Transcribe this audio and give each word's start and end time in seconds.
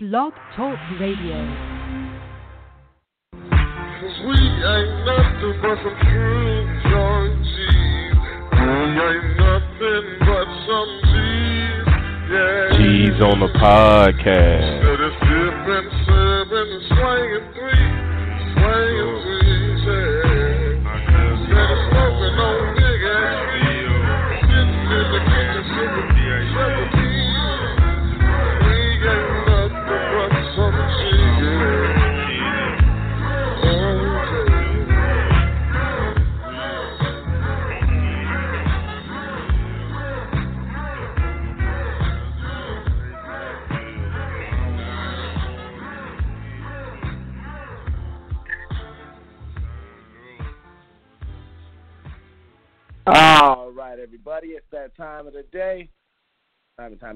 Blog 0.00 0.32
Talk 0.54 0.78
Radio. 1.00 1.34
Cause 3.34 4.18
we 4.28 4.38
ain't 4.38 4.94
nothing 5.02 5.58
but 5.60 5.74
some 5.82 5.98
true 6.06 6.62
joy 6.86 7.34
G's. 7.42 8.14
We 8.54 8.70
ain't 8.94 9.26
nothing 9.42 10.06
but 10.20 10.46
some 10.68 10.92
G's. 11.02 11.82
Yeah. 12.30 12.78
G's 12.78 13.18
on 13.24 13.40
the 13.40 13.50
podcast. 13.58 14.77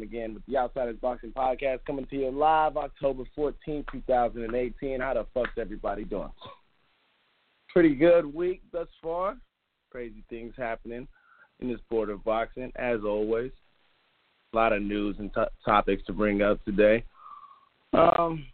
Time 0.02 0.08
again 0.08 0.34
with 0.34 0.44
the 0.46 0.56
Outsiders 0.56 0.96
Boxing 1.00 1.30
Podcast 1.30 1.84
coming 1.86 2.06
to 2.06 2.16
you 2.16 2.30
live 2.30 2.76
October 2.76 3.24
14, 3.36 3.84
2018. 3.92 5.00
How 5.00 5.14
the 5.14 5.26
fuck's 5.32 5.50
everybody 5.58 6.04
doing? 6.04 6.30
Pretty 7.72 7.94
good 7.94 8.32
week 8.34 8.62
thus 8.72 8.88
far. 9.00 9.36
Crazy 9.90 10.24
things 10.28 10.54
happening 10.56 11.06
in 11.60 11.68
this 11.68 11.78
sport 11.80 12.10
of 12.10 12.24
boxing, 12.24 12.72
as 12.76 13.00
always. 13.06 13.52
A 14.52 14.56
lot 14.56 14.72
of 14.72 14.82
news 14.82 15.16
and 15.18 15.32
t- 15.32 15.40
topics 15.64 16.02
to 16.06 16.12
bring 16.12 16.42
up 16.42 16.64
today. 16.64 17.04
Um, 17.92 18.44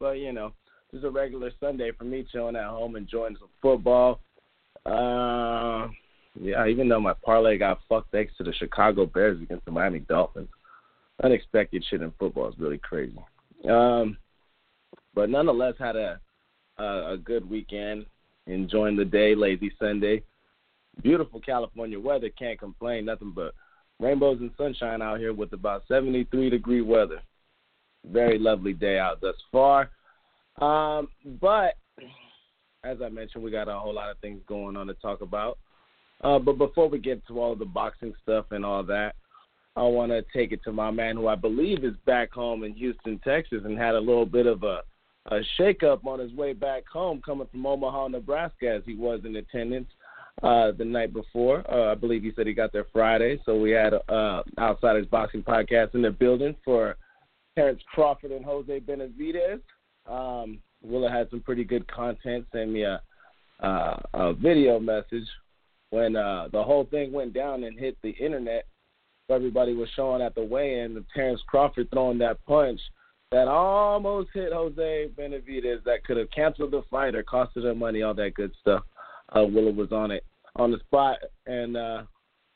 but, 0.00 0.12
you 0.12 0.32
know, 0.32 0.52
just 0.92 1.04
a 1.04 1.10
regular 1.10 1.52
Sunday 1.60 1.92
for 1.96 2.04
me 2.04 2.26
chilling 2.32 2.56
at 2.56 2.64
home, 2.64 2.96
and 2.96 3.04
enjoying 3.04 3.36
some 3.38 3.48
football. 3.62 4.20
Uh, 4.84 5.88
yeah, 6.40 6.66
even 6.66 6.88
though 6.88 7.00
my 7.00 7.14
parlay 7.24 7.58
got 7.58 7.80
fucked 7.88 8.10
thanks 8.10 8.32
to 8.38 8.44
the 8.44 8.52
Chicago 8.54 9.06
Bears 9.06 9.40
against 9.40 9.64
the 9.66 9.70
Miami 9.70 10.00
Dolphins. 10.00 10.48
Unexpected 11.22 11.84
shit 11.88 12.02
in 12.02 12.12
football 12.18 12.48
is 12.48 12.58
really 12.58 12.78
crazy. 12.78 13.18
Um, 13.68 14.16
but 15.14 15.28
nonetheless, 15.28 15.74
had 15.78 15.96
a, 15.96 16.20
a 16.78 17.12
a 17.12 17.16
good 17.18 17.48
weekend, 17.48 18.06
enjoying 18.46 18.96
the 18.96 19.04
day, 19.04 19.34
lazy 19.34 19.72
Sunday. 19.78 20.22
Beautiful 21.02 21.40
California 21.40 21.98
weather, 21.98 22.30
can't 22.30 22.58
complain. 22.58 23.04
Nothing 23.04 23.32
but 23.34 23.54
rainbows 24.00 24.38
and 24.40 24.50
sunshine 24.56 25.02
out 25.02 25.18
here 25.18 25.32
with 25.32 25.52
about 25.52 25.82
73 25.88 26.50
degree 26.50 26.80
weather. 26.80 27.20
Very 28.06 28.38
lovely 28.38 28.72
day 28.72 28.98
out 28.98 29.20
thus 29.20 29.36
far. 29.52 29.90
Um, 30.60 31.08
but 31.40 31.74
as 32.84 32.98
I 33.02 33.08
mentioned, 33.08 33.44
we 33.44 33.50
got 33.50 33.68
a 33.68 33.78
whole 33.78 33.94
lot 33.94 34.10
of 34.10 34.18
things 34.18 34.40
going 34.46 34.76
on 34.76 34.86
to 34.86 34.94
talk 34.94 35.20
about. 35.20 35.58
Uh, 36.22 36.38
but 36.38 36.58
before 36.58 36.88
we 36.88 36.98
get 36.98 37.26
to 37.26 37.40
all 37.40 37.54
the 37.54 37.64
boxing 37.64 38.14
stuff 38.22 38.46
and 38.50 38.64
all 38.64 38.82
that, 38.84 39.14
I 39.76 39.82
want 39.82 40.10
to 40.12 40.24
take 40.34 40.52
it 40.52 40.60
to 40.64 40.72
my 40.72 40.90
man 40.90 41.16
who 41.16 41.28
I 41.28 41.36
believe 41.36 41.84
is 41.84 41.94
back 42.04 42.32
home 42.32 42.64
in 42.64 42.74
Houston, 42.74 43.20
Texas, 43.24 43.62
and 43.64 43.78
had 43.78 43.94
a 43.94 44.00
little 44.00 44.26
bit 44.26 44.46
of 44.46 44.62
a, 44.62 44.82
a 45.26 45.40
shakeup 45.58 46.04
on 46.04 46.18
his 46.18 46.32
way 46.32 46.52
back 46.52 46.88
home 46.88 47.22
coming 47.24 47.46
from 47.50 47.64
Omaha, 47.64 48.08
Nebraska, 48.08 48.68
as 48.68 48.82
he 48.84 48.94
was 48.94 49.20
in 49.24 49.36
attendance 49.36 49.88
uh, 50.42 50.72
the 50.72 50.84
night 50.84 51.12
before. 51.12 51.64
Uh, 51.72 51.92
I 51.92 51.94
believe 51.94 52.22
he 52.22 52.32
said 52.34 52.46
he 52.46 52.52
got 52.52 52.72
there 52.72 52.86
Friday. 52.92 53.40
So 53.46 53.58
we 53.58 53.70
had 53.70 53.94
uh, 54.08 54.42
Outsiders 54.58 55.06
Boxing 55.06 55.42
Podcast 55.42 55.94
in 55.94 56.02
the 56.02 56.10
building 56.10 56.56
for 56.64 56.96
Terence 57.56 57.80
Crawford 57.94 58.32
and 58.32 58.44
Jose 58.44 58.80
Benavidez. 58.80 59.60
Um, 60.06 60.60
Willa 60.82 61.10
had 61.10 61.28
some 61.30 61.40
pretty 61.40 61.64
good 61.64 61.86
content, 61.88 62.46
sent 62.52 62.70
me 62.70 62.82
a, 62.82 63.00
uh, 63.62 64.00
a 64.14 64.32
video 64.32 64.80
message 64.80 65.28
when 65.90 66.16
uh, 66.16 66.48
the 66.52 66.62
whole 66.62 66.84
thing 66.84 67.12
went 67.12 67.34
down 67.34 67.64
and 67.64 67.78
hit 67.78 67.96
the 68.02 68.10
internet. 68.10 68.66
Everybody 69.30 69.74
was 69.74 69.88
showing 69.94 70.22
at 70.22 70.34
the 70.34 70.44
weigh-in 70.44 70.96
of 70.96 71.04
Terence 71.14 71.40
Crawford 71.46 71.88
throwing 71.90 72.18
that 72.18 72.44
punch 72.46 72.80
that 73.30 73.46
almost 73.46 74.30
hit 74.34 74.52
Jose 74.52 75.08
Benavidez 75.16 75.84
that 75.84 76.04
could 76.04 76.16
have 76.16 76.30
canceled 76.32 76.72
the 76.72 76.82
fight 76.90 77.14
or 77.14 77.22
costed 77.22 77.64
him 77.64 77.78
money, 77.78 78.02
all 78.02 78.14
that 78.14 78.34
good 78.34 78.52
stuff. 78.60 78.82
Uh, 79.34 79.44
Willa 79.44 79.70
was 79.70 79.92
on 79.92 80.10
it 80.10 80.24
on 80.56 80.72
the 80.72 80.78
spot 80.80 81.18
and 81.46 81.76
uh, 81.76 82.02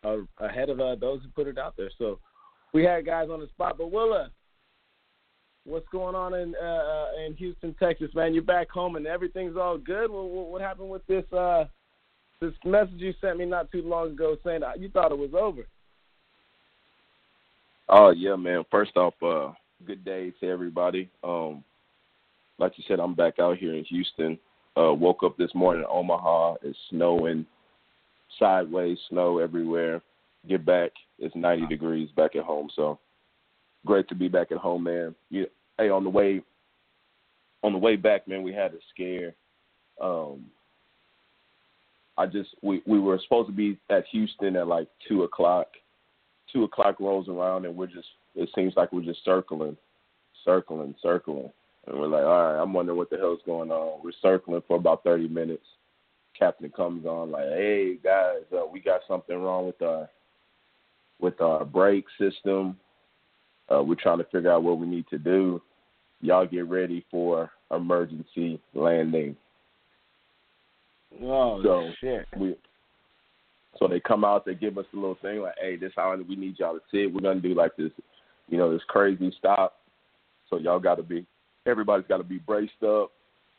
uh, 0.05 0.17
ahead 0.39 0.69
of 0.71 0.81
uh, 0.81 0.97
those 0.97 1.21
who 1.23 1.29
put 1.29 1.47
it 1.47 1.59
out 1.59 1.75
there. 1.77 1.91
So 1.97 2.19
we 2.73 2.83
had 2.83 3.07
guys 3.07 3.29
on 3.31 3.39
the 3.39 3.47
spot. 3.49 3.79
But 3.79 3.93
Willa, 3.93 4.31
what's 5.65 5.89
going 5.91 6.17
on 6.17 6.35
in 6.35 6.55
uh, 6.61 6.67
uh, 6.67 7.07
in 7.25 7.35
Houston, 7.35 7.75
Texas, 7.75 8.11
man? 8.15 8.35
You're 8.35 8.43
back 8.43 8.69
home 8.69 8.97
and 8.97 9.07
everything's 9.07 9.57
all 9.57 9.79
good. 9.79 10.11
What, 10.11 10.25
what, 10.25 10.47
what 10.49 10.61
happened 10.61 10.91
with 10.91 11.07
this? 11.07 11.25
Uh, 11.33 11.67
this 12.41 12.53
message 12.65 12.95
you 12.97 13.15
sent 13.21 13.39
me 13.39 13.45
not 13.45 13.71
too 13.71 13.83
long 13.83 14.09
ago 14.09 14.37
saying 14.45 14.63
you 14.79 14.89
thought 14.89 15.13
it 15.13 15.19
was 15.19 15.35
over. 15.39 15.67
Oh 17.89 18.11
yeah, 18.11 18.37
man. 18.37 18.65
First 18.71 18.97
off, 18.97 19.15
uh, 19.23 19.53
good 19.87 20.05
day 20.05 20.33
to 20.41 20.49
everybody. 20.49 21.11
Um, 21.23 21.63
like 22.59 22.73
you 22.77 22.85
said, 22.89 23.01
I'm 23.01 23.15
back 23.15 23.39
out 23.39 23.59
here 23.59 23.75
in 23.75 23.85
Houston. 23.85 24.39
Uh, 24.77 24.93
woke 24.93 25.23
up 25.23 25.37
this 25.37 25.55
morning 25.55 25.83
in 25.83 25.89
Omaha. 25.91 26.55
It's 26.63 26.79
snowing, 26.91 27.47
sideways 28.39 28.99
snow 29.09 29.39
everywhere. 29.39 30.01
Get 30.49 30.65
back, 30.65 30.93
it's 31.19 31.35
90 31.35 31.67
degrees 31.67 32.09
back 32.17 32.37
at 32.37 32.45
home. 32.45 32.69
So 32.75 32.99
great 33.87 34.09
to 34.09 34.15
be 34.15 34.29
back 34.29 34.51
at 34.51 34.59
home, 34.59 34.85
man. 34.85 35.15
You, 35.31 35.47
hey, 35.79 35.91
on 35.91 36.05
the 36.05 36.11
way, 36.11 36.43
on 37.63 37.73
the 37.73 37.79
way 37.79 37.97
back, 37.97 38.27
man, 38.27 38.43
we 38.43 38.53
had 38.53 38.73
a 38.73 38.79
scare. 38.93 39.35
Um, 40.01 40.47
I 42.17 42.27
just 42.27 42.51
we 42.63 42.83
we 42.87 42.99
were 42.99 43.21
supposed 43.23 43.49
to 43.49 43.55
be 43.55 43.79
at 43.91 44.05
Houston 44.11 44.57
at 44.57 44.69
like 44.69 44.89
two 45.09 45.25
o'clock. 45.25 45.69
Two 46.55 46.65
o'clock 46.65 47.01
rolls 47.01 47.29
around 47.29 47.67
and 47.67 47.77
we're 47.77 47.87
just 47.89 48.09
it 48.35 48.49
seems 48.55 48.73
like 48.77 48.93
we're 48.93 49.03
just 49.03 49.25
circling, 49.25 49.77
circling, 50.45 50.95
circling. 51.03 51.51
And 51.87 51.99
we're 51.99 52.07
like, 52.07 52.25
all 52.25 52.53
right, 52.53 52.63
I'm 52.63 52.73
wondering 52.73 52.97
what 52.97 53.11
the 53.11 53.19
hell's 53.19 53.41
going 53.45 53.71
on. 53.71 54.01
We're 54.03 54.13
circling 54.23 54.63
for 54.67 54.77
about 54.77 55.05
thirty 55.05 55.29
minutes. 55.29 55.67
Captain 56.39 56.71
comes 56.71 57.07
on 57.07 57.31
like, 57.31 57.49
hey 57.49 57.99
guys, 58.03 58.43
uh, 58.53 58.65
we 58.73 58.81
got 58.81 59.03
something 59.07 59.37
wrong 59.37 59.67
with 59.67 59.83
our 59.83 60.09
with 61.21 61.41
our 61.41 61.65
brake 61.65 62.07
system. 62.19 62.77
Uh, 63.69 63.83
we're 63.83 63.95
trying 63.95 64.19
to 64.19 64.25
figure 64.25 64.53
out 64.53 64.63
what 64.63 64.79
we 64.79 64.87
need 64.87 65.07
to 65.09 65.19
do. 65.19 65.61
Y'all 66.21 66.47
get 66.47 66.69
ready 66.69 67.05
for 67.11 67.51
emergency 67.71 68.61
landing. 68.75 69.37
Oh 71.23 71.63
So 71.63 71.91
shit! 72.01 72.27
we 72.37 72.57
so 73.79 73.89
they 73.89 74.01
come 74.01 74.25
out, 74.25 74.45
they 74.45 74.55
give 74.55 74.79
us 74.79 74.87
a 74.93 74.97
little 74.97 75.19
thing 75.21 75.41
like, 75.41 75.55
hey, 75.61 75.77
this 75.77 75.93
how 75.97 76.17
we 76.17 76.37
need 76.37 76.59
y'all 76.59 76.75
to 76.75 76.81
sit. 76.91 77.13
We're 77.13 77.21
gonna 77.21 77.41
do 77.41 77.55
like 77.55 77.77
this, 77.77 77.91
you 78.49 78.59
know, 78.59 78.73
this 78.73 78.83
crazy 78.89 79.35
stop. 79.39 79.81
So 80.51 80.59
y'all 80.59 80.79
got 80.79 80.97
to 80.97 81.03
be, 81.03 81.27
everybody's 81.67 82.07
got 82.07 82.19
to 82.19 82.25
be 82.25 82.39
braced 82.39 82.83
up. 82.87 83.11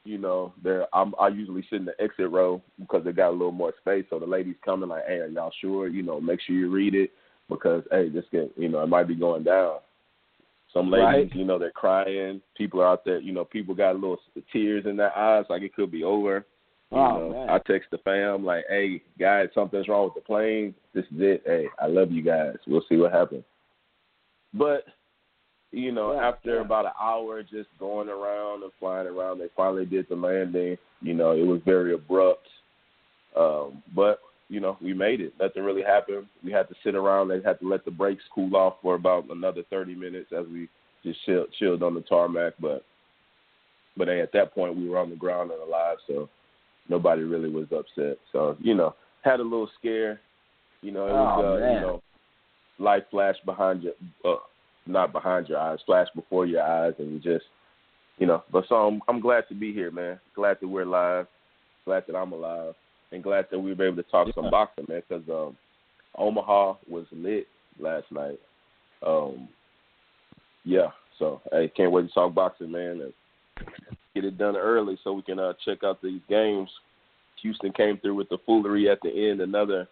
You 0.04 0.20
know, 0.20 0.54
there 0.64 0.86
I'm 0.94 1.16
I 1.20 1.30
usually 1.30 1.66
sit 1.70 1.80
in 1.80 1.86
the 1.86 2.00
exit 2.00 2.30
row 2.30 2.62
because 2.80 3.04
they 3.04 3.12
got 3.12 3.30
a 3.30 3.32
little 3.32 3.52
more 3.52 3.74
space. 3.82 4.06
So 4.10 4.20
the 4.20 4.28
ladies 4.28 4.56
coming 4.64 4.90
like, 4.90 5.06
hey, 5.08 5.16
are 5.16 5.28
y'all 5.28 5.52
sure? 5.62 5.88
You 5.88 6.04
know, 6.04 6.22
make 6.22 6.40
sure 6.42 6.56
you 6.56 6.70
read 6.72 6.94
it 6.94 7.12
because 7.50 7.84
hey, 7.92 8.10
this 8.10 8.26
can, 8.30 8.50
you 8.56 8.70
know, 8.70 8.84
it 8.84 8.88
might 8.88 9.08
be 9.08 9.16
going 9.16 9.44
down. 9.44 9.80
Some 10.74 10.92
ladies, 10.92 11.32
Right. 11.32 11.36
you 11.36 11.46
know, 11.46 11.58
they're 11.58 11.72
crying. 11.72 12.42
People 12.56 12.82
are 12.82 12.88
out 12.88 13.06
there, 13.06 13.20
you 13.20 13.32
know, 13.32 13.46
people 13.46 13.74
got 13.74 13.96
little 13.96 14.20
tears 14.52 14.86
in 14.86 14.98
their 14.98 15.18
eyes, 15.18 15.46
like 15.50 15.62
it 15.62 15.74
could 15.74 15.90
be 15.90 16.04
over. 16.04 16.46
Oh 16.92 17.20
know, 17.20 17.30
man! 17.32 17.50
I 17.50 17.60
text 17.60 17.92
the 17.92 17.98
fam 18.00 18.46
like, 18.46 18.66
"Hey 18.70 19.02
guys, 19.20 19.50
something's 19.54 19.88
wrong 19.88 20.06
with 20.06 20.14
the 20.16 20.22
plane. 20.22 20.74
This 20.94 21.06
is 21.06 21.20
it. 21.20 21.44
Hey, 21.46 21.68
I 21.80 21.88
love 21.88 22.12
you 22.12 22.22
guys. 22.22 22.56
We'll 22.68 22.86
see 22.88 22.98
what 22.98 23.12
happens." 23.12 23.44
But 24.54 24.86
you 25.72 25.92
know, 25.92 26.14
Yeah, 26.14 26.28
after 26.28 26.56
yeah. 26.56 26.62
about 26.62 26.86
an 26.86 26.92
hour 27.02 27.44
just 27.44 27.70
going 27.80 28.08
around 28.08 28.64
and 28.64 28.72
flying 28.80 29.08
around, 29.08 29.40
they 29.40 29.50
finally 29.58 29.86
did 29.86 30.08
the 30.08 30.16
landing. 30.16 30.78
You 31.02 31.14
know, 31.14 31.32
it 31.32 31.46
was 31.46 31.62
very 31.66 31.94
abrupt, 31.94 32.48
um, 33.36 33.84
but 33.94 34.20
you 34.48 34.60
know, 34.60 34.78
we 34.80 34.94
made 34.94 35.22
it. 35.22 35.34
Nothing 35.40 35.64
really 35.64 35.82
happened. 35.82 36.28
We 36.44 36.52
had 36.52 36.70
to 36.70 36.76
sit 36.84 36.96
around. 36.96 37.28
They 37.28 37.42
had 37.42 37.60
to 37.60 37.68
let 37.68 37.84
the 37.84 37.92
brakes 37.92 38.24
cool 38.34 38.56
off 38.56 38.76
for 38.82 38.96
about 38.96 39.30
another 39.30 39.64
thirty 39.70 39.96
minutes 39.96 40.32
as 40.32 40.46
we 40.48 40.70
just 41.04 41.24
chilled, 41.26 41.48
chilled 41.58 41.84
on 41.84 41.96
the 41.96 42.02
tarmac. 42.02 42.54
But 42.60 42.86
but 43.98 44.08
hey, 44.08 44.22
at 44.22 44.32
that 44.34 44.54
point, 44.54 44.78
we 44.78 44.88
were 44.88 45.00
on 45.00 45.10
the 45.10 45.16
ground 45.16 45.52
and 45.52 45.62
alive, 45.62 45.98
so 46.08 46.30
nobody 46.90 47.24
really 47.24 47.50
was 47.50 47.68
upset. 47.72 48.18
So 48.32 48.58
you 48.60 48.76
know, 48.76 48.96
had 49.24 49.40
a 49.40 49.44
little 49.44 49.70
scare. 49.80 50.20
You 50.82 50.92
know, 50.92 51.08
it 51.08 51.14
was 51.14 51.36
Oh, 51.38 51.56
uh, 51.56 51.60
man. 51.60 51.74
you 51.76 51.82
know, 51.82 52.02
light 52.80 53.06
flash 53.10 53.36
behind 53.46 53.84
your 53.84 53.94
uh, 54.24 54.40
not 54.86 55.12
behind 55.12 55.48
your 55.50 55.58
eyes, 55.60 55.80
flash 55.86 56.08
before 56.16 56.46
your 56.46 56.62
eyes, 56.62 56.94
and 57.00 57.12
you 57.12 57.20
just, 57.20 57.46
you 58.20 58.28
know. 58.28 58.44
But 58.52 58.66
so 58.70 58.76
I'm, 58.76 59.02
I'm 59.08 59.20
glad 59.20 59.46
to 59.50 59.56
be 59.56 59.74
here, 59.74 59.90
man. 59.92 60.20
Glad 60.36 60.58
that 60.62 60.68
we're 60.68 60.84
alive. 60.84 61.28
Glad 61.86 62.04
that 62.08 62.16
I'm 62.16 62.32
alive, 62.34 62.74
and 63.12 63.24
glad 63.24 63.46
that 63.52 63.60
we 63.60 63.74
were 63.74 63.88
able 63.88 63.98
to 63.98 64.10
talk 64.10 64.28
Yeah. 64.28 64.34
some 64.36 64.50
boxing, 64.52 64.86
man. 64.88 65.02
Because 65.08 65.28
um, 65.30 65.58
Omaha 66.18 66.76
was 66.88 67.06
lit 67.12 67.48
last 67.80 68.12
night. 68.12 68.40
Um, 69.06 69.48
yeah, 70.64 70.88
so 71.20 71.42
I 71.52 71.72
can't 71.76 71.92
wait 71.92 72.08
to 72.08 72.14
talk 72.14 72.34
boxing, 72.34 72.72
man, 72.72 73.02
and 73.02 73.14
get 74.16 74.26
it 74.26 74.38
done 74.38 74.56
early 74.56 74.98
so 75.04 75.14
we 75.14 75.22
can 75.22 75.38
uh, 75.38 75.54
check 75.64 75.84
out 75.84 76.02
these 76.02 76.22
games. 76.28 76.70
Houston 77.42 77.72
came 77.74 77.98
through 78.00 78.16
with 78.16 78.30
the 78.30 78.40
foolery 78.46 78.90
at 78.90 78.98
the 79.04 79.30
end, 79.30 79.42
another 79.42 79.88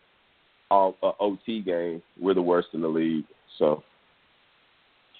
all, 0.71 0.95
uh, 1.03 1.11
OT 1.19 1.61
game. 1.61 2.01
We're 2.19 2.33
the 2.33 2.41
worst 2.41 2.69
in 2.73 2.81
the 2.81 2.87
league, 2.87 3.25
so 3.59 3.83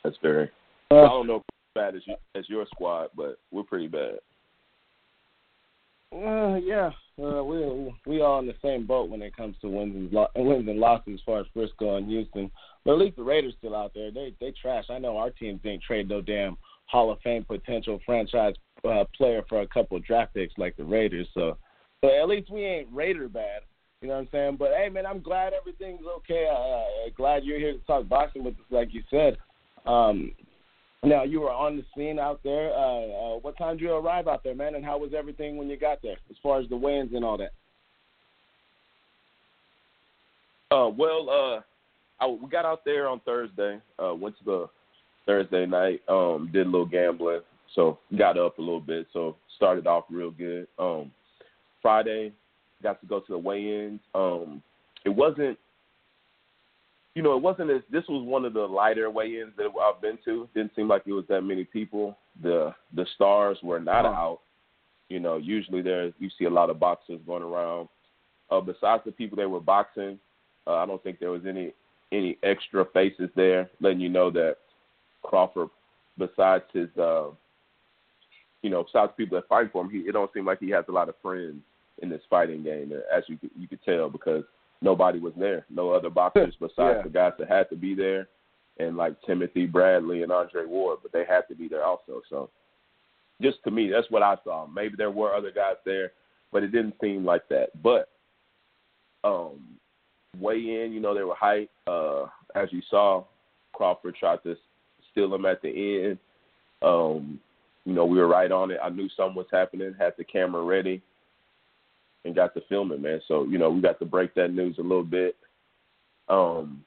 that's 0.03 0.17
very. 0.23 0.49
I 0.89 0.95
Uh, 0.95 1.07
don't 1.09 1.27
know 1.27 1.35
if 1.35 1.43
bad 1.75 1.95
as 1.95 2.01
you, 2.05 2.15
as 2.33 2.49
your 2.49 2.65
squad, 2.67 3.09
but 3.15 3.37
we're 3.51 3.63
pretty 3.63 3.87
bad. 3.87 4.19
Uh, 6.13 6.55
yeah, 6.57 6.91
uh, 7.23 7.43
we 7.43 7.91
we 8.05 8.21
all 8.21 8.39
in 8.39 8.45
the 8.45 8.53
same 8.61 8.85
boat 8.85 9.09
when 9.09 9.23
it 9.23 9.35
comes 9.35 9.55
to 9.61 9.67
wins 9.67 9.95
and 9.95 10.13
lo- 10.13 10.27
wins 10.35 10.67
and 10.67 10.79
losses 10.79 11.15
as 11.15 11.19
far 11.25 11.39
as 11.39 11.47
Frisco 11.53 11.97
and 11.97 12.07
Houston. 12.07 12.51
But 12.85 12.93
at 12.93 12.99
least 12.99 13.15
the 13.15 13.23
Raiders 13.23 13.55
still 13.57 13.75
out 13.75 13.93
there. 13.95 14.11
They 14.11 14.33
they 14.39 14.51
trash. 14.61 14.85
I 14.91 14.99
know 14.99 15.17
our 15.17 15.31
teams 15.31 15.61
didn't 15.63 15.81
trade 15.81 16.07
no 16.09 16.21
damn 16.21 16.55
Hall 16.85 17.11
of 17.11 17.19
Fame 17.21 17.43
potential 17.45 17.99
franchise 18.05 18.53
uh, 18.83 19.05
player 19.15 19.43
for 19.47 19.61
a 19.61 19.67
couple 19.67 19.97
of 19.97 20.05
draft 20.05 20.33
picks 20.33 20.57
like 20.57 20.75
the 20.77 20.83
Raiders. 20.83 21.27
So, 21.33 21.57
but 22.01 22.11
at 22.13 22.27
least 22.27 22.51
we 22.51 22.65
ain't 22.65 22.87
Raider 22.91 23.29
bad. 23.29 23.61
You 24.01 24.09
know 24.09 24.15
what 24.15 24.21
I'm 24.21 24.27
saying? 24.33 24.55
But 24.59 24.71
hey, 24.77 24.89
man, 24.89 25.05
I'm 25.05 25.21
glad 25.21 25.53
everything's 25.53 26.05
okay. 26.17 26.49
Uh, 26.53 27.09
glad 27.15 27.45
you're 27.45 27.59
here 27.59 27.73
to 27.73 27.79
talk 27.79 28.07
boxing 28.09 28.43
with 28.43 28.55
us, 28.55 28.65
like 28.69 28.93
you 28.93 29.01
said. 29.09 29.37
Um, 29.85 30.33
now 31.03 31.23
you 31.23 31.41
were 31.41 31.51
on 31.51 31.77
the 31.77 31.85
scene 31.95 32.19
out 32.19 32.41
there. 32.43 32.73
Uh, 32.73 33.35
uh, 33.35 33.39
what 33.39 33.57
time 33.57 33.77
did 33.77 33.83
you 33.83 33.93
arrive 33.93 34.27
out 34.27 34.43
there, 34.43 34.55
man? 34.55 34.75
And 34.75 34.83
how 34.83 34.97
was 34.97 35.11
everything 35.17 35.55
when 35.57 35.69
you 35.69 35.77
got 35.77 36.01
there, 36.01 36.17
as 36.29 36.35
far 36.43 36.59
as 36.59 36.67
the 36.67 36.75
weigh-ins 36.75 37.13
and 37.13 37.23
all 37.23 37.37
that? 37.37 37.53
Uh, 40.69 40.89
well, 40.89 41.29
uh, 41.29 42.23
I, 42.23 42.27
we 42.27 42.49
got 42.49 42.65
out 42.65 42.83
there 42.83 43.07
on 43.07 43.21
Thursday. 43.21 43.79
Uh, 44.03 44.13
went 44.15 44.37
to 44.39 44.43
the 44.43 44.69
Thursday 45.25 45.65
night. 45.65 46.01
Um, 46.09 46.49
did 46.51 46.67
a 46.67 46.69
little 46.69 46.85
gambling, 46.85 47.41
so 47.75 47.99
got 48.17 48.37
up 48.37 48.57
a 48.57 48.61
little 48.61 48.79
bit. 48.79 49.07
So 49.13 49.35
started 49.55 49.87
off 49.87 50.05
real 50.09 50.31
good. 50.31 50.67
Um, 50.77 51.11
Friday, 51.81 52.33
got 52.81 52.99
to 53.01 53.07
go 53.07 53.19
to 53.19 53.31
the 53.31 53.37
weigh-ins. 53.37 53.99
Um, 54.13 54.61
it 55.05 55.09
wasn't, 55.09 55.57
you 57.15 57.21
know, 57.21 57.35
it 57.35 57.41
wasn't 57.41 57.71
as. 57.71 57.81
This 57.91 58.03
was 58.07 58.25
one 58.25 58.45
of 58.45 58.53
the 58.53 58.61
lighter 58.61 59.09
weigh-ins 59.09 59.53
that 59.57 59.67
I've 59.81 60.01
been 60.01 60.17
to. 60.25 60.47
Didn't 60.53 60.75
seem 60.75 60.87
like 60.87 61.03
it 61.05 61.13
was 61.13 61.25
that 61.29 61.41
many 61.41 61.63
people. 61.63 62.17
The 62.41 62.73
the 62.95 63.05
stars 63.15 63.57
were 63.61 63.79
not 63.79 64.05
out. 64.05 64.39
You 65.09 65.19
know, 65.19 65.37
usually 65.37 65.81
there 65.81 66.11
you 66.19 66.29
see 66.37 66.45
a 66.45 66.49
lot 66.49 66.69
of 66.69 66.79
boxers 66.79 67.19
going 67.25 67.43
around. 67.43 67.89
Uh, 68.49 68.61
besides 68.61 69.03
the 69.05 69.11
people 69.11 69.35
that 69.37 69.49
were 69.49 69.59
boxing, 69.59 70.19
uh, 70.67 70.75
I 70.75 70.85
don't 70.85 71.01
think 71.03 71.19
there 71.19 71.31
was 71.31 71.45
any 71.47 71.73
any 72.11 72.37
extra 72.43 72.85
faces 72.93 73.29
there, 73.35 73.69
letting 73.81 73.99
you 73.99 74.09
know 74.09 74.29
that 74.31 74.57
Crawford, 75.23 75.69
besides 76.17 76.63
his, 76.73 76.89
uh, 76.97 77.29
you 78.63 78.69
know, 78.71 78.83
besides 78.83 79.11
people 79.15 79.37
that 79.37 79.47
fight 79.47 79.71
for 79.71 79.83
him, 79.83 79.91
he 79.91 79.99
it 79.99 80.13
don't 80.13 80.33
seem 80.33 80.45
like 80.45 80.59
he 80.59 80.71
has 80.71 80.85
a 80.87 80.91
lot 80.91 81.09
of 81.09 81.15
friends 81.21 81.61
in 82.01 82.09
this 82.09 82.21
fighting 82.29 82.63
game, 82.63 82.91
as 83.15 83.23
you 83.27 83.37
could- 83.37 83.51
you 83.55 83.67
could 83.67 83.83
tell 83.83 84.09
because 84.09 84.43
nobody 84.81 85.19
was 85.19 85.33
there, 85.35 85.65
no 85.69 85.91
other 85.91 86.09
boxers 86.09 86.55
besides 86.59 86.97
Yeah. 86.97 87.01
the 87.03 87.09
guys 87.09 87.33
that 87.37 87.47
had 87.47 87.69
to 87.69 87.75
be 87.75 87.93
there, 87.93 88.27
and 88.79 88.97
like 88.97 89.21
Timothy 89.21 89.67
Bradley 89.67 90.23
and 90.23 90.31
Andre 90.31 90.65
Ward, 90.65 90.99
but 91.03 91.11
they 91.11 91.23
had 91.25 91.47
to 91.49 91.55
be 91.55 91.67
there 91.67 91.85
also. 91.85 92.21
So, 92.29 92.49
just 93.41 93.63
to 93.65 93.71
me, 93.71 93.89
that's 93.89 94.09
what 94.09 94.23
I 94.23 94.35
saw. 94.43 94.65
Maybe 94.65 94.95
there 94.97 95.11
were 95.11 95.35
other 95.35 95.51
guys 95.51 95.75
there, 95.85 96.11
but 96.51 96.63
it 96.63 96.71
didn't 96.71 96.95
seem 96.99 97.23
like 97.23 97.47
that. 97.49 97.69
But 97.83 98.09
um, 99.23 99.77
weigh 100.39 100.83
in, 100.83 100.91
you 100.91 100.99
know, 100.99 101.13
they 101.13 101.23
were 101.23 101.35
hyped. 101.35 101.69
Uh, 101.87 102.27
as 102.55 102.71
you 102.71 102.81
saw, 102.89 103.23
Crawford 103.73 104.15
tried 104.15 104.43
to 104.43 104.55
steal 105.11 105.33
him 105.33 105.45
at 105.45 105.61
the 105.61 105.69
end. 106.09 106.17
Um, 106.81 107.39
you 107.85 107.93
know, 107.93 108.05
we 108.05 108.17
were 108.17 108.27
right 108.27 108.51
on 108.51 108.71
it. 108.71 108.79
I 108.83 108.89
knew 108.89 109.09
something 109.15 109.35
was 109.35 109.47
happening, 109.51 109.93
had 109.97 110.13
the 110.17 110.23
camera 110.23 110.63
ready, 110.63 111.01
and 112.25 112.35
got 112.35 112.53
to 112.53 112.61
film 112.69 112.91
it, 112.91 113.01
man. 113.01 113.21
So, 113.27 113.43
you 113.43 113.57
know, 113.57 113.69
we 113.69 113.81
got 113.81 113.99
to 113.99 114.05
break 114.05 114.33
that 114.35 114.53
news 114.53 114.77
a 114.77 114.81
little 114.81 115.03
bit. 115.03 115.35
Um, 116.29 116.83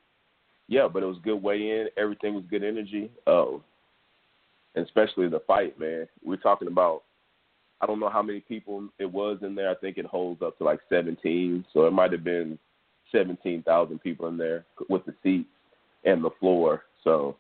yeah, 0.69 0.89
but 0.91 1.03
it 1.03 1.07
was 1.07 1.19
good 1.23 1.43
weigh 1.43 1.71
in. 1.71 1.89
Everything 1.97 2.35
was 2.35 2.45
good 2.49 2.65
energy. 2.65 3.11
Uh, 3.27 3.59
and 4.75 4.85
especially 4.85 5.29
the 5.29 5.41
fight, 5.47 5.79
man. 5.79 6.07
We're 6.25 6.37
talking 6.37 6.69
about 6.69 7.03
I 7.81 7.87
don't 7.87 8.01
know 8.01 8.09
how 8.09 8.23
many 8.23 8.41
people 8.41 8.89
it 8.99 9.11
was 9.11 9.39
in 9.43 9.55
there. 9.55 9.71
I 9.71 9.75
think 9.75 9.99
it 9.99 10.07
holds 10.07 10.41
up 10.43 10.57
to 10.59 10.65
like 10.65 10.81
17, 10.89 11.65
so 11.73 11.87
it 11.87 11.93
might 11.93 12.13
have 12.13 12.25
been 12.25 12.59
17,000 13.13 13.99
people 13.99 14.29
in 14.29 14.37
there 14.37 14.65
with 14.89 15.05
the 15.05 15.15
seats 15.23 15.49
and 16.05 16.25
the 16.25 16.31
floor. 16.41 16.85
So 17.05 17.37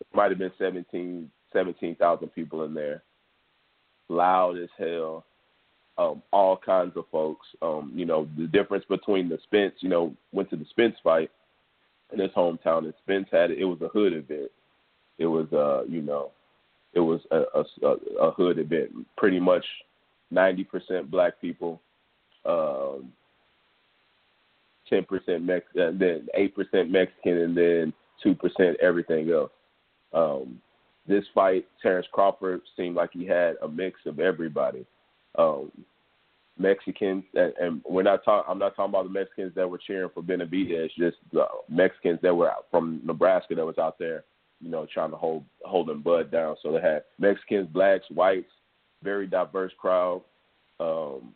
it 0.00 0.06
might 0.14 0.30
have 0.30 0.38
been 0.38 0.52
17 0.58 1.30
17,000 1.52 2.28
people 2.28 2.64
in 2.64 2.74
there. 2.74 3.02
Loud 4.08 4.58
as 4.58 4.68
hell. 4.78 5.24
Um, 5.98 6.22
all 6.32 6.56
kinds 6.56 6.96
of 6.96 7.04
folks. 7.12 7.46
Um, 7.60 7.92
you 7.94 8.06
know, 8.06 8.28
the 8.38 8.46
difference 8.46 8.84
between 8.88 9.28
the 9.28 9.38
Spence, 9.44 9.74
you 9.80 9.88
know, 9.88 10.14
went 10.32 10.50
to 10.50 10.56
the 10.56 10.64
Spence 10.70 10.96
fight 11.02 11.30
in 12.12 12.18
his 12.18 12.30
hometown, 12.30 12.84
and 12.84 12.94
Spence 13.02 13.28
had 13.30 13.50
it. 13.50 13.58
It 13.58 13.64
was 13.64 13.80
a 13.82 13.88
hood 13.88 14.12
event. 14.12 14.50
It 15.18 15.26
was, 15.26 15.52
uh, 15.52 15.84
you 15.88 16.00
know, 16.00 16.30
it 16.94 17.00
was 17.00 17.20
a, 17.30 17.42
a, 17.54 18.26
a 18.28 18.30
hood 18.32 18.58
event. 18.58 18.90
Pretty 19.16 19.38
much 19.38 19.64
90% 20.32 21.10
black 21.10 21.40
people, 21.40 21.80
um, 22.44 23.12
10% 24.90 25.42
Mex, 25.42 25.66
uh, 25.76 25.90
then 25.94 26.26
8% 26.36 26.90
Mexican, 26.90 27.38
and 27.38 27.56
then 27.56 27.92
2% 28.24 28.74
everything 28.76 29.30
else. 29.30 29.50
Um, 30.12 30.60
this 31.10 31.24
fight, 31.34 31.66
Terence 31.82 32.06
Crawford 32.12 32.62
seemed 32.76 32.96
like 32.96 33.10
he 33.12 33.26
had 33.26 33.56
a 33.62 33.68
mix 33.68 34.00
of 34.06 34.20
everybody. 34.20 34.86
Um, 35.36 35.70
Mexicans, 36.58 37.24
and, 37.34 37.52
and 37.60 37.82
we're 37.88 38.02
not 38.02 38.24
talking. 38.24 38.50
I'm 38.50 38.58
not 38.58 38.76
talking 38.76 38.90
about 38.90 39.04
the 39.04 39.10
Mexicans 39.10 39.52
that 39.54 39.68
were 39.68 39.78
cheering 39.78 40.10
for 40.12 40.22
Benavidez. 40.22 40.90
Just 40.96 41.16
the 41.32 41.46
Mexicans 41.68 42.18
that 42.22 42.34
were 42.34 42.50
out 42.50 42.66
from 42.70 43.00
Nebraska 43.04 43.54
that 43.54 43.64
was 43.64 43.78
out 43.78 43.98
there, 43.98 44.24
you 44.60 44.70
know, 44.70 44.86
trying 44.92 45.10
to 45.10 45.16
hold 45.16 45.44
holding 45.64 46.00
Bud 46.00 46.30
down. 46.30 46.56
So 46.62 46.72
they 46.72 46.80
had 46.80 47.04
Mexicans, 47.18 47.68
blacks, 47.72 48.04
whites, 48.10 48.50
very 49.02 49.26
diverse 49.26 49.72
crowd. 49.80 50.22
Um, 50.78 51.34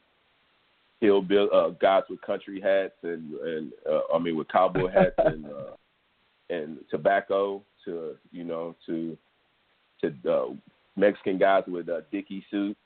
hillbill 1.02 1.52
uh, 1.52 1.70
guys 1.80 2.02
with 2.08 2.20
country 2.22 2.60
hats 2.60 2.94
and 3.02 3.34
and 3.34 3.72
uh, 3.90 4.00
I 4.14 4.18
mean 4.18 4.37
with 4.37 4.49
cowboy 4.49 4.88
hats 4.88 5.14
and 5.18 5.46
uh, 5.46 5.75
and 6.50 6.78
tobacco 6.90 7.62
to 7.84 8.16
you 8.30 8.44
know 8.44 8.75
to 8.87 9.16
to 10.11 10.32
uh, 10.32 10.46
Mexican 10.96 11.38
guys 11.38 11.64
with 11.66 11.88
uh, 11.88 12.00
Dickie 12.12 12.44
suits, 12.50 12.78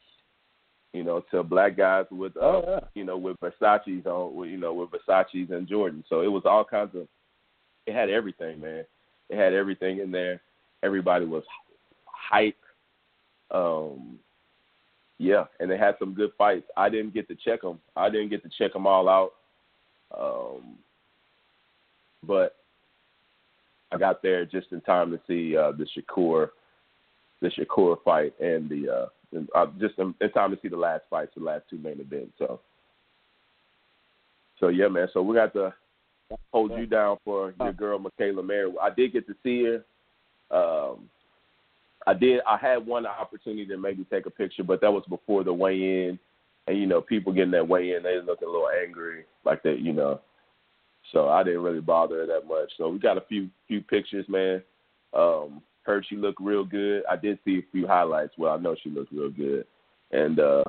you 0.93 1.05
know, 1.05 1.25
to 1.31 1.43
black 1.43 1.77
guys 1.77 2.07
with 2.11 2.37
uh, 2.37 2.41
Oh, 2.41 2.65
yeah. 2.67 2.81
you 2.95 3.05
know 3.05 3.17
with 3.17 3.37
Versace's 3.41 4.07
on, 4.07 4.35
with, 4.35 4.51
you 4.51 4.57
know, 4.57 4.75
with 4.75 4.91
Versace's 4.91 5.51
and 5.51 5.69
Jordan. 5.69 6.05
So 6.09 6.23
it 6.23 6.29
was 6.29 6.43
all 6.45 6.65
kinds 6.65 6.95
of. 6.95 7.07
It 7.87 7.95
had 7.95 8.11
everything, 8.11 8.61
man. 8.61 8.85
It 9.31 9.37
had 9.37 9.55
everything 9.55 9.99
in 10.01 10.11
there. 10.11 10.41
Everybody 10.83 11.25
was 11.25 11.45
hype. 12.05 12.57
Um, 13.51 14.19
yeah, 15.19 15.45
and 15.59 15.71
they 15.71 15.79
had 15.79 15.97
some 15.99 16.15
good 16.15 16.31
fights. 16.37 16.67
I 16.77 16.89
didn't 16.89 17.15
get 17.15 17.29
to 17.29 17.35
check 17.35 17.63
them. 17.63 17.81
I 17.97 18.11
didn't 18.11 18.29
get 18.29 18.43
to 18.43 18.51
check 18.59 18.73
them 18.73 18.87
all 18.87 19.09
out. 19.09 19.33
Um, 20.17 20.77
but 22.27 22.57
I 23.91 23.99
got 23.99 24.23
there 24.23 24.45
just 24.45 24.73
in 24.73 24.81
time 24.83 25.11
to 25.11 25.21
see 25.27 25.57
uh, 25.57 25.73
the 25.73 25.87
Shakur, 25.87 26.51
the 27.41 27.49
Shakur 27.49 27.97
fight, 28.05 28.35
and 28.41 28.69
the 28.69 28.89
uh, 28.89 29.07
and, 29.33 29.49
uh, 29.55 29.67
just 29.79 29.99
in, 29.99 30.15
time 30.31 30.51
to 30.51 30.59
see 30.63 30.69
the 30.69 30.77
last 30.77 31.03
fights, 31.11 31.33
the 31.37 31.45
last 31.45 31.65
two 31.69 31.79
main 31.79 32.01
events. 32.01 32.33
So, 32.39 32.61
so 34.59 34.69
yeah, 34.69 34.89
man. 34.89 35.09
So 35.13 35.23
we 35.23 35.35
got 35.35 35.53
to 35.53 35.75
hold 36.53 36.73
you 36.73 36.87
down 36.87 37.19
for 37.25 37.55
your 37.61 37.73
girl 37.73 37.99
Mikaela 37.99 38.45
Mayer. 38.45 38.69
I 38.81 38.91
did 38.91 39.13
get 39.13 39.27
to 39.27 39.35
see 39.43 39.65
her. 39.65 39.85
Um, 40.51 41.09
I 42.07 42.15
did. 42.15 42.41
I 42.47 42.57
had 42.57 42.87
one 42.87 43.07
opportunity 43.07 43.67
to 43.67 43.77
maybe 43.77 44.05
take 44.05 44.27
a 44.27 44.31
picture, 44.31 44.65
but 44.65 44.81
that 44.81 44.93
was 44.93 45.05
before 45.09 45.45
the 45.45 45.53
weigh-in, 45.53 46.19
and 46.67 46.79
you 46.79 46.87
know, 46.87 47.01
people 47.01 47.33
getting 47.33 47.51
that 47.51 47.69
weigh-in, 47.69 48.03
they 48.03 48.17
looking 48.17 48.49
a 48.49 48.51
little 48.51 48.71
angry, 48.83 49.25
like 49.45 49.63
that, 49.65 49.81
you 49.81 49.93
know. 49.93 50.21
So 51.13 51.29
I 51.29 51.43
didn't 51.43 51.63
really 51.63 51.81
bother 51.81 52.17
her 52.17 52.27
that 52.27 52.47
much. 52.47 52.71
So 52.77 52.89
we 52.89 52.99
got 52.99 53.19
a 53.19 53.23
few 53.23 53.49
few 53.67 53.83
pictures, 53.83 54.27
man. 54.29 54.63
Um, 55.13 55.63
heard 55.89 56.05
she 56.09 56.17
looked 56.17 56.41
real 56.41 56.65
good. 56.65 57.03
I 57.11 57.17
did 57.17 57.39
see 57.45 57.59
a 57.59 57.73
few 57.73 57.87
highlights. 57.87 58.35
Well, 58.37 58.53
I 58.53 58.59
know 58.59 58.77
she 58.81 58.91
looked 58.91 59.11
real 59.11 59.31
good, 59.31 59.67
and 60.13 60.39
uh 60.39 60.65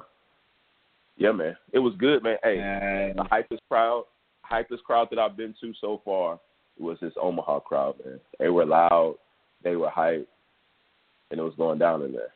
yeah, 1.18 1.34
man, 1.34 1.58
it 1.74 1.80
was 1.80 1.94
good, 2.00 2.24
man. 2.24 2.38
Hey, 2.42 3.14
the 3.16 3.24
hypest 3.24 3.60
crowd, 3.68 4.06
hypest 4.50 4.84
crowd 4.86 5.10
that 5.12 5.20
I've 5.20 5.36
been 5.36 5.54
to 5.60 5.74
so 5.82 6.02
far 6.06 6.40
was 6.80 6.98
this 7.02 7.14
Omaha 7.22 7.60
crowd, 7.60 7.96
man. 8.06 8.22
They 8.40 8.48
were 8.48 8.66
loud. 8.66 9.18
they 9.62 9.76
were 9.76 9.90
hype, 9.90 10.28
and 11.30 11.40
it 11.40 11.44
was 11.44 11.54
going 11.58 11.78
down 11.78 12.04
in 12.04 12.14
there. 12.14 12.34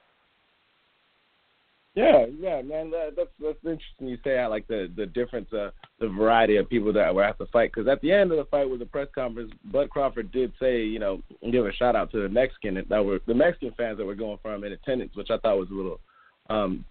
Yeah, 1.96 2.26
yeah, 2.40 2.62
man. 2.64 2.90
That, 2.90 3.14
that's 3.16 3.30
that's 3.40 3.58
interesting. 3.64 4.08
You 4.08 4.18
say 4.24 4.40
I 4.40 4.48
like 4.48 4.68
the 4.68 4.92
the 4.96 5.06
difference, 5.06 5.52
uh, 5.54 5.70
the 6.00 6.08
variety 6.08 6.56
of 6.58 6.68
people 6.68 6.92
that 6.94 7.14
were 7.14 7.24
at 7.24 7.38
the 7.38 7.46
fight. 7.48 7.72
Because 7.72 7.88
at 7.88 8.02
the 8.02 8.12
end 8.12 8.32
of 8.32 8.38
the 8.38 8.46
fight 8.46 8.68
with 8.68 8.80
the 8.80 8.86
press 8.88 9.10
conference, 9.14 9.52
Bud 9.66 9.92
Crawford 9.92 10.32
did 10.32 10.54
say, 10.60 10.82
you 10.82 10.98
know, 10.98 11.22
give 11.52 11.68
a 11.68 11.74
shout 11.74 11.96
out 11.96 12.12
to 12.12 12.22
the 12.22 12.30
Mexican 12.30 12.84
that 12.90 13.06
were 13.06 13.20
the 13.28 13.36
Mexican 13.36 13.74
fans 13.78 14.00
that 14.00 14.06
were 14.06 14.16
going 14.16 14.40
for 14.42 14.56
him 14.56 14.64
in 14.64 14.72
attendance, 14.72 15.16
which 15.16 15.30
I 15.30 15.38
thought 15.38 15.60
was 15.60 15.70
a 15.70 15.74
little 15.74 16.00
um 16.50 16.84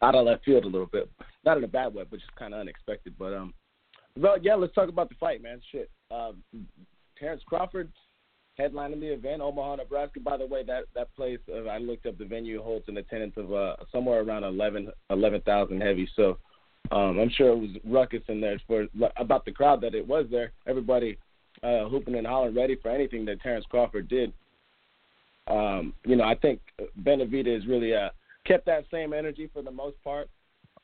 out 0.00 0.14
of 0.14 0.26
left 0.26 0.44
field 0.44 0.64
a 0.64 0.68
little 0.68 0.86
bit. 0.86 1.08
Not 1.44 1.58
in 1.58 1.64
a 1.64 1.68
bad 1.68 1.94
way, 1.94 2.04
but 2.08 2.18
just 2.18 2.34
kind 2.34 2.54
of 2.54 2.60
unexpected. 2.60 3.14
But 3.18 3.34
um, 3.34 3.54
but 4.16 4.44
yeah, 4.44 4.54
let's 4.54 4.74
talk 4.74 4.88
about 4.88 5.08
the 5.08 5.14
fight, 5.20 5.42
man. 5.42 5.60
Shit, 5.70 5.88
um, 6.10 6.42
Terence 7.16 7.42
Crawford 7.46 7.90
headlining 8.62 9.00
the 9.00 9.12
event, 9.12 9.42
Omaha, 9.42 9.76
Nebraska. 9.76 10.20
By 10.20 10.36
the 10.36 10.46
way, 10.46 10.62
that 10.64 10.84
that 10.94 11.14
place 11.16 11.38
uh, 11.52 11.68
I 11.68 11.78
looked 11.78 12.06
up 12.06 12.18
the 12.18 12.24
venue 12.24 12.62
holds 12.62 12.88
an 12.88 12.96
attendance 12.96 13.34
of 13.36 13.52
uh, 13.52 13.76
somewhere 13.90 14.22
around 14.22 14.44
11 14.44 14.90
11,000 15.10 15.80
heavy. 15.80 16.08
So 16.14 16.38
um, 16.90 17.18
I'm 17.18 17.30
sure 17.30 17.52
it 17.52 17.58
was 17.58 17.70
ruckus 17.84 18.22
in 18.28 18.40
there 18.40 18.60
for 18.66 18.86
about 19.16 19.44
the 19.44 19.52
crowd 19.52 19.80
that 19.82 19.94
it 19.94 20.06
was 20.06 20.26
there. 20.30 20.52
Everybody 20.66 21.18
uh, 21.62 21.88
hooping 21.88 22.16
and 22.16 22.26
hollering, 22.26 22.54
ready 22.54 22.76
for 22.76 22.90
anything 22.90 23.24
that 23.26 23.40
Terence 23.40 23.64
Crawford 23.68 24.08
did. 24.08 24.32
Um, 25.48 25.92
you 26.04 26.16
know, 26.16 26.24
I 26.24 26.34
think 26.34 26.60
Benavidez 27.02 27.68
really 27.68 27.94
uh, 27.94 28.10
kept 28.46 28.66
that 28.66 28.84
same 28.90 29.12
energy 29.12 29.48
for 29.52 29.62
the 29.62 29.70
most 29.70 30.02
part. 30.02 30.28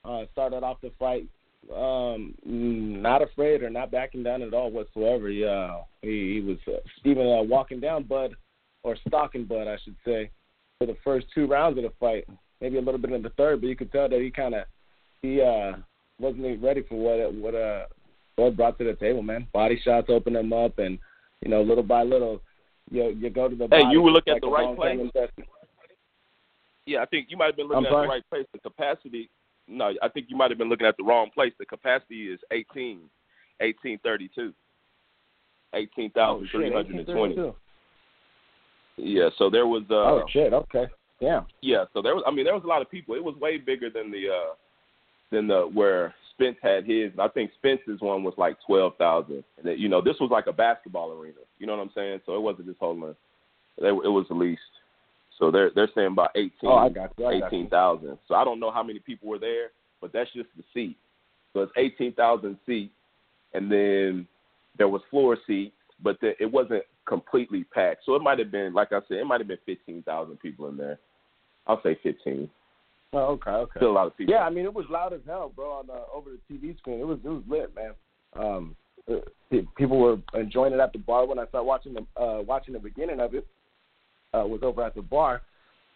Uh, 0.04 0.24
started 0.32 0.62
off 0.62 0.80
the 0.80 0.92
fight 0.98 1.26
um, 1.74 2.34
not 2.44 3.22
afraid 3.22 3.62
or 3.62 3.70
not 3.70 3.90
backing 3.90 4.22
down 4.22 4.42
at 4.42 4.54
all 4.54 4.70
whatsoever. 4.70 5.28
He 5.28 5.44
uh, 5.44 5.78
he, 6.02 6.34
he 6.34 6.40
was 6.40 6.58
uh, 6.66 6.80
even 7.04 7.26
uh, 7.26 7.42
walking 7.42 7.80
down 7.80 8.04
Bud 8.04 8.34
or 8.82 8.96
stalking 9.06 9.44
Bud, 9.44 9.68
I 9.68 9.76
should 9.84 9.96
say, 10.04 10.30
for 10.78 10.86
the 10.86 10.96
first 11.04 11.26
two 11.34 11.46
rounds 11.46 11.78
of 11.78 11.84
the 11.84 11.92
fight. 12.00 12.24
Maybe 12.60 12.78
a 12.78 12.82
little 12.82 13.00
bit 13.00 13.12
in 13.12 13.22
the 13.22 13.30
third, 13.30 13.60
but 13.60 13.68
you 13.68 13.76
could 13.76 13.92
tell 13.92 14.08
that 14.08 14.20
he 14.20 14.30
kind 14.30 14.54
of 14.54 14.64
he 15.22 15.40
uh 15.40 15.72
wasn't 16.18 16.46
even 16.46 16.62
ready 16.62 16.82
for 16.88 16.96
what 16.96 17.34
what 17.34 17.54
uh 17.54 17.86
Bud 18.36 18.56
brought 18.56 18.78
to 18.78 18.84
the 18.84 18.94
table, 18.94 19.22
man. 19.22 19.46
Body 19.52 19.80
shots 19.84 20.08
open 20.08 20.36
him 20.36 20.52
up, 20.52 20.78
and 20.78 20.98
you 21.42 21.50
know, 21.50 21.62
little 21.62 21.82
by 21.82 22.02
little, 22.02 22.40
you 22.90 23.10
you 23.10 23.30
go 23.30 23.48
to 23.48 23.54
the. 23.54 23.64
Hey, 23.64 23.82
body, 23.82 23.92
you 23.92 24.02
were 24.02 24.10
looking 24.10 24.32
like 24.32 24.42
at 24.42 24.46
the 24.46 24.50
right 24.50 24.76
place. 24.76 25.30
Yeah, 26.86 27.02
I 27.02 27.06
think 27.06 27.26
you 27.28 27.36
might 27.36 27.46
have 27.46 27.56
been 27.56 27.66
looking 27.66 27.78
I'm 27.78 27.86
at 27.86 27.92
sorry? 27.92 28.06
the 28.06 28.10
right 28.10 28.30
place. 28.30 28.46
The 28.52 28.60
capacity 28.60 29.28
no, 29.68 29.92
I 30.02 30.08
think 30.08 30.26
you 30.28 30.36
might 30.36 30.50
have 30.50 30.58
been 30.58 30.68
looking 30.68 30.86
at 30.86 30.96
the 30.96 31.04
wrong 31.04 31.30
place. 31.32 31.52
The 31.58 31.66
capacity 31.66 32.28
is 32.32 32.40
18, 32.50 33.00
1832, 33.60 34.52
Oh, 35.70 35.76
18,320. 35.76 37.34
shit, 37.34 37.54
yeah, 38.96 39.28
so 39.36 39.50
there 39.50 39.66
was. 39.66 39.82
Uh, 39.90 39.94
oh 39.94 40.24
shit! 40.28 40.52
Okay. 40.52 40.86
Yeah. 41.20 41.42
Yeah, 41.60 41.84
so 41.92 42.02
there 42.02 42.14
was. 42.14 42.24
I 42.26 42.30
mean, 42.30 42.44
there 42.44 42.54
was 42.54 42.64
a 42.64 42.68
lot 42.68 42.82
of 42.82 42.90
people. 42.90 43.14
It 43.14 43.22
was 43.22 43.36
way 43.36 43.58
bigger 43.58 43.90
than 43.90 44.10
the 44.10 44.28
uh 44.28 44.54
than 45.30 45.46
the 45.46 45.62
where 45.72 46.14
Spence 46.32 46.56
had 46.62 46.84
his. 46.84 47.12
I 47.18 47.28
think 47.28 47.50
Spence's 47.58 48.00
one 48.00 48.22
was 48.24 48.34
like 48.36 48.56
twelve 48.66 48.96
thousand. 48.96 49.44
And 49.58 49.66
that, 49.66 49.78
you 49.78 49.88
know, 49.88 50.00
this 50.00 50.16
was 50.20 50.30
like 50.30 50.46
a 50.46 50.52
basketball 50.52 51.12
arena. 51.12 51.38
You 51.58 51.66
know 51.66 51.76
what 51.76 51.82
I'm 51.82 51.90
saying? 51.94 52.20
So 52.26 52.34
it 52.34 52.40
wasn't 52.40 52.66
just 52.66 52.80
holding. 52.80 53.04
It, 53.04 53.16
it 53.78 53.92
was 53.92 54.26
at 54.30 54.36
least. 54.36 54.60
So 55.38 55.50
they're 55.50 55.70
they're 55.74 55.90
saying 55.94 56.12
about 56.12 56.30
eighteen. 56.34 56.70
Oh, 56.70 56.76
I 56.76 56.88
got 56.88 57.12
you. 57.16 57.26
I 57.26 57.40
eighteen 57.46 57.68
thousand. 57.68 58.18
So 58.26 58.34
I 58.34 58.44
don't 58.44 58.60
know 58.60 58.70
how 58.70 58.82
many 58.82 58.98
people 58.98 59.28
were 59.28 59.38
there, 59.38 59.70
but 60.00 60.12
that's 60.12 60.30
just 60.32 60.48
the 60.56 60.64
seat. 60.74 60.96
So 61.52 61.60
it's 61.60 61.72
eighteen 61.76 62.12
thousand 62.12 62.58
seats, 62.66 62.92
and 63.54 63.70
then 63.70 64.26
there 64.76 64.88
was 64.88 65.02
floor 65.10 65.36
seats, 65.46 65.74
but 66.02 66.20
the, 66.20 66.32
it 66.40 66.50
wasn't 66.50 66.82
completely 67.06 67.64
packed. 67.64 68.04
So 68.04 68.14
it 68.14 68.22
might 68.22 68.38
have 68.38 68.50
been, 68.50 68.74
like 68.74 68.92
I 68.92 69.00
said, 69.08 69.18
it 69.18 69.26
might 69.26 69.40
have 69.40 69.48
been 69.48 69.58
fifteen 69.64 70.02
thousand 70.02 70.40
people 70.40 70.68
in 70.68 70.76
there. 70.76 70.98
I'll 71.66 71.82
say 71.82 71.98
fifteen. 72.02 72.50
Oh, 73.12 73.18
okay. 73.18 73.50
Okay. 73.50 73.78
Still 73.78 73.90
a 73.90 73.92
lot 73.92 74.06
of 74.06 74.16
people. 74.16 74.34
Yeah, 74.34 74.42
I 74.42 74.50
mean 74.50 74.64
it 74.64 74.74
was 74.74 74.86
loud 74.90 75.12
as 75.12 75.20
hell, 75.26 75.52
bro, 75.54 75.70
on 75.70 75.86
the 75.86 76.02
over 76.12 76.30
the 76.30 76.54
TV 76.54 76.76
screen. 76.78 77.00
It 77.00 77.06
was 77.06 77.18
it 77.24 77.28
was 77.28 77.42
lit, 77.48 77.74
man. 77.74 77.92
Um, 78.34 78.76
uh, 79.10 79.56
people 79.76 79.98
were 79.98 80.18
enjoying 80.34 80.74
it 80.74 80.80
at 80.80 80.92
the 80.92 80.98
bar 80.98 81.26
when 81.26 81.38
I 81.38 81.46
started 81.46 81.66
watching 81.66 81.94
the 81.94 82.20
uh, 82.20 82.42
watching 82.42 82.74
the 82.74 82.80
beginning 82.80 83.20
of 83.20 83.34
it. 83.34 83.46
Uh, 84.34 84.44
was 84.46 84.60
over 84.62 84.82
at 84.82 84.94
the 84.94 85.00
bar 85.00 85.40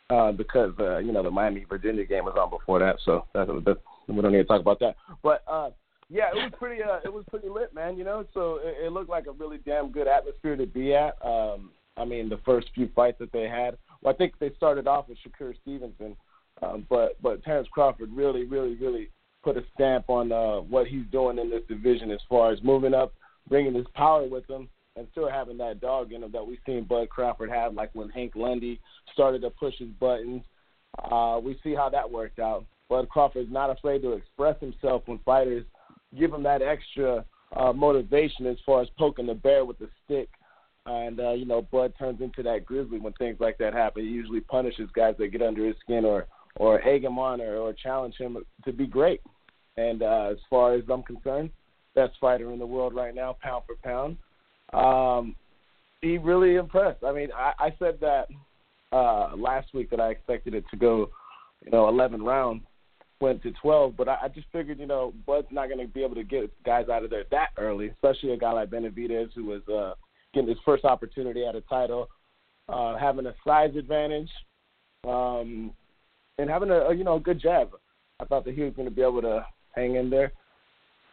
uh, 0.08 0.32
because 0.32 0.72
uh, 0.80 0.98
you 0.98 1.12
know 1.12 1.22
the 1.22 1.30
Miami 1.30 1.64
Virginia 1.68 2.04
game 2.04 2.24
was 2.24 2.36
on 2.38 2.50
before 2.50 2.78
that, 2.78 2.96
so 3.04 3.26
that's, 3.34 3.50
that's 3.64 3.78
we 4.08 4.20
don't 4.20 4.32
need 4.32 4.38
to 4.38 4.44
talk 4.44 4.60
about 4.60 4.80
that. 4.80 4.96
But 5.22 5.42
uh, 5.46 5.70
yeah, 6.10 6.28
it 6.34 6.36
was 6.36 6.52
pretty 6.58 6.82
uh, 6.82 7.00
it 7.04 7.12
was 7.12 7.24
pretty 7.30 7.48
lit, 7.48 7.74
man. 7.74 7.96
You 7.96 8.04
know, 8.04 8.24
so 8.34 8.58
it, 8.62 8.86
it 8.86 8.92
looked 8.92 9.10
like 9.10 9.26
a 9.26 9.32
really 9.32 9.58
damn 9.64 9.90
good 9.90 10.06
atmosphere 10.08 10.56
to 10.56 10.66
be 10.66 10.94
at. 10.94 11.14
Um, 11.24 11.70
I 11.96 12.04
mean, 12.04 12.28
the 12.28 12.40
first 12.44 12.68
few 12.74 12.88
fights 12.94 13.18
that 13.20 13.32
they 13.32 13.48
had. 13.48 13.76
Well, 14.02 14.12
I 14.12 14.16
think 14.16 14.34
they 14.38 14.50
started 14.56 14.86
off 14.86 15.08
with 15.08 15.18
Shakur 15.18 15.54
Stevenson, 15.62 16.16
um, 16.62 16.86
but 16.90 17.16
but 17.22 17.42
Terence 17.44 17.68
Crawford 17.72 18.10
really, 18.12 18.44
really, 18.44 18.74
really 18.74 19.08
put 19.42 19.56
a 19.56 19.64
stamp 19.74 20.08
on 20.08 20.32
uh, 20.32 20.60
what 20.60 20.86
he's 20.86 21.06
doing 21.10 21.38
in 21.38 21.50
this 21.50 21.62
division 21.68 22.10
as 22.10 22.20
far 22.28 22.52
as 22.52 22.62
moving 22.62 22.94
up, 22.94 23.12
bringing 23.48 23.74
his 23.74 23.86
power 23.94 24.26
with 24.26 24.48
him, 24.48 24.68
and 24.96 25.06
still 25.12 25.30
having 25.30 25.56
that 25.58 25.80
dog 25.80 26.12
in 26.12 26.22
him 26.22 26.32
that 26.32 26.46
we've 26.46 26.58
seen 26.66 26.84
Bud 26.84 27.08
Crawford 27.08 27.50
have, 27.50 27.74
like 27.74 27.90
when 27.94 28.08
Hank 28.10 28.32
Lundy 28.34 28.80
started 29.12 29.42
to 29.42 29.50
push 29.50 29.74
his 29.78 29.88
buttons. 30.00 30.42
Uh, 31.10 31.40
we 31.42 31.58
see 31.62 31.74
how 31.74 31.88
that 31.88 32.10
worked 32.10 32.38
out. 32.38 32.66
Bud 32.88 33.08
Crawford 33.08 33.46
is 33.46 33.52
not 33.52 33.70
afraid 33.70 34.02
to 34.02 34.12
express 34.12 34.60
himself 34.60 35.02
when 35.06 35.18
fighters 35.20 35.64
give 36.18 36.32
him 36.32 36.42
that 36.42 36.60
extra 36.60 37.24
uh, 37.56 37.72
motivation 37.72 38.46
as 38.46 38.58
far 38.66 38.82
as 38.82 38.88
poking 38.98 39.26
the 39.26 39.34
bear 39.34 39.64
with 39.64 39.78
the 39.78 39.88
stick. 40.04 40.28
And 40.84 41.20
uh, 41.20 41.32
you 41.32 41.46
know, 41.46 41.62
Bud 41.62 41.94
turns 41.98 42.20
into 42.20 42.42
that 42.42 42.66
grizzly 42.66 42.98
when 42.98 43.12
things 43.14 43.38
like 43.40 43.56
that 43.58 43.72
happen. 43.72 44.04
He 44.04 44.10
usually 44.10 44.40
punishes 44.40 44.90
guys 44.94 45.14
that 45.18 45.28
get 45.28 45.42
under 45.42 45.66
his 45.66 45.76
skin 45.80 46.04
or 46.04 46.26
or 46.56 46.86
egg 46.86 47.04
him 47.04 47.18
on 47.18 47.40
or, 47.40 47.56
or 47.56 47.72
challenge 47.72 48.16
him 48.16 48.36
to 48.64 48.72
be 48.72 48.86
great. 48.86 49.22
And 49.76 50.02
uh, 50.02 50.30
as 50.32 50.38
far 50.50 50.74
as 50.74 50.82
I'm 50.90 51.02
concerned, 51.02 51.50
best 51.94 52.12
fighter 52.20 52.52
in 52.52 52.58
the 52.58 52.66
world 52.66 52.94
right 52.94 53.14
now, 53.14 53.36
pound 53.42 53.64
for 53.66 53.76
pound. 53.82 54.18
Um, 54.72 55.36
he 56.00 56.18
really 56.18 56.56
impressed. 56.56 57.04
I 57.04 57.12
mean, 57.12 57.28
I, 57.34 57.52
I 57.58 57.74
said 57.78 57.98
that 58.00 58.26
uh, 58.92 59.36
last 59.36 59.72
week 59.74 59.90
that 59.90 60.00
I 60.00 60.10
expected 60.10 60.54
it 60.54 60.64
to 60.70 60.76
go, 60.76 61.10
you 61.64 61.70
know, 61.70 61.88
11 61.88 62.22
rounds, 62.22 62.62
went 63.20 63.42
to 63.42 63.52
12, 63.52 63.96
but 63.96 64.08
I, 64.08 64.18
I 64.24 64.28
just 64.28 64.48
figured, 64.52 64.80
you 64.80 64.86
know, 64.86 65.14
Bud's 65.26 65.46
not 65.50 65.68
going 65.68 65.78
to 65.78 65.86
be 65.86 66.02
able 66.02 66.16
to 66.16 66.24
get 66.24 66.50
guys 66.64 66.88
out 66.88 67.04
of 67.04 67.10
there 67.10 67.24
that 67.30 67.50
early, 67.56 67.88
especially 67.88 68.32
a 68.32 68.36
guy 68.36 68.52
like 68.52 68.70
Benavidez 68.70 69.32
who 69.34 69.44
was 69.44 69.62
uh, 69.68 69.94
getting 70.34 70.48
his 70.48 70.58
first 70.64 70.84
opportunity 70.84 71.46
at 71.46 71.54
a 71.54 71.60
title, 71.62 72.08
uh, 72.68 72.98
having 72.98 73.26
a 73.26 73.34
size 73.46 73.74
advantage, 73.76 74.30
um, 75.06 75.72
and 76.38 76.50
having 76.50 76.70
a, 76.70 76.80
a 76.88 76.94
you 76.94 77.04
know 77.04 77.16
a 77.16 77.20
good 77.20 77.40
jab. 77.40 77.70
I 78.20 78.24
thought 78.24 78.44
that 78.44 78.54
he 78.54 78.62
was 78.62 78.74
going 78.74 78.88
to 78.88 78.94
be 78.94 79.02
able 79.02 79.22
to 79.22 79.46
hang 79.74 79.96
in 79.96 80.10
there. 80.10 80.32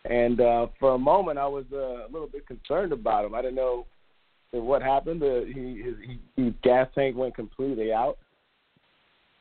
And 0.05 0.39
uh, 0.39 0.67
for 0.79 0.95
a 0.95 0.97
moment, 0.97 1.37
I 1.37 1.47
was 1.47 1.65
uh, 1.73 2.05
a 2.05 2.09
little 2.11 2.27
bit 2.27 2.47
concerned 2.47 2.93
about 2.93 3.25
him. 3.25 3.35
I 3.35 3.41
didn't 3.41 3.55
know 3.55 3.85
what 4.51 4.81
happened. 4.81 5.21
Uh, 5.21 5.41
he, 5.41 5.81
his, 5.83 5.95
he 6.05 6.43
his 6.43 6.53
gas 6.63 6.87
tank 6.95 7.15
went 7.15 7.35
completely 7.35 7.91
out, 7.91 8.17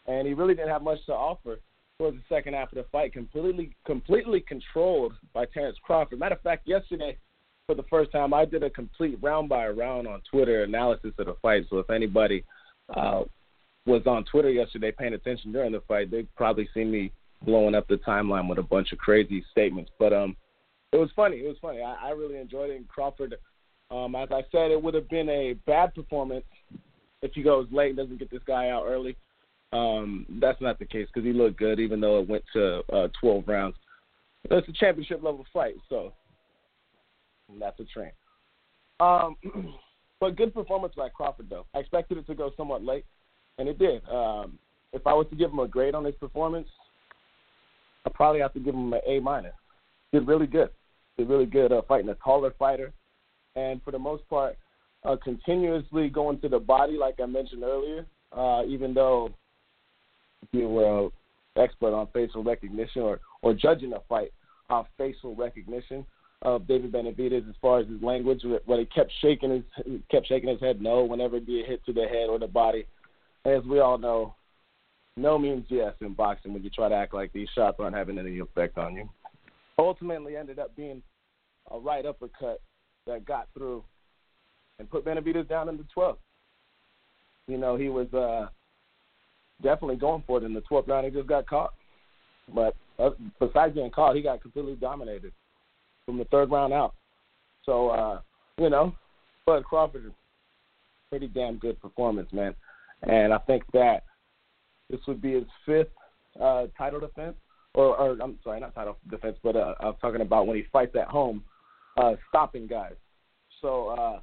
and 0.06 0.26
he 0.26 0.34
really 0.34 0.54
didn't 0.54 0.70
have 0.70 0.82
much 0.82 1.04
to 1.06 1.12
offer 1.12 1.60
towards 1.96 2.16
the 2.16 2.34
second 2.34 2.54
half 2.54 2.72
of 2.72 2.76
the 2.76 2.84
fight. 2.90 3.12
Completely 3.12 3.74
completely 3.86 4.40
controlled 4.40 5.12
by 5.32 5.46
Terence 5.46 5.76
Crawford. 5.82 6.18
Matter 6.18 6.34
of 6.34 6.42
fact, 6.42 6.66
yesterday 6.66 7.16
for 7.66 7.74
the 7.74 7.84
first 7.84 8.10
time, 8.10 8.32
I 8.34 8.44
did 8.44 8.62
a 8.62 8.70
complete 8.70 9.18
round 9.22 9.48
by 9.48 9.68
round 9.68 10.08
on 10.08 10.22
Twitter 10.30 10.64
analysis 10.64 11.12
of 11.18 11.26
the 11.26 11.36
fight. 11.40 11.66
So 11.70 11.78
if 11.78 11.90
anybody 11.90 12.44
uh, 12.96 13.22
was 13.86 14.02
on 14.06 14.24
Twitter 14.24 14.50
yesterday 14.50 14.90
paying 14.90 15.14
attention 15.14 15.52
during 15.52 15.72
the 15.72 15.82
fight, 15.86 16.10
they'd 16.10 16.34
probably 16.34 16.68
see 16.74 16.84
me 16.84 17.12
blowing 17.42 17.74
up 17.74 17.86
the 17.86 17.96
timeline 17.96 18.48
with 18.48 18.58
a 18.58 18.62
bunch 18.62 18.92
of 18.92 18.98
crazy 18.98 19.44
statements. 19.52 19.90
But 19.98 20.12
um, 20.12 20.34
it 20.92 20.96
was 20.96 21.10
funny. 21.14 21.36
It 21.36 21.48
was 21.48 21.56
funny. 21.60 21.82
I, 21.82 22.08
I 22.08 22.10
really 22.10 22.38
enjoyed 22.38 22.70
it. 22.70 22.76
And 22.76 22.88
Crawford, 22.88 23.36
um, 23.90 24.14
as 24.14 24.28
I 24.30 24.42
said, 24.50 24.70
it 24.70 24.82
would 24.82 24.94
have 24.94 25.08
been 25.08 25.28
a 25.28 25.54
bad 25.66 25.94
performance 25.94 26.44
if 27.22 27.32
he 27.34 27.42
goes 27.42 27.66
late 27.70 27.88
and 27.88 27.96
doesn't 27.96 28.18
get 28.18 28.30
this 28.30 28.42
guy 28.46 28.70
out 28.70 28.84
early. 28.86 29.16
Um, 29.72 30.24
that's 30.40 30.60
not 30.60 30.78
the 30.78 30.86
case 30.86 31.08
because 31.12 31.26
he 31.26 31.32
looked 31.32 31.58
good, 31.58 31.78
even 31.78 32.00
though 32.00 32.20
it 32.20 32.28
went 32.28 32.44
to 32.54 32.82
uh, 32.92 33.08
12 33.20 33.46
rounds. 33.46 33.76
It's 34.44 34.68
a 34.68 34.72
championship 34.72 35.22
level 35.22 35.44
fight, 35.52 35.74
so 35.88 36.12
that's 37.60 37.78
a 37.80 37.84
trend. 37.84 38.12
Um, 39.00 39.36
but 40.20 40.36
good 40.36 40.54
performance 40.54 40.94
by 40.96 41.10
Crawford, 41.10 41.50
though. 41.50 41.66
I 41.74 41.80
expected 41.80 42.18
it 42.18 42.26
to 42.28 42.34
go 42.34 42.50
somewhat 42.56 42.82
late, 42.82 43.04
and 43.58 43.68
it 43.68 43.78
did. 43.78 44.02
Um, 44.08 44.58
if 44.92 45.06
I 45.06 45.12
was 45.12 45.26
to 45.30 45.36
give 45.36 45.50
him 45.50 45.58
a 45.58 45.68
grade 45.68 45.94
on 45.94 46.04
his 46.04 46.14
performance, 46.14 46.68
I 48.06 48.10
probably 48.14 48.40
have 48.40 48.54
to 48.54 48.60
give 48.60 48.74
him 48.74 48.92
an 48.92 49.00
A 49.06 49.20
minus. 49.20 49.52
Did 50.12 50.26
really 50.26 50.46
good. 50.46 50.70
Did 51.18 51.28
really 51.28 51.46
good 51.46 51.72
uh, 51.72 51.82
fighting 51.88 52.08
a 52.08 52.14
taller 52.14 52.54
fighter, 52.58 52.92
and 53.56 53.82
for 53.82 53.90
the 53.90 53.98
most 53.98 54.28
part, 54.28 54.56
uh, 55.04 55.16
continuously 55.22 56.08
going 56.08 56.40
to 56.40 56.48
the 56.48 56.58
body, 56.58 56.96
like 56.96 57.16
I 57.20 57.26
mentioned 57.26 57.64
earlier. 57.64 58.06
Uh, 58.30 58.62
even 58.66 58.94
though 58.94 59.30
you 60.52 60.68
were 60.68 61.06
an 61.06 61.10
expert 61.56 61.94
on 61.94 62.06
facial 62.12 62.44
recognition 62.44 63.02
or 63.02 63.20
or 63.42 63.54
judging 63.54 63.92
a 63.94 64.00
fight 64.08 64.32
off 64.70 64.86
facial 64.96 65.34
recognition, 65.34 66.06
of 66.42 66.66
David 66.66 66.92
Benavidez 66.92 67.48
as 67.48 67.54
far 67.60 67.80
as 67.80 67.88
his 67.88 68.02
language, 68.02 68.42
where 68.64 68.78
he 68.78 68.86
kept 68.86 69.12
shaking 69.20 69.50
his 69.50 70.00
kept 70.10 70.28
shaking 70.28 70.48
his 70.48 70.60
head 70.60 70.80
no 70.80 71.04
whenever 71.04 71.36
it 71.36 71.46
be 71.46 71.62
a 71.62 71.66
hit 71.66 71.84
to 71.86 71.92
the 71.92 72.06
head 72.06 72.28
or 72.28 72.38
the 72.38 72.46
body. 72.46 72.86
As 73.44 73.64
we 73.64 73.80
all 73.80 73.98
know, 73.98 74.34
no 75.16 75.38
means 75.38 75.66
yes 75.68 75.94
in 76.00 76.14
boxing 76.14 76.52
when 76.52 76.62
you 76.62 76.70
try 76.70 76.88
to 76.88 76.94
act 76.94 77.14
like 77.14 77.32
these 77.32 77.48
shots 77.54 77.78
aren't 77.80 77.96
having 77.96 78.18
any 78.18 78.38
effect 78.38 78.78
on 78.78 78.94
you. 78.94 79.08
Ultimately, 79.78 80.36
ended 80.36 80.58
up 80.58 80.74
being 80.76 81.02
a 81.70 81.78
right 81.78 82.04
uppercut 82.04 82.60
that 83.06 83.24
got 83.24 83.48
through 83.54 83.84
and 84.78 84.90
put 84.90 85.04
Benavidez 85.04 85.48
down 85.48 85.68
in 85.68 85.76
the 85.76 85.84
12th. 85.96 86.16
You 87.46 87.58
know, 87.58 87.76
he 87.76 87.88
was 87.88 88.12
uh, 88.12 88.48
definitely 89.62 89.96
going 89.96 90.22
for 90.26 90.38
it 90.38 90.44
in 90.44 90.54
the 90.54 90.62
12th 90.62 90.88
round. 90.88 91.06
He 91.06 91.12
just 91.12 91.28
got 91.28 91.46
caught. 91.46 91.74
But 92.54 92.74
uh, 92.98 93.10
besides 93.38 93.74
getting 93.74 93.90
caught, 93.90 94.16
he 94.16 94.22
got 94.22 94.42
completely 94.42 94.74
dominated 94.74 95.32
from 96.06 96.18
the 96.18 96.24
third 96.26 96.50
round 96.50 96.72
out. 96.72 96.94
So, 97.64 97.90
uh, 97.90 98.20
you 98.58 98.70
know, 98.70 98.94
Bud 99.46 99.64
Crawford, 99.64 100.12
pretty 101.10 101.28
damn 101.28 101.58
good 101.58 101.80
performance, 101.80 102.32
man. 102.32 102.54
And 103.02 103.32
I 103.32 103.38
think 103.38 103.62
that 103.72 104.04
this 104.90 105.00
would 105.06 105.20
be 105.20 105.34
his 105.34 105.44
fifth 105.64 105.88
uh, 106.40 106.66
title 106.76 107.00
defense, 107.00 107.36
or, 107.78 107.96
or 107.96 108.16
I'm 108.20 108.38
sorry, 108.42 108.58
not 108.58 108.74
title 108.74 108.98
defense, 109.08 109.36
but 109.42 109.54
uh, 109.54 109.74
I'm 109.78 109.94
talking 110.00 110.20
about 110.20 110.48
when 110.48 110.56
he 110.56 110.64
fights 110.72 110.96
at 111.00 111.06
home, 111.06 111.44
uh, 111.96 112.14
stopping 112.28 112.66
guys. 112.66 112.94
So, 113.62 113.88
uh, 113.88 114.20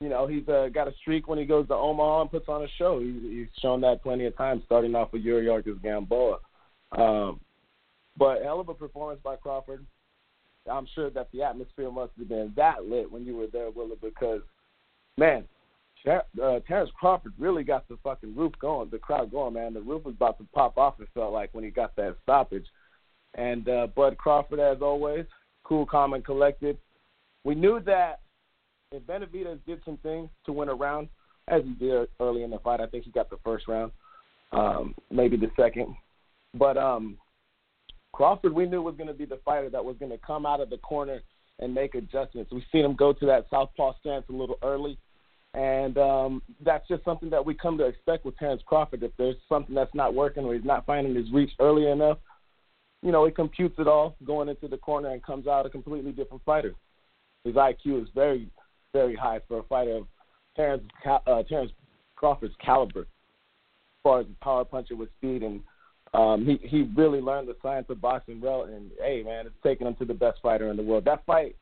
you 0.00 0.08
know, 0.08 0.28
he's 0.28 0.48
uh, 0.48 0.68
got 0.72 0.86
a 0.86 0.94
streak 1.00 1.26
when 1.26 1.38
he 1.38 1.44
goes 1.44 1.66
to 1.68 1.74
Omaha 1.74 2.22
and 2.22 2.30
puts 2.30 2.48
on 2.48 2.62
a 2.62 2.68
show. 2.78 3.00
He's, 3.00 3.20
he's 3.22 3.48
shown 3.60 3.80
that 3.80 4.04
plenty 4.04 4.26
of 4.26 4.36
times, 4.36 4.62
starting 4.66 4.94
off 4.94 5.12
with 5.12 5.24
Yuriorkis 5.24 5.82
Gamboa. 5.82 6.38
Um, 6.92 7.40
but 8.16 8.42
hell 8.42 8.60
of 8.60 8.68
a 8.68 8.74
performance 8.74 9.20
by 9.22 9.34
Crawford. 9.34 9.84
I'm 10.70 10.86
sure 10.94 11.10
that 11.10 11.28
the 11.32 11.42
atmosphere 11.42 11.90
must 11.90 12.12
have 12.18 12.28
been 12.28 12.52
that 12.54 12.84
lit 12.84 13.10
when 13.10 13.24
you 13.24 13.36
were 13.36 13.48
there, 13.52 13.70
Willa, 13.70 13.96
because 14.00 14.42
man, 15.18 15.44
uh, 16.06 16.60
Terence 16.68 16.90
Crawford 16.94 17.32
really 17.36 17.64
got 17.64 17.88
the 17.88 17.98
fucking 18.04 18.36
roof 18.36 18.52
going, 18.60 18.90
the 18.90 18.98
crowd 18.98 19.32
going, 19.32 19.54
man. 19.54 19.74
The 19.74 19.80
roof 19.80 20.04
was 20.04 20.14
about 20.14 20.38
to 20.38 20.46
pop 20.54 20.78
off. 20.78 21.00
It 21.00 21.08
felt 21.14 21.32
like 21.32 21.52
when 21.52 21.64
he 21.64 21.70
got 21.70 21.96
that 21.96 22.16
stoppage. 22.22 22.66
And 23.34 23.68
uh, 23.68 23.86
Bud 23.94 24.18
Crawford, 24.18 24.60
as 24.60 24.82
always, 24.82 25.24
cool, 25.64 25.86
calm, 25.86 26.12
and 26.12 26.24
collected. 26.24 26.76
We 27.44 27.54
knew 27.54 27.80
that 27.86 28.20
if 28.92 29.02
Benavidez 29.04 29.58
did 29.66 29.80
some 29.84 29.96
things 29.98 30.28
to 30.46 30.52
win 30.52 30.68
a 30.68 30.74
round, 30.74 31.08
as 31.48 31.62
he 31.64 31.70
did 31.70 32.08
early 32.20 32.42
in 32.42 32.50
the 32.50 32.58
fight, 32.58 32.80
I 32.80 32.86
think 32.86 33.04
he 33.04 33.10
got 33.10 33.30
the 33.30 33.38
first 33.44 33.66
round, 33.68 33.92
um, 34.52 34.94
maybe 35.10 35.36
the 35.36 35.50
second. 35.56 35.94
But 36.54 36.76
um, 36.76 37.16
Crawford, 38.12 38.52
we 38.52 38.66
knew 38.66 38.82
was 38.82 38.96
going 38.96 39.08
to 39.08 39.14
be 39.14 39.24
the 39.24 39.40
fighter 39.44 39.70
that 39.70 39.84
was 39.84 39.96
going 39.98 40.12
to 40.12 40.18
come 40.18 40.46
out 40.46 40.60
of 40.60 40.70
the 40.70 40.78
corner 40.78 41.20
and 41.58 41.74
make 41.74 41.94
adjustments. 41.94 42.52
We've 42.52 42.62
seen 42.70 42.84
him 42.84 42.94
go 42.94 43.12
to 43.12 43.26
that 43.26 43.46
southpaw 43.50 43.94
stance 44.00 44.24
a 44.28 44.32
little 44.32 44.58
early, 44.62 44.98
and 45.54 45.96
um, 45.98 46.42
that's 46.64 46.86
just 46.88 47.04
something 47.04 47.30
that 47.30 47.44
we 47.44 47.54
come 47.54 47.78
to 47.78 47.86
expect 47.86 48.24
with 48.24 48.38
Terence 48.38 48.62
Crawford. 48.66 49.02
If 49.02 49.12
there's 49.16 49.36
something 49.48 49.74
that's 49.74 49.94
not 49.94 50.14
working 50.14 50.44
or 50.44 50.54
he's 50.54 50.64
not 50.64 50.86
finding 50.86 51.14
his 51.14 51.30
reach 51.32 51.50
early 51.58 51.88
enough, 51.88 52.18
you 53.02 53.12
know, 53.12 53.24
it 53.24 53.34
computes 53.34 53.74
it 53.78 53.88
all 53.88 54.16
going 54.24 54.48
into 54.48 54.68
the 54.68 54.76
corner 54.76 55.10
and 55.10 55.22
comes 55.22 55.46
out 55.46 55.66
a 55.66 55.70
completely 55.70 56.12
different 56.12 56.42
fighter. 56.44 56.74
His 57.44 57.54
IQ 57.54 58.02
is 58.02 58.08
very, 58.14 58.48
very 58.92 59.16
high 59.16 59.40
for 59.48 59.58
a 59.58 59.62
fighter 59.64 59.96
of 59.96 60.06
Terence, 60.56 60.84
uh, 61.04 61.42
Terence 61.48 61.72
Crawford's 62.14 62.54
caliber, 62.64 63.00
as 63.00 63.06
far 64.02 64.20
as 64.20 64.26
a 64.26 64.44
power 64.44 64.64
puncher 64.64 64.94
with 64.94 65.08
speed 65.18 65.42
and 65.42 65.60
um, 66.14 66.44
he 66.44 66.60
he 66.68 66.82
really 66.94 67.20
learned 67.20 67.48
the 67.48 67.56
science 67.62 67.86
of 67.88 68.00
boxing 68.00 68.40
well, 68.40 68.64
and 68.64 68.90
hey, 69.00 69.22
man, 69.22 69.46
it's 69.46 69.54
taken 69.62 69.86
him 69.86 69.94
to 69.96 70.04
the 70.04 70.12
best 70.12 70.40
fighter 70.42 70.68
in 70.70 70.76
the 70.76 70.82
world. 70.82 71.06
That 71.06 71.24
fight 71.24 71.56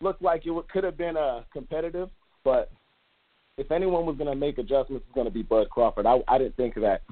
looked 0.00 0.22
like 0.22 0.46
it 0.46 0.68
could 0.68 0.84
have 0.84 0.96
been 0.96 1.16
uh, 1.16 1.42
competitive, 1.52 2.08
but 2.44 2.70
if 3.58 3.72
anyone 3.72 4.06
was 4.06 4.16
going 4.16 4.30
to 4.30 4.36
make 4.36 4.58
adjustments, 4.58 5.04
it's 5.06 5.14
going 5.14 5.26
to 5.26 5.32
be 5.32 5.42
Bud 5.42 5.68
Crawford. 5.70 6.06
I, 6.06 6.20
I 6.28 6.38
didn't 6.38 6.56
think 6.56 6.74
that 6.76 7.02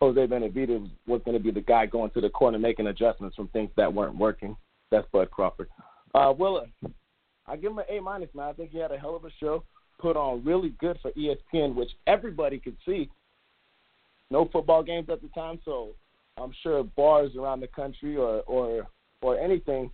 Jose 0.00 0.26
Benavidez 0.26 0.90
was 1.06 1.20
going 1.24 1.36
to 1.36 1.42
be 1.42 1.50
the 1.50 1.60
guy 1.60 1.86
going 1.86 2.10
to 2.10 2.20
the 2.20 2.30
corner 2.30 2.58
making 2.58 2.86
adjustments 2.86 3.36
from 3.36 3.48
things 3.48 3.70
that 3.76 3.92
weren't 3.92 4.16
working. 4.16 4.56
That's 4.90 5.06
Bud 5.12 5.30
Crawford. 5.30 5.68
Uh, 6.14 6.32
Willa, 6.36 6.66
I 7.46 7.56
give 7.56 7.72
him 7.72 7.78
an 7.78 7.84
A 7.90 8.00
minus, 8.00 8.30
man. 8.34 8.48
I 8.48 8.52
think 8.52 8.70
he 8.70 8.78
had 8.78 8.92
a 8.92 8.98
hell 8.98 9.14
of 9.14 9.24
a 9.24 9.30
show, 9.38 9.62
put 9.98 10.16
on 10.16 10.42
really 10.44 10.70
good 10.80 10.98
for 11.02 11.10
ESPN, 11.12 11.74
which 11.74 11.90
everybody 12.06 12.58
could 12.58 12.76
see 12.86 13.10
no 14.30 14.48
football 14.52 14.82
games 14.82 15.08
at 15.10 15.20
the 15.20 15.28
time, 15.28 15.60
so 15.64 15.90
I'm 16.36 16.52
sure 16.62 16.82
bars 16.84 17.32
around 17.36 17.60
the 17.60 17.66
country 17.66 18.16
or 18.16 18.40
or 18.46 18.86
or 19.22 19.38
anything, 19.38 19.90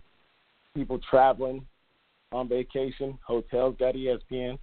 people 0.73 0.99
traveling 1.09 1.65
on 2.31 2.47
vacation, 2.47 3.17
hotels 3.25 3.75
got 3.79 3.95
ESPN, 3.95 4.57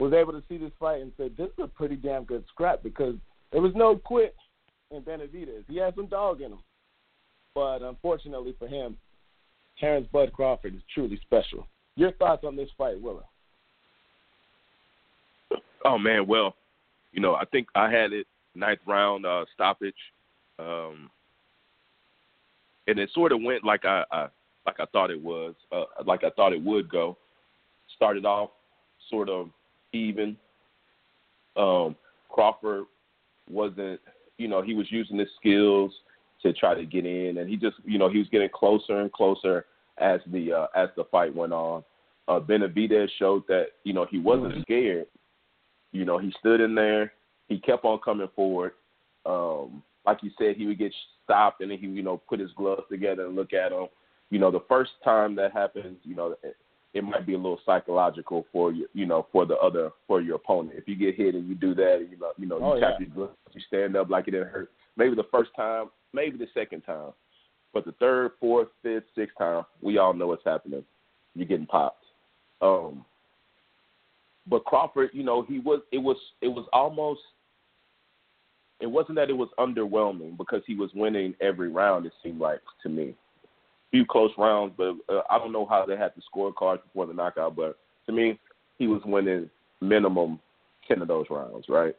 was 0.00 0.12
able 0.12 0.32
to 0.32 0.42
see 0.48 0.56
this 0.56 0.72
fight 0.80 1.00
and 1.00 1.12
said 1.16 1.36
this 1.36 1.48
is 1.48 1.64
a 1.64 1.68
pretty 1.68 1.96
damn 1.96 2.24
good 2.24 2.44
scrap 2.48 2.82
because 2.82 3.14
there 3.52 3.62
was 3.62 3.72
no 3.74 3.96
quit 3.96 4.34
in 4.90 5.02
Benavidez. 5.02 5.64
He 5.68 5.76
had 5.76 5.94
some 5.94 6.06
dog 6.06 6.40
in 6.40 6.52
him, 6.52 6.58
but 7.54 7.82
unfortunately 7.82 8.54
for 8.58 8.66
him, 8.66 8.96
Terence 9.78 10.06
Bud 10.12 10.32
Crawford 10.32 10.74
is 10.74 10.82
truly 10.92 11.18
special. 11.22 11.66
Your 11.96 12.12
thoughts 12.12 12.44
on 12.44 12.56
this 12.56 12.70
fight, 12.76 13.00
Willa? 13.00 13.22
Oh 15.84 15.98
man, 15.98 16.26
well, 16.26 16.54
you 17.12 17.20
know, 17.20 17.34
I 17.34 17.44
think 17.46 17.68
I 17.74 17.90
had 17.90 18.12
it 18.12 18.26
ninth 18.54 18.80
round 18.86 19.26
uh, 19.26 19.44
stoppage, 19.52 19.94
um, 20.58 21.10
and 22.86 22.98
it 22.98 23.10
sort 23.12 23.32
of 23.32 23.42
went 23.42 23.64
like 23.64 23.84
I, 23.84 24.04
I 24.10 24.28
like 24.64 24.78
I 24.78 24.86
thought 24.86 25.10
it 25.10 25.20
was, 25.20 25.54
uh, 25.72 25.84
like 26.06 26.24
I 26.24 26.30
thought 26.30 26.52
it 26.52 26.62
would 26.62 26.88
go. 26.88 27.16
Started 27.96 28.24
off 28.24 28.50
sort 29.10 29.28
of 29.28 29.50
even. 29.92 30.36
Um, 31.56 31.96
Crawford 32.30 32.84
wasn't, 33.48 34.00
you 34.38 34.48
know, 34.48 34.62
he 34.62 34.74
was 34.74 34.86
using 34.90 35.18
his 35.18 35.28
skills 35.38 35.92
to 36.42 36.52
try 36.52 36.74
to 36.74 36.84
get 36.84 37.06
in, 37.06 37.38
and 37.38 37.48
he 37.48 37.56
just, 37.56 37.76
you 37.84 37.98
know, 37.98 38.08
he 38.08 38.18
was 38.18 38.28
getting 38.28 38.48
closer 38.52 39.00
and 39.00 39.12
closer 39.12 39.66
as 39.98 40.20
the 40.26 40.52
uh, 40.52 40.66
as 40.74 40.88
the 40.96 41.04
fight 41.04 41.34
went 41.34 41.52
on. 41.52 41.84
Uh, 42.28 42.40
Benavidez 42.40 43.08
showed 43.18 43.42
that, 43.48 43.66
you 43.84 43.92
know, 43.92 44.06
he 44.10 44.18
wasn't 44.18 44.52
mm-hmm. 44.52 44.62
scared. 44.62 45.06
You 45.92 46.04
know, 46.04 46.18
he 46.18 46.32
stood 46.40 46.60
in 46.60 46.74
there 46.74 47.12
he 47.52 47.58
kept 47.58 47.84
on 47.84 47.98
coming 48.04 48.28
forward. 48.34 48.72
Um, 49.26 49.82
like 50.04 50.22
you 50.22 50.30
said, 50.38 50.56
he 50.56 50.66
would 50.66 50.78
get 50.78 50.92
stopped 51.24 51.60
and 51.60 51.70
then 51.70 51.78
he, 51.78 51.86
you 51.86 52.02
know, 52.02 52.20
put 52.28 52.40
his 52.40 52.50
gloves 52.56 52.82
together 52.90 53.26
and 53.26 53.36
look 53.36 53.52
at 53.52 53.72
him. 53.72 53.86
You 54.30 54.38
know, 54.38 54.50
the 54.50 54.64
first 54.68 54.92
time 55.04 55.36
that 55.36 55.52
happens, 55.52 55.98
you 56.02 56.16
know, 56.16 56.34
it, 56.94 57.04
might 57.04 57.26
be 57.26 57.34
a 57.34 57.38
little 57.38 57.60
psychological 57.64 58.46
for 58.52 58.72
you, 58.72 58.86
you 58.92 59.06
know, 59.06 59.26
for 59.32 59.46
the 59.46 59.56
other 59.56 59.90
for 60.06 60.20
your 60.20 60.36
opponent. 60.36 60.76
If 60.76 60.88
you 60.88 60.96
get 60.96 61.16
hit 61.16 61.34
and 61.34 61.48
you 61.48 61.54
do 61.54 61.74
that, 61.74 62.08
you 62.10 62.18
know, 62.18 62.32
you 62.36 62.46
know, 62.46 62.58
you 62.58 62.64
oh, 62.64 62.80
tap 62.80 62.94
yeah. 62.98 63.06
your 63.06 63.14
gloves, 63.14 63.38
you 63.52 63.60
stand 63.66 63.96
up 63.96 64.10
like 64.10 64.28
it 64.28 64.32
didn't 64.32 64.48
hurt. 64.48 64.70
Maybe 64.96 65.14
the 65.14 65.26
first 65.30 65.50
time, 65.56 65.86
maybe 66.12 66.36
the 66.36 66.48
second 66.54 66.82
time, 66.82 67.12
but 67.72 67.84
the 67.84 67.92
third, 67.92 68.32
fourth, 68.40 68.68
fifth, 68.82 69.04
sixth 69.14 69.36
time, 69.38 69.64
we 69.80 69.98
all 69.98 70.12
know 70.12 70.28
what's 70.28 70.44
happening. 70.44 70.84
You're 71.34 71.46
getting 71.46 71.66
popped. 71.66 72.04
Um, 72.60 73.04
but 74.46 74.64
Crawford, 74.64 75.10
you 75.12 75.22
know, 75.22 75.42
he 75.42 75.58
was. 75.58 75.80
It 75.92 75.98
was. 75.98 76.16
It 76.40 76.48
was 76.48 76.66
almost 76.72 77.20
it 78.82 78.90
wasn't 78.90 79.16
that 79.16 79.30
it 79.30 79.34
was 79.34 79.48
underwhelming 79.60 80.36
because 80.36 80.62
he 80.66 80.74
was 80.74 80.90
winning 80.92 81.34
every 81.40 81.68
round. 81.68 82.04
It 82.04 82.12
seemed 82.22 82.40
like 82.40 82.60
to 82.82 82.88
me, 82.88 83.14
few 83.92 84.04
close 84.04 84.32
rounds, 84.36 84.72
but 84.76 84.94
uh, 85.08 85.20
I 85.30 85.38
don't 85.38 85.52
know 85.52 85.66
how 85.66 85.86
they 85.86 85.96
had 85.96 86.12
the 86.16 86.22
scorecards 86.34 86.82
before 86.82 87.06
the 87.06 87.14
knockout. 87.14 87.54
But 87.54 87.78
to 88.06 88.12
me, 88.12 88.40
he 88.78 88.88
was 88.88 89.02
winning 89.04 89.48
minimum 89.80 90.40
ten 90.88 91.00
of 91.02 91.08
those 91.08 91.26
rounds, 91.30 91.66
right? 91.68 91.94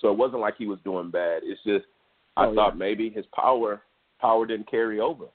So 0.00 0.10
it 0.10 0.18
wasn't 0.18 0.40
like 0.40 0.54
he 0.58 0.66
was 0.66 0.78
doing 0.84 1.10
bad. 1.10 1.42
It's 1.44 1.62
just 1.64 1.84
I 2.36 2.46
oh, 2.46 2.54
thought 2.54 2.74
yeah. 2.74 2.78
maybe 2.78 3.10
his 3.10 3.26
power 3.34 3.82
power 4.20 4.46
didn't 4.46 4.70
carry 4.70 4.98
over. 5.00 5.26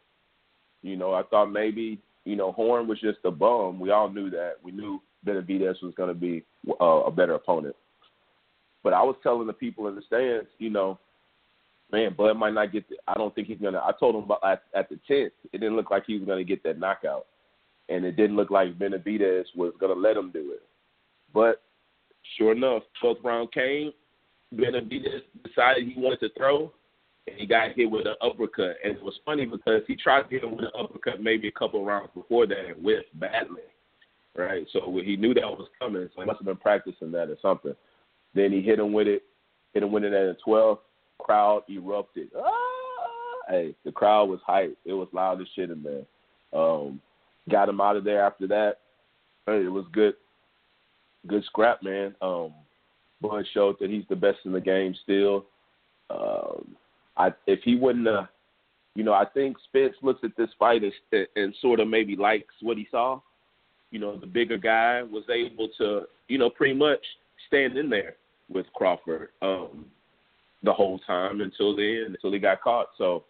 You 0.82 0.98
know, 0.98 1.14
I 1.14 1.24
thought 1.24 1.52
maybe 1.52 2.00
you 2.26 2.36
know 2.36 2.52
Horn 2.52 2.88
was 2.88 3.00
just 3.00 3.20
a 3.24 3.32
bum. 3.32 3.80
We 3.80 3.92
all 3.92 4.10
knew 4.10 4.30
that. 4.32 4.56
We 4.64 4.72
knew 4.72 5.02
Benavidez 5.26 5.82
was 5.82 5.94
going 5.96 6.10
to 6.10 6.20
be 6.20 6.44
uh, 6.82 6.84
a 6.84 7.12
better 7.12 7.36
opponent. 7.36 7.76
But 8.84 8.94
I 8.94 9.04
was 9.04 9.16
telling 9.24 9.48
the 9.48 9.54
people 9.54 9.88
in 9.88 9.96
the 9.96 10.02
stands, 10.08 10.50
you 10.58 10.70
know, 10.70 11.00
man, 11.94 12.16
Bud 12.18 12.34
might 12.34 12.54
not 12.54 12.74
get. 12.74 12.90
The, 12.90 12.96
I 13.08 13.14
don't 13.14 13.34
think 13.34 13.48
he's 13.48 13.60
gonna. 13.62 13.78
I 13.78 13.92
told 13.98 14.16
him 14.16 14.24
about 14.24 14.44
at, 14.44 14.64
at 14.76 14.90
the 14.90 15.00
tenth. 15.08 15.32
It 15.54 15.60
didn't 15.60 15.78
look 15.78 15.92
like 15.92 16.04
he 16.06 16.18
was 16.18 16.28
gonna 16.28 16.44
get 16.44 16.64
that 16.64 16.80
knockout, 16.80 17.28
and 17.88 18.04
it 18.04 18.18
didn't 18.18 18.36
look 18.36 18.50
like 18.50 18.78
Benavidez 18.78 19.46
was 19.56 19.74
gonna 19.80 19.94
let 19.94 20.18
him 20.18 20.32
do 20.32 20.52
it. 20.54 20.64
But 21.34 21.62
sure 22.38 22.52
enough, 22.52 22.84
twelfth 23.00 23.22
round 23.24 23.54
came. 23.54 23.94
Benavidez 24.54 25.22
decided 25.46 25.88
he 25.88 25.94
wanted 25.96 26.20
to 26.22 26.30
throw, 26.36 26.74
and 27.28 27.38
he 27.38 27.46
got 27.46 27.72
hit 27.76 27.90
with 27.90 28.08
an 28.08 28.16
uppercut. 28.22 28.76
And 28.84 28.98
it 28.98 29.04
was 29.04 29.20
funny 29.24 29.46
because 29.46 29.84
he 29.88 29.96
tried 29.96 30.24
to 30.24 30.30
hit 30.30 30.44
him 30.44 30.52
with 30.52 30.66
an 30.66 30.72
uppercut 30.78 31.22
maybe 31.22 31.48
a 31.48 31.52
couple 31.52 31.86
rounds 31.86 32.10
before 32.14 32.48
that 32.48 32.66
and 32.66 32.78
whiffed 32.78 33.18
badly. 33.20 33.62
Right, 34.36 34.66
so 34.74 35.00
he 35.06 35.16
knew 35.16 35.36
that 35.36 35.44
was 35.44 35.68
coming, 35.78 36.10
so 36.16 36.22
he 36.22 36.26
must 36.26 36.40
have 36.40 36.48
been 36.48 36.58
practicing 36.58 37.12
that 37.12 37.30
or 37.30 37.38
something. 37.40 37.76
Then 38.34 38.52
he 38.52 38.64
hit 38.64 38.80
him 38.80 38.92
with 38.92 39.08
it, 39.08 39.22
hit 39.76 39.84
him 39.84 39.92
with 39.92 40.04
it 40.04 40.12
at 40.12 40.24
a 40.24 40.36
12. 40.44 40.80
Crowd 41.20 41.64
erupted. 41.70 42.30
Ah! 42.38 42.50
Hey, 43.50 43.76
the 43.84 43.92
crowd 43.92 44.30
was 44.30 44.40
hyped. 44.48 44.76
It 44.86 44.94
was 44.94 45.08
loud 45.12 45.42
as 45.42 45.48
shit 45.56 45.70
in 45.70 45.84
there. 45.84 46.60
Um, 46.60 47.02
got 47.50 47.70
him 47.70 47.82
out 47.82 47.98
of 47.98 48.04
there 48.04 48.26
after 48.26 48.48
that. 48.48 48.78
Hey, 49.46 49.66
it 49.66 49.72
was 49.72 49.86
good, 49.92 50.14
good 51.28 51.44
scrap, 51.46 51.84
man. 51.84 52.16
Um, 52.22 52.54
Bud 53.22 53.46
showed 53.54 53.78
that 53.80 53.90
he's 53.90 54.06
the 54.10 54.16
best 54.16 54.40
in 54.46 54.52
the 54.52 54.62
game 54.62 54.96
still. 55.04 55.46
Um, 56.10 56.76
I 57.18 57.32
if 57.48 57.60
he 57.64 57.76
wouldn't 57.76 58.08
have, 58.08 58.28
you 58.96 59.04
know, 59.04 59.14
I 59.14 59.26
think 59.26 59.58
Spence 59.68 59.96
looks 60.02 60.22
at 60.24 60.36
this 60.38 60.50
fight 60.60 60.82
and, 60.84 61.28
and 61.36 61.56
sort 61.62 61.80
of 61.80 61.88
maybe 61.88 62.16
likes 62.16 62.54
what 62.62 62.78
he 62.78 62.88
saw. 62.92 63.20
You 63.92 64.00
know, 64.00 64.18
the 64.18 64.28
bigger 64.28 64.58
guy 64.58 65.04
was 65.04 65.24
able 65.30 65.70
to, 65.78 66.04
you 66.28 66.38
know, 66.38 66.50
pretty 66.50 66.74
much 66.74 67.00
stand 67.48 67.78
in 67.78 67.90
there 67.90 68.16
with 68.50 68.66
Crawford 68.74 69.30
um, 69.42 69.86
the 70.64 70.74
whole 70.74 71.00
time 71.00 71.42
until 71.42 71.76
the 71.76 72.04
end, 72.06 72.16
until 72.16 72.32
he 72.32 72.40
got 72.40 72.62
caught. 72.62 72.88
So 72.98 73.24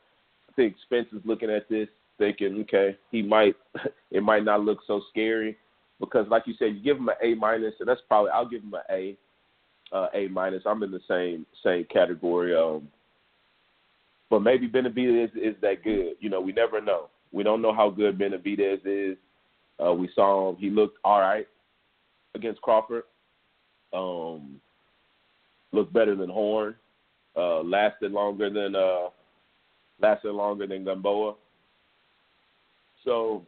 I 0.50 0.54
think 0.54 0.76
Spence 0.84 1.08
is 1.14 1.22
looking 1.26 1.50
at 1.50 1.68
this 1.70 1.88
thinking, 2.18 2.62
okay, 2.62 2.98
he 3.12 3.22
might, 3.22 3.56
it 4.12 4.24
might 4.24 4.46
not 4.46 4.62
look 4.62 4.80
so 4.86 5.02
scary 5.10 5.58
because, 6.00 6.28
like 6.30 6.44
you 6.46 6.54
said, 6.58 6.76
you 6.76 6.84
give 6.84 6.98
him 6.98 7.10
an 7.10 7.16
A 7.22 7.36
minus, 7.36 7.74
and 7.80 7.88
that's 7.88 8.02
probably 8.08 8.32
I'll 8.32 8.48
give 8.48 8.62
him 8.62 8.74
an 8.74 8.82
A, 8.90 9.18
uh, 9.96 10.08
A 10.14 10.28
minus. 10.28 10.64
I'm 10.66 10.84
in 10.84 10.92
the 10.92 11.02
same 11.08 11.46
same 11.64 11.86
category. 11.86 12.56
Um, 12.56 12.88
but 14.30 14.42
maybe 14.42 14.68
Benavidez 14.68 15.26
is, 15.26 15.30
is 15.36 15.56
that 15.62 15.84
good. 15.84 16.14
You 16.20 16.30
know, 16.30 16.42
we 16.42 16.54
never 16.54 16.82
know. 16.82 17.10
We 17.32 17.44
don't 17.44 17.62
know 17.62 17.74
how 17.74 17.90
good 17.90 18.18
Benavidez 18.18 18.82
is. 18.86 19.18
Uh, 19.84 19.94
we 19.94 20.10
saw 20.14 20.50
him; 20.50 20.58
he 20.58 20.70
looked 20.70 20.98
all 21.04 21.20
right 21.20 21.48
against 22.36 22.62
Crawford. 22.62 23.04
Um, 23.94 24.60
looked 25.72 25.94
better 25.94 26.16
than 26.16 26.30
Horn. 26.30 26.76
Uh, 27.36 27.64
lasted 27.64 28.12
longer 28.12 28.50
than 28.50 28.76
uh, 28.76 29.10
lasted 30.00 30.32
longer 30.32 30.68
than 30.68 30.86
Gamboa. 30.86 31.34
So, 33.04 33.44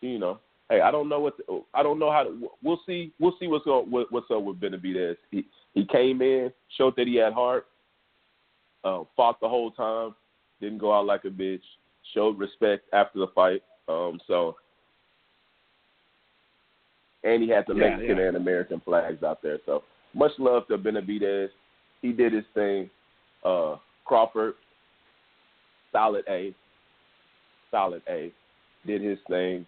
you 0.00 0.18
know, 0.18 0.40
hey, 0.68 0.80
I 0.80 0.90
don't 0.90 1.08
know 1.08 1.20
what 1.20 1.36
the, 1.36 1.62
I 1.72 1.82
don't 1.84 2.00
know 2.00 2.10
how 2.10 2.24
to. 2.24 2.50
We'll 2.62 2.80
see. 2.86 3.12
We'll 3.20 3.36
see 3.38 3.46
what's 3.46 3.66
up. 3.68 3.84
What's 3.86 4.30
up 4.32 4.42
with 4.42 4.60
Benavidez? 4.60 5.16
He 5.30 5.46
he 5.74 5.86
came 5.86 6.22
in, 6.22 6.52
showed 6.76 6.96
that 6.96 7.06
he 7.06 7.16
had 7.16 7.32
heart, 7.32 7.66
uh, 8.82 9.04
fought 9.16 9.40
the 9.40 9.48
whole 9.48 9.70
time, 9.70 10.14
didn't 10.60 10.78
go 10.78 10.92
out 10.92 11.06
like 11.06 11.24
a 11.24 11.28
bitch, 11.28 11.62
showed 12.12 12.36
respect 12.36 12.84
after 12.92 13.20
the 13.20 13.28
fight. 13.28 13.62
Um, 13.88 14.20
so, 14.26 14.56
and 17.22 17.42
he 17.42 17.48
had 17.48 17.64
the 17.68 17.74
Yeah, 17.74 17.90
Mexican 17.90 18.16
yeah. 18.18 18.28
and 18.28 18.36
American 18.36 18.80
flags 18.80 19.22
out 19.22 19.40
there. 19.40 19.58
So 19.66 19.84
much 20.14 20.32
love 20.38 20.66
to 20.66 20.78
Benavidez. 20.78 21.50
He 22.02 22.10
did 22.10 22.32
his 22.32 22.44
thing. 22.54 22.90
Uh, 23.44 23.76
Crawford, 24.04 24.54
solid 25.92 26.24
A, 26.28 26.54
solid 27.70 28.02
A, 28.08 28.32
did 28.86 29.02
his 29.02 29.18
thing, 29.28 29.66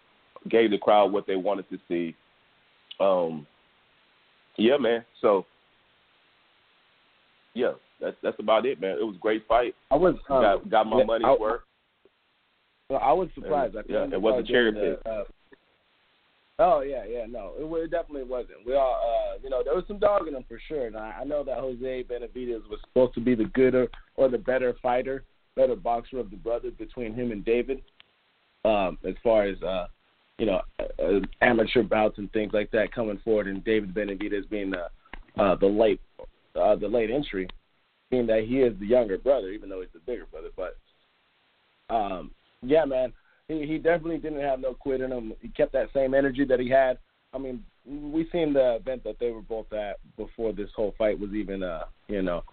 gave 0.49 0.71
the 0.71 0.77
crowd 0.77 1.11
what 1.11 1.25
they 1.27 1.35
wanted 1.35 1.69
to 1.69 1.77
see. 1.87 2.15
Um, 2.99 3.47
yeah, 4.57 4.77
man. 4.77 5.03
So, 5.21 5.45
yeah, 7.53 7.73
that's 8.01 8.17
that's 8.21 8.39
about 8.39 8.65
it, 8.65 8.79
man. 8.81 8.97
It 8.99 9.03
was 9.03 9.15
a 9.15 9.19
great 9.19 9.47
fight. 9.47 9.75
I 9.91 9.95
was 9.95 10.15
um, 10.29 10.41
got 10.41 10.69
got 10.69 10.87
my 10.87 10.99
yeah, 10.99 11.05
money's 11.05 11.25
I- 11.27 11.37
worth. 11.39 11.61
Well, 12.89 12.99
I 13.01 13.13
was 13.13 13.29
surprised. 13.33 13.75
I 13.75 13.81
Yeah, 13.87 14.05
it 14.11 14.21
wasn't 14.21 14.47
cherry 14.47 14.71
the, 14.71 15.09
uh, 15.09 15.23
oh 16.59 16.81
yeah, 16.81 17.03
yeah, 17.05 17.25
no, 17.27 17.53
it, 17.57 17.83
it 17.83 17.91
definitely 17.91 18.23
wasn't. 18.23 18.65
We 18.65 18.75
all, 18.75 18.99
uh, 19.33 19.39
you 19.43 19.49
know, 19.49 19.63
there 19.63 19.75
was 19.75 19.85
some 19.87 19.99
dog 19.99 20.27
in 20.27 20.35
him 20.35 20.45
for 20.47 20.59
sure. 20.67 20.87
And 20.87 20.97
I, 20.97 21.19
I 21.21 21.23
know 21.23 21.43
that 21.43 21.57
Jose 21.57 22.03
Benavidez 22.03 22.67
was 22.69 22.79
supposed 22.81 23.13
to 23.15 23.21
be 23.21 23.35
the 23.35 23.45
gooder 23.45 23.87
or 24.15 24.29
the 24.29 24.37
better 24.37 24.75
fighter, 24.81 25.23
better 25.55 25.75
boxer 25.75 26.19
of 26.19 26.29
the 26.29 26.37
brothers 26.37 26.73
between 26.77 27.13
him 27.13 27.31
and 27.31 27.43
David. 27.43 27.81
Um, 28.65 28.97
as 29.05 29.15
far 29.21 29.43
as 29.43 29.61
uh, 29.61 29.87
you 30.37 30.45
know, 30.45 30.61
uh, 30.79 31.19
amateur 31.41 31.83
bouts 31.83 32.17
and 32.17 32.31
things 32.31 32.53
like 32.53 32.71
that 32.71 32.93
coming 32.93 33.19
forward, 33.23 33.47
and 33.47 33.63
David 33.63 33.93
Benavidez 33.93 34.49
being 34.49 34.71
the 34.71 34.89
uh, 35.41 35.55
the 35.55 35.67
late 35.67 36.01
uh, 36.55 36.75
the 36.75 36.87
late 36.87 37.09
entry, 37.11 37.47
being 38.09 38.27
that 38.27 38.45
he 38.47 38.59
is 38.61 38.77
the 38.79 38.85
younger 38.85 39.17
brother, 39.17 39.49
even 39.49 39.69
though 39.69 39.81
he's 39.81 39.89
the 39.93 39.99
bigger 39.99 40.25
brother. 40.31 40.49
But 40.55 40.77
um, 41.93 42.31
yeah, 42.61 42.85
man, 42.85 43.13
he 43.47 43.65
he 43.65 43.77
definitely 43.77 44.17
didn't 44.17 44.41
have 44.41 44.59
no 44.59 44.73
quit 44.73 45.01
in 45.01 45.11
him. 45.11 45.33
He 45.41 45.49
kept 45.49 45.73
that 45.73 45.89
same 45.93 46.13
energy 46.13 46.45
that 46.45 46.59
he 46.59 46.69
had. 46.69 46.97
I 47.33 47.37
mean, 47.37 47.63
we 47.85 48.27
seen 48.31 48.53
the 48.53 48.75
event 48.75 49.03
that 49.03 49.17
they 49.19 49.31
were 49.31 49.41
both 49.41 49.71
at 49.73 49.97
before 50.17 50.53
this 50.53 50.69
whole 50.75 50.93
fight 50.97 51.19
was 51.19 51.31
even, 51.31 51.63
uh, 51.63 51.85
you 52.07 52.21
know, 52.21 52.43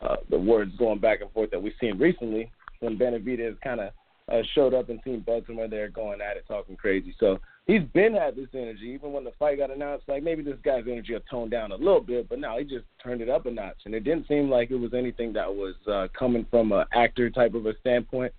uh, 0.00 0.16
the 0.30 0.38
words 0.38 0.72
going 0.78 0.98
back 0.98 1.20
and 1.20 1.30
forth 1.32 1.50
that 1.50 1.62
we've 1.62 1.74
seen 1.80 1.98
recently 1.98 2.50
when 2.80 2.98
Benavidez 2.98 3.60
kind 3.60 3.80
of 3.80 3.90
uh, 4.32 4.42
showed 4.54 4.74
up 4.74 4.88
and 4.88 5.00
seen 5.04 5.20
Bud 5.20 5.44
somewhere 5.46 5.68
there 5.68 5.88
going 5.88 6.20
at 6.20 6.36
it, 6.36 6.44
talking 6.48 6.76
crazy. 6.76 7.14
So 7.20 7.38
he's 7.66 7.82
been 7.92 8.14
at 8.14 8.36
this 8.36 8.48
energy. 8.54 8.86
Even 8.94 9.12
when 9.12 9.24
the 9.24 9.32
fight 9.38 9.58
got 9.58 9.70
announced, 9.70 10.08
like 10.08 10.22
maybe 10.22 10.42
this 10.42 10.58
guy's 10.64 10.84
energy 10.86 11.12
will 11.12 11.20
tone 11.30 11.50
down 11.50 11.72
a 11.72 11.76
little 11.76 12.00
bit, 12.00 12.28
but 12.28 12.38
now 12.38 12.58
he 12.58 12.64
just 12.64 12.86
turned 13.02 13.20
it 13.20 13.28
up 13.28 13.46
a 13.46 13.50
notch. 13.50 13.82
And 13.84 13.94
it 13.94 14.04
didn't 14.04 14.28
seem 14.28 14.48
like 14.48 14.70
it 14.70 14.76
was 14.76 14.94
anything 14.94 15.32
that 15.34 15.52
was 15.52 15.74
uh, 15.86 16.08
coming 16.18 16.46
from 16.50 16.72
an 16.72 16.84
actor 16.94 17.28
type 17.28 17.54
of 17.54 17.66
a 17.66 17.76
standpoint. 17.80 18.32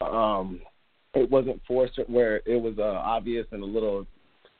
Um, 0.00 0.60
it 1.22 1.30
wasn't 1.30 1.60
forced 1.66 1.98
where 2.08 2.42
it 2.46 2.60
was 2.60 2.74
uh, 2.78 2.82
obvious 2.82 3.46
and 3.52 3.62
a 3.62 3.66
little, 3.66 4.06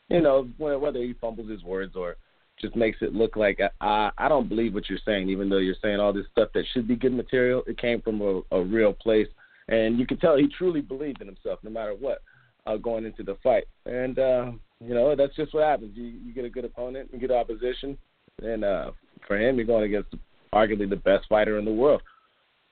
you 0.09 0.21
know, 0.21 0.49
whether 0.59 1.01
he 1.01 1.15
fumbles 1.21 1.51
his 1.51 1.63
words 1.63 1.97
or 1.97 2.17
just 2.61 2.77
makes 2.77 2.99
it 3.01 3.15
look 3.15 3.37
like 3.37 3.61
I, 3.81 4.11
I 4.19 4.29
don't 4.29 4.49
believe 4.49 4.75
what 4.75 4.89
you're 4.89 4.99
saying, 5.05 5.29
even 5.29 5.49
though 5.49 5.59
you're 5.59 5.77
saying 5.83 6.01
all 6.01 6.13
this 6.13 6.27
stuff 6.33 6.49
that 6.55 6.65
should 6.73 6.89
be 6.89 6.97
good 6.97 7.13
material. 7.13 7.63
It 7.67 7.79
came 7.79 8.01
from 8.01 8.21
a, 8.21 8.41
a 8.51 8.63
real 8.63 8.93
place, 8.93 9.29
and 9.69 9.99
you 9.99 10.07
could 10.07 10.21
tell 10.21 10.37
he 10.37 10.49
truly 10.49 10.81
believed 10.81 11.21
in 11.21 11.27
himself, 11.27 11.61
no 11.63 11.71
matter 11.71 11.95
what, 11.95 12.23
uh, 12.67 12.77
going 12.77 13.05
into 13.05 13.23
the 13.23 13.37
fight. 13.43 13.65
And 13.87 14.19
uh, 14.19 14.51
you 14.81 14.95
know, 14.95 15.15
that's 15.15 15.37
just 15.37 15.55
what 15.55 15.65
happens. 15.65 15.97
You 15.97 16.05
you 16.05 16.33
get 16.33 16.45
a 16.45 16.51
good 16.51 16.65
opponent, 16.65 17.11
you 17.13 17.19
get 17.19 17.31
opposition, 17.31 17.97
and 18.43 18.65
uh, 18.65 18.91
for 19.27 19.39
him, 19.39 19.57
you're 19.57 19.67
going 19.67 19.85
against 19.85 20.15
arguably 20.53 20.89
the 20.89 20.97
best 20.97 21.27
fighter 21.29 21.59
in 21.59 21.65
the 21.65 21.73
world. 21.73 22.03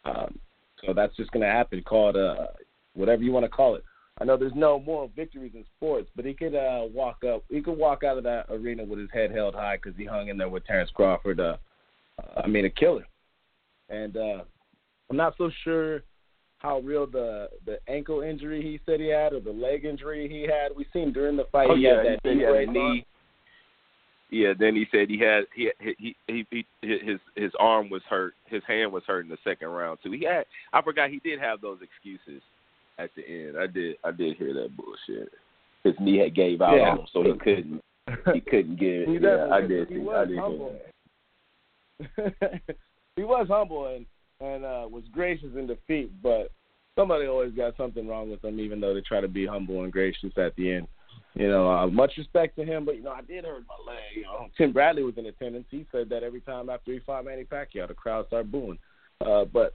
Um, 0.05 0.39
so 0.85 0.93
that's 0.93 1.17
just 1.17 1.31
going 1.33 1.45
to 1.45 1.53
happen. 1.53 1.83
Call 1.83 2.11
it 2.11 2.17
uh, 2.17 2.47
whatever 2.97 3.23
you 3.23 3.33
want 3.33 3.45
to 3.45 3.51
call 3.51 3.77
it. 3.77 3.85
I 4.19 4.25
know 4.25 4.37
there's 4.37 4.53
no 4.55 4.81
moral 4.81 5.11
victories 5.15 5.53
in 5.55 5.65
sports, 5.77 6.09
but 6.17 6.25
he 6.25 6.33
could 6.33 6.55
uh, 6.55 6.87
walk 6.93 7.23
up. 7.23 7.45
He 7.51 7.61
could 7.61 7.77
walk 7.77 8.03
out 8.03 8.17
of 8.17 8.25
that 8.25 8.47
arena 8.51 8.83
with 8.83 8.99
his 8.99 9.11
head 9.13 9.31
held 9.31 9.55
high 9.55 9.77
because 9.77 9.97
he 9.97 10.07
hung 10.07 10.29
in 10.29 10.39
there 10.39 10.49
with 10.49 10.65
Terence 10.67 10.91
Crawford. 10.95 11.39
Uh, 11.39 11.59
I 12.43 12.47
mean, 12.47 12.65
a 12.65 12.71
killer. 12.71 13.07
And 13.91 14.17
uh, 14.17 14.45
I'm 15.11 15.17
not 15.17 15.35
so 15.37 15.51
sure 15.65 16.03
how 16.59 16.81
real 16.81 17.07
the 17.07 17.51
the 17.67 17.79
ankle 17.89 18.23
injury 18.23 18.63
he 18.63 18.81
said 18.87 19.01
he 19.01 19.09
had 19.09 19.35
or 19.35 19.41
the 19.41 19.53
leg 19.53 19.85
injury 19.85 20.29
he 20.29 20.43
had. 20.43 20.75
We 20.75 20.87
seen 20.93 21.13
during 21.13 21.37
the 21.37 21.45
fight 21.53 21.69
Oh 21.71 21.77
he 21.77 21.83
yeah, 21.83 21.99
had 21.99 22.07
that 22.07 22.21
he 22.23 22.29
said 22.29 22.37
he 22.39 22.43
had 22.43 22.55
a 22.55 22.67
knee. 22.67 23.07
Yeah, 24.31 24.55
then 24.59 24.75
he 24.75 24.87
said 24.91 25.09
he 25.09 25.19
had 25.19 25.45
he 25.55 25.71
he 25.79 26.17
he, 26.27 26.47
he 26.51 26.67
his 26.83 27.21
his 27.37 27.53
arm 27.61 27.91
was 27.91 28.03
hurt, 28.09 28.35
his 28.47 28.63
hand 28.67 28.91
was 28.93 29.03
hurt 29.07 29.25
in 29.25 29.31
the 29.31 29.39
second 29.45 29.69
round 29.69 29.99
too. 30.03 30.11
He 30.11 30.25
had 30.25 30.47
I 30.73 30.81
forgot 30.83 31.11
he 31.11 31.21
did 31.21 31.39
have 31.39 31.61
those 31.61 31.79
excuses 31.83 32.43
at 32.99 33.11
the 33.17 33.23
end. 33.27 33.57
I 33.59 33.67
did 33.67 33.97
I 34.05 34.11
did 34.11 34.37
hear 34.37 34.53
that 34.55 34.77
bullshit. 34.77 35.31
His 35.85 35.95
knee 36.01 36.19
had 36.19 36.35
gave 36.35 36.61
out 36.61 36.77
Yeah. 36.77 36.91
on 36.91 36.99
him, 37.01 37.07
so 37.13 37.23
he 37.23 37.33
couldn't 37.39 37.81
he 38.33 38.41
couldn't 38.41 38.77
get. 38.79 39.09
He 39.09 39.19
yeah, 39.21 39.49
I 39.53 39.61
did. 39.61 39.89
he 39.89 40.07
I 40.09 40.25
did 40.25 40.39
humble. 40.39 40.79
he 43.17 43.23
was 43.25 43.47
humble 43.49 43.87
and 43.95 44.07
and 44.41 44.65
uh, 44.65 44.87
was 44.91 45.05
gracious 45.13 45.49
in 45.57 45.67
defeat, 45.67 46.11
but 46.23 46.51
somebody 46.95 47.27
always 47.27 47.53
got 47.53 47.77
something 47.77 48.07
wrong 48.07 48.31
with 48.31 48.45
him, 48.45 48.61
even 48.61 48.81
though 48.81 48.95
they 48.95 49.01
try 49.01 49.21
to 49.21 49.29
be 49.29 49.47
humble 49.47 49.83
and 49.85 49.93
gracious 49.93 50.33
at 50.37 50.55
the 50.57 50.73
end. 50.75 50.89
You 51.35 51.49
know, 51.49 51.71
uh, 51.71 51.87
much 51.87 52.13
respect 52.17 52.57
to 52.57 52.65
him, 52.65 52.85
but 52.85 52.97
you 52.97 53.03
know, 53.03 53.13
I 53.13 53.23
did 53.23 53.45
hurt 53.45 53.65
my 53.69 53.93
leg. 53.93 54.01
You 54.15 54.23
know, 54.23 54.47
Tim 54.57 54.73
Bradley 54.73 55.03
was 55.03 55.19
in 55.19 55.27
attendance. 55.27 55.67
He 55.71 55.87
said 55.93 56.09
that 56.11 56.23
every 56.23 56.41
time 56.41 56.71
after 56.71 56.93
he 56.93 56.99
fought 57.01 57.25
Manny 57.27 57.45
Pacquiao, 57.45 57.89
the 57.89 57.95
crowd 57.95 58.27
started 58.27 58.51
booing. 58.51 58.79
Uh, 59.25 59.45
but 59.45 59.75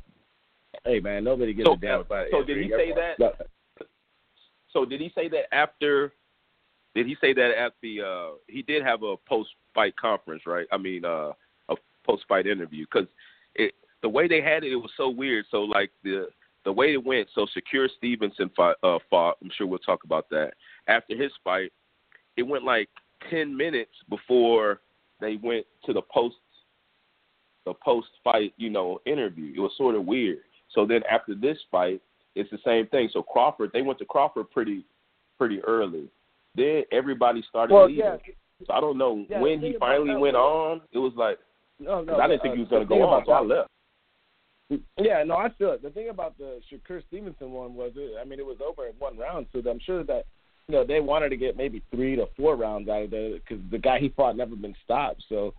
hey, 0.86 0.99
man, 0.99 1.23
nobody 1.23 1.53
gives 1.53 1.67
So, 1.67 1.73
a 1.73 1.77
damn 1.77 2.01
about 2.01 2.27
it. 2.27 2.31
so 2.31 2.43
did 2.43 2.57
he 2.57 2.69
say 2.69 2.93
that? 2.95 3.47
So 4.71 4.86
did 4.86 5.01
he 5.01 5.12
say 5.15 5.27
that 5.29 5.53
after? 5.53 6.13
Did 6.95 7.05
he 7.07 7.15
say 7.21 7.34
that 7.34 7.51
at 7.57 7.73
the? 7.81 8.01
uh 8.01 8.29
He 8.47 8.62
did 8.62 8.84
have 8.84 9.03
a 9.03 9.15
post 9.27 9.49
fight 9.73 9.95
conference, 9.97 10.43
right? 10.45 10.67
I 10.71 10.77
mean, 10.77 11.05
uh 11.05 11.31
a 11.69 11.75
post 12.05 12.23
fight 12.27 12.47
interview 12.47 12.86
because 12.86 13.07
it 13.55 13.73
the 14.01 14.10
way 14.10 14.27
they 14.27 14.41
had 14.41 14.63
it, 14.63 14.71
it 14.71 14.77
was 14.77 14.91
so 14.97 15.10
weird. 15.10 15.45
So 15.51 15.63
like 15.63 15.91
the 16.03 16.29
the 16.63 16.71
way 16.71 16.93
it 16.93 17.03
went. 17.03 17.27
So 17.34 17.45
Shakur 17.47 17.88
Stevenson 17.97 18.49
fought, 18.55 18.77
uh, 18.84 18.99
fought. 19.10 19.38
I'm 19.41 19.49
sure 19.57 19.65
we'll 19.67 19.79
talk 19.79 20.03
about 20.03 20.29
that 20.29 20.53
after 20.88 21.15
his 21.15 21.31
fight. 21.43 21.71
It 22.38 22.43
went 22.43 22.63
like 22.63 22.89
ten 23.29 23.55
minutes 23.55 23.91
before 24.10 24.81
they 25.19 25.38
went 25.41 25.65
to 25.86 25.93
the 25.93 26.01
post 26.01 26.36
the 27.65 27.73
post 27.75 28.07
fight, 28.23 28.53
you 28.57 28.69
know, 28.69 28.99
interview. 29.05 29.53
It 29.55 29.60
was 29.60 29.71
sort 29.77 29.95
of 29.95 30.05
weird. 30.05 30.39
So 30.73 30.86
then 30.86 31.01
after 31.10 31.36
this 31.36 31.57
fight, 31.69 32.01
it's 32.36 32.49
the 32.49 32.60
same 32.65 32.88
thing. 32.88 33.10
So 33.12 33.21
Crawford, 33.21 33.71
they 33.73 33.81
went 33.81 33.99
to 33.99 34.05
Crawford 34.05 34.49
pretty 34.51 34.86
pretty 35.38 35.60
early. 35.62 36.07
Then 36.55 36.84
everybody 36.91 37.43
started 37.49 37.73
Well, 37.73 37.88
leaving. 37.88 38.03
yeah, 38.05 38.17
So 38.67 38.73
I 38.73 38.79
don't 38.79 38.97
know 38.97 39.25
Yeah, 39.29 39.41
when 39.41 39.60
he 39.60 39.75
finally 39.79 40.15
went 40.15 40.36
on. 40.36 40.81
It 40.91 40.99
was 40.99 41.13
like 41.15 41.39
no, 41.79 42.01
no. 42.01 42.19
I 42.19 42.27
didn't 42.27 42.41
uh, 42.41 42.43
think 42.43 42.55
he 42.55 42.60
was 42.62 42.69
going 42.69 42.84
to 42.84 42.88
go 42.88 43.01
on, 43.03 43.23
so 43.25 43.31
I 43.31 43.41
left. 43.41 43.69
Yeah, 44.97 45.23
no, 45.23 45.36
I 45.36 45.49
feel 45.57 45.71
it. 45.71 45.81
The 45.81 45.89
thing 45.89 46.10
about 46.10 46.38
the 46.38 46.62
Shakur 46.71 47.01
Stevenson 47.07 47.51
one 47.51 47.73
was, 47.75 47.91
it, 47.95 48.17
I 48.21 48.23
mean, 48.23 48.39
it 48.39 48.45
was 48.45 48.57
over 48.65 48.88
in 48.88 48.93
one 48.99 49.17
round, 49.17 49.47
so 49.51 49.60
I'm 49.69 49.79
sure 49.79 50.03
that 50.03 50.25
you 50.67 50.75
know 50.75 50.86
they 50.86 50.99
wanted 51.01 51.29
to 51.29 51.38
get 51.38 51.57
maybe 51.57 51.81
three 51.91 52.15
to 52.15 52.27
four 52.38 52.55
rounds 52.55 52.88
out 52.88 53.03
of 53.03 53.13
it 53.13 53.43
because 53.43 53.62
the 53.71 53.77
guy 53.77 53.99
he 53.99 54.10
fought 54.10 54.38
never 54.38 54.55
been 54.55 54.75
stopped. 54.84 55.23
So 55.27 55.53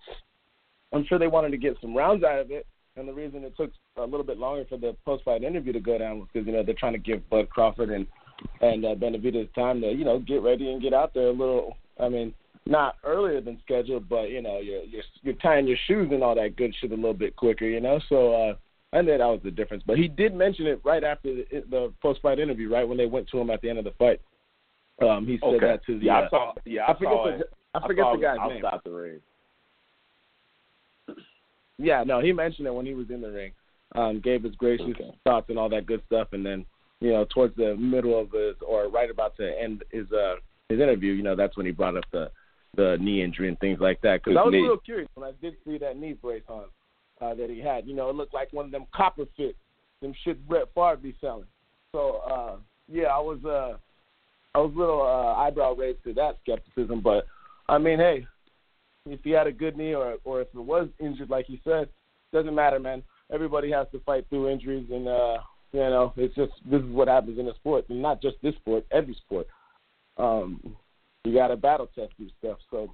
I'm 0.92 1.04
sure 1.06 1.18
they 1.18 1.26
wanted 1.26 1.50
to 1.50 1.58
get 1.58 1.76
some 1.80 1.94
rounds 1.94 2.24
out 2.24 2.38
of 2.38 2.50
it. 2.50 2.66
And 2.96 3.08
the 3.08 3.12
reason 3.12 3.42
it 3.44 3.56
took 3.56 3.70
a 3.96 4.02
little 4.02 4.24
bit 4.24 4.38
longer 4.38 4.64
for 4.68 4.76
the 4.78 4.96
post 5.04 5.24
fight 5.24 5.42
interview 5.42 5.72
to 5.72 5.80
go 5.80 5.98
down 5.98 6.18
was 6.18 6.28
because 6.32 6.46
you 6.46 6.52
know 6.52 6.62
they're 6.62 6.74
trying 6.74 6.92
to 6.94 6.98
give 6.98 7.28
Bud 7.30 7.48
Crawford 7.50 7.90
and 7.90 8.06
and 8.60 8.84
uh, 8.84 8.94
Benavidez 8.94 9.52
time 9.54 9.80
to 9.82 9.88
you 9.92 10.04
know 10.04 10.18
get 10.18 10.42
ready 10.42 10.70
and 10.72 10.82
get 10.82 10.94
out 10.94 11.14
there 11.14 11.28
a 11.28 11.32
little. 11.32 11.76
I 12.00 12.08
mean, 12.08 12.32
not 12.66 12.96
earlier 13.04 13.40
than 13.40 13.60
scheduled, 13.64 14.08
but 14.08 14.30
you 14.30 14.40
know 14.42 14.60
you're 14.60 14.82
you're 14.84 15.02
you're 15.22 15.34
tying 15.34 15.66
your 15.66 15.76
shoes 15.86 16.08
and 16.10 16.22
all 16.22 16.34
that 16.34 16.56
good 16.56 16.74
shit 16.80 16.92
a 16.92 16.94
little 16.94 17.14
bit 17.14 17.36
quicker. 17.36 17.66
You 17.66 17.80
know, 17.80 18.00
so. 18.08 18.32
uh 18.34 18.54
I 18.94 19.00
knew 19.00 19.16
that 19.16 19.24
was 19.24 19.40
the 19.42 19.50
difference, 19.50 19.82
but 19.86 19.96
he 19.96 20.06
did 20.06 20.34
mention 20.34 20.66
it 20.66 20.78
right 20.84 21.02
after 21.02 21.34
the, 21.34 21.64
the 21.70 21.92
post-fight 22.02 22.38
interview, 22.38 22.70
right 22.70 22.86
when 22.86 22.98
they 22.98 23.06
went 23.06 23.26
to 23.30 23.38
him 23.38 23.48
at 23.48 23.62
the 23.62 23.70
end 23.70 23.78
of 23.78 23.86
the 23.86 23.92
fight. 23.92 24.20
Um, 25.00 25.26
he 25.26 25.38
said 25.38 25.54
Okay. 25.54 25.66
that 25.66 25.86
to 25.86 25.98
the. 25.98 26.04
yeah, 26.04 26.18
uh, 26.18 26.24
I 26.24 26.28
saw. 26.28 26.52
Yeah, 26.66 26.82
I, 26.82 26.92
I 26.92 26.98
forget 26.98 27.12
the 27.24 27.30
it. 27.40 27.52
I 27.72 27.86
forget 27.86 28.02
saw 28.04 28.16
the 28.16 28.20
guy's 28.22 28.48
name. 28.50 28.62
the 28.84 28.90
ring. 28.90 29.20
Yeah, 31.78 32.04
no, 32.04 32.20
he 32.20 32.34
mentioned 32.34 32.66
it 32.66 32.74
when 32.74 32.84
he 32.84 32.92
was 32.92 33.08
in 33.08 33.22
the 33.22 33.30
ring. 33.30 33.52
Um, 33.94 34.20
gave 34.20 34.42
his 34.42 34.54
gracious 34.54 34.86
Okay. 34.88 35.14
thoughts 35.24 35.50
and 35.50 35.58
all 35.58 35.68
that 35.68 35.86
good 35.86 36.02
stuff, 36.06 36.28
and 36.32 36.44
then 36.44 36.64
you 37.00 37.10
know 37.10 37.26
towards 37.26 37.54
the 37.56 37.76
middle 37.76 38.18
of 38.18 38.30
his 38.32 38.56
or 38.66 38.88
right 38.88 39.10
about 39.10 39.36
to 39.36 39.60
end 39.60 39.84
his 39.90 40.10
uh 40.12 40.36
his 40.68 40.80
interview, 40.80 41.12
you 41.12 41.22
know 41.22 41.36
that's 41.36 41.56
when 41.56 41.66
he 41.66 41.72
brought 41.72 41.96
up 41.96 42.04
the 42.10 42.30
the 42.74 42.96
knee 43.00 43.22
injury 43.22 43.48
and 43.48 43.58
things 43.60 43.80
like 43.80 44.00
that. 44.00 44.22
Because 44.24 44.38
I 44.38 44.44
was 44.44 44.52
knee. 44.52 44.62
real 44.62 44.78
curious 44.78 45.08
when 45.14 45.28
I 45.28 45.32
did 45.42 45.56
see 45.66 45.76
that 45.78 45.98
knee 45.98 46.14
brace 46.14 46.42
on 46.48 46.64
uh, 47.20 47.34
that 47.34 47.50
he 47.50 47.60
had. 47.60 47.86
You 47.86 47.94
know, 47.94 48.08
it 48.08 48.16
looked 48.16 48.32
like 48.32 48.50
one 48.52 48.64
of 48.64 48.70
them 48.70 48.86
copper 48.94 49.26
fit, 49.36 49.56
them 50.00 50.14
shit 50.24 50.48
Brett 50.48 50.68
Favre 50.74 50.96
be 50.96 51.14
selling. 51.20 51.46
So 51.92 52.22
uh 52.26 52.56
yeah, 52.88 53.08
I 53.08 53.18
was 53.18 53.44
uh 53.44 53.76
I 54.54 54.58
was 54.58 54.72
a 54.74 54.78
little 54.78 55.02
uh, 55.02 55.34
eyebrow 55.40 55.74
raised 55.74 56.04
to 56.04 56.12
that 56.14 56.38
skepticism, 56.42 57.00
but 57.00 57.26
I 57.68 57.78
mean, 57.78 57.98
hey, 57.98 58.26
if 59.06 59.20
he 59.24 59.30
had 59.30 59.46
a 59.46 59.52
good 59.52 59.76
knee 59.76 59.94
or 59.94 60.16
or 60.24 60.40
if 60.40 60.48
it 60.54 60.60
was 60.60 60.88
injured, 60.98 61.30
like 61.30 61.46
he 61.46 61.60
said, 61.64 61.88
doesn't 62.32 62.54
matter, 62.54 62.78
man. 62.78 63.02
Everybody 63.32 63.70
has 63.70 63.86
to 63.92 64.00
fight 64.00 64.26
through 64.28 64.50
injuries, 64.50 64.86
and 64.90 65.08
uh, 65.08 65.38
you 65.72 65.80
know, 65.80 66.12
it's 66.16 66.34
just 66.34 66.52
this 66.70 66.82
is 66.82 66.90
what 66.90 67.08
happens 67.08 67.38
in 67.38 67.48
a 67.48 67.54
sport, 67.54 67.86
and 67.88 68.02
not 68.02 68.20
just 68.20 68.36
this 68.42 68.54
sport, 68.56 68.84
every 68.92 69.14
sport. 69.14 69.46
Um, 70.18 70.76
you 71.24 71.34
got 71.34 71.48
to 71.48 71.56
battle 71.56 71.88
test 71.94 72.12
through 72.16 72.30
stuff. 72.38 72.58
So 72.70 72.90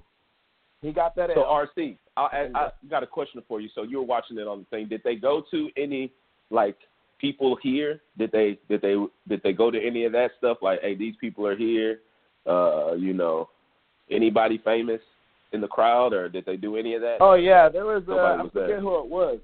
he 0.81 0.91
got 0.91 1.15
that. 1.15 1.29
So. 1.33 1.41
RC, 1.41 1.97
I, 2.15 2.21
I, 2.21 2.59
I 2.59 2.69
got 2.89 3.03
a 3.03 3.07
question 3.07 3.43
for 3.47 3.59
you. 3.59 3.69
So 3.75 3.83
you 3.83 3.97
were 3.97 4.05
watching 4.05 4.37
it 4.37 4.47
on 4.47 4.59
the 4.59 4.65
thing. 4.65 4.87
Did 4.87 5.01
they 5.03 5.15
go 5.15 5.43
to 5.51 5.69
any 5.77 6.11
like 6.49 6.77
people 7.19 7.57
here? 7.61 8.01
Did 8.17 8.31
they 8.31 8.57
did 8.69 8.81
they 8.81 8.95
did 9.27 9.41
they 9.43 9.53
go 9.53 9.71
to 9.71 9.79
any 9.79 10.05
of 10.05 10.11
that 10.13 10.31
stuff? 10.37 10.59
Like, 10.61 10.79
hey, 10.81 10.95
these 10.95 11.15
people 11.19 11.45
are 11.45 11.57
here. 11.57 11.99
Uh, 12.47 12.93
you 12.93 13.13
know, 13.13 13.49
anybody 14.09 14.61
famous 14.63 15.01
in 15.51 15.61
the 15.61 15.67
crowd, 15.67 16.13
or 16.13 16.29
did 16.29 16.45
they 16.45 16.55
do 16.55 16.77
any 16.77 16.95
of 16.95 17.01
that? 17.01 17.17
Oh 17.19 17.33
yeah, 17.33 17.67
there 17.67 17.85
was. 17.85 18.03
Uh, 18.07 18.15
I 18.15 18.37
forget 18.43 18.53
there. 18.53 18.79
who 18.79 18.99
it 18.99 19.07
was. 19.07 19.39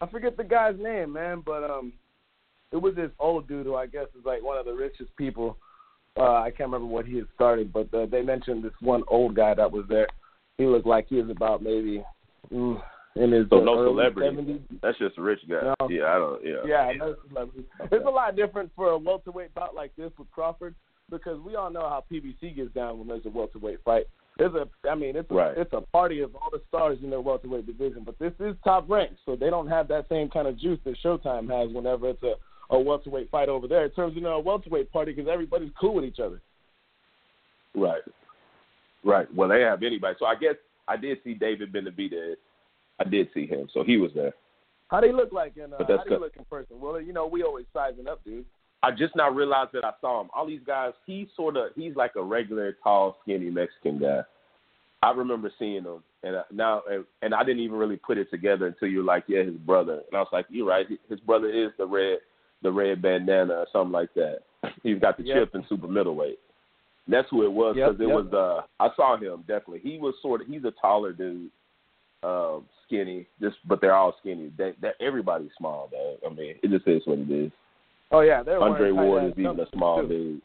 I 0.00 0.06
forget 0.06 0.36
the 0.36 0.44
guy's 0.44 0.78
name, 0.78 1.12
man, 1.12 1.42
but 1.44 1.64
um, 1.64 1.92
it 2.72 2.76
was 2.76 2.94
this 2.94 3.10
old 3.18 3.48
dude 3.48 3.66
who 3.66 3.74
I 3.74 3.86
guess 3.86 4.06
is 4.18 4.24
like 4.24 4.42
one 4.42 4.58
of 4.58 4.64
the 4.64 4.72
richest 4.72 5.14
people. 5.16 5.56
Uh, 6.16 6.40
I 6.40 6.50
can't 6.50 6.70
remember 6.70 6.86
what 6.86 7.06
he 7.06 7.16
had 7.16 7.26
started, 7.34 7.72
but 7.72 7.92
uh, 7.92 8.06
they 8.06 8.22
mentioned 8.22 8.64
this 8.64 8.72
one 8.80 9.02
old 9.08 9.34
guy 9.34 9.54
that 9.54 9.70
was 9.70 9.84
there. 9.88 10.08
He 10.56 10.66
looked 10.66 10.86
like 10.86 11.06
he 11.08 11.16
was 11.16 11.30
about 11.30 11.62
maybe 11.62 12.04
mm, 12.52 12.80
in 13.16 13.32
his 13.32 13.46
So 13.50 13.60
uh, 13.60 13.64
no 13.64 13.86
celebrity. 13.86 14.36
70s. 14.36 14.80
That's 14.82 14.98
just 14.98 15.18
a 15.18 15.22
rich 15.22 15.40
guy. 15.48 15.74
No. 15.80 15.88
Yeah, 15.88 16.04
I 16.04 16.18
don't. 16.18 16.44
Yeah. 16.44 16.56
Yeah, 16.66 16.92
no 16.96 17.16
celebrity. 17.28 17.66
It's 17.80 18.06
a 18.06 18.10
lot 18.10 18.36
different 18.36 18.70
for 18.76 18.90
a 18.90 18.98
welterweight 18.98 19.54
bout 19.54 19.74
like 19.74 19.94
this 19.96 20.12
with 20.18 20.30
Crawford 20.30 20.74
because 21.10 21.40
we 21.40 21.56
all 21.56 21.70
know 21.70 21.88
how 21.88 22.04
PBC 22.10 22.54
gets 22.54 22.72
down 22.72 22.98
when 22.98 23.08
there's 23.08 23.26
a 23.26 23.30
welterweight 23.30 23.82
fight. 23.84 24.06
There's 24.38 24.54
a, 24.54 24.68
I 24.88 24.94
mean, 24.94 25.16
it's 25.16 25.30
a, 25.30 25.34
Right. 25.34 25.58
it's 25.58 25.72
a 25.72 25.80
party 25.80 26.20
of 26.20 26.34
all 26.36 26.48
the 26.50 26.62
stars 26.68 26.98
in 27.02 27.10
their 27.10 27.20
welterweight 27.20 27.66
division, 27.66 28.04
but 28.04 28.18
this 28.20 28.32
is 28.38 28.54
top 28.62 28.88
ranked, 28.88 29.16
so 29.26 29.34
they 29.34 29.50
don't 29.50 29.68
have 29.68 29.88
that 29.88 30.08
same 30.08 30.30
kind 30.30 30.46
of 30.46 30.56
juice 30.56 30.78
that 30.84 30.96
Showtime 31.04 31.50
has 31.50 31.74
whenever 31.74 32.08
it's 32.10 32.22
a, 32.22 32.34
a 32.70 32.78
welterweight 32.78 33.30
fight 33.30 33.48
over 33.48 33.66
there. 33.66 33.84
It 33.84 33.96
turns 33.96 34.16
into 34.16 34.28
a 34.28 34.38
welterweight 34.38 34.92
party 34.92 35.12
because 35.12 35.28
everybody's 35.30 35.72
cool 35.80 35.94
with 35.94 36.04
each 36.04 36.20
other. 36.20 36.40
Right. 37.74 38.02
Right. 39.04 39.32
Well, 39.34 39.48
they 39.48 39.60
have 39.60 39.82
anybody. 39.82 40.14
So 40.18 40.26
I 40.26 40.36
guess 40.36 40.54
I 40.86 40.96
did 40.96 41.18
see 41.24 41.34
David 41.34 41.72
Benavidez. 41.72 42.36
I 43.00 43.04
did 43.04 43.28
see 43.34 43.46
him, 43.46 43.68
so 43.72 43.82
he 43.84 43.96
was 43.96 44.10
there. 44.14 44.34
How 44.88 45.00
do 45.00 45.06
you 45.06 45.16
look 45.16 45.32
like 45.32 45.56
in 45.56 45.72
uh, 45.72 45.78
how 45.78 46.04
do 46.04 46.10
you 46.10 46.20
look 46.20 46.36
in 46.36 46.44
person? 46.44 46.80
Well, 46.80 47.00
you 47.00 47.12
know, 47.12 47.26
we 47.26 47.42
always 47.42 47.66
sizing 47.72 48.08
up, 48.08 48.24
dude. 48.24 48.44
I 48.82 48.90
just 48.92 49.16
now 49.16 49.28
realized 49.30 49.70
that 49.72 49.84
I 49.84 49.92
saw 50.00 50.20
him. 50.20 50.28
All 50.34 50.46
these 50.46 50.60
guys, 50.66 50.92
he's 51.04 51.26
sort 51.36 51.56
of 51.56 51.70
he's 51.74 51.96
like 51.96 52.12
a 52.16 52.22
regular 52.22 52.76
tall, 52.82 53.18
skinny 53.22 53.50
Mexican 53.50 53.98
guy. 53.98 54.20
I 55.02 55.10
remember 55.12 55.50
seeing 55.58 55.84
him, 55.84 56.02
and 56.22 56.36
uh, 56.36 56.42
now 56.52 56.82
and, 56.90 57.04
and 57.22 57.34
I 57.34 57.44
didn't 57.44 57.62
even 57.62 57.76
really 57.76 57.96
put 57.96 58.18
it 58.18 58.30
together 58.30 58.66
until 58.66 58.88
you 58.88 58.98
were 58.98 59.04
like, 59.04 59.24
yeah, 59.28 59.42
his 59.44 59.54
brother. 59.54 60.02
And 60.08 60.16
I 60.16 60.18
was 60.20 60.28
like, 60.32 60.46
you're 60.48 60.66
right. 60.66 60.86
His 61.08 61.20
brother 61.20 61.48
is 61.48 61.70
the 61.78 61.86
red, 61.86 62.18
the 62.62 62.70
red 62.72 63.02
bandana 63.02 63.54
or 63.54 63.66
something 63.72 63.92
like 63.92 64.12
that. 64.14 64.38
He's 64.82 64.98
got 64.98 65.16
the 65.16 65.24
Yep. 65.24 65.36
chip 65.36 65.54
in 65.54 65.64
super 65.68 65.86
middleweight. 65.88 66.38
And 67.06 67.14
that's 67.14 67.28
who 67.30 67.44
it 67.44 67.52
was 67.52 67.76
Yep, 67.76 67.90
because 67.92 68.00
it 68.00 68.08
yep. 68.08 68.16
was. 68.16 68.32
uh 68.32 68.82
I 68.82 68.94
saw 68.96 69.16
him 69.16 69.40
definitely. 69.46 69.80
He 69.80 69.98
was 69.98 70.14
sort 70.22 70.40
of. 70.42 70.46
He's 70.48 70.64
a 70.64 70.72
taller 70.80 71.12
dude, 71.12 71.50
um, 72.22 72.64
skinny. 72.86 73.26
Just 73.40 73.56
but 73.66 73.80
they're 73.80 73.94
all 73.94 74.14
skinny. 74.20 74.52
They, 74.58 74.74
that 74.82 74.94
everybody's 75.00 75.50
small 75.58 75.88
though. 75.90 76.16
I 76.24 76.32
mean, 76.32 76.56
it 76.62 76.70
just 76.70 76.86
is 76.88 77.02
what 77.06 77.18
it 77.18 77.30
is. 77.30 77.52
Oh 78.10 78.20
yeah, 78.20 78.42
they're 78.42 78.60
Andre 78.60 78.90
Ward 78.90 79.24
is 79.26 79.32
even 79.36 79.60
a 79.60 79.66
small 79.72 80.02
too. 80.02 80.08
dude. 80.08 80.42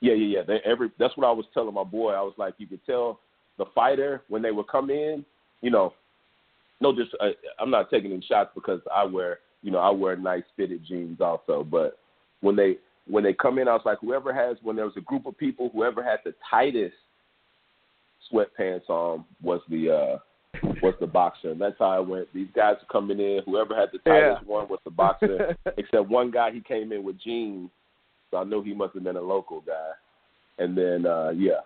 Yeah, 0.00 0.14
yeah, 0.14 0.38
yeah. 0.38 0.42
They 0.46 0.58
every 0.70 0.90
that's 0.98 1.16
what 1.16 1.26
I 1.26 1.32
was 1.32 1.46
telling 1.54 1.74
my 1.74 1.84
boy. 1.84 2.12
I 2.12 2.20
was 2.20 2.34
like, 2.36 2.54
you 2.58 2.66
could 2.66 2.84
tell 2.84 3.20
the 3.56 3.64
fighter 3.74 4.22
when 4.28 4.42
they 4.42 4.50
would 4.50 4.68
come 4.68 4.90
in. 4.90 5.24
You 5.62 5.70
know, 5.70 5.94
no, 6.80 6.94
just 6.94 7.14
uh, 7.20 7.30
I'm 7.58 7.70
not 7.70 7.90
taking 7.90 8.12
any 8.12 8.24
shots 8.28 8.50
because 8.54 8.80
I 8.94 9.04
wear, 9.04 9.38
you 9.62 9.70
know, 9.70 9.78
I 9.78 9.90
wear 9.90 10.16
nice 10.16 10.42
fitted 10.56 10.84
jeans 10.86 11.20
also. 11.20 11.64
But 11.64 11.98
when 12.40 12.56
they 12.56 12.76
when 13.06 13.24
they 13.24 13.32
come 13.32 13.58
in, 13.58 13.68
I 13.68 13.72
was 13.72 13.82
like, 13.86 13.98
whoever 14.00 14.34
has 14.34 14.58
when 14.62 14.76
there 14.76 14.84
was 14.84 14.96
a 14.96 15.02
group 15.02 15.24
of 15.26 15.38
people, 15.38 15.70
whoever 15.72 16.02
had 16.02 16.18
the 16.24 16.34
tightest 16.50 16.94
sweatpants 18.30 18.88
on 18.88 19.24
was 19.42 19.60
the 19.68 19.90
uh 19.90 20.18
was 20.82 20.94
the 21.00 21.06
boxer. 21.06 21.50
And 21.50 21.60
that's 21.60 21.76
how 21.78 21.86
I 21.90 21.98
went. 21.98 22.28
These 22.34 22.48
guys 22.54 22.76
are 22.82 22.92
coming 22.92 23.18
in. 23.20 23.40
Whoever 23.46 23.74
had 23.74 23.90
the 23.92 23.98
tightest 23.98 24.42
Yeah. 24.42 24.52
one 24.52 24.68
was 24.68 24.80
the 24.84 24.90
boxer. 24.90 25.56
Except 25.76 26.08
one 26.08 26.30
guy, 26.30 26.50
he 26.52 26.60
came 26.60 26.92
in 26.92 27.02
with 27.04 27.20
jeans, 27.20 27.70
so 28.30 28.38
I 28.38 28.44
knew 28.44 28.62
he 28.62 28.74
must 28.74 28.94
have 28.94 29.04
been 29.04 29.16
a 29.16 29.20
local 29.22 29.60
guy. 29.60 29.90
And 30.58 30.76
then, 30.76 31.04
uh 31.06 31.30
yeah, 31.30 31.60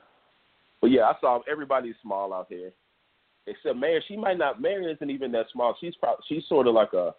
but 0.81 0.91
yeah, 0.91 1.03
I 1.03 1.13
saw 1.21 1.41
everybody's 1.51 1.97
small 2.03 2.33
out 2.33 2.47
here, 2.49 2.71
except 3.47 3.77
Mayer. 3.77 4.01
She 4.09 4.17
might 4.17 4.39
not. 4.39 4.61
Mayer 4.63 4.89
isn't 4.89 5.11
even 5.11 5.33
that 5.33 5.47
small. 5.53 5.77
She's 5.81 5.95
probably 5.97 6.25
she's 6.29 6.47
sort 6.49 6.67
of 6.67 6.75
like 6.75 6.93
a 6.95 7.15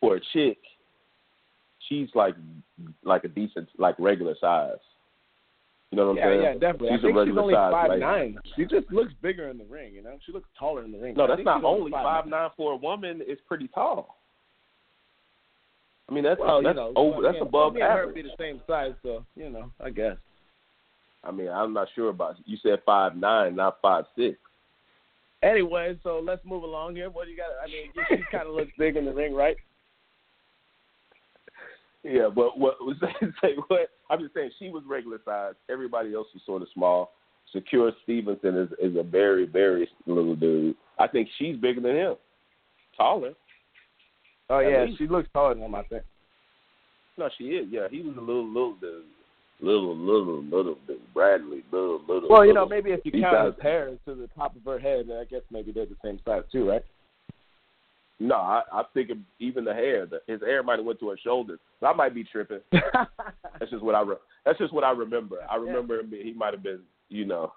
for 0.00 0.16
a 0.16 0.20
chick. 0.32 0.58
She's 1.88 2.08
like 2.14 2.34
like 3.04 3.24
a 3.24 3.28
decent 3.28 3.68
like 3.78 3.94
regular 3.98 4.34
size. 4.40 4.78
You 5.92 5.96
know 5.98 6.06
what 6.06 6.10
I'm 6.12 6.16
Yeah, 6.18 6.24
saying? 6.28 6.42
yeah, 6.42 6.52
definitely. 6.54 6.88
She's 6.88 6.98
I 6.98 7.02
think 7.02 7.16
a 7.16 7.24
she's 7.26 7.38
only 7.38 7.54
size 7.54 7.72
five 7.72 7.88
lady. 7.90 8.00
nine. 8.00 8.38
She 8.56 8.64
just 8.64 8.90
looks 8.92 9.12
bigger 9.22 9.48
in 9.48 9.58
the 9.58 9.64
ring, 9.64 9.94
you 9.94 10.02
know. 10.02 10.18
She 10.26 10.32
looks 10.32 10.48
taller 10.58 10.84
in 10.84 10.90
the 10.92 10.98
ring. 10.98 11.14
No, 11.16 11.26
that's 11.28 11.42
not 11.44 11.62
only 11.64 11.92
5'9". 11.92 12.02
five 12.02 12.26
nine 12.26 12.50
for 12.56 12.72
a 12.72 12.76
woman. 12.76 13.22
It's 13.24 13.40
pretty 13.46 13.68
tall. 13.68 14.16
I 16.08 16.12
mean, 16.14 16.24
that's 16.24 16.40
Well, 16.40 16.58
you 16.60 16.68
that's 16.68 16.76
know, 16.76 16.92
over, 16.96 17.22
that's 17.22 17.38
and- 17.38 17.46
above 17.46 17.74
me 17.74 17.80
and 17.82 17.90
her 17.92 18.00
average. 18.02 18.14
be 18.16 18.22
the 18.22 18.34
same 18.38 18.60
size, 18.66 18.94
so 19.02 19.24
you 19.36 19.48
know, 19.50 19.70
I 19.80 19.90
guess. 19.90 20.16
I 21.24 21.30
mean, 21.32 21.48
I'm 21.48 21.72
not 21.72 21.88
sure 21.94 22.08
about 22.10 22.36
you. 22.44 22.56
said 22.58 22.80
five 22.84 23.16
nine, 23.16 23.54
not 23.56 23.78
five 23.80 24.04
six. 24.16 24.38
Anyway, 25.42 25.98
so 26.02 26.20
let's 26.24 26.44
move 26.44 26.62
along 26.64 26.96
here. 26.96 27.10
What 27.10 27.24
do 27.26 27.30
you 27.30 27.36
got? 27.36 27.50
I 27.62 27.66
mean, 27.66 27.92
she 28.08 28.24
kind 28.30 28.48
of 28.48 28.54
looks 28.54 28.72
big 28.78 28.96
in 28.96 29.04
the 29.04 29.12
ring, 29.14 29.34
right? 29.34 29.56
Yeah, 32.04 32.28
but 32.32 32.56
what 32.56 32.76
was 32.84 32.96
say 33.42 33.56
what? 33.66 33.90
I'm 34.08 34.20
just 34.20 34.34
saying 34.34 34.50
she 34.58 34.68
was 34.68 34.82
regular 34.86 35.20
size. 35.24 35.54
Everybody 35.70 36.14
else 36.14 36.28
was 36.32 36.42
sort 36.46 36.62
of 36.62 36.68
small. 36.74 37.12
Shakur 37.54 37.92
Stevenson 38.02 38.56
is 38.56 38.68
is 38.90 38.96
a 38.96 39.02
very 39.02 39.46
very 39.46 39.88
little 40.06 40.34
dude. 40.34 40.76
I 40.98 41.06
think 41.06 41.28
she's 41.38 41.56
bigger 41.56 41.80
than 41.80 41.96
him, 41.96 42.14
taller. 42.96 43.32
Oh 44.50 44.60
yeah, 44.60 44.86
she 44.98 45.06
looks 45.06 45.28
taller 45.32 45.54
than 45.54 45.62
him. 45.62 45.74
I 45.74 45.82
think. 45.84 46.02
No, 47.18 47.28
she 47.38 47.44
is. 47.44 47.68
Yeah, 47.70 47.88
he 47.90 48.02
was 48.02 48.16
a 48.16 48.20
little 48.20 48.46
little 48.46 48.74
dude, 48.74 49.04
little 49.60 49.96
little 49.96 50.42
little 50.42 50.76
dude. 50.86 51.00
Bradley, 51.14 51.62
little 51.72 52.00
little. 52.06 52.28
Well, 52.28 52.44
you 52.44 52.52
know, 52.52 52.66
maybe 52.66 52.90
if 52.90 53.00
you 53.04 53.12
count 53.12 53.54
his 53.54 53.62
hair 53.62 53.96
to 54.06 54.14
the 54.14 54.28
top 54.36 54.54
of 54.56 54.62
her 54.64 54.78
head, 54.78 55.06
I 55.10 55.24
guess 55.24 55.42
maybe 55.50 55.72
they're 55.72 55.86
the 55.86 55.96
same 56.04 56.20
size 56.24 56.42
too, 56.50 56.68
right? 56.68 56.84
No, 58.18 58.36
I, 58.36 58.62
I 58.72 58.82
think 58.94 59.10
even 59.40 59.64
the 59.64 59.74
hair, 59.74 60.06
the, 60.06 60.20
his 60.26 60.40
hair 60.40 60.62
might 60.62 60.78
have 60.78 60.86
went 60.86 61.00
to 61.00 61.10
her 61.10 61.18
shoulders. 61.22 61.58
I 61.82 61.92
might 61.92 62.14
be 62.14 62.24
tripping. 62.24 62.60
That's 62.72 63.70
just 63.70 63.82
what 63.82 63.94
I. 63.94 64.00
Re- 64.00 64.16
that's 64.44 64.58
just 64.58 64.72
what 64.72 64.84
I 64.84 64.92
remember. 64.92 65.38
I 65.50 65.56
remember 65.56 65.98
him, 66.00 66.10
he 66.10 66.32
might 66.32 66.54
have 66.54 66.62
been, 66.62 66.80
you 67.08 67.24
know. 67.24 67.52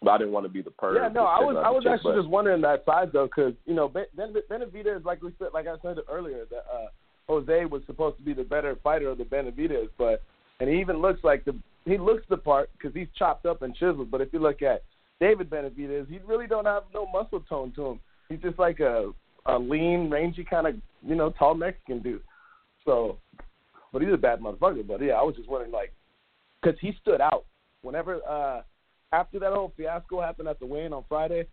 But 0.00 0.10
I 0.12 0.18
didn't 0.18 0.32
want 0.32 0.46
to 0.46 0.52
be 0.52 0.62
the 0.62 0.70
perv. 0.70 0.94
Yeah, 0.96 1.08
no, 1.08 1.24
I 1.24 1.40
was 1.40 1.56
I 1.64 1.70
was 1.70 1.84
actually 1.90 2.16
just 2.16 2.28
wondering 2.28 2.60
that 2.62 2.84
size 2.84 3.08
though, 3.12 3.26
because 3.26 3.54
you 3.66 3.74
know 3.74 3.88
Ben 3.88 4.04
Ben- 4.16 4.34
Benavidez, 4.50 5.04
like 5.04 5.22
we 5.22 5.32
said, 5.38 5.48
like 5.52 5.66
I 5.66 5.74
said 5.82 5.98
earlier, 6.08 6.44
that 6.50 6.64
uh, 6.72 6.86
Jose 7.28 7.64
was 7.64 7.82
supposed 7.86 8.18
to 8.18 8.22
be 8.22 8.34
the 8.34 8.44
better 8.44 8.76
fighter 8.84 9.08
of 9.08 9.18
the 9.18 9.24
Benavidez, 9.24 9.88
but 9.98 10.22
and 10.60 10.68
he 10.68 10.80
even 10.80 11.02
looks 11.02 11.24
like 11.24 11.44
the 11.44 11.58
he 11.86 11.98
looks 11.98 12.22
the 12.28 12.36
part 12.36 12.70
because 12.76 12.94
he's 12.94 13.08
chopped 13.18 13.46
up 13.46 13.62
and 13.62 13.74
chiseled. 13.74 14.10
But 14.10 14.20
if 14.20 14.32
you 14.32 14.38
look 14.38 14.62
at 14.62 14.84
David 15.20 15.50
Benavidez, 15.50 16.08
he 16.08 16.20
really 16.26 16.46
don't 16.46 16.66
have 16.66 16.84
no 16.92 17.06
muscle 17.06 17.42
tone 17.48 17.72
to 17.76 17.86
him. 17.86 18.00
He's 18.28 18.40
just 18.40 18.58
like 18.58 18.80
a 18.80 19.12
a 19.46 19.58
lean, 19.58 20.10
rangy 20.10 20.44
kind 20.44 20.66
of 20.66 20.74
you 21.06 21.14
know 21.14 21.30
tall 21.30 21.54
Mexican 21.54 22.00
dude. 22.00 22.22
So, 22.84 23.18
but 23.92 24.02
he's 24.02 24.12
a 24.12 24.18
bad 24.18 24.40
motherfucker. 24.40 24.86
But 24.86 25.02
yeah, 25.02 25.14
I 25.14 25.22
was 25.22 25.36
just 25.36 25.48
wondering 25.48 25.72
like, 25.72 25.92
because 26.62 26.78
he 26.80 26.92
stood 27.00 27.20
out 27.20 27.44
whenever 27.82 28.20
uh 28.28 28.62
after 29.12 29.38
that 29.38 29.52
whole 29.52 29.72
fiasco 29.76 30.20
happened 30.20 30.48
at 30.48 30.58
the 30.58 30.66
weigh-in 30.66 30.92
on 30.92 31.04
Friday. 31.08 31.46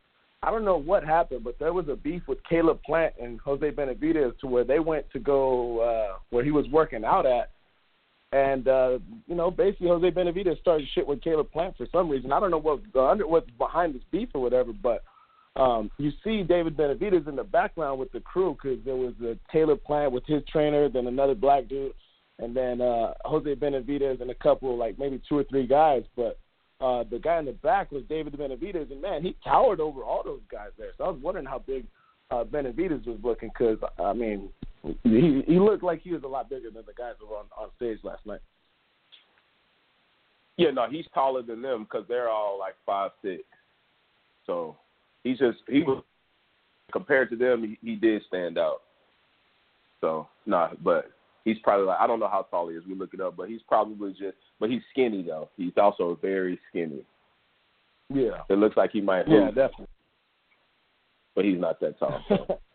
I 0.43 0.49
don't 0.49 0.65
know 0.65 0.77
what 0.77 1.03
happened, 1.03 1.43
but 1.43 1.59
there 1.59 1.71
was 1.71 1.87
a 1.87 1.95
beef 1.95 2.23
with 2.27 2.39
Caleb 2.49 2.81
Plant 2.83 3.13
and 3.21 3.39
Jose 3.41 3.69
Benavidez 3.71 4.39
to 4.39 4.47
where 4.47 4.63
they 4.63 4.79
went 4.79 5.05
to 5.11 5.19
go 5.19 5.79
uh 5.79 6.17
where 6.29 6.43
he 6.43 6.51
was 6.51 6.67
working 6.69 7.05
out 7.05 7.25
at 7.25 7.51
and 8.33 8.67
uh, 8.67 8.99
you 9.27 9.35
know, 9.35 9.51
basically 9.51 9.89
Jose 9.89 10.09
Benavidez 10.11 10.59
started 10.59 10.87
shit 10.93 11.05
with 11.05 11.21
Caleb 11.21 11.51
Plant 11.51 11.75
for 11.75 11.85
some 11.91 12.09
reason. 12.09 12.31
I 12.31 12.39
don't 12.39 12.51
know 12.51 12.57
what 12.57 12.79
the 12.93 13.01
under 13.01 13.27
what's 13.27 13.49
behind 13.57 13.93
this 13.93 14.03
beef 14.09 14.29
or 14.33 14.41
whatever, 14.41 14.71
but 14.71 15.03
um, 15.55 15.91
you 15.97 16.11
see 16.23 16.43
David 16.43 16.77
Benavidez 16.77 17.27
in 17.27 17.35
the 17.35 17.43
background 17.43 17.99
with 17.99 18.11
the 18.11 18.21
crew 18.21 18.55
because 18.61 18.79
there 18.85 18.95
was 18.95 19.13
a 19.21 19.37
Taylor 19.51 19.75
Plant 19.75 20.13
with 20.13 20.25
his 20.25 20.43
trainer, 20.49 20.87
then 20.87 21.07
another 21.07 21.35
black 21.35 21.67
dude, 21.67 21.93
and 22.39 22.55
then 22.55 22.79
uh, 22.79 23.13
Jose 23.25 23.55
Benavidez 23.55 24.21
and 24.21 24.31
a 24.31 24.35
couple 24.35 24.77
like 24.77 24.97
maybe 24.97 25.21
two 25.27 25.37
or 25.37 25.43
three 25.43 25.67
guys. 25.67 26.03
But 26.15 26.39
uh, 26.79 27.03
the 27.09 27.19
guy 27.19 27.39
in 27.39 27.45
the 27.45 27.51
back 27.51 27.91
was 27.91 28.03
David 28.07 28.33
Benavidez, 28.33 28.91
and 28.91 29.01
man, 29.01 29.23
he 29.23 29.35
towered 29.43 29.81
over 29.81 30.03
all 30.03 30.23
those 30.23 30.41
guys 30.49 30.69
there. 30.77 30.91
So 30.97 31.03
I 31.03 31.09
was 31.09 31.21
wondering 31.21 31.45
how 31.45 31.59
big 31.59 31.85
uh, 32.31 32.45
Benavidez 32.45 33.05
was 33.05 33.19
looking 33.21 33.49
because 33.49 33.77
I 33.99 34.13
mean 34.13 34.49
he 35.03 35.43
he 35.45 35.59
looked 35.59 35.83
like 35.83 36.01
he 36.01 36.13
was 36.13 36.23
a 36.23 36.27
lot 36.27 36.49
bigger 36.49 36.71
than 36.71 36.83
the 36.87 36.93
guys 36.93 37.15
who 37.19 37.27
were 37.27 37.37
on 37.37 37.45
on 37.57 37.69
stage 37.75 37.99
last 38.03 38.25
night. 38.25 38.39
Yeah, 40.55 40.71
no, 40.71 40.87
he's 40.89 41.05
taller 41.13 41.41
than 41.41 41.61
them 41.61 41.83
because 41.83 42.07
they're 42.07 42.29
all 42.29 42.57
like 42.57 42.75
five 42.85 43.11
six. 43.21 43.43
So 44.45 44.77
he's 45.23 45.37
just 45.37 45.59
he 45.67 45.83
was 45.83 46.03
compared 46.91 47.29
to 47.29 47.35
them, 47.35 47.63
he, 47.63 47.87
he 47.87 47.95
did 47.95 48.21
stand 48.27 48.57
out. 48.57 48.81
So 50.01 50.27
nah, 50.45 50.69
but 50.83 51.11
he's 51.45 51.57
probably 51.63 51.85
like 51.85 51.99
I 51.99 52.07
don't 52.07 52.19
know 52.19 52.27
how 52.27 52.45
tall 52.49 52.69
he 52.69 52.75
is. 52.75 52.83
We 52.87 52.95
look 52.95 53.13
it 53.13 53.21
up, 53.21 53.35
but 53.37 53.49
he's 53.49 53.61
probably 53.67 54.11
just 54.11 54.37
but 54.59 54.69
he's 54.69 54.81
skinny 54.91 55.23
though. 55.23 55.49
He's 55.57 55.73
also 55.77 56.17
very 56.21 56.59
skinny. 56.69 57.05
Yeah, 58.13 58.41
It 58.49 58.57
looks 58.57 58.75
like 58.75 58.91
he 58.91 58.99
might. 58.99 59.27
yeah, 59.27 59.45
lose, 59.45 59.55
definitely. 59.55 59.87
but 61.33 61.45
he's 61.45 61.59
not 61.59 61.79
that 61.79 61.97
tall. 61.99 62.21
So. 62.27 62.59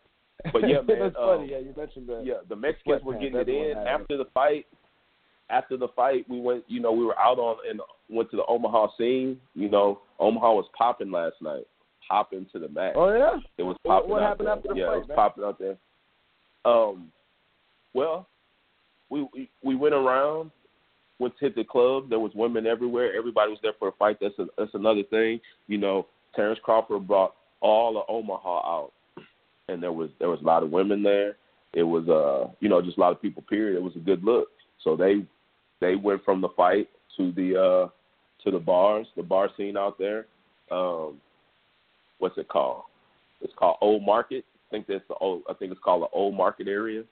But 0.53 0.69
yeah, 0.69 0.81
man, 0.81 0.99
That's 0.99 1.15
um, 1.19 1.39
funny. 1.39 1.51
Yeah, 1.51 1.57
you 1.57 1.73
mentioned 1.75 2.07
that. 2.07 2.23
Yeah, 2.23 2.35
the 2.47 2.55
Mexicans 2.55 3.03
were 3.03 3.13
getting 3.15 3.35
it 3.35 3.49
in 3.49 3.75
after 3.75 4.17
the 4.17 4.25
fight. 4.33 4.65
After 5.49 5.77
the 5.77 5.87
fight, 5.95 6.29
we 6.29 6.39
went. 6.39 6.63
You 6.67 6.79
know, 6.79 6.91
we 6.91 7.03
were 7.03 7.17
out 7.17 7.39
on 7.39 7.57
and 7.67 7.81
went 8.09 8.29
to 8.31 8.37
the 8.37 8.45
Omaha 8.45 8.89
scene. 8.97 9.39
You 9.55 9.69
know, 9.69 9.99
Omaha 10.19 10.53
was 10.53 10.65
popping 10.77 11.11
last 11.11 11.35
night, 11.41 11.65
popping 12.07 12.45
to 12.51 12.59
the 12.59 12.69
max. 12.69 12.95
Oh 12.97 13.13
yeah. 13.13 13.39
It 13.57 13.63
was 13.63 13.77
popping 13.85 14.09
what 14.09 14.23
out 14.23 14.29
happened 14.29 14.47
there. 14.47 14.55
after 14.55 14.67
the 14.69 14.75
yeah, 14.75 14.87
fight, 14.87 14.95
it 14.95 14.99
was 14.99 15.07
man? 15.07 15.15
popping 15.15 15.43
out 15.43 15.59
there. 15.59 15.77
Um, 16.65 17.11
well, 17.93 18.27
we, 19.09 19.27
we 19.33 19.49
we 19.63 19.75
went 19.75 19.93
around, 19.93 20.51
went 21.19 21.37
to 21.39 21.45
hit 21.45 21.55
the 21.55 21.63
club. 21.63 22.09
There 22.09 22.19
was 22.19 22.31
women 22.35 22.67
everywhere. 22.67 23.15
Everybody 23.17 23.51
was 23.51 23.59
there 23.61 23.73
for 23.79 23.87
a 23.89 23.93
fight. 23.93 24.17
That's 24.21 24.37
a, 24.39 24.47
that's 24.57 24.73
another 24.73 25.03
thing. 25.03 25.39
You 25.67 25.77
know, 25.77 26.07
Terence 26.35 26.59
Crawford 26.63 27.07
brought 27.07 27.35
all 27.61 27.97
of 27.97 28.03
Omaha 28.07 28.57
out, 28.59 28.91
and 29.67 29.81
there 29.81 29.91
was 29.93 30.09
there 30.19 30.29
was 30.29 30.41
a 30.41 30.45
lot 30.45 30.63
of 30.63 30.71
women 30.71 31.03
there. 31.03 31.37
It 31.73 31.83
was 31.83 32.07
uh 32.07 32.51
you 32.59 32.69
know 32.69 32.81
just 32.81 32.97
a 32.97 33.01
lot 33.01 33.11
of 33.11 33.21
people. 33.21 33.43
Period. 33.43 33.77
It 33.77 33.83
was 33.83 33.95
a 33.95 33.99
good 33.99 34.23
look. 34.23 34.49
So 34.83 34.95
they 34.95 35.25
they 35.79 35.95
went 35.95 36.23
from 36.23 36.41
the 36.41 36.49
fight 36.55 36.89
to 37.17 37.31
the 37.31 37.55
uh 37.59 37.89
to 38.43 38.51
the 38.51 38.59
bars, 38.59 39.07
the 39.15 39.23
bar 39.23 39.49
scene 39.57 39.77
out 39.77 39.97
there. 39.97 40.27
Um, 40.71 41.19
what's 42.19 42.37
it 42.37 42.47
called? 42.47 42.83
It's 43.41 43.53
called 43.55 43.77
Old 43.81 44.03
Market. 44.05 44.45
I 44.67 44.71
think 44.71 44.87
that's 44.87 45.07
the 45.07 45.15
old. 45.15 45.43
I 45.49 45.53
think 45.53 45.71
it's 45.71 45.81
called 45.83 46.03
the 46.03 46.15
Old 46.15 46.35
Market 46.35 46.67
area. 46.67 47.03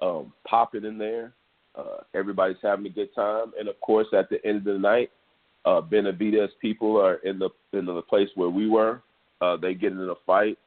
Um, 0.00 0.32
popping 0.46 0.84
in 0.84 0.98
there. 0.98 1.32
Uh, 1.74 1.98
everybody's 2.14 2.56
having 2.62 2.84
a 2.84 2.90
good 2.90 3.14
time, 3.14 3.52
and 3.58 3.66
of 3.68 3.80
course, 3.80 4.06
at 4.12 4.28
the 4.28 4.44
end 4.44 4.58
of 4.58 4.64
the 4.64 4.78
night, 4.78 5.10
uh, 5.64 5.80
Benavidez 5.80 6.48
people 6.60 7.00
are 7.00 7.14
in 7.24 7.38
the 7.38 7.48
in 7.72 7.86
the 7.86 8.02
place 8.02 8.28
where 8.34 8.50
we 8.50 8.68
were. 8.68 9.00
Uh, 9.40 9.56
they 9.56 9.74
get 9.74 9.92
in 9.92 9.98
a 10.00 10.14
fight. 10.26 10.58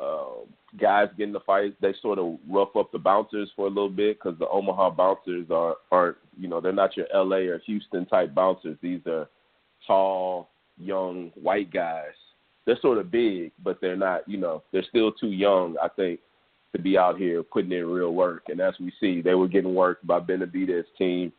Uh, 0.00 0.44
guys 0.80 1.08
get 1.16 1.28
in 1.28 1.32
the 1.32 1.40
fight. 1.40 1.74
They 1.80 1.94
sort 2.02 2.18
of 2.18 2.38
rough 2.48 2.74
up 2.76 2.92
the 2.92 2.98
bouncers 2.98 3.50
for 3.54 3.66
a 3.66 3.70
little 3.70 3.88
bit 3.88 4.18
because 4.18 4.38
the 4.38 4.48
Omaha 4.48 4.90
bouncers 4.90 5.46
are 5.50 5.76
aren't 5.92 6.16
you 6.36 6.48
know 6.48 6.60
they're 6.60 6.72
not 6.72 6.96
your 6.96 7.06
L.A. 7.14 7.46
or 7.46 7.58
Houston 7.60 8.04
type 8.06 8.34
bouncers. 8.34 8.76
These 8.82 9.00
are 9.06 9.28
tall, 9.86 10.48
young 10.78 11.30
white 11.34 11.72
guys. 11.72 12.14
They're 12.66 12.78
sort 12.82 12.98
of 12.98 13.10
big, 13.10 13.52
but 13.62 13.78
they're 13.80 13.96
not. 13.96 14.28
You 14.28 14.38
know, 14.38 14.62
they're 14.72 14.84
still 14.88 15.12
too 15.12 15.30
young. 15.30 15.76
I 15.82 15.88
think 15.88 16.20
to 16.76 16.82
be 16.82 16.98
out 16.98 17.16
here 17.16 17.42
putting 17.42 17.72
in 17.72 17.86
real 17.86 18.12
work. 18.12 18.44
And 18.48 18.60
as 18.60 18.74
we 18.78 18.92
see, 19.00 19.22
they 19.22 19.34
were 19.34 19.48
getting 19.48 19.74
worked 19.74 20.06
by 20.06 20.20
Benavidez' 20.20 20.84
team. 20.98 21.32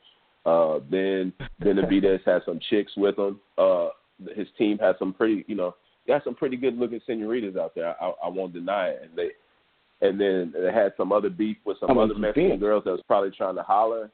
Uh, 0.46 0.80
then 0.90 1.34
Benavidez 1.62 2.20
had 2.26 2.42
some 2.46 2.60
chicks 2.70 2.94
with 2.98 3.18
him. 3.18 3.40
Uh, 3.58 3.90
his 4.36 4.48
team 4.58 4.78
had 4.78 4.96
some 4.98 5.14
pretty, 5.14 5.46
you 5.48 5.56
know, 5.56 5.76
got 6.08 6.24
some 6.24 6.36
pretty 6.36 6.58
good 6.58 6.78
looking 6.78 7.02
senoritas 7.06 7.56
out 7.56 7.76
there. 7.76 7.96
I, 8.02 8.14
I 8.24 8.30
won't 8.30 8.54
deny 8.54 8.90
it. 8.90 9.10
And 9.10 9.18
they, 9.18 10.08
and 10.08 10.20
then 10.20 10.54
they 10.56 10.72
had 10.72 10.94
some 10.96 11.12
other 11.12 11.30
beef 11.30 11.58
with 11.66 11.78
some 11.80 11.92
I 11.92 11.94
mean, 11.94 12.04
other 12.04 12.20
Mexican 12.20 12.52
big. 12.52 12.60
girls 12.60 12.84
that 12.86 12.92
was 12.92 13.04
probably 13.08 13.32
trying 13.32 13.56
to 13.56 13.64
holler. 13.64 14.10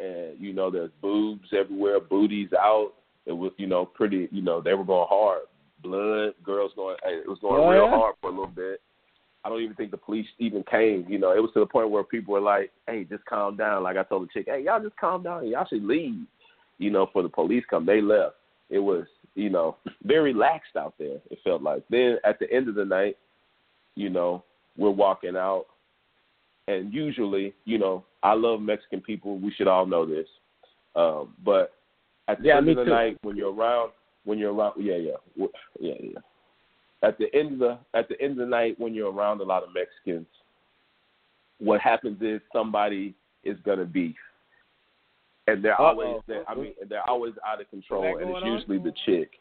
And 0.00 0.38
you 0.38 0.52
know, 0.52 0.70
there's 0.70 0.90
boobs 1.00 1.48
everywhere, 1.52 2.00
booties 2.00 2.50
out. 2.52 2.92
It 3.26 3.32
was, 3.32 3.52
you 3.56 3.66
know, 3.66 3.86
pretty. 3.86 4.28
You 4.30 4.42
know, 4.42 4.60
they 4.60 4.74
were 4.74 4.84
going 4.84 5.06
hard. 5.08 5.42
Blood, 5.84 6.34
girls 6.42 6.72
going. 6.74 6.96
hey, 7.04 7.16
It 7.18 7.28
was 7.28 7.38
going 7.40 7.60
Oh, 7.62 7.70
real 7.70 7.84
yeah? 7.84 7.90
hard 7.90 8.14
for 8.20 8.28
a 8.28 8.30
little 8.30 8.46
bit. 8.46 8.80
I 9.44 9.50
don't 9.50 9.60
even 9.60 9.76
think 9.76 9.90
the 9.90 9.98
police 9.98 10.26
even 10.38 10.64
came. 10.64 11.04
You 11.06 11.18
know, 11.18 11.32
it 11.32 11.40
was 11.42 11.50
to 11.52 11.60
the 11.60 11.66
point 11.66 11.90
where 11.90 12.02
people 12.02 12.32
were 12.32 12.40
like, 12.40 12.72
"Hey, 12.86 13.04
just 13.04 13.24
calm 13.26 13.56
down." 13.56 13.82
Like 13.82 13.98
I 13.98 14.02
told 14.02 14.22
the 14.26 14.32
chick, 14.32 14.46
"Hey, 14.48 14.62
y'all 14.64 14.80
just 14.82 14.96
calm 14.96 15.22
down. 15.22 15.46
Y'all 15.46 15.66
should 15.66 15.84
leave." 15.84 16.26
You 16.78 16.90
know, 16.90 17.06
for 17.12 17.22
the 17.22 17.28
police 17.28 17.64
come, 17.68 17.84
they 17.84 18.00
left. 18.00 18.36
It 18.70 18.78
was, 18.78 19.06
you 19.34 19.50
know, 19.50 19.76
very 20.02 20.32
laxed 20.32 20.76
out 20.78 20.94
there. 20.98 21.20
It 21.30 21.38
felt 21.44 21.62
like. 21.62 21.84
Then 21.90 22.16
at 22.24 22.38
the 22.38 22.50
end 22.50 22.68
of 22.68 22.74
the 22.74 22.86
night, 22.86 23.18
you 23.96 24.08
know, 24.08 24.42
we're 24.78 24.90
walking 24.90 25.36
out, 25.36 25.66
and 26.66 26.92
usually, 26.92 27.54
you 27.66 27.78
know, 27.78 28.04
I 28.22 28.32
love 28.32 28.62
Mexican 28.62 29.02
people. 29.02 29.38
We 29.38 29.52
should 29.52 29.68
all 29.68 29.84
know 29.84 30.06
this. 30.06 30.26
Um, 30.96 31.34
but 31.44 31.74
at 32.28 32.40
the 32.40 32.48
Yeah, 32.48 32.56
end 32.58 32.70
of 32.70 32.76
the 32.76 32.84
too. 32.84 32.90
night, 32.90 33.18
when 33.22 33.36
you're 33.36 33.52
around, 33.52 33.92
when 34.24 34.38
you're 34.38 34.54
around, 34.54 34.74
yeah, 34.82 34.96
yeah, 34.96 35.46
yeah, 35.80 35.94
yeah 36.00 36.18
at 37.04 37.18
the 37.18 37.26
end 37.34 37.52
of 37.52 37.58
the 37.58 37.78
at 37.98 38.08
the 38.08 38.20
end 38.20 38.32
of 38.32 38.38
the 38.38 38.46
night 38.46 38.78
when 38.78 38.94
you're 38.94 39.12
around 39.12 39.40
a 39.40 39.44
lot 39.44 39.62
of 39.62 39.68
Mexicans, 39.74 40.26
what 41.58 41.80
happens 41.80 42.20
is 42.22 42.40
somebody 42.52 43.14
is 43.44 43.58
gonna 43.64 43.84
beef, 43.84 44.16
and 45.46 45.62
they're 45.62 45.80
Uh-oh. 45.80 45.84
always 45.84 46.22
they're, 46.26 46.48
I 46.48 46.54
mean 46.54 46.72
they're 46.88 47.08
always 47.08 47.34
out 47.46 47.60
of 47.60 47.68
control, 47.70 48.04
and 48.04 48.14
it's 48.14 48.30
going 48.30 48.42
on? 48.42 48.52
usually 48.52 48.78
the 48.78 48.94
chick. 49.04 49.32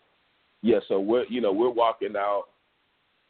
Yeah, 0.62 0.80
so 0.88 1.00
we're 1.00 1.26
you 1.26 1.42
know 1.42 1.52
we're 1.52 1.70
walking 1.70 2.16
out. 2.18 2.46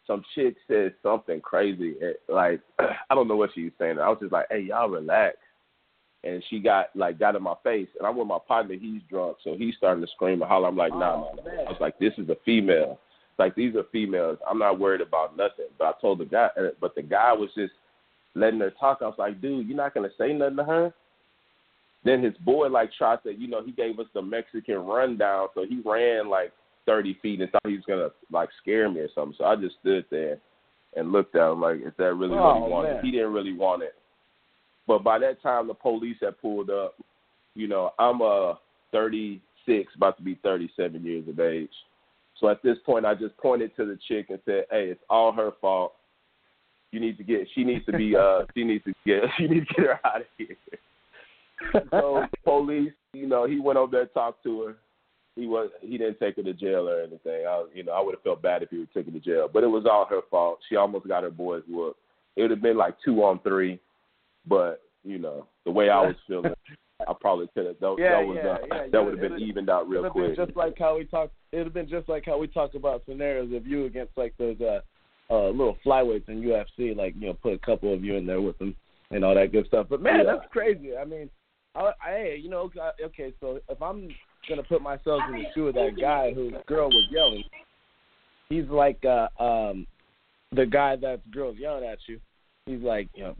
Some 0.06 0.24
chick 0.36 0.56
says 0.68 0.92
something 1.02 1.40
crazy, 1.40 1.96
like 2.28 2.62
I 2.80 3.16
don't 3.16 3.28
know 3.28 3.38
what 3.38 3.52
she 3.54 3.66
was 3.66 3.74
saying. 3.80 4.00
I 4.00 4.10
was 4.10 4.18
just 4.20 4.34
like, 4.34 4.48
"Hey, 4.50 4.62
y'all 4.62 4.90
relax." 4.90 5.38
And 6.26 6.42
she 6.50 6.60
got 6.60 6.88
like 6.96 7.20
got 7.20 7.36
in 7.36 7.44
my 7.44 7.56
face, 7.66 7.90
and 7.98 8.08
I'm 8.08 8.16
with 8.16 8.28
my 8.28 8.40
partner. 8.48 8.76
He's 8.76 9.02
drunk, 9.10 9.38
so 9.44 9.56
he's 9.58 9.76
starting 9.76 10.02
to 10.06 10.12
scream 10.16 10.42
and 10.42 10.50
holler. 10.50 10.70
I'm 10.70 10.78
like, 10.78 10.94
"Nah, 10.94 11.16
Oh, 11.16 11.32
nah, 11.36 11.44
nah." 11.44 11.50
man. 11.58 11.68
I 11.68 11.70
was 11.72 11.82
like, 11.82 12.00
"This 12.00 12.14
is 12.18 12.30
a 12.30 12.38
female." 12.46 12.98
Like 13.38 13.56
these 13.56 13.76
are 13.76 13.84
females. 13.92 14.38
I'm 14.50 14.60
not 14.60 14.80
worried 14.80 15.02
about 15.02 15.36
nothing. 15.36 15.66
But 15.78 15.86
I 15.86 15.92
told 16.00 16.20
the 16.20 16.26
guy, 16.26 16.50
but 16.80 16.96
the 16.96 17.02
guy 17.02 17.34
was 17.34 17.50
just 17.56 17.74
letting 18.36 18.60
her 18.62 18.72
talk. 18.80 19.00
I 19.02 19.06
was 19.08 19.16
like, 19.18 19.42
dude, 19.42 19.68
you're 19.68 19.76
not 19.76 19.94
gonna 19.94 20.10
say 20.18 20.32
nothing 20.34 20.58
to 20.58 20.64
her. 20.64 20.94
Then 22.06 22.22
his 22.24 22.36
boy 22.46 22.68
like 22.68 22.92
tried 22.94 23.24
to, 23.24 23.34
you 23.34 23.48
know, 23.48 23.64
he 23.64 23.72
gave 23.72 24.00
us 24.00 24.08
the 24.14 24.22
Mexican 24.22 24.78
rundown. 24.86 25.48
So 25.54 25.66
he 25.68 25.82
ran 25.86 26.30
like 26.30 26.52
30 26.86 27.18
feet 27.22 27.42
and 27.42 27.50
thought 27.52 27.66
he 27.68 27.76
was 27.76 27.86
gonna 27.88 28.10
like 28.32 28.50
scare 28.62 28.90
me 28.90 29.00
or 29.00 29.10
something. 29.16 29.36
So 29.38 29.46
I 29.46 29.56
just 29.56 29.76
stood 29.82 30.06
there 30.12 30.38
and 30.96 31.12
looked 31.12 31.36
at 31.36 31.52
him 31.52 31.62
like, 31.62 31.78
is 31.78 31.94
that 31.98 32.14
really 32.14 32.36
what 32.36 32.56
Oh, 32.58 32.66
he 32.66 32.72
wanted? 32.72 32.94
man. 32.96 33.06
He 33.06 33.12
didn't 33.12 33.34
really 33.34 33.54
want 33.54 33.84
it. 33.84 33.96
But 34.88 35.04
by 35.04 35.20
that 35.20 35.42
time, 35.42 35.68
the 35.68 35.74
police 35.74 36.18
had 36.22 36.40
pulled 36.42 36.70
up. 36.70 36.96
You 37.56 37.68
know, 37.68 37.92
I'm 38.00 38.22
uh 38.22 38.56
36, 38.92 39.94
about 39.96 40.18
to 40.18 40.24
be 40.24 40.40
37 40.44 41.04
years 41.04 41.28
of 41.28 41.40
age. 41.40 41.72
So 42.40 42.50
at 42.50 42.64
this 42.64 42.78
point, 42.86 43.06
I 43.06 43.14
just 43.16 43.36
pointed 43.38 43.76
to 43.76 43.86
the 43.86 43.98
chick 44.08 44.28
and 44.30 44.40
said, 44.46 44.66
"Hey, 44.72 44.90
it's 44.90 45.04
all 45.10 45.32
her 45.34 45.52
fault. 45.62 45.94
You 46.92 47.00
need 47.00 47.18
to 47.18 47.24
get. 47.24 47.48
She 47.54 47.64
needs 47.64 47.86
to 47.86 47.94
be. 47.94 48.16
Uh, 48.16 48.42
she 48.56 48.64
needs 48.64 48.84
to 48.86 48.94
get. 49.06 49.24
She 49.38 49.48
needs 49.48 49.68
to 49.68 49.74
get 49.76 49.86
her 49.86 50.00
out 50.06 50.22
of 50.22 50.28
here." 50.38 50.58
so 51.92 52.26
police, 52.44 52.92
you 53.14 53.28
know, 53.28 53.46
he 53.48 53.60
went 53.60 53.78
over 53.78 53.92
there 53.92 54.02
and 54.02 54.14
talked 54.14 54.44
to 54.44 54.62
her. 54.64 54.76
He 55.36 55.46
was. 55.48 55.70
He 55.82 55.98
didn't 55.98 56.20
take 56.20 56.36
her 56.36 56.44
to 56.44 56.54
jail 56.54 56.90
or 56.90 57.02
anything. 57.02 57.46
I, 57.48 57.66
you 57.74 57.84
know, 57.84 57.94
I 57.94 58.02
would 58.02 58.16
have 58.16 58.24
felt 58.24 58.42
bad 58.42 58.64
if 58.64 58.70
he 58.70 58.80
would 58.80 58.90
have 58.94 59.06
taken 59.06 59.14
her 59.14 59.20
to 59.20 59.26
jail. 59.26 59.50
But 59.52 59.64
it 59.64 59.68
was 59.68 59.86
all 59.90 60.06
her 60.06 60.22
fault. 60.30 60.60
She 60.68 60.76
almost 60.76 61.08
got 61.08 61.24
her 61.24 61.32
boys 61.32 61.64
whooped. 61.68 62.00
It 62.36 62.42
would 62.42 62.52
have 62.52 62.62
been 62.62 62.78
like 62.78 62.96
two 63.06 63.24
on 63.24 63.40
three, 63.40 63.80
but 64.48 64.82
you 65.04 65.20
know, 65.20 65.48
the 65.66 65.72
way 65.72 65.90
I 65.90 66.00
was 66.02 66.16
feeling, 66.28 66.54
I 67.08 67.14
probably 67.20 67.48
could 67.54 67.66
have. 67.66 67.80
That, 67.80 67.96
Yeah, 68.00 68.20
that 68.22 68.28
was 68.28 68.38
yeah, 68.42 68.50
uh, 68.50 68.58
yeah. 68.68 68.88
that 68.92 69.04
would 69.04 69.20
have 69.20 69.30
been 69.30 69.40
evened 69.42 69.70
out 69.70 69.88
real 69.90 70.10
quick. 70.10 70.36
just 70.36 70.56
like 70.56 70.78
how 70.78 70.98
we 70.98 71.06
talk. 71.06 71.32
It'd 71.52 71.66
have 71.66 71.74
been 71.74 71.90
just 71.90 72.08
like 72.10 72.26
how 72.26 72.38
we 72.38 72.48
talk 72.48 72.76
about 72.76 73.04
scenarios 73.08 73.54
of 73.54 73.68
you 73.68 73.86
against 73.86 74.18
like 74.18 74.34
those 74.38 74.60
uh, 74.62 74.82
uh 75.30 75.50
little 75.50 75.78
flyweights 75.86 76.30
in 76.30 76.42
UFC, 76.42 76.96
like 76.96 77.16
you 77.18 77.28
know, 77.28 77.34
put 77.34 77.54
a 77.54 77.60
couple 77.60 77.94
of 77.94 78.04
you 78.04 78.16
in 78.16 78.26
there 78.26 78.42
with 78.42 78.58
them 78.60 78.76
and 79.12 79.24
all 79.24 79.36
that 79.36 79.52
good 79.52 79.68
stuff. 79.68 79.88
But 79.90 80.02
man, 80.02 80.20
Yeah. 80.20 80.36
that's 80.36 80.52
crazy. 80.52 80.96
I 80.98 81.06
mean, 81.06 81.30
I, 81.76 81.92
I 82.04 82.38
you 82.40 82.50
know, 82.50 82.70
okay, 83.04 83.34
so 83.40 83.60
if 83.70 83.82
I'm 83.82 84.10
gonna 84.50 84.64
put 84.64 84.82
myself 84.82 85.22
in 85.30 85.36
the 85.36 85.46
shoe 85.54 85.68
of 85.68 85.76
that 85.76 85.96
guy 86.00 86.34
whose 86.34 86.54
girl 86.68 86.90
was 86.90 87.08
yelling, 87.12 87.44
he's 88.50 88.70
like 88.70 89.04
uh 89.06 89.28
um 89.42 89.88
the 90.52 90.66
guy 90.66 90.96
that's 90.96 91.22
girls 91.32 91.58
yelling 91.60 91.86
at 91.86 92.00
you. 92.08 92.20
He's 92.66 92.82
like, 92.82 93.10
you 93.14 93.24
know, 93.24 93.36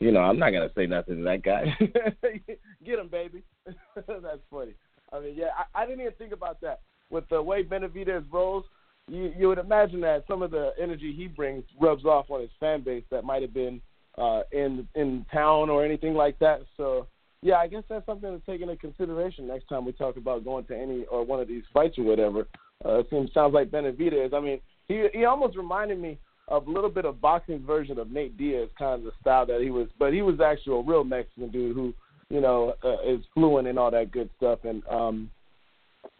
you 0.00 0.12
know, 0.12 0.20
I'm 0.20 0.38
not 0.38 0.50
gonna 0.50 0.70
say 0.74 0.86
nothing 0.86 1.18
to 1.18 1.22
that 1.24 1.42
guy. 1.42 1.76
Get 2.84 2.98
him, 2.98 3.08
baby. 3.08 3.42
That's 3.94 4.40
funny. 4.50 4.74
I 5.12 5.20
mean, 5.20 5.34
yeah, 5.36 5.50
I, 5.74 5.82
I 5.82 5.86
didn't 5.86 6.00
even 6.00 6.14
think 6.14 6.32
about 6.32 6.60
that. 6.62 6.80
With 7.10 7.28
the 7.28 7.40
way 7.40 7.62
Benavidez 7.62 8.24
rolls, 8.32 8.64
you 9.08 9.32
you 9.36 9.48
would 9.48 9.58
imagine 9.58 10.00
that 10.00 10.24
some 10.26 10.42
of 10.42 10.50
the 10.50 10.72
energy 10.80 11.12
he 11.14 11.28
brings 11.28 11.64
rubs 11.78 12.04
off 12.04 12.30
on 12.30 12.40
his 12.40 12.50
fan 12.58 12.82
base 12.82 13.04
that 13.10 13.24
might 13.24 13.42
have 13.42 13.52
been 13.52 13.80
uh, 14.16 14.42
in 14.52 14.88
in 14.94 15.26
town 15.30 15.68
or 15.68 15.84
anything 15.84 16.14
like 16.14 16.38
that. 16.38 16.62
So, 16.78 17.08
yeah, 17.42 17.56
I 17.56 17.66
guess 17.66 17.82
that's 17.90 18.06
something 18.06 18.30
to 18.30 18.44
take 18.50 18.62
into 18.62 18.76
consideration 18.76 19.46
next 19.46 19.66
time 19.68 19.84
we 19.84 19.92
talk 19.92 20.16
about 20.16 20.44
going 20.44 20.64
to 20.66 20.76
any 20.76 21.04
or 21.06 21.24
one 21.24 21.40
of 21.40 21.48
these 21.48 21.64
fights 21.74 21.98
or 21.98 22.04
whatever. 22.04 22.48
Uh, 22.84 23.00
it 23.00 23.06
seems 23.10 23.32
sounds 23.34 23.52
like 23.52 23.70
Benavidez. 23.70 24.32
I 24.32 24.40
mean, 24.40 24.60
he 24.88 25.08
he 25.12 25.26
almost 25.26 25.58
reminded 25.58 26.00
me 26.00 26.18
a 26.48 26.58
little 26.58 26.90
bit 26.90 27.04
of 27.04 27.20
boxing's 27.20 27.66
version 27.66 27.98
of 27.98 28.10
Nate 28.10 28.36
Diaz, 28.38 28.68
kind 28.78 28.94
of 28.94 29.04
the 29.04 29.12
style 29.20 29.46
that 29.46 29.60
he 29.60 29.70
was, 29.70 29.88
but 29.98 30.12
he 30.12 30.22
was 30.22 30.40
actually 30.40 30.78
a 30.78 30.82
real 30.82 31.04
Mexican 31.04 31.50
dude 31.50 31.74
who, 31.74 31.92
you 32.30 32.40
know, 32.40 32.74
uh, 32.84 33.02
is 33.02 33.20
fluent 33.34 33.66
and 33.66 33.78
all 33.78 33.90
that 33.90 34.12
good 34.12 34.30
stuff. 34.36 34.60
And 34.64 34.82
um, 34.88 35.30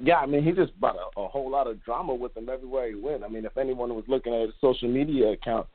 yeah, 0.01 0.17
I 0.17 0.27
mean, 0.27 0.43
he 0.43 0.53
just 0.53 0.79
brought 0.81 0.97
a, 0.97 1.21
a 1.21 1.29
whole 1.29 1.51
lot 1.51 1.69
of 1.69 1.83
drama 1.85 2.15
with 2.15 2.37
him 2.37 2.49
everywhere 2.49 2.89
he 2.89 2.97
went. 2.97 3.23
I 3.23 3.29
mean, 3.29 3.45
if 3.45 3.57
anyone 3.57 3.95
was 3.95 4.05
looking 4.09 4.35
at 4.35 4.47
his 4.47 4.55
social 4.61 4.89
media 4.89 5.31
account 5.31 5.67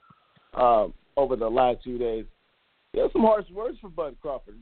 um, 0.53 0.93
over 1.15 1.37
the 1.37 1.49
last 1.49 1.83
few 1.83 1.97
days, 1.97 2.25
there 2.93 3.07
some 3.13 3.21
harsh 3.21 3.49
words 3.51 3.77
for 3.79 3.89
Bud 3.89 4.17
Crawford. 4.21 4.57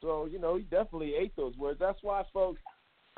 So 0.00 0.26
you 0.26 0.38
know, 0.38 0.56
he 0.56 0.62
definitely 0.62 1.14
ate 1.18 1.36
those 1.36 1.56
words. 1.56 1.78
That's 1.78 1.98
why, 2.00 2.22
folks, 2.32 2.60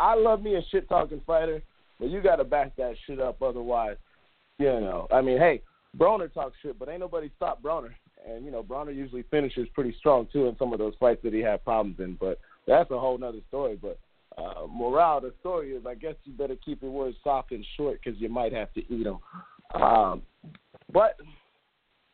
I 0.01 0.17
love 0.17 0.43
me 0.43 0.57
a 0.57 0.63
shit 0.73 0.89
talking 0.89 1.23
fighter, 1.25 1.63
but 2.01 2.11
you 2.11 2.21
got 2.21 2.37
to 2.37 2.45
back 2.45 2.75
that 2.77 2.95
shit 3.07 3.21
up. 3.21 3.41
Otherwise, 3.43 3.97
you 4.59 4.67
know, 4.67 5.07
I 5.13 5.21
mean, 5.21 5.39
hey. 5.39 5.63
Broner 5.97 6.33
talks 6.33 6.57
shit, 6.63 6.79
but 6.79 6.89
ain't 6.89 7.01
nobody 7.01 7.31
stopped 7.37 7.63
Broner. 7.63 7.93
And 8.29 8.45
you 8.45 8.51
know, 8.51 8.63
Broner 8.63 8.95
usually 8.95 9.25
finishes 9.31 9.69
pretty 9.75 9.95
strong 9.99 10.29
too 10.33 10.47
in 10.47 10.57
some 10.59 10.73
of 10.73 10.79
those 10.79 10.95
fights 10.99 11.21
that 11.23 11.33
he 11.33 11.41
had 11.41 11.65
problems 11.65 12.01
in. 12.01 12.17
But 12.19 12.39
that's 12.67 12.91
a 12.91 12.99
whole 12.99 13.19
nother 13.19 13.41
story. 13.49 13.79
But 13.81 13.99
uh, 14.37 14.67
morale, 14.69 15.21
the 15.21 15.33
story 15.41 15.73
is, 15.73 15.87
I 15.87 15.95
guess 15.95 16.15
you 16.25 16.33
better 16.33 16.57
keep 16.57 16.83
your 16.83 16.91
words 16.91 17.17
soft 17.23 17.53
and 17.53 17.65
short 17.77 18.01
because 18.03 18.21
you 18.21 18.29
might 18.29 18.53
have 18.53 18.73
to 18.75 18.81
eat 18.93 19.05
them. 19.05 19.19
Um, 19.75 20.23
but 20.93 21.19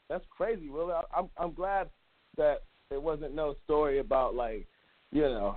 that's 0.08 0.24
crazy, 0.36 0.68
Will. 0.68 0.90
I, 0.90 1.02
I'm 1.16 1.28
I'm 1.36 1.52
glad 1.52 1.88
that 2.36 2.62
it 2.90 3.02
wasn't 3.02 3.34
no 3.34 3.56
story 3.64 3.98
about 3.98 4.34
like, 4.34 4.66
you 5.10 5.22
know, 5.22 5.56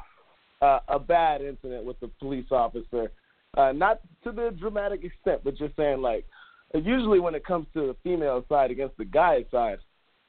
uh, 0.62 0.80
a 0.88 1.00
bad 1.00 1.42
incident 1.42 1.86
with 1.86 2.00
the 2.00 2.08
police 2.20 2.48
officer. 2.52 3.12
Uh, 3.58 3.72
not 3.72 4.02
to 4.24 4.32
the 4.32 4.54
dramatic 4.60 5.04
extent, 5.04 5.42
but 5.44 5.58
just 5.58 5.76
saying 5.78 6.02
like 6.02 6.26
usually 6.74 7.20
when 7.20 7.36
it 7.36 7.46
comes 7.46 7.68
to 7.74 7.88
the 7.88 7.96
female 8.04 8.44
side 8.50 8.72
against 8.72 8.98
the 8.98 9.06
guy 9.06 9.46
side, 9.52 9.78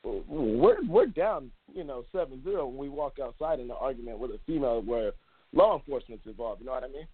we're 0.05 0.85
we're 0.87 1.07
down, 1.07 1.51
you 1.75 1.85
know, 1.85 2.05
seven 2.13 2.43
zero 2.45 2.67
when 2.67 2.77
we 2.77 2.89
walk 2.89 3.19
outside 3.23 3.59
in 3.59 3.67
an 3.67 3.77
argument 3.79 4.19
with 4.19 4.31
a 4.31 4.39
female 4.47 4.83
where 4.83 5.13
law 5.53 5.77
enforcement's 5.77 6.27
involved. 6.27 6.61
You 6.61 6.67
know 6.67 6.73
what 6.73 6.85
I 6.85 6.89
mean? 6.89 7.07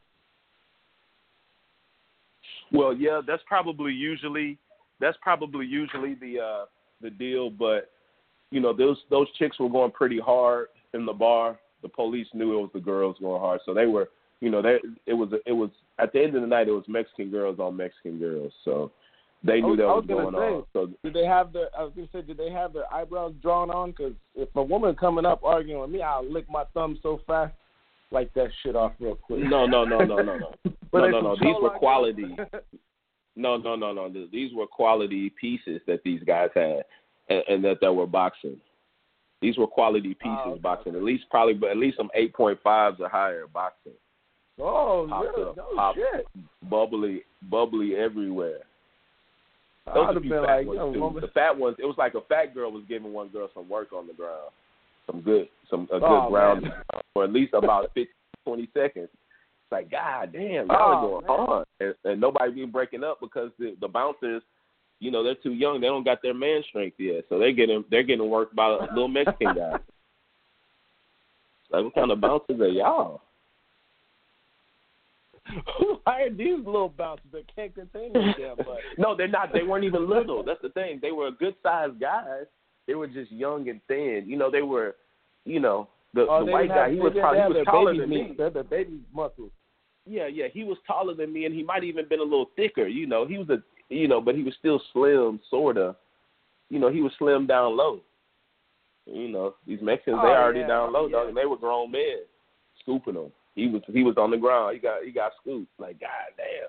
Well, 2.70 2.95
yeah, 2.95 3.20
that's 3.27 3.43
probably 3.47 3.93
usually 3.93 4.59
that's 5.01 5.16
probably 5.23 5.66
usually 5.66 6.14
the 6.14 6.41
uh 6.41 6.64
the 7.01 7.11
deal, 7.11 7.51
but 7.51 7.91
you 8.51 8.61
know, 8.61 8.73
those 8.73 8.99
those 9.11 9.27
chicks 9.39 9.59
were 9.59 9.70
going 9.70 9.91
pretty 9.91 10.20
hard 10.20 10.68
in 10.95 11.07
the 11.07 11.12
bar. 11.12 11.59
The 11.83 11.89
police 11.89 12.29
knew 12.35 12.59
it 12.59 12.62
was 12.62 12.70
the 12.75 12.81
girls 12.81 13.16
going 13.20 13.41
hard, 13.41 13.61
so 13.66 13.75
they 13.75 13.87
were, 13.87 14.11
you 14.41 14.51
know, 14.51 14.62
they 14.62 14.79
it 15.07 15.14
was 15.14 15.31
it 15.47 15.53
was 15.53 15.70
at 15.99 16.12
the 16.12 16.23
end 16.23 16.35
of 16.35 16.43
the 16.43 16.47
night 16.47 16.68
it 16.68 16.73
was 16.73 16.85
Mexican 16.89 17.31
girls 17.31 17.59
on 17.59 17.77
Mexican 17.77 18.18
girls, 18.18 18.53
so 18.64 18.93
they 19.45 19.61
knew 19.61 19.68
was, 19.70 19.78
that 19.78 19.86
was, 19.86 20.05
was 20.07 20.24
gonna 20.24 20.38
say, 20.38 20.55
on. 20.55 20.64
So 20.72 20.90
did 21.03 21.14
they 21.14 21.24
have 21.26 21.53
the? 21.53 21.66
I 21.76 21.82
was 21.82 21.93
gonna 21.95 22.09
say, 22.12 22.22
did 22.22 22.36
they 22.36 22.51
have 22.51 22.72
their 22.72 22.93
eyebrows 22.93 23.34
drawn 23.43 23.70
on? 23.70 23.90
Because 23.90 24.12
if 24.34 24.49
a 24.55 24.62
woman 24.62 24.95
coming 24.95 25.26
up 25.26 25.43
arguing 25.45 25.80
with 25.80 25.90
me, 25.90 26.03
I'll 26.03 26.28
lick 26.30 26.49
my 26.51 26.64
thumb 26.74 26.99
so 27.03 27.20
fast, 27.26 27.55
like 28.11 28.32
that 28.34 28.51
shit 28.62 28.76
off 28.76 28.93
real 29.01 29.16
quick. 29.16 29.40
no, 29.40 29.66
no, 29.66 29.84
no, 29.84 29.99
no, 29.99 30.16
no, 30.16 30.38
no. 30.38 30.55
No, 30.95 31.09
no, 31.09 31.20
no. 31.22 31.36
These 31.40 31.57
were 31.61 31.70
quality. 31.70 32.36
No, 33.34 33.57
no, 33.57 33.76
no, 33.76 33.95
no. 33.95 34.12
These 34.30 34.53
were 34.53 34.66
quality 34.66 35.32
pieces 35.40 35.80
that 35.86 36.03
these 36.05 36.22
guys 36.22 36.51
had, 36.55 36.82
and, 37.30 37.43
and 37.49 37.64
that 37.64 37.78
that 37.80 37.90
were 37.90 38.07
boxing. 38.07 38.59
These 39.40 39.57
were 39.57 39.66
quality 39.66 40.14
oh, 40.20 40.22
pieces 40.22 40.38
Oh, 40.45 40.51
okay, 40.51 40.61
boxing. 40.61 40.95
At 40.95 41.03
least 41.03 41.24
probably, 41.30 41.55
but 41.55 41.70
at 41.70 41.78
least 41.78 41.97
some 41.97 42.11
eight 42.14 42.34
point 42.34 42.59
fives 42.62 43.01
or 43.01 43.09
higher 43.09 43.47
boxing. 43.47 43.95
oh, 44.61 45.07
Popped 45.09 45.36
really? 45.38 45.49
up, 45.51 45.57
No 45.57 45.95
shit. 45.95 46.26
bubbly, 46.68 47.22
bubbly 47.51 47.97
everywhere. 47.97 48.59
I 49.87 49.95
Those 49.95 50.14
would 50.14 50.22
been 50.22 50.30
fat 50.30 50.41
like, 50.43 50.66
ones, 50.66 50.78
yo, 50.78 50.93
too. 50.93 51.01
woman. 51.01 51.20
The 51.22 51.28
fat 51.28 51.57
ones, 51.59 51.76
it 51.78 51.85
was 51.85 51.97
like 51.99 52.14
a 52.14 52.20
fat 52.22 52.55
girl 52.55 52.70
was 52.70 52.85
giving 52.89 53.12
one 53.12 53.28
girl 53.28 53.49
some 53.53 53.68
work 53.68 53.93
on 53.93 54.07
the 54.07 54.12
ground, 54.12 54.51
some 55.07 55.20
good, 55.20 55.49
some 55.68 55.89
a 55.93 55.99
good 55.99 56.03
Oh, 56.05 56.30
ground, 56.30 56.72
for 57.14 57.24
at 57.24 57.33
least 57.33 57.55
about 57.55 57.91
15, 57.95 58.07
20 58.45 58.68
seconds. 58.74 59.09
It's 59.12 59.72
like, 59.72 59.91
God 59.91 60.33
damn, 60.33 60.68
y'all 60.68 60.76
Oh, 60.78 60.93
are 60.93 61.01
going 61.01 61.26
man. 61.26 61.47
hard, 61.47 61.66
and, 61.80 61.95
and 62.05 62.20
nobody 62.20 62.53
be 62.53 62.64
breaking 62.66 63.03
up 63.03 63.18
because 63.20 63.51
the, 63.59 63.76
the 63.80 63.89
bouncers, 63.89 64.43
you 65.01 65.11
know, 65.11 65.24
they're 65.24 65.35
too 65.35 65.55
young. 65.55 65.80
They 65.80 65.89
don't 65.89 66.05
got 66.05 66.22
their 66.22 66.35
man 66.35 66.62
strength 66.68 66.97
yet, 67.01 67.24
so 67.28 67.39
they're 67.39 67.53
getting 67.53 67.85
they're 67.91 68.05
getting 68.05 68.30
worked 68.30 68.55
by 68.55 68.68
a 68.68 68.83
little 68.95 69.09
Mexican 69.09 69.55
guy. 69.55 69.78
Like, 71.70 71.85
what 71.85 71.95
kind 71.95 72.11
of 72.11 72.20
bouncers 72.20 72.61
are 72.61 72.68
y'all? 72.68 73.22
Who 75.78 75.98
hired 76.07 76.36
these 76.36 76.59
little 76.64 76.88
bouncers 76.88 77.26
that 77.32 77.44
can't 77.55 77.74
contain 77.74 78.12
body? 78.12 78.34
No, 78.98 79.16
they're 79.16 79.28
not. 79.28 79.53
They 79.53 79.62
weren't 79.62 79.84
even 79.84 80.09
little. 80.09 80.42
That's 80.42 80.62
the 80.62 80.70
thing. 80.70 80.98
They 81.03 81.12
were 81.12 81.28
a 81.28 81.32
good 81.32 81.55
sized 81.62 82.00
guys. 82.00 82.44
They 82.86 82.94
were 82.94 83.07
just 83.07 83.30
young 83.32 83.68
and 83.68 83.80
thin. 83.88 84.24
You 84.26 84.36
know, 84.36 84.50
they 84.50 84.62
were, 84.62 84.96
you 85.44 85.61
know, 85.61 85.88
the, 86.14 86.26
Oh, 86.28 86.40
the 86.40 86.46
they 86.46 86.53
white 86.53 86.70
have- 86.70 86.76
guy. 86.88 86.92
He 86.92 86.98
was 86.98 87.12
probably 87.18 87.40
he 87.40 87.59
was 87.59 87.66
taller 87.66 87.96
than 87.96 88.09
meat. 88.11 88.30
me. 88.30 88.34
They're 88.36 88.50
the 88.50 88.64
baby 88.64 89.00
muscles. 89.14 89.50
Yeah, 90.05 90.26
yeah. 90.26 90.46
He 90.53 90.64
was 90.64 90.78
taller 90.86 91.14
than 91.14 91.32
me, 91.32 91.44
and 91.46 91.55
he 91.55 91.62
might 91.62 91.84
even 91.84 92.09
been 92.09 92.18
a 92.20 92.24
little 92.24 92.50
thicker. 92.57 92.86
You 92.88 93.07
know, 93.07 93.24
he 93.26 93.38
was 93.38 93.48
a, 93.50 93.62
you 93.88 94.09
know, 94.09 94.20
but 94.20 94.34
he 94.34 94.42
was 94.42 94.55
still 94.59 94.80
slim, 94.92 95.38
sorta. 95.48 95.94
You 96.70 96.78
know, 96.80 96.90
he 96.90 97.03
was 97.03 97.12
slim 97.18 97.46
down 97.46 97.76
low. 97.76 98.00
You 99.07 99.28
know, 99.28 99.55
these 99.66 99.80
Mexicans 99.82 100.18
they 100.22 100.28
Oh, 100.28 100.32
already 100.32 100.61
yeah, 100.61 100.66
down 100.68 100.92
low, 100.92 101.07
yeah. 101.07 101.12
dog, 101.12 101.28
and 101.28 101.36
they 101.36 101.44
were 101.46 101.57
grown 101.57 101.90
men 101.90 102.18
scooping 102.80 103.14
them. 103.14 103.32
He 103.55 103.68
was 103.68 103.82
he 103.92 104.03
was 104.03 104.16
on 104.16 104.30
the 104.30 104.36
ground. 104.36 104.74
He 104.74 104.80
got 104.80 105.05
he 105.05 105.12
got 105.12 105.32
scooped. 105.40 105.70
Like, 105.78 106.00
god 106.00 106.09
damn. 106.36 106.68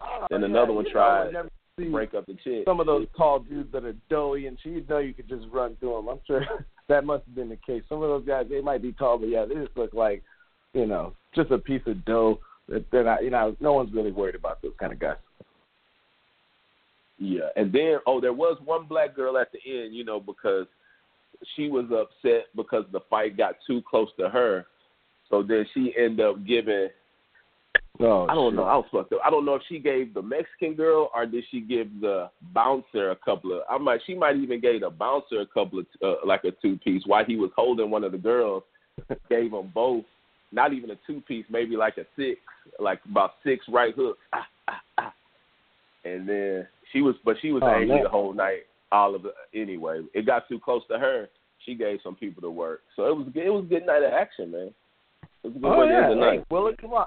Oh, 0.00 0.26
Then 0.30 0.40
yeah, 0.40 0.46
another 0.46 0.72
one 0.72 0.84
know, 0.84 0.90
tried 0.90 1.32
to 1.32 1.90
break 1.90 2.14
up 2.14 2.26
the 2.26 2.36
chick. 2.44 2.64
Some 2.66 2.80
of 2.80 2.86
those 2.86 3.06
tall 3.16 3.40
dudes 3.40 3.72
that 3.72 3.84
are 3.84 3.94
doughy 4.10 4.46
and 4.46 4.58
you 4.62 4.84
know 4.88 4.98
you 4.98 5.14
could 5.14 5.28
just 5.28 5.46
run 5.52 5.76
through 5.80 5.96
them. 5.96 6.08
I'm 6.08 6.20
sure 6.26 6.44
that 6.88 7.04
must 7.04 7.24
have 7.24 7.34
been 7.34 7.48
the 7.48 7.56
case. 7.56 7.82
Some 7.88 8.02
of 8.02 8.08
those 8.08 8.26
guys, 8.26 8.46
they 8.48 8.60
might 8.60 8.82
be 8.82 8.92
tall, 8.92 9.18
but 9.18 9.28
yeah, 9.28 9.44
they 9.46 9.54
just 9.54 9.76
look 9.76 9.94
like, 9.94 10.22
you 10.74 10.86
know, 10.86 11.14
just 11.34 11.50
a 11.50 11.58
piece 11.58 11.82
of 11.86 12.04
dough. 12.04 12.38
That 12.68 12.84
they're 12.92 13.04
not, 13.04 13.24
you 13.24 13.30
know, 13.30 13.56
no 13.60 13.72
one's 13.72 13.92
really 13.92 14.12
worried 14.12 14.36
about 14.36 14.62
those 14.62 14.72
kind 14.78 14.92
of 14.92 15.00
guys. 15.00 15.16
Yeah, 17.18 17.48
and 17.56 17.72
then 17.72 17.98
oh, 18.06 18.20
there 18.20 18.32
was 18.32 18.58
one 18.64 18.86
black 18.86 19.14
girl 19.14 19.36
at 19.36 19.48
the 19.52 19.58
end, 19.66 19.94
you 19.94 20.04
know, 20.04 20.20
because 20.20 20.66
she 21.56 21.68
was 21.68 21.84
upset 21.86 22.46
because 22.56 22.84
the 22.92 23.00
fight 23.10 23.36
got 23.36 23.56
too 23.66 23.82
close 23.88 24.08
to 24.18 24.28
her. 24.28 24.66
So 25.32 25.42
then 25.42 25.64
she 25.72 25.94
ended 25.98 26.20
up 26.26 26.46
giving. 26.46 26.88
Oh, 28.00 28.26
I 28.28 28.34
don't 28.34 28.54
know. 28.54 28.64
I 28.64 28.76
was 28.76 28.84
fucked 28.92 29.12
up. 29.14 29.20
I 29.24 29.30
don't 29.30 29.46
know 29.46 29.54
if 29.54 29.62
she 29.66 29.78
gave 29.78 30.12
the 30.12 30.20
Mexican 30.20 30.74
girl 30.74 31.10
or 31.14 31.24
did 31.24 31.44
she 31.50 31.60
give 31.60 31.88
the 32.00 32.28
bouncer 32.54 33.10
a 33.12 33.16
couple 33.16 33.52
of. 33.54 33.62
I 33.68 33.78
might. 33.78 34.00
She 34.06 34.14
might 34.14 34.36
even 34.36 34.60
gave 34.60 34.82
the 34.82 34.90
bouncer 34.90 35.40
a 35.40 35.46
couple 35.46 35.78
of 35.78 35.86
uh, 36.02 36.26
like 36.26 36.44
a 36.44 36.50
two 36.60 36.76
piece 36.84 37.02
while 37.06 37.24
he 37.24 37.36
was 37.36 37.50
holding 37.56 37.90
one 37.90 38.04
of 38.04 38.12
the 38.12 38.18
girls. 38.18 38.62
gave 39.30 39.52
them 39.52 39.72
both. 39.74 40.04
Not 40.52 40.74
even 40.74 40.90
a 40.90 40.98
two 41.06 41.22
piece, 41.22 41.46
maybe 41.48 41.76
like 41.76 41.96
a 41.96 42.04
six, 42.14 42.38
like 42.78 43.00
about 43.08 43.32
six 43.42 43.64
right 43.70 43.94
hooks. 43.94 44.18
Ah, 44.34 44.46
ah, 44.68 44.80
ah. 44.98 45.14
And 46.04 46.28
then 46.28 46.68
she 46.92 47.00
was, 47.00 47.14
but 47.24 47.36
she 47.40 47.52
was 47.52 47.62
Oh, 47.64 47.70
angry 47.70 47.86
man. 47.94 48.02
the 48.02 48.10
whole 48.10 48.34
night. 48.34 48.64
All 48.90 49.14
of 49.14 49.24
it. 49.24 49.32
Anyway, 49.54 50.02
it 50.12 50.26
got 50.26 50.46
too 50.46 50.60
close 50.60 50.82
to 50.90 50.98
her. 50.98 51.30
She 51.64 51.74
gave 51.74 52.00
some 52.02 52.16
people 52.16 52.42
to 52.42 52.50
work. 52.50 52.80
So 52.96 53.06
it 53.06 53.16
was 53.16 53.26
it 53.34 53.48
was 53.48 53.64
a 53.64 53.68
good 53.68 53.86
night 53.86 54.02
of 54.02 54.12
action, 54.12 54.50
man. 54.50 54.74
It 55.44 55.48
a 55.48 55.50
good 55.50 55.64
Oh 55.64 55.82
yeah, 55.84 56.08
the 56.08 56.14
hey, 56.14 56.20
night. 56.20 56.44
well, 56.50 56.64
look, 56.64 56.78
come 56.78 56.92
on. 56.92 57.06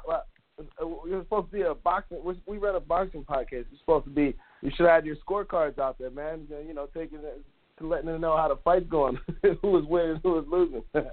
You're 1.08 1.24
supposed 1.24 1.48
to 1.48 1.52
be 1.52 1.62
a 1.64 1.74
boxing. 1.74 2.24
we- 2.24 2.42
We 2.46 2.58
run 2.58 2.76
a 2.76 2.80
boxing 2.80 3.24
podcast. 3.24 3.52
You're 3.72 3.80
supposed 3.80 4.06
to 4.06 4.12
be. 4.12 4.36
You 4.62 4.72
should 4.76 4.86
have 4.88 5.06
your 5.06 5.16
scorecards 5.18 5.80
out 5.80 5.98
there, 5.98 6.10
man. 6.12 6.48
You 6.68 6.74
know, 6.74 6.88
taking 6.94 7.20
it, 7.20 7.42
to 7.80 7.88
letting 7.88 8.08
them 8.08 8.22
know 8.22 8.38
how 8.38 8.48
the 8.48 8.56
fight's 8.58 8.86
going, 8.88 9.18
who 9.62 9.68
was 9.70 9.84
winning, 9.86 10.20
who 10.24 10.32
was 10.34 10.46
losing. 10.48 10.84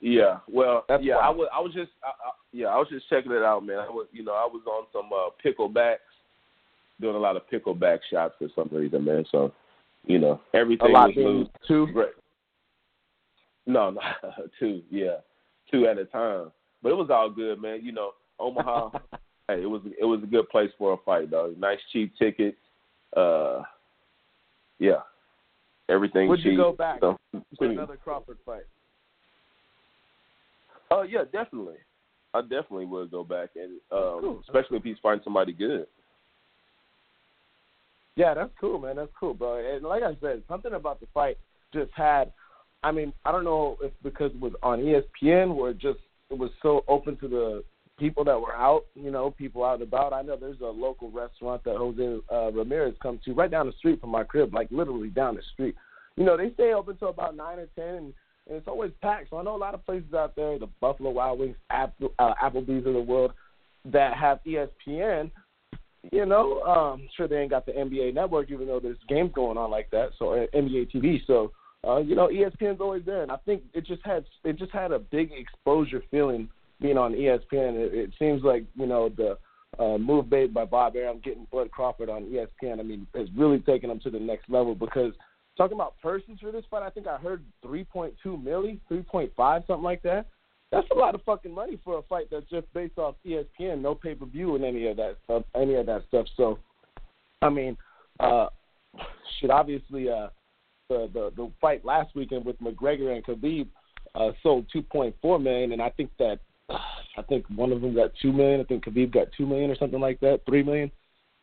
Yeah, 0.00 0.40
well, 0.52 0.84
That's 0.86 1.02
yeah, 1.02 1.14
I 1.16 1.30
was, 1.30 1.48
I 1.50 1.60
was 1.60 1.72
just, 1.72 1.90
I, 2.02 2.08
I, 2.08 2.30
yeah, 2.52 2.66
I 2.66 2.76
was 2.76 2.88
just 2.90 3.08
checking 3.08 3.32
it 3.32 3.42
out, 3.42 3.64
man. 3.64 3.78
I 3.78 3.88
was, 3.88 4.06
you 4.12 4.22
know, 4.22 4.32
I 4.34 4.44
was 4.44 4.60
on 4.66 4.84
some 4.92 5.08
uh, 5.10 5.30
picklebacks, 5.42 5.96
doing 7.00 7.14
a 7.16 7.18
lot 7.18 7.36
of 7.36 7.42
pickleback 7.50 8.00
shots 8.10 8.34
for 8.38 8.48
some 8.54 8.68
reason, 8.70 9.02
man. 9.02 9.24
So, 9.32 9.50
you 10.04 10.18
know, 10.18 10.42
everything 10.52 10.90
A 10.90 10.92
lot 10.92 11.08
was 11.08 11.16
loose. 11.16 11.48
two. 11.66 11.86
Great. 11.94 12.10
No, 13.66 13.90
no, 13.92 14.00
two, 14.60 14.82
yeah, 14.90 15.18
two 15.80 15.86
at 15.86 15.98
a 15.98 16.04
time. 16.06 16.50
But 16.82 16.92
it 16.92 16.96
was 16.96 17.08
all 17.10 17.30
good, 17.30 17.60
man. 17.60 17.80
You 17.82 17.92
know, 17.92 18.10
Omaha, 18.38 18.90
hey, 19.48 19.62
it 19.62 19.66
was, 19.70 19.82
it 19.98 20.04
was 20.04 20.20
a 20.22 20.26
good 20.26 20.48
place 20.50 20.70
for 20.78 20.92
a 20.92 20.96
fight, 21.04 21.30
though. 21.30 21.54
Nice 21.58 21.78
cheap 21.92 22.12
tickets. 22.18 22.56
Uh, 23.16 23.62
yeah, 24.78 25.00
everything 25.88 26.28
Would 26.28 26.40
cheap. 26.40 26.52
you 26.52 26.56
go 26.56 26.72
back 26.72 27.00
So, 27.00 27.16
pretty- 27.58 27.74
another 27.74 27.96
Crawford 27.96 28.38
fight? 28.44 28.64
Oh 30.90 31.02
yeah, 31.02 31.24
definitely. 31.32 31.76
I 32.34 32.40
definitely 32.42 32.84
would 32.86 33.10
go 33.10 33.24
back 33.24 33.50
and 33.56 33.72
um 33.90 34.20
Cool. 34.20 34.40
especially 34.46 34.76
if 34.78 34.84
he's 34.84 34.96
fighting 35.02 35.22
somebody 35.24 35.52
good. 35.52 35.86
Yeah, 38.16 38.34
that's 38.34 38.50
cool, 38.60 38.78
man. 38.78 38.96
That's 38.96 39.10
cool, 39.18 39.34
bro. 39.34 39.56
And 39.74 39.84
like 39.84 40.02
I 40.02 40.16
said, 40.20 40.42
something 40.48 40.72
about 40.74 41.00
the 41.00 41.06
fight 41.14 41.36
just 41.72 41.90
had. 41.94 42.32
I 42.84 42.92
mean, 42.92 43.12
I 43.24 43.32
don't 43.32 43.44
know 43.44 43.78
if 43.82 43.92
because 44.02 44.30
it 44.32 44.40
was 44.40 44.52
on 44.62 44.80
ESPN 44.80 45.54
or 45.54 45.72
just 45.72 45.98
it 46.30 46.38
was 46.38 46.50
so 46.62 46.84
open 46.86 47.16
to 47.16 47.28
the 47.28 47.64
people 47.98 48.24
that 48.24 48.38
were 48.38 48.54
out, 48.54 48.84
you 48.94 49.10
know, 49.10 49.30
people 49.30 49.64
out 49.64 49.80
and 49.80 49.84
about. 49.84 50.12
I 50.12 50.20
know 50.20 50.36
there's 50.36 50.60
a 50.60 50.66
local 50.66 51.10
restaurant 51.10 51.64
that 51.64 51.76
Jose 51.76 52.20
uh, 52.30 52.52
Ramirez 52.52 52.94
comes 53.02 53.22
to 53.24 53.32
right 53.32 53.50
down 53.50 53.66
the 53.66 53.72
street 53.72 54.00
from 54.00 54.10
my 54.10 54.22
crib, 54.22 54.52
like 54.52 54.68
literally 54.70 55.08
down 55.08 55.34
the 55.34 55.42
street. 55.54 55.74
You 56.16 56.24
know, 56.24 56.36
they 56.36 56.52
stay 56.52 56.74
open 56.74 56.96
till 56.96 57.08
about 57.08 57.36
nine 57.36 57.58
or 57.58 57.68
ten, 57.74 57.94
and, 57.94 58.14
and 58.48 58.56
it's 58.58 58.68
always 58.68 58.92
packed. 59.00 59.30
So 59.30 59.38
I 59.38 59.42
know 59.42 59.56
a 59.56 59.58
lot 59.58 59.74
of 59.74 59.84
places 59.86 60.12
out 60.12 60.36
there, 60.36 60.58
the 60.58 60.68
Buffalo 60.80 61.10
Wild 61.10 61.38
Wings, 61.38 61.56
Apple, 61.70 62.12
uh, 62.18 62.34
Applebee's 62.42 62.86
of 62.86 62.92
the 62.92 63.00
world, 63.00 63.32
that 63.86 64.14
have 64.14 64.40
ESPN 64.46 65.30
you 66.12 66.26
know, 66.26 66.60
um, 66.62 67.08
sure 67.16 67.26
they 67.26 67.38
ain't 67.38 67.50
got 67.50 67.64
the 67.64 67.72
NBA 67.72 68.12
network, 68.12 68.50
even 68.50 68.66
though 68.66 68.78
there's 68.78 68.98
games 69.08 69.30
going 69.34 69.56
on 69.56 69.70
like 69.70 69.90
that. 69.90 70.10
So 70.18 70.34
uh, 70.34 70.46
NBA 70.54 70.94
TV. 70.94 71.18
So 71.26 71.52
uh, 71.86 71.98
you 71.98 72.14
know, 72.14 72.28
ESPN's 72.28 72.80
always 72.80 73.04
there, 73.04 73.22
and 73.22 73.30
I 73.30 73.36
think 73.44 73.62
it 73.72 73.86
just 73.86 74.04
had 74.04 74.24
it 74.44 74.56
just 74.56 74.72
had 74.72 74.92
a 74.92 74.98
big 74.98 75.32
exposure 75.32 76.02
feeling 76.10 76.48
being 76.80 76.98
on 76.98 77.12
ESPN. 77.12 77.76
It, 77.76 77.94
it 77.94 78.10
seems 78.18 78.42
like 78.42 78.64
you 78.74 78.86
know 78.86 79.08
the 79.08 79.36
uh, 79.78 79.98
move 79.98 80.30
made 80.30 80.54
by 80.54 80.64
Bob 80.64 80.96
Arum 80.96 81.20
getting 81.22 81.46
Bud 81.52 81.70
Crawford 81.70 82.08
on 82.08 82.24
ESPN. 82.24 82.80
I 82.80 82.82
mean, 82.82 83.06
has 83.14 83.28
really 83.36 83.58
taken 83.58 83.90
him 83.90 84.00
to 84.00 84.10
the 84.10 84.20
next 84.20 84.48
level 84.48 84.74
because 84.74 85.12
talking 85.56 85.76
about 85.76 85.94
purses 86.00 86.38
for 86.40 86.52
this 86.52 86.64
fight, 86.70 86.82
I 86.82 86.90
think 86.90 87.06
I 87.06 87.16
heard 87.16 87.42
3.2 87.64 88.12
milli, 88.24 88.80
3.5, 88.90 89.66
something 89.66 89.82
like 89.82 90.02
that. 90.02 90.26
That's 90.70 90.86
a 90.90 90.98
lot 90.98 91.14
of 91.14 91.22
fucking 91.22 91.54
money 91.54 91.78
for 91.84 91.98
a 91.98 92.02
fight 92.02 92.26
that's 92.30 92.48
just 92.50 92.72
based 92.72 92.98
off 92.98 93.14
ESPN, 93.26 93.80
no 93.80 93.94
pay 93.94 94.14
per 94.14 94.26
view 94.26 94.56
and 94.56 94.64
any 94.64 94.88
of 94.88 94.96
that 94.96 95.16
stuff, 95.24 95.44
any 95.54 95.74
of 95.74 95.86
that 95.86 96.02
stuff. 96.08 96.26
So, 96.36 96.58
I 97.42 97.48
mean, 97.48 97.76
uh, 98.18 98.48
shit. 99.38 99.50
Obviously, 99.50 100.08
uh, 100.08 100.28
the 100.88 101.10
the 101.12 101.32
the 101.36 101.50
fight 101.60 101.84
last 101.84 102.14
weekend 102.14 102.44
with 102.44 102.60
McGregor 102.60 103.14
and 103.14 103.24
Khabib 103.24 103.68
uh, 104.14 104.32
sold 104.42 104.66
2.4 104.74 105.42
million, 105.42 105.72
and 105.72 105.82
I 105.82 105.90
think 105.90 106.10
that 106.18 106.40
I 106.70 107.22
think 107.28 107.46
one 107.54 107.72
of 107.72 107.80
them 107.80 107.94
got 107.94 108.12
two 108.20 108.32
million. 108.32 108.60
I 108.60 108.64
think 108.64 108.84
Khabib 108.84 109.12
got 109.12 109.28
two 109.36 109.46
million 109.46 109.70
or 109.70 109.76
something 109.76 110.00
like 110.00 110.20
that, 110.20 110.40
three 110.46 110.62
million. 110.62 110.90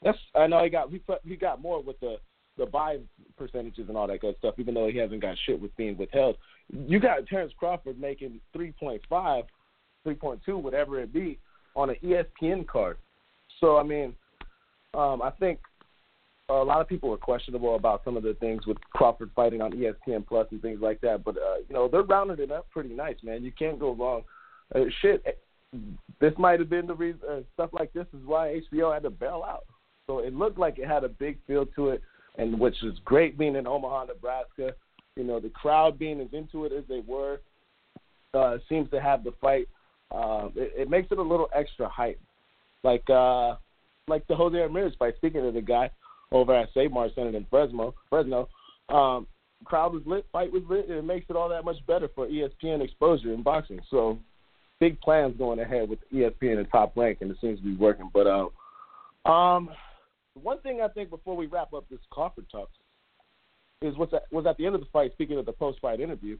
That's 0.02 0.18
I 0.36 0.48
know 0.48 0.64
he 0.64 0.70
got 0.70 0.90
he 0.90 1.02
he 1.24 1.36
got 1.36 1.62
more 1.62 1.82
with 1.82 2.00
the 2.00 2.18
the 2.58 2.66
buy 2.66 2.98
percentages 3.38 3.88
and 3.88 3.98
all 3.98 4.08
that 4.08 4.22
good 4.22 4.36
stuff, 4.40 4.56
even 4.58 4.74
though 4.74 4.88
he 4.88 4.98
hasn't 4.98 5.22
got 5.22 5.38
shit 5.46 5.60
with 5.60 5.76
being 5.78 5.98
withheld. 5.98 6.38
You 6.70 7.00
got 7.00 7.26
Terence 7.28 7.54
Crawford 7.58 8.00
making 8.00 8.40
3.5, 8.56 9.00
3.2, 9.10 10.62
whatever 10.62 11.00
it 11.00 11.14
be, 11.14 11.40
on 11.76 11.90
an 11.90 11.96
ESPN 12.04 12.68
card. 12.68 12.98
So 13.60 13.78
I 13.78 13.84
mean, 13.84 14.16
um, 14.94 15.22
I 15.22 15.32
think 15.40 15.60
a 16.60 16.64
lot 16.64 16.82
of 16.82 16.88
people 16.88 17.14
are 17.14 17.18
questionable 17.18 17.76
about 17.76 18.04
some 18.04 18.18
of 18.18 18.24
the 18.24 18.34
things 18.36 18.66
with 18.66 18.78
Crawford 18.94 19.32
fighting 19.36 19.62
on 19.62 19.72
ESPN 19.74 20.26
Plus 20.26 20.48
and 20.52 20.62
things 20.62 20.80
like 20.82 21.00
that. 21.02 21.24
But 21.24 21.38
uh, 21.38 21.58
you 21.68 21.74
know, 21.74 21.88
they're 21.88 22.04
rounding 22.04 22.40
it 22.40 22.52
up 22.52 22.70
pretty 22.72 22.94
nice, 22.94 23.18
man. 23.24 23.44
You 23.44 23.52
can't 23.52 23.80
go 23.80 23.94
wrong. 23.94 24.24
Uh, 24.74 24.86
shit, 25.02 25.22
eh, 25.26 25.78
this 26.20 26.34
might 26.38 26.60
have 26.60 26.70
been 26.70 26.88
the 26.88 26.96
reason. 26.96 27.20
Uh, 27.30 27.40
stuff 27.54 27.70
like 27.74 27.94
this 27.94 28.08
is 28.14 28.26
why 28.26 28.62
HBO 28.72 28.94
had 28.94 29.04
to 29.04 29.10
bail 29.10 29.44
out. 29.48 29.66
So 30.08 30.20
it 30.20 30.34
looked 30.34 30.58
like 30.58 30.80
it 30.80 30.88
had 30.88 31.04
a 31.04 31.10
big 31.10 31.38
feel 31.48 31.66
to 31.68 31.90
it, 31.90 32.02
and 32.38 32.60
which 32.60 32.82
is 32.84 32.98
great 33.06 33.38
being 33.38 33.56
in 33.56 33.68
Omaha, 33.68 34.06
Nebraska. 34.06 34.74
You 35.16 35.24
know, 35.24 35.40
the 35.40 35.50
crowd 35.50 36.00
being 36.00 36.20
as 36.22 36.28
into 36.34 36.66
it 36.66 36.72
as 36.72 36.84
they 36.90 37.02
were 37.06 37.40
uh, 38.34 38.58
seems 38.68 38.90
to 38.92 39.02
have 39.02 39.24
the 39.24 39.34
fight. 39.42 39.68
Uh, 40.12 40.50
it, 40.56 40.74
it 40.76 40.90
makes 40.90 41.12
it 41.12 41.18
a 41.18 41.22
little 41.22 41.50
extra 41.54 41.88
hype, 41.88 42.20
like 42.84 43.08
uh, 43.10 43.56
like 44.08 44.26
the 44.28 44.36
Jose 44.36 44.58
Ramirez 44.58 44.94
fight. 44.98 45.16
Speaking 45.18 45.46
of 45.46 45.54
the 45.54 45.62
guy 45.62 45.90
over 46.32 46.56
at 46.56 46.70
Save 46.74 46.92
Mart 46.92 47.12
Center 47.16 47.36
in 47.36 47.46
Fresno, 47.50 47.94
Fresno, 48.10 48.48
um, 48.90 49.28
crowd 49.64 49.94
was 49.94 50.04
lit, 50.06 50.26
fight 50.32 50.52
was 50.52 50.64
lit, 50.70 50.88
and 50.88 50.98
it 50.98 51.04
makes 51.04 51.26
it 51.30 51.36
all 51.36 51.50
that 51.50 51.66
much 51.66 51.78
better 51.88 52.10
for 52.14 52.28
ESPN 52.28 52.82
exposure 52.82 53.34
in 53.34 53.44
boxing. 53.44 53.80
So 53.90 54.18
big 54.80 55.00
plans 55.02 55.38
going 55.38 55.60
ahead 55.60 55.90
with 55.90 56.00
ESPN 56.14 56.58
and 56.58 56.70
Top 56.72 56.96
Rank, 56.96 57.20
and 57.22 57.32
it 57.32 57.38
seems 57.42 57.60
to 57.60 57.66
be 57.66 57.76
working. 57.76 58.10
But 58.14 58.28
uh, 58.28 59.30
um, 59.30 59.70
one 60.42 60.60
thing 60.62 60.82
I 60.82 60.88
think 60.88 61.10
before 61.10 61.36
we 61.36 61.46
wrap 61.46 61.74
up 61.74 61.86
this 61.90 62.00
Crawford 62.10 62.46
talk 62.52 62.70
is 63.82 63.96
what's 63.98 64.14
at, 64.14 64.24
was 64.32 64.46
at 64.46 64.58
the 64.58 64.66
end 64.66 64.76
of 64.76 64.82
the 64.82 64.88
fight. 64.92 65.12
Speaking 65.14 65.38
of 65.38 65.46
the 65.46 65.52
post-fight 65.52 66.00
interview, 66.00 66.38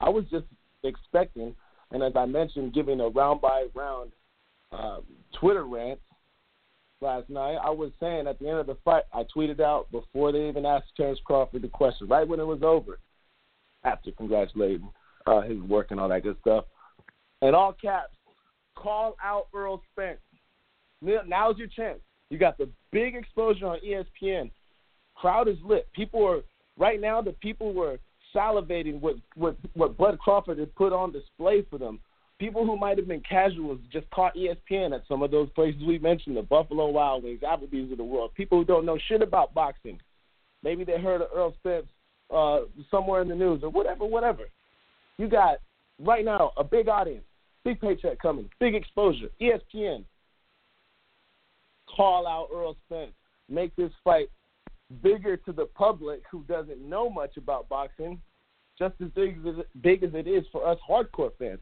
I 0.00 0.08
was 0.08 0.24
just 0.30 0.46
expecting, 0.82 1.54
and 1.90 2.02
as 2.02 2.12
I 2.16 2.26
mentioned, 2.26 2.74
giving 2.74 3.00
a 3.00 3.08
round 3.08 3.40
by 3.40 3.66
round 3.74 4.12
um, 4.72 5.02
Twitter 5.38 5.64
rant 5.64 6.00
last 7.04 7.30
night. 7.30 7.56
I 7.62 7.70
was 7.70 7.92
saying 8.00 8.26
at 8.26 8.38
the 8.40 8.48
end 8.48 8.58
of 8.58 8.66
the 8.66 8.76
fight, 8.84 9.04
I 9.12 9.24
tweeted 9.36 9.60
out 9.60 9.90
before 9.92 10.32
they 10.32 10.48
even 10.48 10.66
asked 10.66 10.96
Terence 10.96 11.20
Crawford 11.24 11.62
the 11.62 11.68
question, 11.68 12.08
right 12.08 12.26
when 12.26 12.40
it 12.40 12.46
was 12.46 12.62
over, 12.62 12.98
after 13.84 14.10
congratulating 14.10 14.88
uh, 15.26 15.42
his 15.42 15.60
work 15.60 15.90
and 15.90 16.00
all 16.00 16.08
that 16.08 16.22
good 16.22 16.36
stuff. 16.40 16.64
In 17.42 17.54
all 17.54 17.72
caps, 17.74 18.16
call 18.74 19.16
out 19.22 19.46
Errol 19.54 19.82
Spence. 19.92 20.18
Now- 21.02 21.20
Now's 21.26 21.58
your 21.58 21.68
chance. 21.68 22.00
You 22.30 22.38
got 22.38 22.56
the 22.58 22.68
big 22.90 23.14
exposure 23.14 23.66
on 23.66 23.78
ESPN. 23.86 24.50
Crowd 25.14 25.46
is 25.46 25.58
lit. 25.62 25.86
People 25.92 26.26
are 26.26 26.40
right 26.78 27.00
now. 27.00 27.20
The 27.20 27.32
people 27.32 27.72
were 27.74 27.98
salivating 28.34 29.00
what 29.00 29.16
what 29.36 29.56
what 29.74 29.96
Bud 29.96 30.18
Crawford 30.18 30.58
had 30.58 30.74
put 30.74 30.92
on 30.92 31.12
display 31.12 31.62
for 31.70 31.78
them. 31.78 32.00
People 32.38 32.66
who 32.66 32.76
might 32.76 32.98
have 32.98 33.06
been 33.06 33.20
casuals 33.20 33.78
just 33.92 34.10
caught 34.10 34.34
ESPN 34.34 34.94
at 34.94 35.02
some 35.06 35.22
of 35.22 35.30
those 35.30 35.48
places 35.50 35.82
we 35.86 35.98
mentioned, 35.98 36.36
the 36.36 36.42
Buffalo 36.42 36.88
Wild 36.88 37.22
Wings, 37.22 37.40
Applebee's 37.40 37.92
of 37.92 37.98
the 37.98 38.04
world. 38.04 38.34
People 38.34 38.58
who 38.58 38.64
don't 38.64 38.84
know 38.84 38.98
shit 39.08 39.22
about 39.22 39.54
boxing. 39.54 40.00
Maybe 40.62 40.84
they 40.84 40.98
heard 40.98 41.22
of 41.22 41.28
Errol 41.32 41.54
Spence 41.60 41.86
uh, 42.34 42.60
somewhere 42.90 43.22
in 43.22 43.28
the 43.28 43.34
news 43.34 43.62
or 43.62 43.70
whatever, 43.70 44.04
whatever. 44.04 44.44
You 45.16 45.28
got 45.28 45.58
right 46.00 46.24
now 46.24 46.52
a 46.56 46.64
big 46.64 46.88
audience, 46.88 47.24
big 47.64 47.80
paycheck 47.80 48.18
coming, 48.20 48.50
big 48.58 48.74
exposure. 48.74 49.28
ESPN. 49.40 50.04
Call 51.94 52.26
out 52.26 52.48
Errol 52.52 52.76
Spence. 52.86 53.12
Make 53.48 53.76
this 53.76 53.92
fight 54.02 54.28
bigger 55.02 55.36
to 55.36 55.52
the 55.52 55.66
public 55.66 56.22
who 56.30 56.42
doesn't 56.44 56.80
know 56.80 57.08
much 57.08 57.36
about 57.36 57.68
boxing, 57.68 58.20
just 58.78 58.94
as 59.02 59.08
big 59.14 59.38
as 59.46 59.64
big 59.82 60.02
as 60.02 60.10
it 60.14 60.26
is 60.26 60.44
for 60.50 60.66
us 60.66 60.78
hardcore 60.88 61.30
fans. 61.38 61.60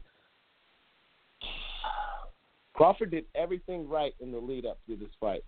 Crawford 2.73 3.11
did 3.11 3.25
everything 3.35 3.87
right 3.87 4.13
in 4.19 4.31
the 4.31 4.37
lead 4.37 4.65
up 4.65 4.79
to 4.87 4.95
this 4.95 5.09
fight, 5.19 5.43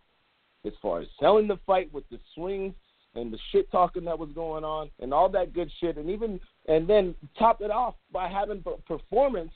as 0.66 0.74
far 0.82 1.02
as 1.02 1.08
selling 1.20 1.48
the 1.48 1.60
fight 1.66 1.92
with 1.94 2.08
the 2.10 2.20
swings 2.34 2.74
and 3.16 3.32
the 3.32 3.40
shit 3.52 3.72
talking 3.72 4.06
that 4.06 4.20
was 4.20 4.30
going 4.36 4.64
on 4.64 4.90
and 5.00 5.14
all 5.14 5.30
that 5.30 5.54
good 5.54 5.72
shit, 5.80 5.98
and 5.98 6.10
even 6.10 6.40
and 6.68 6.88
then 6.88 7.16
top 7.38 7.62
it 7.62 7.72
off 7.72 7.96
by 8.12 8.28
having 8.28 8.64
a 8.66 8.72
performance 8.82 9.52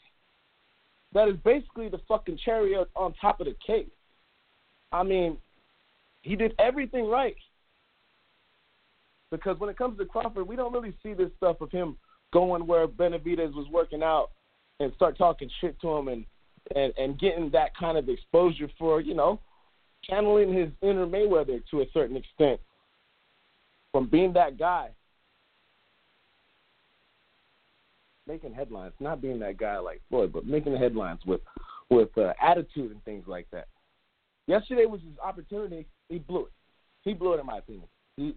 that 1.13 1.27
is 1.27 1.35
basically 1.43 1.89
the 1.89 1.99
fucking 2.07 2.37
cherry 2.43 2.75
on 2.95 3.13
top 3.19 3.39
of 3.39 3.47
the 3.47 3.55
cake. 3.65 3.89
I 4.91 5.03
mean, 5.03 5.37
he 6.21 6.35
did 6.35 6.53
everything 6.59 7.07
right. 7.07 7.35
Because 9.31 9.59
when 9.59 9.69
it 9.69 9.77
comes 9.77 9.97
to 9.97 10.05
Crawford, 10.05 10.47
we 10.47 10.55
don't 10.55 10.73
really 10.73 10.93
see 11.03 11.13
this 11.13 11.29
stuff 11.37 11.61
of 11.61 11.71
him 11.71 11.97
going 12.33 12.65
where 12.65 12.87
Benavidez 12.87 13.53
was 13.53 13.67
working 13.71 14.01
out 14.03 14.29
and 14.79 14.91
start 14.95 15.17
talking 15.17 15.49
shit 15.61 15.79
to 15.81 15.89
him 15.89 16.07
and, 16.07 16.25
and, 16.75 16.93
and 16.97 17.19
getting 17.19 17.49
that 17.51 17.75
kind 17.75 17.97
of 17.97 18.09
exposure 18.09 18.69
for, 18.77 19.01
you 19.01 19.13
know, 19.13 19.39
channeling 20.03 20.53
his 20.53 20.69
inner 20.81 21.05
Mayweather 21.05 21.61
to 21.71 21.81
a 21.81 21.85
certain 21.93 22.15
extent 22.15 22.59
from 23.91 24.07
being 24.07 24.33
that 24.33 24.57
guy. 24.57 24.89
Making 28.27 28.53
headlines, 28.53 28.93
not 28.99 29.21
being 29.21 29.39
that 29.39 29.57
guy 29.57 29.79
like 29.79 30.01
Floyd, 30.09 30.31
but 30.31 30.45
making 30.45 30.73
the 30.73 30.77
headlines 30.77 31.19
with 31.25 31.41
with 31.89 32.15
uh, 32.17 32.33
attitude 32.39 32.91
and 32.91 33.03
things 33.03 33.25
like 33.27 33.47
that. 33.51 33.67
Yesterday 34.45 34.85
was 34.85 35.01
his 35.01 35.17
opportunity. 35.23 35.87
He 36.09 36.19
blew 36.19 36.45
it. 36.45 36.51
He 37.01 37.13
blew 37.13 37.33
it, 37.33 37.39
in 37.39 37.45
my 37.47 37.57
opinion. 37.57 37.87
He 38.17 38.35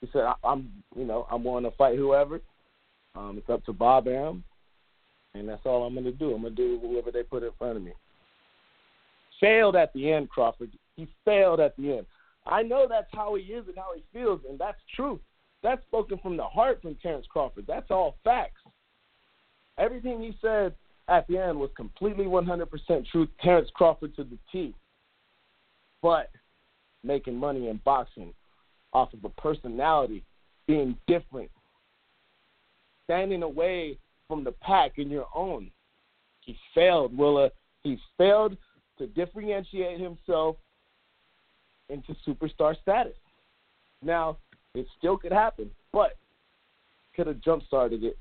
he 0.00 0.08
said, 0.12 0.22
I, 0.22 0.34
"I'm, 0.42 0.70
you 0.96 1.04
know, 1.04 1.26
I'm 1.30 1.44
willing 1.44 1.64
to 1.64 1.70
fight 1.72 1.96
whoever. 1.96 2.40
Um, 3.14 3.36
it's 3.38 3.50
up 3.50 3.64
to 3.64 3.72
Bob 3.72 4.08
Arum, 4.08 4.44
and 5.38 5.48
that's 5.48 5.64
all 5.64 5.84
I'm 5.84 5.94
going 5.94 6.04
to 6.04 6.12
do. 6.12 6.34
I'm 6.34 6.42
going 6.42 6.56
to 6.56 6.78
do 6.80 6.86
whatever 6.86 7.10
they 7.10 7.22
put 7.22 7.42
in 7.42 7.50
front 7.58 7.76
of 7.76 7.82
me. 7.82 7.92
Failed 9.40 9.76
at 9.76 9.92
the 9.92 10.12
end, 10.12 10.28
Crawford. 10.28 10.70
He 10.96 11.08
failed 11.24 11.60
at 11.60 11.76
the 11.76 11.98
end. 11.98 12.06
I 12.46 12.62
know 12.62 12.86
that's 12.88 13.10
how 13.12 13.34
he 13.34 13.42
is 13.42 13.66
and 13.66 13.76
how 13.76 13.90
he 13.94 14.02
feels, 14.12 14.40
and 14.48 14.58
that's 14.58 14.80
true. 14.94 15.20
That's 15.62 15.82
spoken 15.82 16.18
from 16.18 16.36
the 16.36 16.44
heart 16.44 16.80
from 16.80 16.94
Terence 16.96 17.26
Crawford. 17.28 17.66
That's 17.66 17.90
all 17.90 18.16
facts. 18.24 18.60
Everything 19.78 20.22
he 20.22 20.36
said 20.40 20.74
at 21.08 21.26
the 21.28 21.38
end 21.38 21.58
was 21.58 21.70
completely 21.76 22.24
100% 22.24 22.68
true. 23.10 23.28
Terence 23.42 23.68
Crawford 23.74 24.14
to 24.16 24.24
the 24.24 24.38
T. 24.52 24.74
But 26.02 26.30
making 27.02 27.36
money 27.36 27.68
in 27.68 27.80
boxing 27.84 28.32
off 28.92 29.12
of 29.12 29.24
a 29.24 29.28
personality 29.40 30.22
being 30.66 30.96
different, 31.06 31.50
standing 33.04 33.42
away 33.42 33.98
from 34.28 34.44
the 34.44 34.52
pack 34.52 34.98
in 34.98 35.10
your 35.10 35.26
own. 35.34 35.70
He 36.40 36.56
failed, 36.74 37.16
Willa. 37.16 37.50
He 37.82 37.98
failed 38.16 38.56
to 38.98 39.06
differentiate 39.06 40.00
himself 40.00 40.56
into 41.88 42.14
superstar 42.26 42.80
status. 42.80 43.16
Now, 44.02 44.38
it 44.74 44.86
still 44.98 45.16
could 45.16 45.32
happen, 45.32 45.70
but 45.92 46.16
could 47.14 47.26
have 47.26 47.40
jump 47.40 47.64
started 47.66 48.04
it 48.04 48.18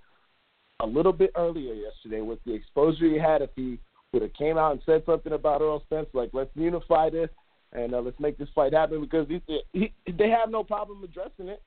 a 0.80 0.86
little 0.86 1.14
bit 1.14 1.32
earlier 1.36 1.74
yesterday 1.74 2.22
with 2.22 2.40
the 2.46 2.54
exposure 2.54 3.06
he 3.06 3.18
had 3.18 3.42
if 3.42 3.50
he 3.56 3.80
would 4.12 4.22
have 4.22 4.34
came 4.34 4.58
out 4.58 4.72
and 4.74 4.82
said 4.86 5.04
something 5.06 5.34
about 5.34 5.62
Errol 5.62 5.82
Spence, 5.86 6.08
like 6.14 6.30
let's 6.34 6.50
unify 6.56 7.10
this 7.10 7.30
and 7.74 7.94
uh, 7.94 8.00
let's 8.00 8.20
make 8.20 8.38
this 8.38 8.50
fight 8.56 8.74
happen 8.74 9.02
because 9.02 9.28
he, 9.28 9.42
he, 9.74 9.94
they 10.12 10.30
have 10.30 10.50
no 10.50 10.64
problem 10.64 11.04
addressing 11.04 11.50
it. 11.50 11.62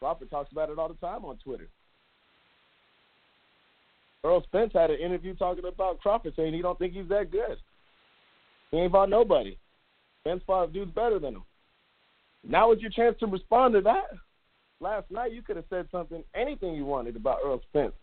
Crawford 0.00 0.30
talks 0.30 0.50
about 0.50 0.70
it 0.70 0.78
all 0.78 0.88
the 0.88 0.94
time 0.94 1.24
on 1.24 1.36
Twitter. 1.38 1.68
Errol 4.24 4.42
Spence 4.44 4.72
had 4.72 4.90
an 4.90 5.00
interview 5.00 5.34
talking 5.34 5.64
about 5.64 6.00
Crawford 6.00 6.34
saying 6.36 6.54
he 6.54 6.62
don't 6.62 6.78
think 6.78 6.92
he's 6.92 7.08
that 7.08 7.30
good. 7.30 7.56
He 8.70 8.78
ain't 8.78 8.92
fought 8.92 9.10
nobody. 9.10 9.58
Spence 10.20 10.42
fought 10.46 10.72
dudes 10.72 10.92
better 10.92 11.18
than 11.18 11.34
him. 11.34 11.44
Now 12.44 12.72
is 12.72 12.80
your 12.80 12.90
chance 12.90 13.16
to 13.20 13.26
respond 13.26 13.74
to 13.74 13.80
that. 13.82 14.10
Last 14.80 15.10
night 15.10 15.32
you 15.32 15.42
could 15.42 15.56
have 15.56 15.64
said 15.68 15.88
something, 15.90 16.22
anything 16.34 16.74
you 16.74 16.84
wanted 16.84 17.16
about 17.16 17.38
Errol 17.44 17.62
Spence. 17.68 17.94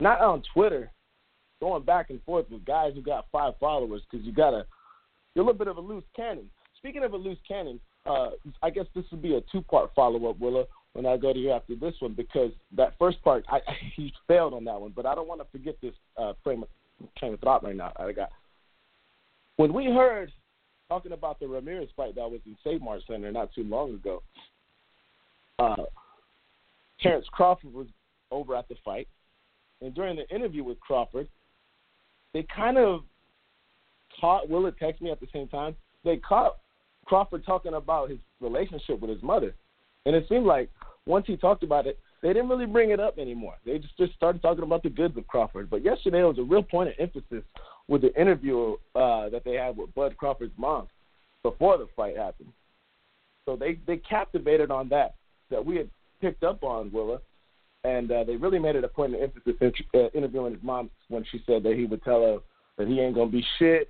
Not 0.00 0.20
on 0.20 0.42
Twitter, 0.52 0.90
going 1.60 1.84
back 1.84 2.10
and 2.10 2.22
forth 2.24 2.50
with 2.50 2.64
guys 2.64 2.92
who 2.94 3.02
got 3.02 3.26
five 3.32 3.54
followers 3.58 4.02
because 4.10 4.26
you 4.26 4.32
got 4.32 4.54
a 4.54 4.66
you're 5.34 5.42
a 5.42 5.46
little 5.46 5.58
bit 5.58 5.68
of 5.68 5.78
a 5.78 5.80
loose 5.80 6.04
cannon. 6.14 6.48
Speaking 6.78 7.02
of 7.02 7.12
a 7.12 7.16
loose 7.16 7.38
cannon, 7.46 7.80
uh, 8.06 8.30
I 8.62 8.70
guess 8.70 8.86
this 8.94 9.04
would 9.10 9.22
be 9.22 9.34
a 9.34 9.40
two 9.50 9.62
part 9.62 9.90
follow 9.94 10.28
up, 10.28 10.38
Willa 10.38 10.64
when 10.94 11.06
I 11.06 11.16
go 11.16 11.32
to 11.32 11.38
you 11.38 11.50
after 11.50 11.74
this 11.74 11.94
one 12.00 12.14
because 12.14 12.52
that 12.76 12.94
first 12.98 13.22
part 13.22 13.44
I, 13.48 13.56
I 13.56 13.74
he 13.96 14.12
failed 14.26 14.54
on 14.54 14.64
that 14.64 14.80
one, 14.80 14.92
but 14.96 15.06
I 15.06 15.14
don't 15.14 15.28
want 15.28 15.40
to 15.40 15.46
forget 15.52 15.76
this 15.82 15.94
uh, 16.16 16.32
frame 16.42 16.62
of, 16.62 16.68
train 17.18 17.34
of 17.34 17.40
thought 17.40 17.62
right 17.62 17.76
now. 17.76 17.92
I 17.96 18.12
got 18.12 18.30
when 19.56 19.72
we 19.72 19.86
heard 19.86 20.32
talking 20.88 21.12
about 21.12 21.40
the 21.40 21.48
Ramirez 21.48 21.88
fight 21.96 22.14
that 22.14 22.30
was 22.30 22.40
in 22.46 22.80
Mart 22.80 23.02
Center 23.06 23.30
not 23.32 23.52
too 23.54 23.64
long 23.64 23.94
ago. 23.94 24.22
Uh, 25.58 25.84
Terence 27.00 27.26
Crawford 27.32 27.72
was 27.72 27.86
over 28.30 28.54
at 28.54 28.68
the 28.68 28.76
fight, 28.84 29.08
and 29.80 29.94
during 29.94 30.16
the 30.16 30.28
interview 30.34 30.64
with 30.64 30.80
Crawford, 30.80 31.28
they 32.32 32.44
kind 32.54 32.78
of 32.78 33.02
caught 34.20 34.48
Willa 34.48 34.72
text 34.72 35.00
me 35.00 35.10
at 35.10 35.20
the 35.20 35.28
same 35.32 35.48
time. 35.48 35.74
They 36.04 36.16
caught 36.16 36.56
Crawford 37.06 37.44
talking 37.44 37.74
about 37.74 38.10
his 38.10 38.18
relationship 38.40 39.00
with 39.00 39.10
his 39.10 39.22
mother, 39.22 39.54
and 40.06 40.14
it 40.14 40.26
seemed 40.28 40.46
like 40.46 40.70
once 41.06 41.26
he 41.26 41.36
talked 41.36 41.62
about 41.62 41.86
it, 41.86 41.98
they 42.22 42.28
didn't 42.32 42.48
really 42.48 42.66
bring 42.66 42.90
it 42.90 43.00
up 43.00 43.18
anymore. 43.18 43.56
They 43.66 43.78
just 43.78 43.96
just 43.98 44.14
started 44.14 44.40
talking 44.40 44.64
about 44.64 44.82
the 44.82 44.90
goods 44.90 45.16
of 45.16 45.26
Crawford. 45.26 45.68
But 45.68 45.84
yesterday 45.84 46.22
was 46.22 46.38
a 46.38 46.42
real 46.42 46.62
point 46.62 46.88
of 46.88 46.94
emphasis 46.98 47.44
with 47.88 48.00
the 48.00 48.18
interview 48.18 48.76
uh, 48.94 49.28
that 49.28 49.42
they 49.44 49.54
had 49.54 49.76
with 49.76 49.94
Bud 49.94 50.16
Crawford's 50.16 50.54
mom 50.56 50.88
before 51.42 51.76
the 51.76 51.86
fight 51.94 52.16
happened. 52.16 52.52
So 53.44 53.56
they 53.56 53.78
they 53.86 53.98
captivated 53.98 54.70
on 54.70 54.88
that 54.88 55.16
that 55.50 55.64
we 55.64 55.76
had 55.76 55.90
picked 56.20 56.42
up 56.42 56.64
on 56.64 56.90
Willa, 56.90 57.20
and 57.84 58.10
uh, 58.10 58.24
they 58.24 58.36
really 58.36 58.58
made 58.58 58.76
it 58.76 58.84
a 58.84 58.88
point 58.88 59.14
of 59.14 59.20
emphasis 59.20 59.54
in, 59.60 59.72
uh, 60.00 60.08
interviewing 60.14 60.54
his 60.54 60.62
mom 60.62 60.90
when 61.08 61.24
she 61.30 61.42
said 61.46 61.62
that 61.64 61.74
he 61.76 61.84
would 61.84 62.02
tell 62.02 62.22
her 62.22 62.38
that 62.78 62.88
he 62.88 63.00
ain't 63.00 63.14
gonna 63.14 63.30
be 63.30 63.44
shit 63.58 63.88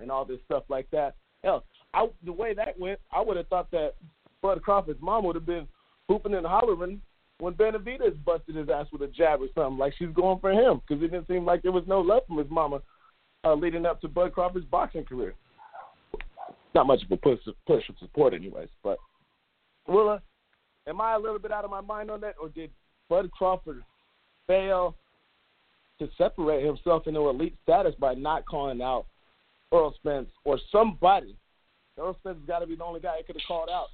and 0.00 0.10
all 0.10 0.24
this 0.24 0.38
stuff 0.44 0.62
like 0.68 0.88
that. 0.92 1.16
Hell, 1.42 1.64
I, 1.92 2.06
the 2.24 2.32
way 2.32 2.54
that 2.54 2.78
went, 2.78 3.00
I 3.12 3.20
would 3.20 3.36
have 3.36 3.48
thought 3.48 3.70
that 3.72 3.94
Bud 4.40 4.62
Crawford's 4.62 5.02
mom 5.02 5.24
would 5.24 5.34
have 5.34 5.46
been 5.46 5.66
hooping 6.08 6.34
and 6.34 6.46
hollering 6.46 7.00
when 7.42 7.54
Benavidez 7.54 8.24
busted 8.24 8.54
his 8.54 8.68
ass 8.68 8.86
with 8.92 9.02
a 9.02 9.08
jab 9.08 9.40
or 9.40 9.48
something, 9.54 9.76
like 9.76 9.94
she's 9.98 10.14
going 10.14 10.38
for 10.38 10.52
him, 10.52 10.80
because 10.86 11.02
it 11.02 11.08
didn't 11.08 11.26
seem 11.26 11.44
like 11.44 11.62
there 11.62 11.72
was 11.72 11.82
no 11.88 12.00
love 12.00 12.22
from 12.28 12.38
his 12.38 12.48
mama 12.48 12.80
uh, 13.44 13.54
leading 13.54 13.84
up 13.84 14.00
to 14.00 14.08
Bud 14.08 14.32
Crawford's 14.32 14.64
boxing 14.66 15.04
career. 15.04 15.34
Not 16.72 16.86
much 16.86 17.02
of 17.02 17.10
a 17.10 17.16
push, 17.16 17.40
push 17.66 17.88
of 17.88 17.96
support, 17.98 18.32
anyways. 18.32 18.68
But 18.84 18.98
Willa, 19.88 20.22
am 20.86 21.00
I 21.00 21.14
a 21.14 21.18
little 21.18 21.40
bit 21.40 21.50
out 21.50 21.64
of 21.64 21.70
my 21.70 21.80
mind 21.80 22.12
on 22.12 22.20
that, 22.20 22.36
or 22.40 22.48
did 22.48 22.70
Bud 23.08 23.30
Crawford 23.32 23.82
fail 24.46 24.94
to 25.98 26.08
separate 26.16 26.64
himself 26.64 27.08
into 27.08 27.28
elite 27.28 27.56
status 27.64 27.94
by 27.98 28.14
not 28.14 28.46
calling 28.46 28.80
out 28.80 29.06
Errol 29.72 29.94
Spence 29.96 30.28
or 30.44 30.60
somebody? 30.70 31.36
Errol 31.98 32.16
Spence 32.20 32.38
has 32.38 32.46
got 32.46 32.60
to 32.60 32.68
be 32.68 32.76
the 32.76 32.84
only 32.84 33.00
guy 33.00 33.16
he 33.18 33.24
could 33.24 33.34
have 33.34 33.48
called 33.48 33.68
out 33.68 33.88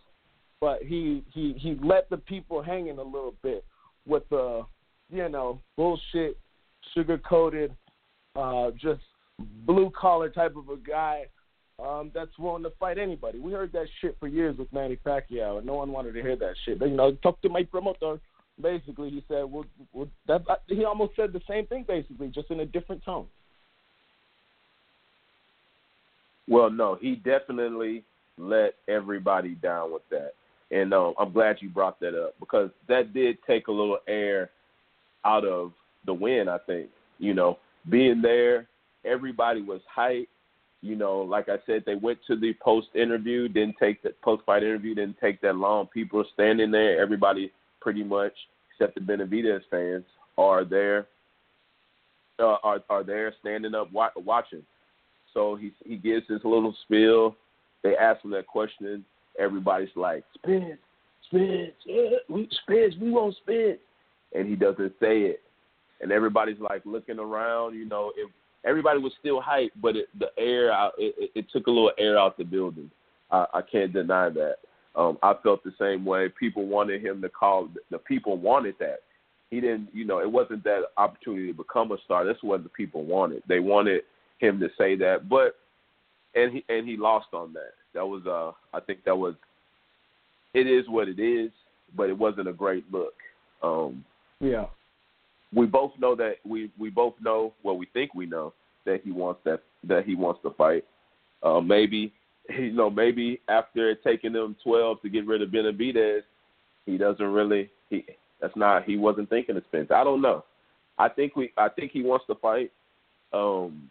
but 0.61 0.83
he 0.83 1.23
he 1.33 1.55
he 1.59 1.79
let 1.83 2.09
the 2.11 2.17
people 2.17 2.63
hanging 2.63 2.99
a 2.99 3.03
little 3.03 3.35
bit 3.43 3.65
with 4.07 4.29
the 4.31 4.63
you 5.11 5.29
know 5.29 5.61
bullshit, 5.77 6.37
sugar 6.95 7.19
coated, 7.19 7.75
uh, 8.37 8.71
just 8.73 9.01
blue 9.67 9.91
collar 9.99 10.29
type 10.29 10.57
of 10.57 10.69
a 10.69 10.77
guy 10.77 11.27
um, 11.85 12.11
that's 12.13 12.37
willing 12.39 12.63
to 12.65 12.73
fight 12.81 12.99
anybody. 12.99 13.39
We 13.39 13.53
heard 13.53 13.73
that 13.73 13.87
shit 14.01 14.17
for 14.19 14.27
years 14.27 14.57
with 14.59 14.73
Manny 14.73 14.97
Pacquiao, 14.97 15.59
and 15.59 15.67
no 15.67 15.75
one 15.75 15.93
wanted 15.93 16.13
to 16.15 16.23
hear 16.23 16.37
that 16.37 16.55
shit. 16.65 16.79
But, 16.79 16.89
you 16.89 16.97
know, 16.97 17.13
talk 17.23 17.41
to 17.43 17.49
my 17.49 17.63
promoter. 17.63 18.19
Basically, 18.61 19.11
he 19.11 19.25
said, 19.29 19.45
"Well, 19.45 19.65
well 19.93 20.09
that." 20.27 20.43
He 20.67 20.85
almost 20.85 21.15
said 21.15 21.33
the 21.33 21.41
same 21.49 21.67
thing, 21.67 21.85
basically, 21.87 22.29
just 22.29 22.51
in 22.51 22.59
a 22.59 22.67
different 22.67 23.05
tone. 23.05 23.27
Well, 26.49 26.69
no, 26.69 26.97
he 27.01 27.15
definitely 27.15 28.03
let 28.37 28.75
everybody 28.89 29.55
down 29.55 29.93
with 29.93 30.03
that. 30.11 30.33
And 30.71 30.93
um, 30.93 31.15
I'm 31.19 31.33
glad 31.33 31.59
you 31.61 31.71
brought 31.71 31.99
that 32.01 32.15
up 32.15 32.35
because 32.41 32.71
that 32.89 33.15
did 33.15 33.39
take 33.47 33.69
a 33.69 33.73
little 33.73 33.99
air 34.07 34.51
out 35.25 35.47
of 35.47 35.73
the 36.05 36.13
win. 36.13 36.49
I 36.49 36.59
think 36.59 36.89
you 37.19 37.35
know 37.35 37.59
being 37.89 38.21
there, 38.21 38.67
everybody 39.05 39.63
was 39.63 39.81
hyped. 39.97 40.29
You 40.81 40.95
know, 40.95 41.21
like 41.21 41.49
I 41.49 41.57
said, 41.67 41.83
they 41.87 41.97
went 41.97 42.21
to 42.29 42.37
the 42.37 42.55
post 42.63 42.89
interview, 42.95 43.49
didn't 43.49 43.77
take 43.81 44.03
the 44.03 44.15
post 44.23 44.45
fight 44.47 44.63
interview, 44.63 44.95
didn't 44.95 45.19
take 45.21 45.41
that 45.41 45.57
long. 45.57 45.87
People 45.87 46.25
standing 46.35 46.71
there. 46.71 47.01
Everybody 47.01 47.51
pretty 47.81 48.05
much, 48.05 48.33
except 48.71 48.95
the 48.95 49.01
Benavidez 49.01 49.63
fans, 49.71 50.05
are 50.37 50.65
there. 50.65 51.07
Uh, 52.39 52.57
are 52.63 52.81
are 52.89 53.03
there 53.03 53.35
standing 53.41 53.75
up 53.75 53.89
watching? 53.93 54.63
So 55.35 55.57
he 55.57 55.73
he 55.85 55.97
gives 55.97 56.29
his 56.29 56.41
little 56.45 56.77
spiel. 56.85 57.35
They 57.83 57.97
ask 57.97 58.25
him 58.25 58.31
that 58.33 58.47
question 58.47 59.05
everybody's 59.39 59.89
like, 59.97 60.25
Spence, 60.35 60.79
Spence, 61.27 61.73
yeah, 61.85 62.17
we 62.29 62.49
Spence, 62.63 62.95
we 63.01 63.11
won't 63.11 63.37
Spence, 63.37 63.79
and 64.35 64.49
he 64.49 64.57
doesn't 64.57 64.93
say 65.01 65.23
it, 65.23 65.43
and 66.01 66.13
everybody's 66.13 66.61
like 66.61 66.83
looking 66.85 67.19
around. 67.19 67.75
You 67.75 67.87
know, 67.87 68.13
if 68.17 68.31
everybody 68.65 68.99
was 68.99 69.13
still 69.21 69.43
hyped, 69.43 69.73
but 69.81 69.97
it, 69.97 70.09
the 70.19 70.29
air, 70.39 70.73
out, 70.73 70.93
it, 70.99 71.31
it 71.35 71.47
took 71.53 71.67
a 71.67 71.71
little 71.71 71.93
air 71.99 72.19
out 72.19 72.37
the 72.37 72.45
building. 72.45 72.91
I, 73.31 73.47
I 73.55 73.63
can't 73.63 73.93
deny 73.93 74.31
that. 74.31 74.57
Um, 74.97 75.19
I 75.23 75.35
felt 75.43 75.63
the 75.63 75.75
same 75.79 76.05
way. 76.05 76.29
People 76.29 76.67
wanted 76.67 77.05
him 77.05 77.23
to 77.23 77.29
call. 77.29 77.69
The 77.91 77.99
people 77.99 78.37
wanted 78.37 78.75
that. 78.81 79.01
He 79.51 79.61
didn't. 79.61 79.89
You 79.93 80.05
know, 80.05 80.19
it 80.21 80.31
wasn't 80.31 80.65
that 80.65 80.83
opportunity 80.97 81.49
to 81.49 81.57
become 81.57 81.93
a 81.93 81.99
star. 82.05 82.25
That's 82.25 82.43
what 82.43 82.63
the 82.63 82.69
people 82.69 83.05
wanted. 83.05 83.43
They 83.49 83.61
wanted 83.61 84.03
him 84.39 84.59
to 84.61 84.69
say 84.77 84.97
that, 84.97 85.29
but 85.29 85.57
and 86.35 86.53
he 86.53 86.65
and 86.69 86.89
he 86.89 86.97
lost 86.97 87.29
on 87.33 87.53
that 87.55 87.75
that 87.99 88.07
was 88.07 88.25
uh 88.27 88.53
I 88.77 88.81
think 88.81 89.05
that 89.05 89.17
was 89.17 89.35
it 90.55 90.67
is 90.67 90.89
what 90.89 91.09
it 91.09 91.19
is, 91.19 91.51
but 91.97 92.09
it 92.09 92.17
wasn't 92.17 92.49
a 92.49 92.53
great 92.53 92.85
look. 92.93 93.15
Um 93.63 94.05
Yeah. 94.41 94.67
We 95.53 95.67
both 95.67 95.93
know 95.99 96.15
that 96.15 96.37
we 96.47 96.71
we 96.79 96.91
both 96.91 97.15
know 97.21 97.55
well 97.65 97.77
we 97.77 97.87
think 97.87 98.15
we 98.15 98.25
know 98.27 98.53
that 98.87 99.01
he 99.03 99.11
wants 99.11 99.41
that 99.45 99.63
that 99.85 100.05
he 100.05 100.15
wants 100.15 100.41
to 100.43 100.51
fight. 100.51 100.85
Uh 101.43 101.61
maybe 101.61 102.13
you 102.49 102.73
know, 102.73 102.89
maybe 102.89 103.41
after 103.49 103.95
taking 103.97 104.33
them 104.33 104.57
twelve 104.63 105.03
to 105.03 105.09
get 105.09 105.27
rid 105.27 105.43
of 105.43 105.51
Benavidez, 105.51 106.23
he 106.87 106.97
doesn't 106.97 107.33
really 107.33 107.69
he 107.91 108.05
that's 108.41 108.57
not 108.57 108.85
he 108.85 108.97
wasn't 108.97 109.29
thinking 109.29 109.57
of 109.57 109.65
Spence. 109.65 109.91
I 109.91 110.05
don't 110.05 110.23
know. 110.23 110.45
I 110.99 111.09
think 111.09 111.35
we 111.35 111.53
I 111.57 111.69
think 111.69 111.91
he 111.91 112.03
wants 112.03 112.27
to 112.29 112.37
fight. 112.37 112.71
Um 113.33 113.91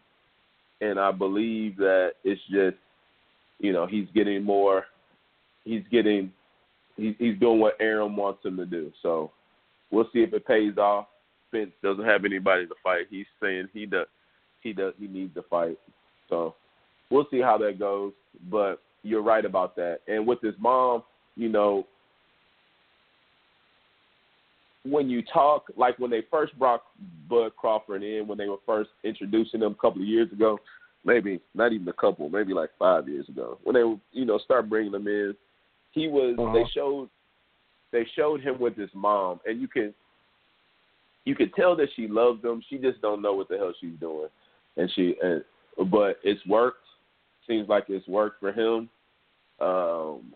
and 0.80 0.98
I 0.98 1.12
believe 1.12 1.76
that 1.78 2.12
it's 2.24 2.42
just 2.50 2.78
you 3.60 3.74
know, 3.74 3.86
he's 3.86 4.08
getting 4.14 4.44
more. 4.44 4.86
He's 5.64 5.84
getting. 5.92 6.32
He's 6.96 7.16
he's 7.20 7.40
doing 7.40 7.60
what 7.60 7.78
Arum 7.80 8.16
wants 8.16 8.46
him 8.46 8.58
to 8.58 8.66
do. 8.66 8.92
So 9.02 9.32
we'll 9.92 10.10
see 10.14 10.20
if 10.20 10.34
it 10.34 10.46
pays 10.46 10.78
off. 10.78 11.08
Spence 11.50 11.72
doesn't 11.84 12.06
have 12.06 12.26
anybody 12.26 12.66
to 12.66 12.76
fight. 12.84 13.06
He's 13.10 13.26
saying 13.42 13.70
he 13.74 13.86
does 13.86 14.08
he 14.62 14.74
does 14.74 14.94
he 15.00 15.08
needs 15.08 15.34
to 15.36 15.44
fight. 15.44 15.78
So 16.30 16.56
we'll 17.10 17.28
see 17.32 17.42
how 17.42 17.58
that 17.60 17.80
goes. 17.80 18.14
But 18.50 18.82
you're 19.04 19.22
right 19.22 19.46
about 19.46 19.76
that. 19.76 20.00
And 20.08 20.28
with 20.28 20.42
his 20.42 20.56
mom, 20.60 21.04
you 21.36 21.50
know, 21.50 21.86
when 24.84 25.10
you 25.10 25.22
talk 25.22 25.66
like 25.76 25.98
when 26.00 26.12
they 26.12 26.24
first 26.32 26.58
brought 26.58 26.84
Bud 27.30 27.52
Crawford 27.58 28.04
in, 28.04 28.28
when 28.28 28.38
they 28.38 28.48
were 28.48 28.58
first 28.66 28.90
introducing 29.04 29.62
him 29.62 29.74
a 29.74 29.82
couple 29.82 30.02
of 30.02 30.08
years 30.08 30.32
ago, 30.32 30.60
maybe 31.06 31.40
not 31.54 31.74
even 31.74 31.88
a 31.88 31.94
couple, 31.94 32.30
maybe 32.30 32.54
like 32.54 32.70
five 32.78 33.08
years 33.08 33.28
ago, 33.30 33.58
when 33.64 33.74
they 33.76 34.20
you 34.20 34.26
know 34.26 34.38
start 34.40 34.70
bringing 34.70 34.94
him 34.94 35.08
in, 35.08 35.36
he 35.92 36.08
was 36.08 36.36
Uh-huh. 36.38 36.54
they 36.54 36.66
showed 36.74 37.10
they 37.92 38.06
showed 38.16 38.42
him 38.42 38.60
with 38.60 38.76
his 38.76 38.90
mom, 38.94 39.40
and 39.46 39.62
you 39.62 39.68
can 39.68 39.94
you 41.26 41.36
can 41.36 41.52
tell 41.52 41.76
that 41.76 41.90
she 41.96 42.08
loves 42.08 42.44
him. 42.44 42.62
She 42.70 42.78
just 42.78 43.02
don't 43.02 43.22
know 43.22 43.34
what 43.34 43.50
the 43.50 43.58
hell 43.58 43.74
she's 43.80 44.00
doing, 44.00 44.30
and 44.78 44.90
she 44.96 45.16
and 45.22 45.44
but 45.92 46.20
it's 46.24 46.46
worked. 46.48 46.84
Seems 47.48 47.70
like 47.70 47.86
it's 47.88 48.08
worked 48.08 48.40
for 48.40 48.52
him. 48.52 48.90
Um, 49.60 50.34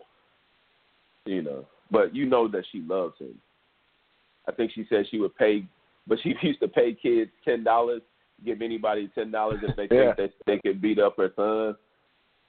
you 1.24 1.42
know, 1.42 1.66
but 1.90 2.14
you 2.14 2.26
know 2.26 2.48
that 2.48 2.64
she 2.72 2.80
loves 2.80 3.14
him. 3.18 3.38
I 4.48 4.52
think 4.52 4.72
she 4.74 4.86
said 4.88 5.06
she 5.10 5.18
would 5.18 5.36
pay, 5.36 5.64
but 6.06 6.18
she 6.22 6.34
used 6.42 6.60
to 6.60 6.68
pay 6.68 6.94
kids 6.94 7.30
ten 7.44 7.62
dollars, 7.62 8.02
give 8.44 8.62
anybody 8.62 9.08
ten 9.14 9.30
dollars 9.30 9.60
if 9.62 9.76
they 9.76 9.88
Yeah. 9.94 10.14
think 10.14 10.16
that 10.16 10.32
they 10.46 10.58
could 10.58 10.80
beat 10.80 10.98
up 10.98 11.16
her 11.16 11.32
son. 11.36 11.76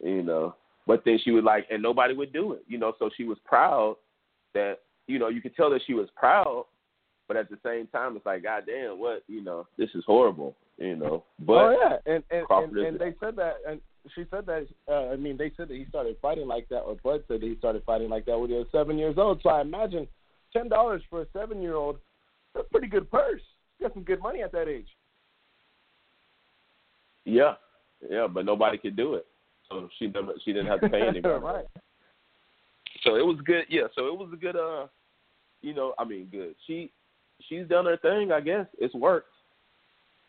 You 0.01 0.23
know, 0.23 0.55
but 0.85 1.03
then 1.05 1.17
she 1.23 1.31
would 1.31 1.43
like, 1.43 1.67
and 1.71 1.81
nobody 1.81 2.13
would 2.13 2.33
do 2.33 2.53
it. 2.53 2.63
You 2.67 2.77
know, 2.77 2.93
so 2.99 3.09
she 3.15 3.23
was 3.23 3.37
proud 3.45 3.95
that 4.53 4.79
you 5.07 5.19
know 5.19 5.29
you 5.29 5.41
could 5.41 5.55
tell 5.55 5.69
that 5.69 5.81
she 5.85 5.93
was 5.93 6.09
proud, 6.15 6.65
but 7.27 7.37
at 7.37 7.49
the 7.49 7.57
same 7.63 7.87
time 7.87 8.15
it's 8.17 8.25
like, 8.25 8.43
God 8.43 8.63
damn, 8.65 8.99
what 8.99 9.23
you 9.27 9.41
know, 9.41 9.67
this 9.77 9.89
is 9.95 10.03
horrible. 10.05 10.55
You 10.77 10.95
know, 10.95 11.23
but 11.39 11.53
oh 11.53 11.77
yeah, 11.79 12.13
and 12.13 12.23
and 12.31 12.45
and, 12.49 12.77
and 12.77 12.99
they 12.99 13.13
said 13.19 13.35
that, 13.37 13.57
and 13.67 13.79
she 14.15 14.25
said 14.31 14.45
that. 14.47 14.67
Uh, 14.89 15.09
I 15.13 15.15
mean, 15.15 15.37
they 15.37 15.51
said 15.55 15.69
that 15.69 15.77
he 15.77 15.85
started 15.87 16.17
fighting 16.21 16.47
like 16.47 16.67
that, 16.69 16.79
or 16.79 16.95
Bud 17.03 17.23
said 17.27 17.41
that 17.41 17.47
he 17.47 17.55
started 17.57 17.83
fighting 17.85 18.09
like 18.09 18.25
that 18.25 18.37
when 18.37 18.49
he 18.49 18.55
was 18.55 18.67
seven 18.71 18.97
years 18.97 19.15
old. 19.17 19.39
So 19.43 19.49
I 19.49 19.61
imagine 19.61 20.07
ten 20.51 20.67
dollars 20.67 21.01
for 21.09 21.21
a 21.21 21.27
seven-year-old, 21.31 21.97
that's 22.53 22.67
a 22.67 22.69
pretty 22.71 22.87
good 22.87 23.09
purse. 23.09 23.41
You 23.79 23.87
got 23.87 23.93
some 23.93 24.03
good 24.03 24.21
money 24.21 24.41
at 24.41 24.51
that 24.51 24.67
age. 24.67 24.87
Yeah, 27.25 27.53
yeah, 28.09 28.27
but 28.27 28.45
nobody 28.45 28.77
could 28.77 28.95
do 28.95 29.15
it. 29.15 29.25
So 29.69 29.89
she 29.97 30.07
never, 30.07 30.33
she 30.43 30.53
didn't 30.53 30.67
have 30.67 30.81
to 30.81 30.89
pay 30.89 31.01
anybody. 31.07 31.43
right. 31.43 31.65
So 33.03 33.15
it 33.15 33.25
was 33.25 33.37
good. 33.45 33.65
Yeah. 33.69 33.87
So 33.95 34.07
it 34.07 34.17
was 34.17 34.29
a 34.33 34.37
good. 34.37 34.55
Uh, 34.55 34.87
you 35.61 35.73
know, 35.73 35.93
I 35.97 36.03
mean, 36.03 36.27
good. 36.31 36.55
She 36.67 36.91
she's 37.47 37.67
done 37.67 37.85
her 37.85 37.97
thing. 37.97 38.31
I 38.31 38.41
guess 38.41 38.65
it's 38.77 38.93
worked. 38.93 39.33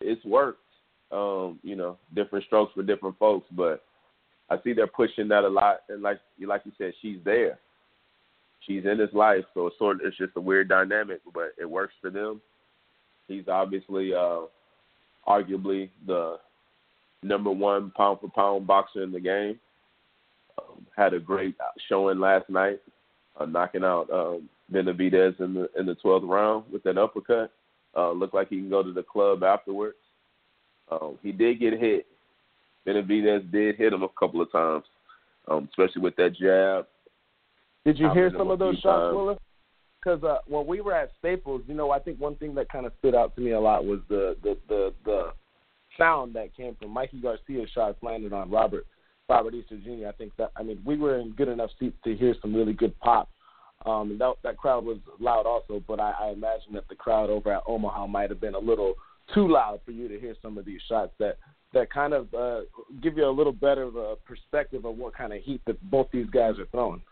It's 0.00 0.24
worked. 0.24 0.60
Um, 1.12 1.58
you 1.62 1.76
know, 1.76 1.98
different 2.14 2.44
strokes 2.46 2.72
for 2.74 2.82
different 2.82 3.18
folks, 3.18 3.46
but 3.52 3.84
I 4.50 4.56
see 4.62 4.72
they're 4.72 4.86
pushing 4.86 5.28
that 5.28 5.44
a 5.44 5.48
lot. 5.48 5.80
And 5.88 6.02
like 6.02 6.20
you 6.38 6.46
like 6.46 6.62
you 6.64 6.72
said, 6.78 6.92
she's 7.02 7.18
there. 7.24 7.58
She's 8.66 8.84
in 8.86 8.98
his 8.98 9.12
life, 9.12 9.44
so 9.52 9.66
it's 9.66 9.78
sort 9.78 10.00
of 10.00 10.06
it's 10.06 10.16
just 10.16 10.32
a 10.36 10.40
weird 10.40 10.68
dynamic, 10.68 11.20
but 11.34 11.52
it 11.60 11.68
works 11.68 11.94
for 12.00 12.10
them. 12.10 12.40
He's 13.28 13.46
obviously, 13.46 14.14
uh, 14.14 14.40
arguably 15.26 15.90
the 16.06 16.38
number 17.24 17.50
one 17.50 17.90
pound 17.96 18.20
for 18.20 18.28
pound 18.28 18.66
boxer 18.66 19.02
in 19.02 19.12
the 19.12 19.20
game. 19.20 19.58
Um, 20.58 20.86
had 20.96 21.14
a 21.14 21.18
great 21.18 21.56
showing 21.88 22.20
last 22.20 22.48
night, 22.48 22.80
uh, 23.40 23.46
knocking 23.46 23.82
out 23.82 24.08
um, 24.10 24.48
Benavidez 24.72 25.40
in 25.40 25.54
the 25.54 25.68
in 25.78 25.86
the 25.86 25.96
twelfth 25.96 26.24
round 26.24 26.70
with 26.72 26.82
that 26.84 26.98
uppercut. 26.98 27.50
Uh, 27.96 28.12
looked 28.12 28.34
like 28.34 28.48
he 28.48 28.56
can 28.56 28.70
go 28.70 28.82
to 28.82 28.92
the 28.92 29.02
club 29.02 29.42
afterwards. 29.42 29.96
Um, 30.90 31.18
he 31.22 31.32
did 31.32 31.60
get 31.60 31.78
hit. 31.78 32.06
Benavidez 32.86 33.50
did 33.50 33.76
hit 33.76 33.92
him 33.92 34.02
a 34.02 34.08
couple 34.08 34.42
of 34.42 34.52
times, 34.52 34.84
um, 35.48 35.68
especially 35.70 36.02
with 36.02 36.16
that 36.16 36.36
jab. 36.36 36.86
Did 37.84 37.98
you 37.98 38.10
hear 38.12 38.30
some 38.36 38.50
of 38.50 38.58
those 38.58 38.78
shots. 38.78 39.14
Willa? 39.14 39.36
Because 40.02 40.22
uh, 40.22 40.38
when 40.46 40.66
we 40.66 40.80
were 40.80 40.94
at 40.94 41.10
Staples, 41.18 41.62
you 41.66 41.74
know, 41.74 41.90
I 41.90 41.98
think 41.98 42.20
one 42.20 42.36
thing 42.36 42.54
that 42.56 42.68
kind 42.68 42.84
of 42.84 42.92
stood 42.98 43.14
out 43.14 43.34
to 43.36 43.40
me 43.40 43.52
a 43.52 43.60
lot 43.60 43.84
was 43.84 44.00
the 44.08 44.36
the 44.42 44.56
the, 44.68 44.92
the 45.04 45.32
sound 45.98 46.34
that 46.34 46.56
came 46.56 46.76
from 46.76 46.90
Mikey 46.90 47.20
Garcia's 47.20 47.70
shots 47.70 47.98
landed 48.02 48.32
on 48.32 48.50
Robert 48.50 48.86
Robert 49.28 49.54
Easter 49.54 49.78
Jr. 49.78 50.08
I 50.08 50.12
think 50.12 50.32
that 50.36 50.52
I 50.56 50.62
mean 50.62 50.80
we 50.84 50.96
were 50.96 51.18
in 51.18 51.32
good 51.32 51.48
enough 51.48 51.70
seats 51.78 51.96
to 52.04 52.14
hear 52.14 52.34
some 52.40 52.54
really 52.54 52.72
good 52.72 52.98
pop. 53.00 53.28
Um, 53.86 54.12
and 54.12 54.20
that 54.20 54.34
that 54.42 54.56
crowd 54.56 54.84
was 54.84 54.98
loud 55.20 55.46
also, 55.46 55.82
but 55.86 56.00
I, 56.00 56.12
I 56.12 56.30
imagine 56.30 56.72
that 56.74 56.88
the 56.88 56.94
crowd 56.94 57.30
over 57.30 57.52
at 57.52 57.62
Omaha 57.66 58.06
might 58.06 58.30
have 58.30 58.40
been 58.40 58.54
a 58.54 58.58
little 58.58 58.94
too 59.34 59.48
loud 59.48 59.80
for 59.84 59.90
you 59.90 60.08
to 60.08 60.18
hear 60.18 60.34
some 60.42 60.58
of 60.58 60.64
these 60.64 60.80
shots 60.88 61.12
that 61.18 61.38
that 61.72 61.90
kind 61.90 62.12
of 62.12 62.32
uh, 62.32 62.60
give 63.02 63.16
you 63.16 63.26
a 63.26 63.30
little 63.30 63.52
better 63.52 63.82
of 63.82 63.96
a 63.96 64.16
perspective 64.26 64.84
of 64.84 64.96
what 64.96 65.14
kind 65.14 65.32
of 65.32 65.42
heat 65.42 65.60
that 65.66 65.80
both 65.90 66.06
these 66.12 66.28
guys 66.30 66.58
are 66.58 66.66
throwing. 66.66 67.02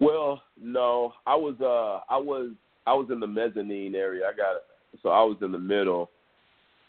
Well, 0.00 0.42
no, 0.60 1.14
I 1.26 1.34
was 1.34 1.54
uh 1.60 2.00
I 2.12 2.18
was 2.18 2.50
I 2.86 2.94
was 2.94 3.08
in 3.10 3.20
the 3.20 3.26
mezzanine 3.26 3.94
area. 3.94 4.24
I 4.26 4.36
got 4.36 4.62
so 5.02 5.10
I 5.10 5.22
was 5.22 5.36
in 5.42 5.52
the 5.52 5.58
middle, 5.58 6.10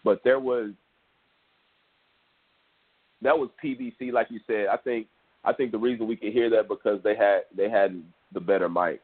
but 0.04 0.22
there 0.24 0.39
was 0.39 0.72
that 3.22 3.38
was 3.38 3.50
PBC, 3.64 4.12
like 4.12 4.28
you 4.30 4.39
said. 4.47 4.68
I 4.72 4.78
think 4.78 5.08
I 5.43 5.54
think 5.54 5.72
the 5.72 5.78
reason 5.78 6.08
we 6.08 6.16
could 6.16 6.34
hear 6.34 6.50
that 6.52 6.68
because 6.68 7.02
they 7.04 7.16
had 7.16 7.41
they 7.56 7.70
had 7.70 8.02
the 8.34 8.39
better 8.39 8.70
mic. 8.70 9.02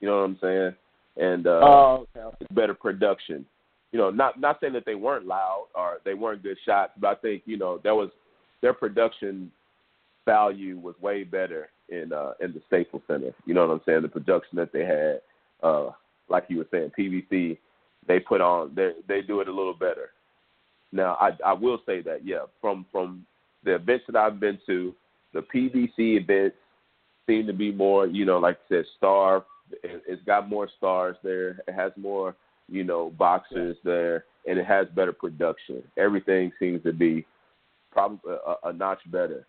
You 0.00 0.08
know 0.08 0.18
what 0.18 0.24
I'm 0.24 0.38
saying? 0.40 0.74
And 1.16 1.46
uh, 1.46 1.60
Oh, 1.62 2.06
okay. 2.16 2.46
better 2.52 2.74
production. 2.74 3.44
You 3.92 3.98
know, 3.98 4.10
not 4.10 4.40
not 4.40 4.58
saying 4.60 4.72
that 4.74 4.86
they 4.86 4.94
weren't 4.94 5.26
loud 5.26 5.66
or 5.74 5.98
they 6.04 6.14
weren't 6.14 6.42
good 6.42 6.56
shots, 6.64 6.92
but 6.98 7.08
I 7.08 7.14
think 7.16 7.42
you 7.44 7.56
know 7.56 7.80
there 7.82 7.94
was 7.94 8.10
their 8.62 8.72
production 8.72 9.50
value 10.26 10.78
was 10.78 10.94
way 11.00 11.24
better 11.24 11.70
in 11.88 12.12
uh 12.12 12.32
in 12.40 12.52
the 12.52 12.62
Staples 12.66 13.02
Center. 13.06 13.34
You 13.46 13.54
know 13.54 13.66
what 13.66 13.74
I'm 13.74 13.80
saying? 13.84 14.02
The 14.02 14.08
production 14.08 14.56
that 14.56 14.72
they 14.72 14.84
had, 14.84 15.20
uh, 15.62 15.90
like 16.28 16.44
you 16.48 16.58
were 16.58 16.68
saying, 16.70 16.92
PBC, 16.98 17.58
they 18.06 18.20
put 18.20 18.40
on 18.40 18.72
they 18.74 18.92
they 19.08 19.22
do 19.22 19.40
it 19.40 19.48
a 19.48 19.52
little 19.52 19.74
better. 19.74 20.10
Now 20.92 21.16
I 21.20 21.30
I 21.44 21.52
will 21.52 21.80
say 21.86 22.02
that 22.02 22.26
yeah, 22.26 22.44
from 22.60 22.86
from 22.90 23.26
the 23.64 23.74
events 23.74 24.04
that 24.08 24.16
I've 24.16 24.40
been 24.40 24.58
to, 24.66 24.94
the 25.32 25.40
PBC 25.40 26.20
events 26.20 26.56
seem 27.26 27.46
to 27.46 27.52
be 27.52 27.70
more 27.72 28.06
you 28.06 28.24
know 28.24 28.38
like 28.38 28.56
I 28.66 28.68
said 28.68 28.84
star. 28.96 29.44
It, 29.84 30.02
it's 30.06 30.22
got 30.24 30.48
more 30.48 30.68
stars 30.78 31.16
there. 31.22 31.60
It 31.68 31.74
has 31.74 31.92
more 31.96 32.34
you 32.68 32.84
know 32.84 33.10
boxers 33.10 33.76
there, 33.84 34.24
and 34.46 34.58
it 34.58 34.66
has 34.66 34.86
better 34.94 35.12
production. 35.12 35.82
Everything 35.96 36.52
seems 36.58 36.82
to 36.82 36.92
be 36.92 37.26
probably 37.92 38.32
a, 38.32 38.68
a 38.68 38.72
notch 38.72 39.00
better. 39.10 39.46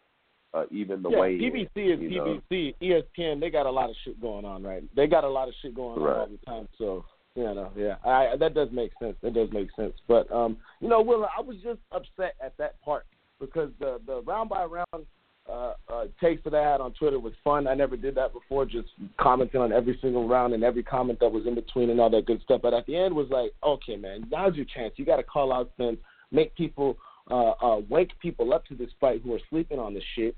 Uh, 0.54 0.66
even 0.70 1.02
the 1.02 1.10
yeah, 1.10 1.20
way 1.20 1.38
PBC 1.38 1.70
is 1.76 2.12
know. 2.12 2.42
PBC. 2.52 2.76
ESPN, 2.82 3.39
they 3.39 3.50
got 3.50 3.66
a 3.66 3.72
lot 3.72 3.89
of 3.89 3.96
shit 4.04 4.20
going 4.20 4.44
on, 4.44 4.62
right? 4.64 4.84
They 4.96 5.08
got 5.08 5.24
a 5.24 5.30
lot 5.30 5.48
of 5.48 5.54
shit 5.62 5.74
going 5.74 5.98
on 5.98 6.04
Right. 6.04 6.18
all 6.18 6.28
the 6.28 6.46
time. 6.46 6.68
So, 6.78 7.06
you 7.36 7.44
know, 7.44 7.72
yeah, 7.76 7.96
I, 8.06 8.36
that 8.38 8.54
does 8.54 8.70
make 8.72 8.92
sense. 9.02 9.16
That 9.22 9.34
does 9.34 9.50
make 9.52 9.70
sense. 9.76 9.94
But, 10.08 10.32
um, 10.32 10.58
you 10.82 10.90
know, 10.90 11.02
Will, 11.02 11.26
I 11.26 11.42
was 11.42 11.56
just 11.64 11.80
upset 11.92 12.36
at 12.44 12.58
that 12.58 12.82
part 12.82 13.06
because 13.40 13.70
the 13.80 14.00
the 14.06 14.22
round 14.22 14.50
by 14.50 14.66
round 14.66 15.06
uh, 15.50 15.74
uh, 15.92 16.06
takes 16.22 16.44
that 16.44 16.54
I 16.54 16.62
had 16.62 16.82
on 16.82 16.94
Twitter 16.94 17.20
was 17.20 17.34
fun. 17.44 17.68
I 17.68 17.74
never 17.74 17.98
did 17.98 18.16
that 18.16 18.34
before, 18.34 18.66
just 18.66 18.90
commenting 19.20 19.60
on 19.60 19.72
every 19.72 19.98
single 20.02 20.28
round 20.28 20.54
and 20.54 20.64
every 20.64 20.84
comment 20.84 21.20
that 21.20 21.32
was 21.32 21.46
in 21.48 21.56
between 21.56 21.90
and 21.90 22.00
all 22.00 22.10
that 22.10 22.26
good 22.26 22.42
stuff. 22.44 22.62
But 22.62 22.74
at 22.74 22.86
the 22.86 22.96
end 22.96 23.16
was 23.16 23.28
like, 23.30 23.52
okay, 23.64 23.96
man, 23.96 24.28
now's 24.32 24.56
your 24.56 24.66
chance. 24.66 24.94
You 24.98 25.06
got 25.06 25.18
to 25.18 25.24
call 25.24 25.52
out 25.52 25.72
Spence, 25.74 25.98
make 26.32 26.56
people, 26.56 26.98
uh, 27.30 27.52
uh, 27.62 27.82
wake 27.90 28.12
people 28.22 28.54
up 28.54 28.66
to 28.68 28.76
this 28.76 28.92
fight 29.00 29.22
who 29.24 29.34
are 29.34 29.42
sleeping 29.50 29.80
on 29.80 29.94
this 29.94 30.04
shit, 30.16 30.36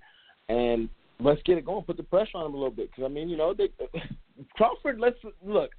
and 0.48 0.90
let's 1.20 1.42
get 1.44 1.58
it 1.58 1.66
going. 1.66 1.84
Put 1.84 1.98
the 1.98 2.04
pressure 2.04 2.38
on 2.38 2.46
him 2.46 2.54
a 2.54 2.58
little 2.58 2.72
bit 2.72 2.90
because 2.90 3.04
I 3.04 3.10
mean, 3.10 3.30
you 3.30 3.38
know, 3.38 3.54
they, 3.54 3.70
Crawford. 4.56 5.00
Let's 5.00 5.18
look. 5.46 5.72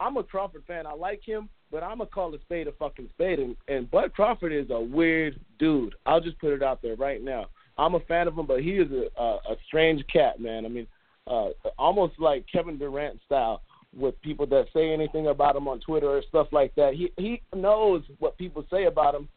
I'm 0.00 0.16
a 0.16 0.22
Crawford 0.22 0.64
fan. 0.66 0.86
I 0.86 0.92
like 0.92 1.22
him, 1.24 1.48
but 1.70 1.82
I'm 1.82 1.98
gonna 1.98 2.10
call 2.10 2.34
a 2.34 2.40
spade 2.40 2.68
a 2.68 2.72
fucking 2.72 3.08
spade. 3.14 3.38
And, 3.38 3.56
and 3.68 3.90
Bud 3.90 4.12
Crawford 4.14 4.52
is 4.52 4.70
a 4.70 4.80
weird 4.80 5.38
dude. 5.58 5.94
I'll 6.06 6.20
just 6.20 6.38
put 6.38 6.52
it 6.52 6.62
out 6.62 6.82
there 6.82 6.96
right 6.96 7.22
now. 7.22 7.46
I'm 7.78 7.94
a 7.94 8.00
fan 8.00 8.28
of 8.28 8.38
him, 8.38 8.46
but 8.46 8.62
he 8.62 8.72
is 8.72 8.90
a 8.90 9.20
a, 9.20 9.34
a 9.52 9.56
strange 9.66 10.04
cat, 10.12 10.40
man. 10.40 10.64
I 10.64 10.68
mean, 10.68 10.86
uh, 11.26 11.50
almost 11.78 12.14
like 12.18 12.44
Kevin 12.50 12.78
Durant 12.78 13.20
style 13.24 13.62
with 13.96 14.20
people 14.22 14.46
that 14.46 14.66
say 14.72 14.92
anything 14.92 15.28
about 15.28 15.56
him 15.56 15.68
on 15.68 15.80
Twitter 15.80 16.08
or 16.08 16.22
stuff 16.28 16.48
like 16.52 16.74
that. 16.74 16.94
He 16.94 17.12
he 17.16 17.40
knows 17.54 18.02
what 18.18 18.36
people 18.38 18.64
say 18.70 18.84
about 18.84 19.14
him, 19.14 19.28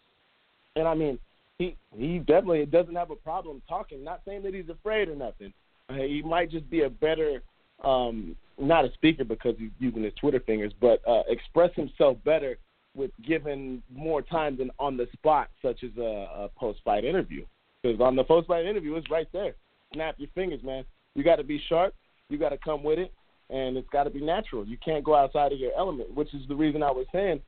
and 0.76 0.88
I 0.88 0.94
mean, 0.96 1.20
he 1.58 1.76
he 1.96 2.20
definitely 2.20 2.66
doesn't 2.66 2.96
have 2.96 3.12
a 3.12 3.16
problem 3.16 3.62
talking. 3.68 4.04
Not 4.04 4.22
saying 4.26 4.44
that 4.44 4.54
he's 4.54 4.70
afraid 4.70 5.10
or 5.10 5.16
nothing. 5.16 5.54
Uh, 5.90 5.94
he 5.94 6.22
might 6.22 6.52
just 6.52 6.70
be 6.70 6.82
a 6.82 6.90
better, 6.90 7.42
um, 7.84 8.36
not 8.60 8.86
a 8.86 8.92
speaker 8.94 9.24
because 9.24 9.56
he's 9.58 9.72
using 9.80 10.04
his 10.04 10.14
Twitter 10.20 10.40
fingers, 10.40 10.74
but 10.82 11.02
uh, 11.08 11.24
express 11.28 11.72
himself 11.76 12.18
better 12.26 12.58
with 12.96 13.12
given 13.26 13.84
more 13.94 14.22
time 14.22 14.58
than 14.58 14.72
on 14.80 14.98
the 14.98 15.08
spot, 15.14 15.50
such 15.62 15.84
as 15.84 15.92
a, 15.98 16.02
a 16.02 16.50
post 16.58 16.80
fight 16.84 17.06
interview. 17.06 17.46
Because 17.84 18.02
on 18.02 18.16
the 18.16 18.24
post 18.24 18.48
fight 18.48 18.66
interview, 18.66 18.96
it's 18.96 19.10
right 19.12 19.28
there. 19.32 19.54
Snap 19.94 20.16
your 20.18 20.30
fingers, 20.34 20.64
man. 20.64 20.84
You 21.14 21.24
got 21.24 21.36
to 21.36 21.44
be 21.44 21.62
sharp. 21.70 21.94
You 22.30 22.38
got 22.38 22.50
to 22.50 22.58
come 22.58 22.84
with 22.84 23.00
it. 23.00 23.14
and 23.50 23.78
it's 23.78 23.90
got 23.90 24.04
to 24.04 24.10
be 24.10 24.22
natural. 24.22 24.66
You 24.66 24.78
can't 24.84 25.04
go 25.04 25.16
outside 25.16 25.54
of 25.54 25.60
your 25.60 25.72
element, 25.78 26.14
which 26.14 26.34
is 26.34 26.42
the 26.48 26.56
reason 26.56 26.84
I 26.84 26.92
was 26.92 27.06
saying, 27.12 27.42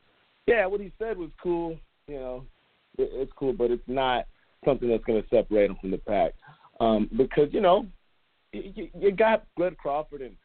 yeah, 0.48 0.66
what 0.66 0.82
he 0.82 0.92
said 0.98 1.18
was 1.18 1.30
cool. 1.42 1.78
You 2.08 2.16
know, 2.16 2.46
it, 2.98 3.10
it's 3.14 3.32
cool, 3.36 3.54
but 3.54 3.72
it's 3.72 3.84
not 3.88 4.26
something 4.66 4.90
that's 4.90 5.04
going 5.04 5.22
to 5.22 5.30
separate 5.30 5.70
him 5.70 5.78
from 5.80 5.92
the 5.92 5.98
pack. 5.98 6.34
Um, 6.80 7.10
because 7.18 7.50
you 7.52 7.62
know, 7.62 7.86
you, 8.54 8.90
you 8.98 9.12
got 9.12 9.46
Greg 9.56 9.78
Crawford 9.78 10.22
and 10.22 10.36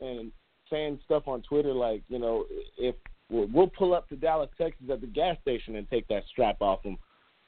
and 0.00 0.32
saying 0.70 0.98
stuff 1.04 1.24
on 1.26 1.42
Twitter 1.42 1.72
like, 1.72 2.02
you 2.08 2.18
know, 2.18 2.44
if 2.78 2.94
we'll, 3.30 3.48
we'll 3.52 3.68
pull 3.68 3.94
up 3.94 4.08
to 4.08 4.16
Dallas, 4.16 4.50
Texas 4.58 4.86
at 4.90 5.00
the 5.00 5.06
gas 5.06 5.36
station 5.42 5.76
and 5.76 5.88
take 5.88 6.06
that 6.08 6.24
strap 6.30 6.56
off 6.60 6.82
him, 6.82 6.98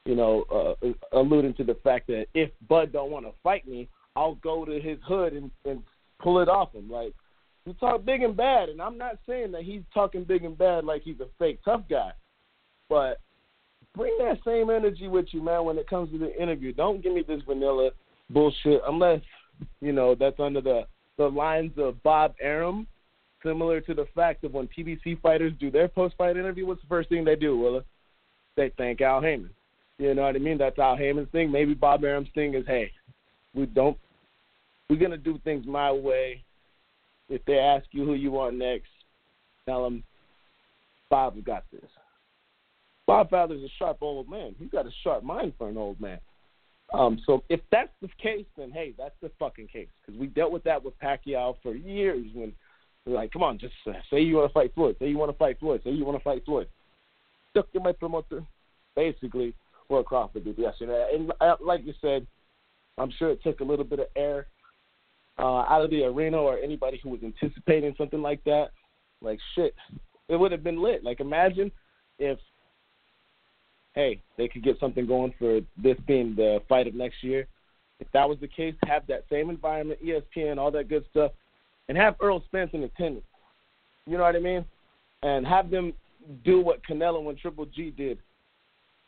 you 0.04 0.14
know, 0.14 0.44
uh, 0.82 1.18
alluding 1.18 1.54
to 1.54 1.64
the 1.64 1.76
fact 1.82 2.06
that 2.08 2.26
if 2.34 2.50
Bud 2.68 2.92
don't 2.92 3.10
want 3.10 3.26
to 3.26 3.32
fight 3.42 3.66
me, 3.66 3.88
I'll 4.14 4.36
go 4.36 4.64
to 4.64 4.80
his 4.80 4.98
hood 5.06 5.32
and, 5.32 5.50
and 5.64 5.82
pull 6.22 6.40
it 6.40 6.48
off 6.48 6.74
him. 6.74 6.90
Like 6.90 7.14
you 7.64 7.74
talk 7.74 8.04
big 8.04 8.22
and 8.22 8.36
bad, 8.36 8.68
and 8.68 8.80
I'm 8.80 8.96
not 8.96 9.18
saying 9.28 9.52
that 9.52 9.62
he's 9.62 9.82
talking 9.92 10.24
big 10.24 10.44
and 10.44 10.56
bad 10.56 10.84
like 10.84 11.02
he's 11.02 11.20
a 11.20 11.28
fake 11.38 11.60
tough 11.64 11.82
guy, 11.90 12.12
but 12.88 13.18
bring 13.94 14.16
that 14.18 14.38
same 14.44 14.70
energy 14.70 15.08
with 15.08 15.26
you, 15.32 15.42
man, 15.42 15.64
when 15.64 15.78
it 15.78 15.88
comes 15.88 16.12
to 16.12 16.18
the 16.18 16.40
interview. 16.40 16.72
Don't 16.72 17.02
give 17.02 17.12
me 17.12 17.24
this 17.26 17.42
vanilla 17.46 17.90
bullshit 18.30 18.80
unless 18.86 19.20
you 19.80 19.92
know 19.92 20.14
that's 20.14 20.40
under 20.40 20.60
the 20.60 20.86
the 21.18 21.28
lines 21.28 21.72
of 21.78 22.02
Bob 22.02 22.34
Arum, 22.40 22.86
similar 23.42 23.80
to 23.80 23.94
the 23.94 24.06
fact 24.14 24.44
of 24.44 24.52
when 24.52 24.68
PBC 24.68 25.20
fighters 25.20 25.52
do 25.58 25.70
their 25.70 25.88
post 25.88 26.14
fight 26.18 26.36
interview. 26.36 26.66
What's 26.66 26.82
the 26.82 26.88
first 26.88 27.08
thing 27.08 27.24
they 27.24 27.36
do, 27.36 27.58
Willa? 27.58 27.82
They 28.56 28.70
thank 28.76 29.00
Al 29.00 29.20
Haymon. 29.20 29.50
You 29.98 30.14
know 30.14 30.22
what 30.22 30.36
I 30.36 30.38
mean? 30.38 30.58
That's 30.58 30.78
Al 30.78 30.96
Haymon's 30.96 31.30
thing. 31.30 31.50
Maybe 31.50 31.72
Bob 31.74 32.04
Arum's 32.04 32.28
thing 32.34 32.54
is, 32.54 32.66
hey, 32.66 32.90
we 33.54 33.66
don't 33.66 33.96
we're 34.88 34.96
gonna 34.96 35.16
do 35.16 35.38
things 35.44 35.66
my 35.66 35.90
way. 35.90 36.42
If 37.28 37.44
they 37.44 37.58
ask 37.58 37.86
you 37.90 38.04
who 38.04 38.14
you 38.14 38.30
want 38.30 38.56
next, 38.56 38.88
tell 39.66 39.82
them 39.82 40.04
Bob 41.10 41.42
got 41.44 41.64
this. 41.72 41.82
Bob 43.06 43.30
Fowler's 43.30 43.62
a 43.62 43.68
sharp 43.78 43.98
old 44.00 44.28
man. 44.28 44.54
He's 44.58 44.70
got 44.70 44.86
a 44.86 44.90
sharp 45.02 45.22
mind 45.22 45.54
for 45.58 45.68
an 45.68 45.76
old 45.76 46.00
man. 46.00 46.18
Um, 46.92 47.20
so 47.26 47.42
if 47.48 47.60
that's 47.72 47.90
the 48.00 48.08
case, 48.22 48.46
then 48.56 48.70
hey, 48.70 48.94
that's 48.96 49.14
the 49.20 49.30
fucking 49.38 49.68
case 49.68 49.88
because 50.00 50.18
we 50.18 50.28
dealt 50.28 50.52
with 50.52 50.62
that 50.64 50.82
with 50.82 50.98
Pacquiao 51.00 51.56
for 51.62 51.74
years. 51.74 52.26
When 52.32 52.52
like, 53.06 53.32
come 53.32 53.42
on, 53.42 53.58
just 53.58 53.74
uh, 53.86 53.92
say 54.10 54.20
you 54.20 54.36
want 54.36 54.50
to 54.50 54.52
fight 54.52 54.72
Floyd, 54.74 54.96
say 54.98 55.08
you 55.08 55.18
want 55.18 55.32
to 55.32 55.38
fight 55.38 55.58
Floyd, 55.58 55.80
say 55.84 55.90
you 55.90 56.04
want 56.04 56.18
to 56.18 56.24
fight 56.24 56.44
Floyd. 56.44 56.68
Stuck 57.50 57.66
in 57.74 57.82
my 57.82 57.92
promoter, 57.92 58.44
basically 58.94 59.54
what 59.88 60.06
Crawford 60.06 60.44
did 60.44 60.58
yesterday. 60.58 61.10
And 61.14 61.32
uh, 61.40 61.56
like 61.60 61.84
you 61.84 61.94
said, 62.00 62.26
I'm 62.98 63.12
sure 63.18 63.30
it 63.30 63.42
took 63.42 63.60
a 63.60 63.64
little 63.64 63.84
bit 63.84 64.00
of 64.00 64.06
air 64.16 64.46
uh, 65.38 65.64
out 65.68 65.82
of 65.82 65.90
the 65.90 66.04
arena 66.04 66.38
or 66.38 66.58
anybody 66.58 67.00
who 67.02 67.10
was 67.10 67.20
anticipating 67.22 67.94
something 67.96 68.22
like 68.22 68.42
that. 68.44 68.70
Like 69.20 69.38
shit, 69.54 69.74
it 70.28 70.36
would 70.36 70.52
have 70.52 70.64
been 70.64 70.82
lit. 70.82 71.04
Like 71.04 71.20
imagine 71.20 71.70
if, 72.18 72.38
hey, 73.96 74.20
they 74.36 74.46
could 74.46 74.62
get 74.62 74.78
something 74.78 75.06
going 75.06 75.34
for 75.38 75.60
this 75.82 75.96
being 76.06 76.36
the 76.36 76.62
fight 76.68 76.86
of 76.86 76.94
next 76.94 77.24
year. 77.24 77.48
If 77.98 78.06
that 78.12 78.28
was 78.28 78.38
the 78.40 78.46
case, 78.46 78.74
have 78.86 79.06
that 79.08 79.24
same 79.30 79.50
environment, 79.50 79.98
ESPN, 80.04 80.58
all 80.58 80.70
that 80.72 80.88
good 80.88 81.04
stuff, 81.10 81.32
and 81.88 81.96
have 81.96 82.14
Errol 82.22 82.44
Spence 82.46 82.70
in 82.74 82.84
attendance. 82.84 83.24
You 84.06 84.18
know 84.18 84.22
what 84.22 84.36
I 84.36 84.40
mean? 84.40 84.64
And 85.22 85.46
have 85.46 85.70
them 85.70 85.94
do 86.44 86.60
what 86.60 86.86
Canelo 86.86 87.26
and 87.28 87.38
Triple 87.38 87.66
G 87.66 87.90
did 87.90 88.18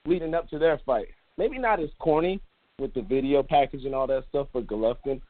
leading 0.07 0.35
up 0.35 0.49
to 0.51 0.59
their 0.59 0.81
fight. 0.87 1.09
Maybe 1.37 1.59
not 1.59 1.81
as 1.81 1.91
corny 1.99 2.41
with 2.79 2.95
the 2.95 3.03
video 3.03 3.43
package 3.43 3.85
and 3.85 3.95
all 3.95 4.07
that 4.07 4.25
stuff 4.31 4.49
for 4.53 4.63
Golovkin, 4.63 5.21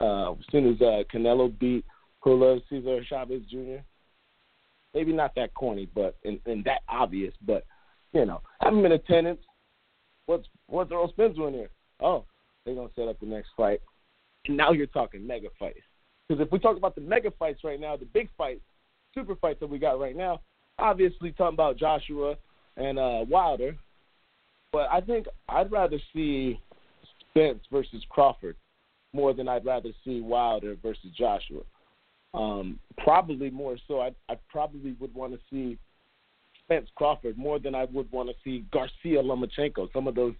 uh, 0.00 0.32
as 0.32 0.38
soon 0.50 0.68
as 0.72 0.80
uh, 0.80 1.04
Canelo 1.14 1.56
beat 1.58 1.84
Julio 2.20 2.60
Cesar 2.68 3.04
Chavez 3.04 3.42
Jr. 3.48 3.82
Maybe 4.94 5.12
not 5.12 5.34
that 5.36 5.54
corny, 5.54 5.88
but 5.94 6.16
and, 6.24 6.40
and 6.46 6.64
that 6.64 6.80
obvious, 6.88 7.32
but 7.46 7.64
you 8.16 8.24
know, 8.24 8.40
him 8.62 8.84
in 8.84 8.92
attendance. 8.92 9.40
What's 10.24 10.46
what's 10.68 10.90
Errol 10.90 11.08
Spence 11.10 11.36
doing 11.36 11.54
here? 11.54 11.68
Oh, 12.00 12.24
they're 12.64 12.74
gonna 12.74 12.88
set 12.96 13.08
up 13.08 13.20
the 13.20 13.26
next 13.26 13.50
fight. 13.56 13.80
And 14.46 14.56
now 14.56 14.72
you're 14.72 14.86
talking 14.86 15.26
mega 15.26 15.48
fights. 15.58 15.80
Because 16.26 16.44
if 16.44 16.50
we 16.50 16.58
talk 16.58 16.76
about 16.76 16.94
the 16.94 17.02
mega 17.02 17.30
fights 17.38 17.62
right 17.62 17.78
now, 17.78 17.96
the 17.96 18.06
big 18.06 18.28
fights, 18.36 18.62
super 19.14 19.36
fights 19.36 19.60
that 19.60 19.68
we 19.68 19.78
got 19.78 20.00
right 20.00 20.16
now, 20.16 20.40
obviously 20.78 21.32
talking 21.32 21.54
about 21.54 21.76
Joshua 21.76 22.36
and 22.76 22.98
uh, 22.98 23.24
Wilder. 23.28 23.76
But 24.72 24.88
I 24.90 25.00
think 25.00 25.26
I'd 25.48 25.70
rather 25.70 25.98
see 26.14 26.58
Spence 27.30 27.60
versus 27.70 28.02
Crawford 28.08 28.56
more 29.12 29.34
than 29.34 29.46
I'd 29.46 29.64
rather 29.64 29.90
see 30.04 30.20
Wilder 30.20 30.76
versus 30.82 31.10
Joshua. 31.16 31.62
Um, 32.34 32.78
probably 32.98 33.50
more 33.50 33.76
so. 33.86 34.00
I 34.00 34.12
I 34.30 34.38
probably 34.48 34.96
would 35.00 35.14
want 35.14 35.34
to 35.34 35.38
see 35.50 35.78
Spence 36.66 36.88
Crawford 36.96 37.38
more 37.38 37.58
than 37.58 37.74
I 37.74 37.84
would 37.84 38.10
want 38.10 38.28
to 38.28 38.34
see 38.44 38.64
Garcia 38.72 39.22
Lomachenko. 39.22 39.92
Some 39.92 40.08
of 40.08 40.14
those 40.14 40.34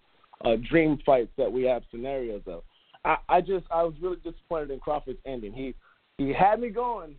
uh, 0.44 0.56
dream 0.68 0.98
fights 1.06 1.30
that 1.38 1.50
we 1.50 1.62
have 1.64 1.82
scenarios 1.90 2.42
of. 2.46 2.62
I, 3.04 3.16
I 3.28 3.40
just 3.40 3.64
I 3.70 3.82
was 3.84 3.94
really 4.00 4.16
disappointed 4.16 4.70
in 4.70 4.80
Crawford's 4.80 5.18
ending. 5.24 5.52
He 5.52 5.74
he 6.18 6.32
had 6.32 6.60
me 6.60 6.68
going. 6.68 7.14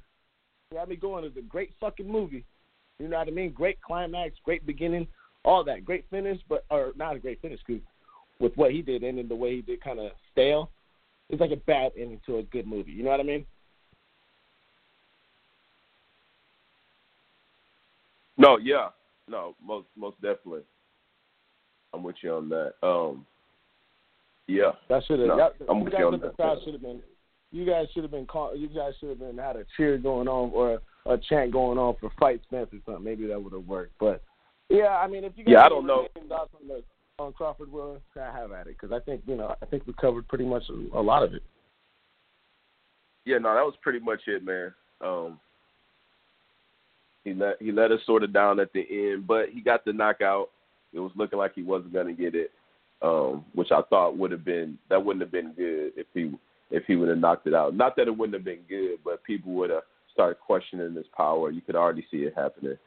He 0.72 0.78
had 0.78 0.90
me 0.90 0.98
going. 0.98 1.24
It's 1.24 1.38
a 1.38 1.42
great 1.42 1.72
fucking 1.80 2.10
movie. 2.10 2.44
You 3.00 3.08
know 3.08 3.18
what 3.18 3.28
I 3.28 3.32
mean? 3.32 3.52
Great 3.52 3.82
climax, 3.82 4.36
great 4.44 4.66
beginning, 4.66 5.08
all 5.46 5.64
that. 5.64 5.86
Great 5.86 6.06
finish, 6.10 6.40
but 6.50 6.66
or 6.70 6.92
not 6.96 7.16
a 7.16 7.20
great 7.20 7.42
finish 7.42 7.60
because 7.66 7.82
with 8.40 8.56
what 8.56 8.72
he 8.72 8.82
did 8.82 9.04
ending 9.04 9.28
the 9.28 9.36
way 9.36 9.56
he 9.56 9.62
did, 9.62 9.82
kind 9.82 10.00
of 10.00 10.12
stale. 10.32 10.70
It's 11.30 11.42
like 11.42 11.52
a 11.52 11.58
bad 11.58 11.92
ending 11.98 12.22
to 12.26 12.38
a 12.38 12.44
good 12.44 12.68
movie. 12.68 12.92
You 12.92 13.04
know 13.04 13.12
what 13.12 13.20
I 13.20 13.24
mean? 13.24 13.46
No, 18.38 18.58
yeah, 18.58 18.90
no, 19.28 19.56
most 19.64 19.88
most 19.96 20.16
definitely. 20.22 20.62
I'm 21.94 22.04
with 22.04 22.18
you 22.22 22.34
on 22.34 22.50
that. 22.50 22.74
Um, 22.84 23.26
yeah, 24.48 24.72
that 24.90 25.04
should 25.06 25.20
have. 25.20 25.28
No, 25.30 25.52
I'm 25.70 25.84
with 25.84 25.94
you 25.98 26.06
on 26.06 26.20
that. 26.20 26.60
Should 26.64 26.74
have 26.74 26.82
been. 26.82 27.02
You 27.52 27.66
guys 27.66 27.88
should 27.94 28.04
have 28.04 28.12
been. 28.12 28.26
Call, 28.26 28.56
you 28.56 28.68
guys 28.68 28.94
should 29.00 29.10
have 29.10 29.20
been 29.20 29.38
had 29.38 29.56
a 29.56 29.66
cheer 29.76 29.98
going 29.98 30.28
on 30.28 30.52
or 30.54 30.82
a 31.06 31.18
chant 31.18 31.52
going 31.52 31.78
on 31.78 31.96
for 32.00 32.12
fight 32.20 32.42
Spence 32.44 32.70
or 32.74 32.80
something. 32.86 33.04
Maybe 33.04 33.28
that 33.28 33.42
would 33.42 33.54
have 33.54 33.68
worked. 33.68 33.94
But 34.00 34.22
yeah, 34.70 34.98
I 34.98 35.08
mean, 35.08 35.24
if 35.24 35.34
you 35.36 35.46
guys 35.46 35.54
yeah, 35.54 35.66
I 35.66 35.70
don't 35.70 35.88
know. 35.88 36.08
On 36.30 36.68
the, 36.68 36.84
on 37.20 37.34
Crawford 37.34 37.72
will 37.72 38.00
I 38.16 38.32
have 38.32 38.52
at 38.52 38.68
it 38.68 38.78
because 38.80 38.92
I 38.92 39.04
think 39.04 39.22
you 39.26 39.36
know 39.36 39.56
I 39.62 39.66
think 39.66 39.88
we 39.88 39.94
covered 39.94 40.28
pretty 40.28 40.46
much 40.46 40.64
a, 40.70 41.00
a, 41.00 41.02
lot 41.02 41.24
of 41.24 41.34
it. 41.34 41.42
Yeah, 43.26 43.40
no, 43.40 43.54
that 43.56 43.66
was 43.66 43.74
pretty 43.82 44.00
much 44.00 44.22
it, 44.28 44.46
man. 44.46 44.74
Um, 45.02 45.40
he 47.28 47.34
let 47.34 47.62
he 47.62 47.72
let 47.72 47.92
us 47.92 48.00
sort 48.06 48.24
of 48.24 48.34
down 48.34 48.60
at 48.60 48.72
the 48.74 48.86
end, 48.90 49.28
but 49.28 49.50
he 49.50 49.62
got 49.62 49.84
the 49.86 49.94
knockout. 49.94 50.50
It 50.94 51.00
was 51.00 51.12
looking 51.16 51.40
like 51.40 51.54
he 51.54 51.64
wasn't 51.64 51.94
going 51.94 52.08
to 52.08 52.14
get 52.14 52.34
it, 52.36 52.52
um, 53.02 53.46
which 53.54 53.72
I 53.72 53.82
thought 53.90 54.18
would 54.18 54.32
have 54.32 54.46
been 54.46 54.78
that 54.90 55.04
wouldn't 55.04 55.22
have 55.22 55.32
been 55.32 55.54
good 55.54 55.92
if 55.96 56.08
he 56.14 56.32
if 56.72 56.84
he 56.86 56.96
would 56.96 57.10
have 57.10 57.18
knocked 57.18 57.48
it 57.48 57.54
out. 57.54 57.76
Not 57.76 57.96
that 57.98 58.08
it 58.08 58.18
wouldn't 58.18 58.36
have 58.36 58.46
been 58.46 58.62
good, 58.70 59.00
but 59.04 59.24
people 59.24 59.54
would 59.54 59.70
have 59.70 59.84
started 60.14 60.40
questioning 60.40 60.96
his 60.96 61.06
power. 61.16 61.52
You 61.52 61.62
could 61.62 61.76
already 61.76 62.06
see 62.10 62.20
it 62.20 62.34
happening. 62.36 62.78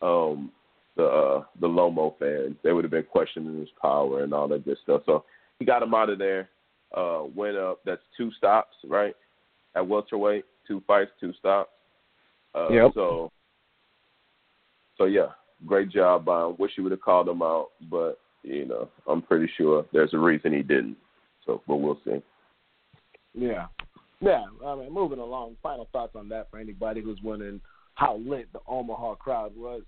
Um, 0.00 0.52
the 0.96 1.04
uh, 1.04 1.44
the 1.60 1.68
Lomo 1.68 2.16
fans. 2.18 2.56
They 2.62 2.72
would 2.72 2.84
have 2.84 2.90
been 2.90 3.04
questioning 3.04 3.58
his 3.58 3.68
power 3.80 4.22
and 4.22 4.32
all 4.32 4.48
that 4.48 4.64
good 4.64 4.78
stuff. 4.82 5.02
So 5.06 5.24
he 5.58 5.64
got 5.64 5.82
him 5.82 5.94
out 5.94 6.10
of 6.10 6.18
there. 6.18 6.48
Uh, 6.96 7.24
went 7.34 7.56
up. 7.56 7.80
That's 7.84 8.00
two 8.16 8.30
stops, 8.38 8.74
right? 8.86 9.14
At 9.74 9.86
welterweight, 9.86 10.44
two 10.66 10.82
fights, 10.86 11.10
two 11.20 11.32
stops. 11.38 11.70
Uh, 12.54 12.70
yep. 12.70 12.92
So, 12.94 13.30
so 14.98 15.04
yeah, 15.04 15.28
great 15.66 15.90
job 15.90 16.28
I. 16.28 16.46
Wish 16.46 16.72
he 16.76 16.82
would 16.82 16.92
have 16.92 17.00
called 17.00 17.28
him 17.28 17.42
out, 17.42 17.68
but 17.90 18.18
you 18.42 18.66
know, 18.66 18.88
I'm 19.06 19.22
pretty 19.22 19.50
sure 19.56 19.86
there's 19.92 20.14
a 20.14 20.18
reason 20.18 20.52
he 20.52 20.62
didn't. 20.62 20.96
So, 21.46 21.62
but 21.66 21.76
we'll 21.76 21.98
see. 22.04 22.22
Yeah, 23.34 23.66
yeah. 24.20 24.44
I 24.66 24.74
mean, 24.74 24.92
moving 24.92 25.18
along. 25.18 25.56
Final 25.62 25.88
thoughts 25.92 26.14
on 26.14 26.28
that 26.28 26.50
for 26.50 26.58
anybody 26.58 27.00
who's 27.00 27.20
wondering 27.22 27.60
how 27.94 28.16
lit 28.18 28.52
the 28.52 28.60
Omaha 28.68 29.14
crowd 29.14 29.52
was. 29.56 29.82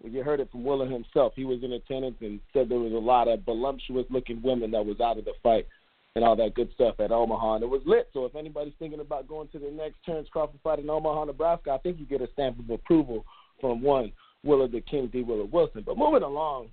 Well, 0.00 0.12
You 0.12 0.22
heard 0.22 0.40
it 0.40 0.50
from 0.50 0.64
Willa 0.64 0.86
himself. 0.86 1.32
He 1.34 1.44
was 1.44 1.62
in 1.62 1.72
attendance 1.72 2.16
and 2.20 2.40
said 2.52 2.68
there 2.68 2.78
was 2.78 2.92
a 2.92 2.96
lot 2.96 3.28
of 3.28 3.44
voluptuous 3.44 4.06
looking 4.10 4.40
women 4.42 4.70
that 4.72 4.84
was 4.84 5.00
out 5.00 5.18
of 5.18 5.24
the 5.24 5.32
fight 5.42 5.66
and 6.14 6.24
all 6.24 6.36
that 6.36 6.54
good 6.54 6.70
stuff 6.74 6.96
at 7.00 7.10
Omaha. 7.10 7.56
And 7.56 7.64
it 7.64 7.68
was 7.68 7.82
lit. 7.84 8.08
So 8.12 8.24
if 8.24 8.34
anybody's 8.36 8.74
thinking 8.78 9.00
about 9.00 9.28
going 9.28 9.48
to 9.48 9.58
the 9.58 9.70
next 9.70 9.96
Terence 10.04 10.28
Crawford 10.30 10.60
fight 10.62 10.78
in 10.78 10.90
Omaha, 10.90 11.24
Nebraska, 11.24 11.72
I 11.72 11.78
think 11.78 11.98
you 11.98 12.06
get 12.06 12.22
a 12.22 12.32
stamp 12.32 12.58
of 12.58 12.70
approval 12.70 13.24
from 13.60 13.82
one 13.82 14.12
Willa 14.44 14.68
the 14.68 14.80
King 14.80 15.08
D. 15.12 15.22
Willa 15.22 15.44
Wilson. 15.44 15.82
But 15.84 15.98
moving 15.98 16.22
along, 16.22 16.68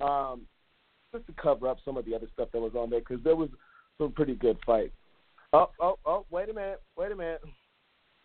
um, 0.00 0.42
just 1.12 1.26
to 1.26 1.32
cover 1.32 1.68
up 1.68 1.78
some 1.84 1.96
of 1.96 2.04
the 2.04 2.14
other 2.14 2.28
stuff 2.32 2.48
that 2.52 2.60
was 2.60 2.74
on 2.74 2.90
there 2.90 3.00
because 3.00 3.22
there 3.24 3.36
was 3.36 3.48
some 3.98 4.12
pretty 4.12 4.34
good 4.34 4.58
fights. 4.64 4.92
Oh, 5.52 5.70
oh, 5.80 5.98
oh! 6.04 6.26
Wait 6.30 6.50
a 6.50 6.52
minute! 6.52 6.82
Wait 6.96 7.10
a 7.10 7.16
minute! 7.16 7.42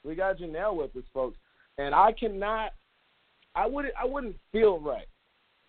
We 0.03 0.15
got 0.15 0.37
Janelle 0.37 0.75
with 0.75 0.95
us, 0.95 1.03
folks, 1.13 1.37
and 1.77 1.95
I 1.95 2.11
cannot 2.11 2.73
I 3.55 3.67
wouldn't 3.67 3.93
I 3.99 4.05
wouldn't 4.05 4.35
feel 4.51 4.79
right. 4.79 5.07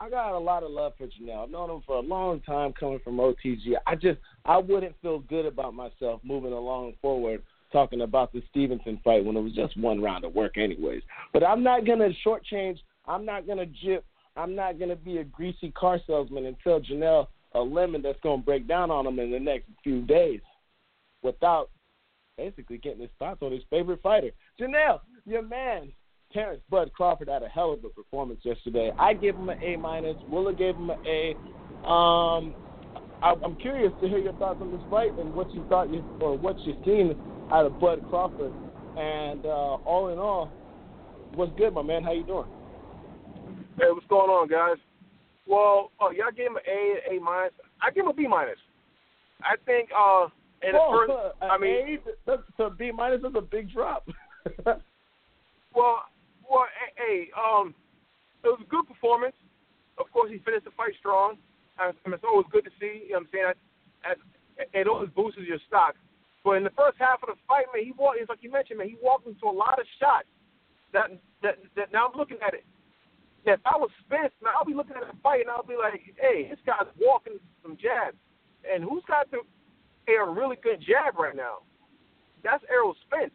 I 0.01 0.11
got 0.11 0.33
a 0.35 0.39
lot 0.39 0.63
of 0.63 0.71
love 0.71 0.95
for 0.99 1.07
Janelle. 1.07 1.45
I've 1.45 1.51
known 1.51 1.71
him 1.71 1.83
for 1.87 1.97
a 1.97 2.01
long 2.01 2.41
time 2.41 2.73
coming 2.73 3.01
from 3.05 3.19
OTG. 3.19 3.75
I 3.87 3.95
just 3.95 4.19
I 4.45 4.59
wouldn't 4.59 4.95
feel 5.03 5.21
good 5.21 5.47
about 5.47 5.75
myself 5.75 6.21
moving 6.25 6.53
along 6.53 6.95
forward 7.01 7.43
talking 7.73 8.03
about 8.03 8.33
the 8.33 8.43
Stevenson 8.51 9.01
fight 9.03 9.25
when 9.25 9.37
it 9.37 9.41
was 9.41 9.53
just 9.53 9.77
one 9.77 10.01
round 10.01 10.25
of 10.25 10.35
work, 10.35 10.57
anyways. 10.57 11.03
But 11.33 11.45
I'm 11.45 11.63
not 11.63 11.87
gonna 11.87 12.11
shortchange. 12.27 12.79
I'm 13.07 13.25
not 13.25 13.47
gonna 13.47 13.67
jip. 13.67 14.05
I'm 14.37 14.55
not 14.55 14.79
gonna 14.79 14.97
be 14.97 15.19
a 15.19 15.25
greasy 15.25 15.71
car 15.71 16.01
salesman 16.07 16.47
and 16.47 16.57
tell 16.65 16.81
Janelle 16.81 17.29
a 17.55 17.61
lemon 17.61 18.03
that's 18.03 18.19
gonna 18.23 18.43
break 18.43 18.67
down 18.67 18.91
on 18.91 19.07
him 19.07 19.19
in 19.19 19.31
the 19.31 19.39
next 19.39 19.67
few 19.83 20.03
days, 20.03 20.41
without 21.23 21.71
basically 22.37 22.79
getting 22.79 23.01
his 23.01 23.11
thoughts 23.19 23.43
on 23.43 23.53
his 23.53 23.63
favorite 23.71 24.03
fighter. 24.03 24.31
Janelle, 24.61 25.01
your 25.25 25.43
man, 25.43 25.93
Terrence 26.33 26.63
Bud 26.69 26.93
Crawford 26.93 27.29
had 27.29 27.45
a 27.45 27.49
hell 27.49 27.73
of 27.73 27.85
a 27.85 27.89
performance 27.89 28.41
yesterday. 28.43 28.91
I 28.99 29.15
gave 29.15 29.37
him 29.37 29.49
an 29.49 29.63
A 29.63 29.77
minus. 29.77 30.17
Willa 30.29 30.53
gave 30.53 30.75
him 30.75 30.91
an 30.91 30.99
A. 31.07 31.37
Um, 31.89 32.55
I, 33.23 33.35
I'm 33.45 33.55
curious 33.57 33.93
to 34.03 34.09
hear 34.09 34.19
your 34.19 34.33
thoughts 34.35 34.59
on 34.61 34.73
this 34.73 34.81
fight 34.91 35.17
and 35.19 35.33
what 35.35 35.53
you 35.55 35.65
thought 35.69 35.93
you 35.93 36.05
or 36.21 36.37
what 36.37 36.59
you've 36.61 36.85
seen 36.85 37.15
out 37.53 37.67
of 37.67 37.79
Bud 37.79 38.05
Crawford. 38.11 38.53
And 38.99 39.47
uh, 39.47 39.49
all 39.49 40.09
in 40.09 40.19
all, 40.19 40.51
what's 41.35 41.53
good, 41.57 41.73
my 41.73 41.83
man? 41.83 42.03
How 42.03 42.13
you 42.13 42.25
doing? 42.25 42.47
Hey, 43.77 43.91
what's 43.91 44.07
going 44.07 44.31
on, 44.31 44.47
guys? 44.47 44.79
Well, 45.47 45.91
oh, 46.01 46.11
y'all 46.11 46.31
gave 46.31 46.47
him 46.47 46.57
an 46.57 46.63
A, 46.67 47.17
A 47.17 47.21
minus. 47.21 47.53
I 47.83 47.91
give 47.91 48.05
him 48.05 48.11
a 48.11 48.15
B 48.15 48.27
minus. 48.27 48.59
I 49.43 49.57
think 49.67 49.91
uh, 49.91 50.31
in 50.63 50.73
the 50.73 50.85
first, 50.95 51.13
an 51.43 51.51
I 51.51 51.59
mean, 51.59 51.99
A 51.99 52.31
to, 52.31 52.45
to 52.59 52.71
B 52.71 52.93
minus 52.95 53.21
is 53.21 53.35
a 53.35 53.43
big 53.43 53.71
drop. 53.73 54.07
well, 55.75 56.07
well, 56.47 56.67
hey, 56.97 57.29
um, 57.35 57.75
it 58.45 58.49
was 58.49 58.61
a 58.63 58.71
good 58.71 58.87
performance. 58.87 59.35
Of 59.99 60.07
course, 60.13 60.31
he 60.31 60.39
finished 60.39 60.65
the 60.65 60.75
fight 60.77 60.95
strong. 60.99 61.37
I 61.79 61.91
mean, 62.07 62.15
it's 62.15 62.25
always 62.25 62.47
good 62.53 62.65
to 62.65 62.71
see. 62.79 63.11
You 63.11 63.19
know 63.19 63.27
what 63.27 63.27
I'm 63.27 63.29
saying? 63.35 63.45
That, 64.07 64.17
that, 64.57 64.67
it 64.71 64.87
always 64.87 65.11
boosts 65.11 65.41
your 65.43 65.59
stock. 65.67 65.99
But 66.45 66.63
in 66.63 66.65
the 66.65 66.77
first 66.79 66.95
half 67.03 67.23
of 67.27 67.35
the 67.35 67.41
fight, 67.49 67.67
man, 67.75 67.85
he 67.85 67.93
walked. 67.99 68.23
It's 68.23 68.31
like 68.31 68.43
you 68.43 68.53
mentioned, 68.53 68.79
man. 68.79 68.89
He 68.89 68.97
walked 69.03 69.27
into 69.27 69.51
a 69.51 69.53
lot 69.53 69.81
of 69.81 69.87
shots. 69.99 70.31
That 70.93 71.11
that 71.43 71.59
that. 71.75 71.91
Now 71.93 72.07
I'm 72.07 72.17
looking 72.17 72.39
at 72.47 72.55
it. 72.55 72.63
If 73.45 73.61
I 73.65 73.77
was 73.77 73.91
Spence, 74.05 74.33
man, 74.41 74.57
I'll 74.57 74.65
be 74.65 74.75
looking 74.75 74.97
at 74.97 75.05
the 75.05 75.17
fight 75.21 75.43
and 75.43 75.51
I'll 75.51 75.67
be 75.67 75.77
like, 75.77 76.01
hey, 76.17 76.49
this 76.49 76.59
guy's 76.65 76.89
walking 76.97 77.37
some 77.63 77.77
jabs. 77.77 78.17
And 78.65 78.83
who's 78.83 79.05
got 79.07 79.31
the 79.31 79.45
a 80.09 80.31
really 80.31 80.57
good 80.57 80.81
jab 80.81 81.19
right 81.19 81.37
now? 81.37 81.65
That's 82.43 82.65
Errol 82.69 82.97
Spence. 83.05 83.33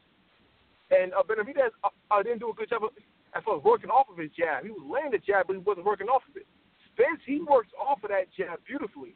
And 0.89 1.13
uh, 1.13 1.21
Benavidez 1.21 1.69
uh, 1.83 1.93
uh, 2.09 2.23
didn't 2.23 2.39
do 2.39 2.49
a 2.49 2.53
good 2.53 2.69
job 2.69 2.83
of, 2.83 2.89
as 3.37 3.43
far 3.45 3.57
as 3.57 3.63
working 3.63 3.89
off 3.89 4.09
of 4.09 4.17
his 4.17 4.29
jab. 4.33 4.65
He 4.65 4.73
was 4.73 4.81
laying 4.81 5.11
the 5.13 5.21
jab, 5.21 5.45
but 5.45 5.53
he 5.53 5.61
wasn't 5.61 5.85
working 5.85 6.09
off 6.09 6.25
of 6.29 6.37
it. 6.37 6.45
Spence, 6.93 7.21
he 7.25 7.41
works 7.41 7.69
off 7.77 8.01
of 8.01 8.09
that 8.09 8.33
jab 8.33 8.57
beautifully. 8.65 9.13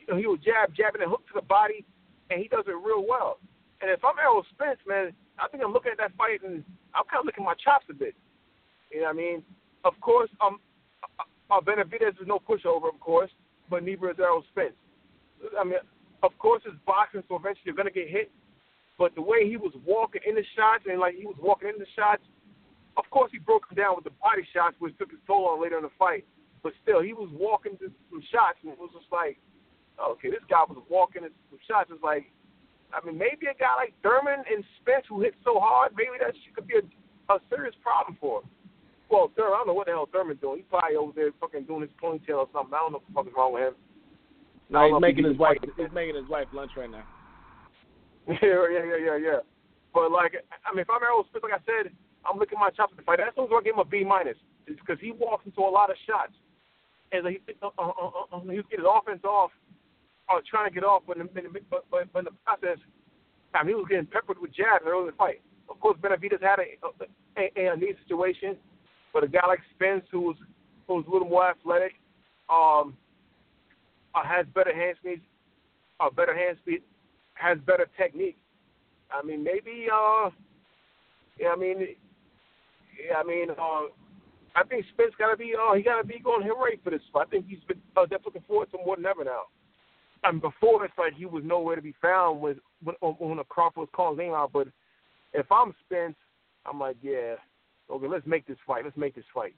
You 0.00 0.06
know, 0.08 0.16
he 0.20 0.26
will 0.26 0.40
jab, 0.40 0.76
jabbing 0.76 1.00
and 1.00 1.10
hook 1.10 1.24
to 1.32 1.40
the 1.40 1.44
body, 1.44 1.84
and 2.28 2.40
he 2.40 2.48
does 2.48 2.64
it 2.68 2.76
real 2.76 3.04
well. 3.08 3.40
And 3.80 3.90
if 3.90 4.04
I'm 4.04 4.20
Errol 4.20 4.44
Spence, 4.52 4.80
man, 4.84 5.12
I 5.40 5.48
think 5.48 5.64
I'm 5.64 5.72
looking 5.72 5.92
at 5.92 5.98
that 5.98 6.12
fight 6.16 6.44
and 6.44 6.64
I'm 6.92 7.08
kind 7.08 7.24
of 7.24 7.26
licking 7.26 7.44
my 7.44 7.56
chops 7.56 7.88
a 7.88 7.96
bit. 7.96 8.14
You 8.92 9.00
know 9.00 9.08
what 9.08 9.16
I 9.16 9.24
mean? 9.24 9.42
Of 9.84 9.94
course, 10.00 10.30
um, 10.40 10.60
uh, 11.02 11.54
uh, 11.54 11.60
Benavidez 11.60 12.20
is 12.20 12.26
no 12.26 12.38
pushover, 12.38 12.92
of 12.92 13.00
course, 13.00 13.30
but 13.68 13.82
neither 13.82 14.10
is 14.10 14.18
Errol 14.18 14.44
Spence. 14.52 14.74
I 15.58 15.64
mean, 15.64 15.80
of 16.22 16.36
course, 16.38 16.62
it's 16.66 16.76
boxing, 16.86 17.22
so 17.28 17.36
eventually 17.36 17.64
you're 17.64 17.74
gonna 17.74 17.90
get 17.90 18.08
hit. 18.08 18.30
But 18.98 19.14
the 19.14 19.22
way 19.22 19.48
he 19.48 19.56
was 19.56 19.72
walking 19.86 20.20
in 20.28 20.34
the 20.34 20.44
shots, 20.54 20.84
and 20.84 21.00
like 21.00 21.14
he 21.14 21.24
was 21.24 21.36
walking 21.40 21.70
in 21.70 21.78
the 21.78 21.88
shots, 21.96 22.22
of 22.98 23.08
course 23.10 23.32
he 23.32 23.38
broke 23.38 23.64
him 23.70 23.76
down 23.76 23.96
with 23.96 24.04
the 24.04 24.12
body 24.20 24.44
shots, 24.52 24.76
which 24.78 24.96
took 24.98 25.10
his 25.10 25.20
toll 25.26 25.48
on 25.48 25.62
later 25.62 25.78
in 25.78 25.84
the 25.84 25.96
fight. 25.98 26.26
But 26.62 26.76
still, 26.82 27.00
he 27.00 27.14
was 27.14 27.32
walking 27.32 27.78
to 27.78 27.88
some 28.12 28.20
shots, 28.28 28.60
and 28.62 28.72
it 28.72 28.78
was 28.78 28.92
just 28.92 29.08
like, 29.08 29.40
okay, 29.96 30.28
this 30.28 30.44
guy 30.52 30.60
was 30.68 30.76
walking 30.92 31.24
into 31.24 31.40
some 31.48 31.58
shots. 31.64 31.88
It's 31.88 32.04
like, 32.04 32.28
I 32.92 33.00
mean, 33.00 33.16
maybe 33.16 33.48
a 33.48 33.56
guy 33.56 33.72
like 33.80 33.96
Thurman 34.04 34.44
and 34.44 34.60
Spence 34.80 35.08
who 35.08 35.24
hit 35.24 35.32
so 35.44 35.56
hard, 35.56 35.96
maybe 35.96 36.20
that 36.20 36.36
could 36.52 36.68
be 36.68 36.76
a, 36.76 36.84
a 37.32 37.40
serious 37.48 37.74
problem 37.80 38.20
for 38.20 38.44
him. 38.44 38.48
Well, 39.10 39.30
Thurman, 39.36 39.52
I 39.52 39.56
don't 39.58 39.66
know 39.66 39.74
what 39.74 39.86
the 39.86 39.92
hell 39.92 40.08
Thurman's 40.12 40.40
doing. 40.40 40.58
He's 40.58 40.70
probably 40.70 40.96
over 40.96 41.12
there 41.14 41.30
fucking 41.40 41.64
doing 41.64 41.82
his 41.82 41.90
ponytail 42.02 42.46
or 42.46 42.48
something. 42.54 42.72
I 42.72 42.78
don't 42.78 42.92
know 42.94 43.02
what 43.02 43.06
the 43.10 43.14
fuck 43.14 43.26
is 43.26 43.34
wrong 43.36 43.52
with 43.52 43.74
him. 43.74 43.74
no, 44.70 44.86
he's 44.86 45.02
making 45.02 45.24
his 45.26 45.36
wife. 45.36 45.58
He's 45.76 45.90
making 45.92 46.14
his 46.14 46.28
wife 46.30 46.46
lunch 46.52 46.72
right 46.76 46.90
now. 46.90 47.04
Yeah, 48.28 48.62
yeah, 48.70 48.84
yeah, 48.86 49.00
yeah, 49.02 49.16
yeah. 49.16 49.40
But 49.92 50.12
like, 50.12 50.38
I 50.62 50.70
mean, 50.70 50.86
if 50.86 50.90
I'm 50.90 51.02
Errol 51.02 51.26
Spence, 51.26 51.42
like 51.42 51.58
I 51.58 51.64
said, 51.66 51.90
I'm 52.22 52.38
licking 52.38 52.60
my 52.60 52.70
chops 52.70 52.92
at 52.94 52.98
the 52.98 53.02
fight. 53.02 53.18
That's 53.18 53.34
why 53.34 53.50
I 53.50 53.62
give 53.64 53.74
him 53.74 53.82
a 53.82 53.84
B 53.84 54.04
minus. 54.04 54.36
Because 54.66 55.00
he 55.00 55.10
walks 55.10 55.46
into 55.46 55.66
a 55.66 55.72
lot 55.72 55.90
of 55.90 55.96
shots, 56.06 56.36
and 57.10 57.24
like, 57.24 57.42
uh, 57.58 57.74
uh, 57.74 57.90
uh, 57.90 58.36
uh, 58.36 58.40
he 58.46 58.62
get 58.70 58.78
his 58.78 58.86
offense 58.86 59.24
off, 59.24 59.50
or 60.28 60.42
trying 60.46 60.70
to 60.70 60.74
get 60.74 60.84
off, 60.84 61.02
but 61.08 61.16
in, 61.16 61.26
the, 61.34 61.42
but, 61.68 61.82
but, 61.90 62.06
but 62.12 62.20
in 62.20 62.24
the 62.26 62.36
process, 62.46 62.78
I 63.50 63.64
mean, 63.64 63.74
he 63.74 63.82
was 63.82 63.90
getting 63.90 64.06
peppered 64.06 64.38
with 64.38 64.54
jabs 64.54 64.84
early 64.86 65.00
in 65.00 65.06
the 65.10 65.18
fight. 65.18 65.40
Of 65.66 65.80
course, 65.80 65.98
Benavidez 65.98 66.38
had 66.38 66.60
a 66.62 66.78
a, 66.86 67.50
a, 67.58 67.72
a 67.72 67.76
knee 67.76 67.98
situation, 68.06 68.54
but 69.12 69.24
a 69.24 69.28
guy 69.28 69.46
like 69.46 69.60
Spence, 69.74 70.04
who's 70.10 70.36
who's 70.86 71.04
a 71.06 71.10
little 71.10 71.28
more 71.28 71.48
athletic, 71.48 71.92
um, 72.48 72.96
uh, 74.14 74.24
has 74.24 74.46
better 74.54 74.74
hand 74.74 74.96
speed, 75.00 75.20
uh, 76.00 76.10
better 76.10 76.36
hand 76.36 76.58
speed, 76.62 76.82
has 77.34 77.58
better 77.66 77.86
technique. 77.96 78.36
I 79.12 79.24
mean, 79.24 79.42
maybe, 79.42 79.86
uh, 79.92 80.30
yeah, 81.38 81.48
I 81.48 81.56
mean, 81.56 81.80
yeah, 81.80 83.16
I 83.16 83.24
mean, 83.24 83.50
uh, 83.50 83.82
I 84.54 84.64
think 84.68 84.84
Spence 84.92 85.12
got 85.18 85.30
to 85.30 85.36
be, 85.36 85.54
uh, 85.54 85.74
he 85.74 85.82
got 85.82 86.00
to 86.00 86.06
be 86.06 86.18
going 86.18 86.46
rate 86.60 86.80
for 86.82 86.90
this. 86.90 87.00
fight. 87.12 87.26
I 87.28 87.30
think 87.30 87.46
he's 87.48 87.62
been 87.66 87.80
uh, 87.96 88.02
definitely 88.02 88.32
looking 88.34 88.42
forward 88.48 88.70
to 88.72 88.78
more 88.84 88.96
than 88.96 89.06
ever 89.06 89.24
now. 89.24 89.42
Mean, 90.30 90.40
before 90.40 90.82
this 90.82 90.90
fight, 90.96 91.14
he 91.16 91.24
was 91.24 91.42
nowhere 91.44 91.76
to 91.76 91.82
be 91.82 91.94
found 92.02 92.40
when, 92.40 92.56
when 92.82 93.36
the 93.38 93.44
Crawford 93.44 93.80
was 93.80 93.88
calling 93.92 94.18
his 94.18 94.34
out. 94.34 94.50
But 94.52 94.68
if 95.32 95.50
I'm 95.50 95.74
Spence, 95.86 96.16
I'm 96.66 96.78
like, 96.78 96.96
yeah, 97.02 97.36
okay, 97.90 98.06
let's 98.06 98.26
make 98.26 98.46
this 98.46 98.58
fight. 98.66 98.84
Let's 98.84 98.96
make 98.96 99.14
this 99.14 99.24
fight. 99.34 99.54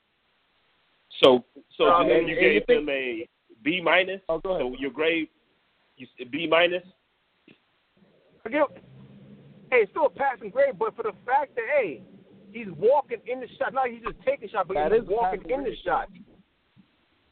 So, 1.23 1.45
so 1.77 1.85
Uh, 1.85 2.03
today 2.05 2.19
and- 2.21 2.29
you 2.29 2.35
gave 2.37 2.65
think- 2.67 2.87
them 2.87 2.89
a 2.89 3.29
B 3.63 3.81
minus. 3.81 4.21
Oh, 4.29 4.39
go 4.39 4.51
ahead. 4.57 4.63
So 4.73 4.79
your 4.81 4.91
grade, 4.91 5.29
you 5.97 6.07
s- 6.19 6.29
B 6.31 6.47
minus. 6.47 6.85
Forget, 8.43 8.67
hey, 9.71 9.83
it's 9.83 9.91
still 9.91 10.07
a 10.07 10.11
passing 10.11 10.51
grade, 10.51 10.79
but 10.79 10.97
for 10.97 11.05
the 11.05 11.13
fact 11.25 11.55
that 11.55 11.65
hey, 11.77 12.03
he's 12.51 12.69
walking 12.73 13.21
in 13.27 13.41
the 13.41 13.49
shot, 13.59 13.73
not 13.73 13.89
he's 13.89 14.03
just 14.03 14.21
taking 14.23 14.49
shots, 14.49 14.67
but 14.69 14.75
That 14.75 14.93
he's 14.93 15.03
walking 15.05 15.41
passing 15.41 15.55
in 15.55 15.63
the 15.65 15.71
grade. 15.71 15.79
shot. 15.85 16.09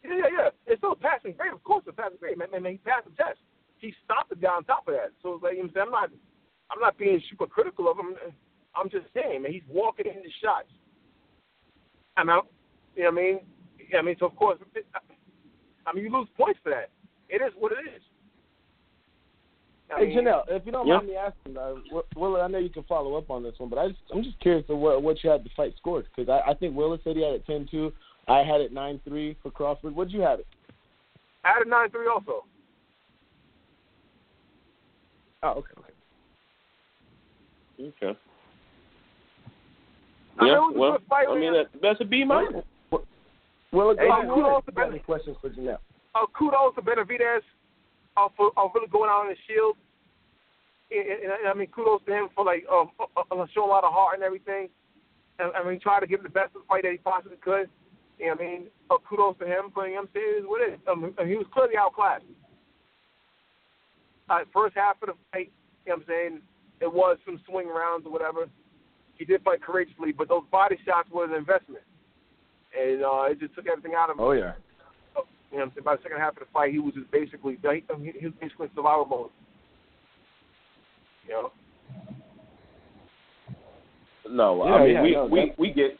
Yeah, 0.05 0.15
yeah, 0.15 0.29
yeah. 0.33 0.51
It's 0.67 0.79
still 0.81 0.93
a 0.93 0.97
passing 0.97 1.33
grade, 1.33 1.53
of 1.53 1.63
course, 1.65 1.83
it's 1.87 1.99
a 1.99 2.01
passing 2.01 2.19
grade. 2.19 2.39
Man, 2.39 2.51
man, 2.51 2.63
man, 2.63 2.73
he 2.73 2.79
passed 2.79 3.07
the 3.07 3.15
test. 3.23 3.41
He 3.79 3.93
stopped 4.05 4.31
the 4.31 4.37
guy 4.37 4.55
on 4.55 4.65
top 4.65 4.87
of 4.89 4.95
that. 4.95 5.11
So 5.23 5.35
it's 5.35 5.43
like 5.43 5.57
you 5.57 5.65
know, 5.65 5.69
I'm 5.69 5.75
saying? 5.75 5.87
I'm 5.87 5.91
not, 5.93 6.11
I'm 6.71 6.81
not 6.81 6.97
being 6.97 7.21
super 7.29 7.47
critical 7.47 7.89
of 7.91 7.99
him. 7.99 8.15
I'm 8.77 8.89
just 8.89 9.07
saying, 9.13 9.43
man, 9.43 9.53
he's 9.53 9.67
walking 9.69 10.07
in 10.07 10.23
the 10.23 10.31
shots. 10.41 10.71
I'm 12.21 12.29
out. 12.29 12.49
You 12.95 13.05
know 13.05 13.11
what 13.13 13.19
I 13.19 13.23
mean? 13.23 13.41
I 13.99 14.03
mean, 14.03 14.17
so 14.21 14.27
of 14.27 14.37
course, 14.37 14.59
I 15.87 15.93
mean, 15.95 16.05
you 16.05 16.13
lose 16.13 16.29
points 16.37 16.61
for 16.63 16.71
that. 16.71 16.91
It 17.31 17.41
is 17.43 17.53
what 17.59 17.73
it 17.73 17.79
is. 17.97 18.03
I 19.91 20.01
Hey 20.01 20.07
mean, 20.09 20.19
Janelle, 20.19 20.45
if 20.49 20.65
you 20.67 20.71
don't 20.73 20.87
Yeah. 20.87 20.97
mind 20.97 21.09
me 21.09 21.17
asking, 21.17 21.57
uh, 21.57 21.75
Wi- 21.89 22.05
Willa, 22.15 22.43
I 22.43 22.49
know 22.49 22.59
you 22.59 22.69
can 22.69 22.85
follow 22.85 23.17
up 23.17 23.31
on 23.31 23.43
this 23.43 23.59
one, 23.59 23.71
but 23.71 23.79
I 23.79 23.89
just, 23.89 24.01
I'm 24.13 24.23
just 24.23 24.39
curious 24.39 24.69
of 24.69 24.79
what 24.79 25.03
what 25.03 25.25
you 25.25 25.31
had 25.31 25.43
the 25.43 25.51
fight 25.57 25.75
scored 25.77 26.07
because 26.15 26.29
I, 26.29 26.51
I 26.51 26.55
think 26.55 26.77
Willa 26.77 26.99
said 27.03 27.17
he 27.17 27.23
had 27.25 27.33
it 27.35 27.47
10-2. 27.47 27.93
I 28.29 28.45
had 28.45 28.61
it 28.61 28.73
9-3 28.73 29.37
for 29.43 29.51
Crawford. 29.51 29.97
What'd 29.97 30.13
you 30.13 30.21
have 30.21 30.39
it? 30.41 30.47
I 31.43 31.49
had 31.55 31.67
a 31.67 31.69
nine 31.69 31.91
three 31.91 32.07
also. 32.07 32.45
Oh, 35.43 35.51
okay, 35.51 35.73
okay. 35.79 35.95
Okay. 38.05 38.19
I 40.41 40.45
mean, 40.45 40.53
Yeah. 40.53 40.57
it 40.57 40.75
was 40.75 40.75
a 40.75 40.79
Well, 40.79 40.99
I 41.29 41.35
mean 41.39 41.53
man. 41.53 41.67
that, 41.73 41.81
that's 41.83 42.01
a 42.01 42.05
B 42.05 42.25
minus. 42.25 42.65
Willa, 43.73 43.95
go 43.95 44.03
Hey, 44.03 44.09
ahead. 44.09 44.29
kudos 44.29 44.65
to 44.65 44.73
You 44.73 44.75
got 44.75 44.89
any 44.91 44.99
questions 44.99 45.37
for 45.41 45.51
Janelle? 45.51 45.79
uh, 46.15 46.27
kudos 46.37 46.75
to 46.75 46.83
Benavidez 46.83 47.43
uh, 48.17 48.29
for 48.37 48.51
uh, 48.59 48.67
really 48.75 48.89
going 48.89 49.11
out 49.11 49.21
on 49.23 49.29
the 49.29 49.37
shield. 49.47 49.77
And, 50.91 51.07
and, 51.07 51.33
and, 51.33 51.49
I 51.49 51.55
mean, 51.55 51.69
kudos 51.69 52.01
to 52.07 52.13
him 52.13 52.29
for 52.35 52.45
like 52.45 52.65
uh, 52.71 52.83
uh, 52.99 53.23
uh, 53.31 53.47
showing 53.55 53.69
a 53.69 53.73
lot 53.73 53.85
of 53.85 53.93
heart 53.93 54.15
and 54.15 54.25
everything. 54.25 54.69
And, 55.39 55.53
I 55.55 55.63
mean, 55.63 55.79
try 55.79 56.01
to 56.01 56.07
give 56.07 56.23
the 56.25 56.29
best 56.29 56.57
of 56.57 56.63
the 56.63 56.67
fight 56.69 56.83
that 56.83 56.93
he 56.93 56.99
possibly 56.99 57.37
could. 57.37 57.69
You 58.19 58.27
know 58.27 58.33
what 58.33 58.41
I 58.41 58.45
mean, 58.45 58.63
uh, 58.91 58.97
kudos 59.09 59.39
to 59.39 59.47
him. 59.47 59.71
But 59.75 59.83
you 59.87 59.95
know 59.95 60.03
what 60.03 60.09
I'm 60.09 60.15
saying 60.15 60.35
it 60.35 60.39
is 60.43 60.45
what 60.47 60.61
it 60.67 60.75
is. 60.75 60.81
Um, 60.89 61.15
he 61.29 61.37
was 61.37 61.47
clearly 61.55 61.77
outclassed. 61.79 62.25
Uh, 64.29 64.39
first 64.53 64.75
half 64.77 64.97
of 65.03 65.09
the 65.09 65.15
fight, 65.33 65.51
you 65.87 65.93
know 65.93 65.97
what 65.97 66.03
I'm 66.03 66.05
saying, 66.09 66.41
it 66.81 66.93
was 66.93 67.19
some 67.25 67.41
swing 67.49 67.69
rounds 67.69 68.05
or 68.07 68.13
whatever. 68.13 68.49
He 69.21 69.27
did 69.27 69.43
fight 69.43 69.63
courageously, 69.63 70.13
but 70.13 70.31
those 70.31 70.45
body 70.51 70.79
shots 70.83 71.11
were 71.13 71.27
an 71.27 71.35
investment. 71.35 71.85
And 72.75 73.05
uh, 73.05 73.25
it 73.25 73.39
just 73.39 73.55
took 73.55 73.67
everything 73.67 73.93
out 73.95 74.09
of 74.09 74.17
him. 74.17 74.25
Oh 74.25 74.33
yeah. 74.33 74.53
You 75.53 75.59
know, 75.59 75.67
what 75.67 75.85
by 75.85 75.97
the 75.97 76.03
second 76.03 76.19
half 76.19 76.33
of 76.33 76.39
the 76.39 76.47
fight, 76.55 76.73
he 76.73 76.79
was 76.79 76.95
just 76.95 77.11
basically 77.11 77.59
he, 77.61 77.83
he 78.19 78.27
was 78.27 78.35
basically 78.41 78.67
in 78.69 78.75
survival 78.75 79.05
mode. 79.05 79.31
You 81.29 81.33
know, 81.35 81.53
No, 84.31 84.65
Yeah, 84.65 84.73
I 84.73 84.85
mean 84.85 84.95
yeah, 84.95 85.03
we 85.03 85.11
no, 85.13 85.27
we 85.27 85.41
that's- 85.41 85.59
we 85.59 85.73
get, 85.73 85.99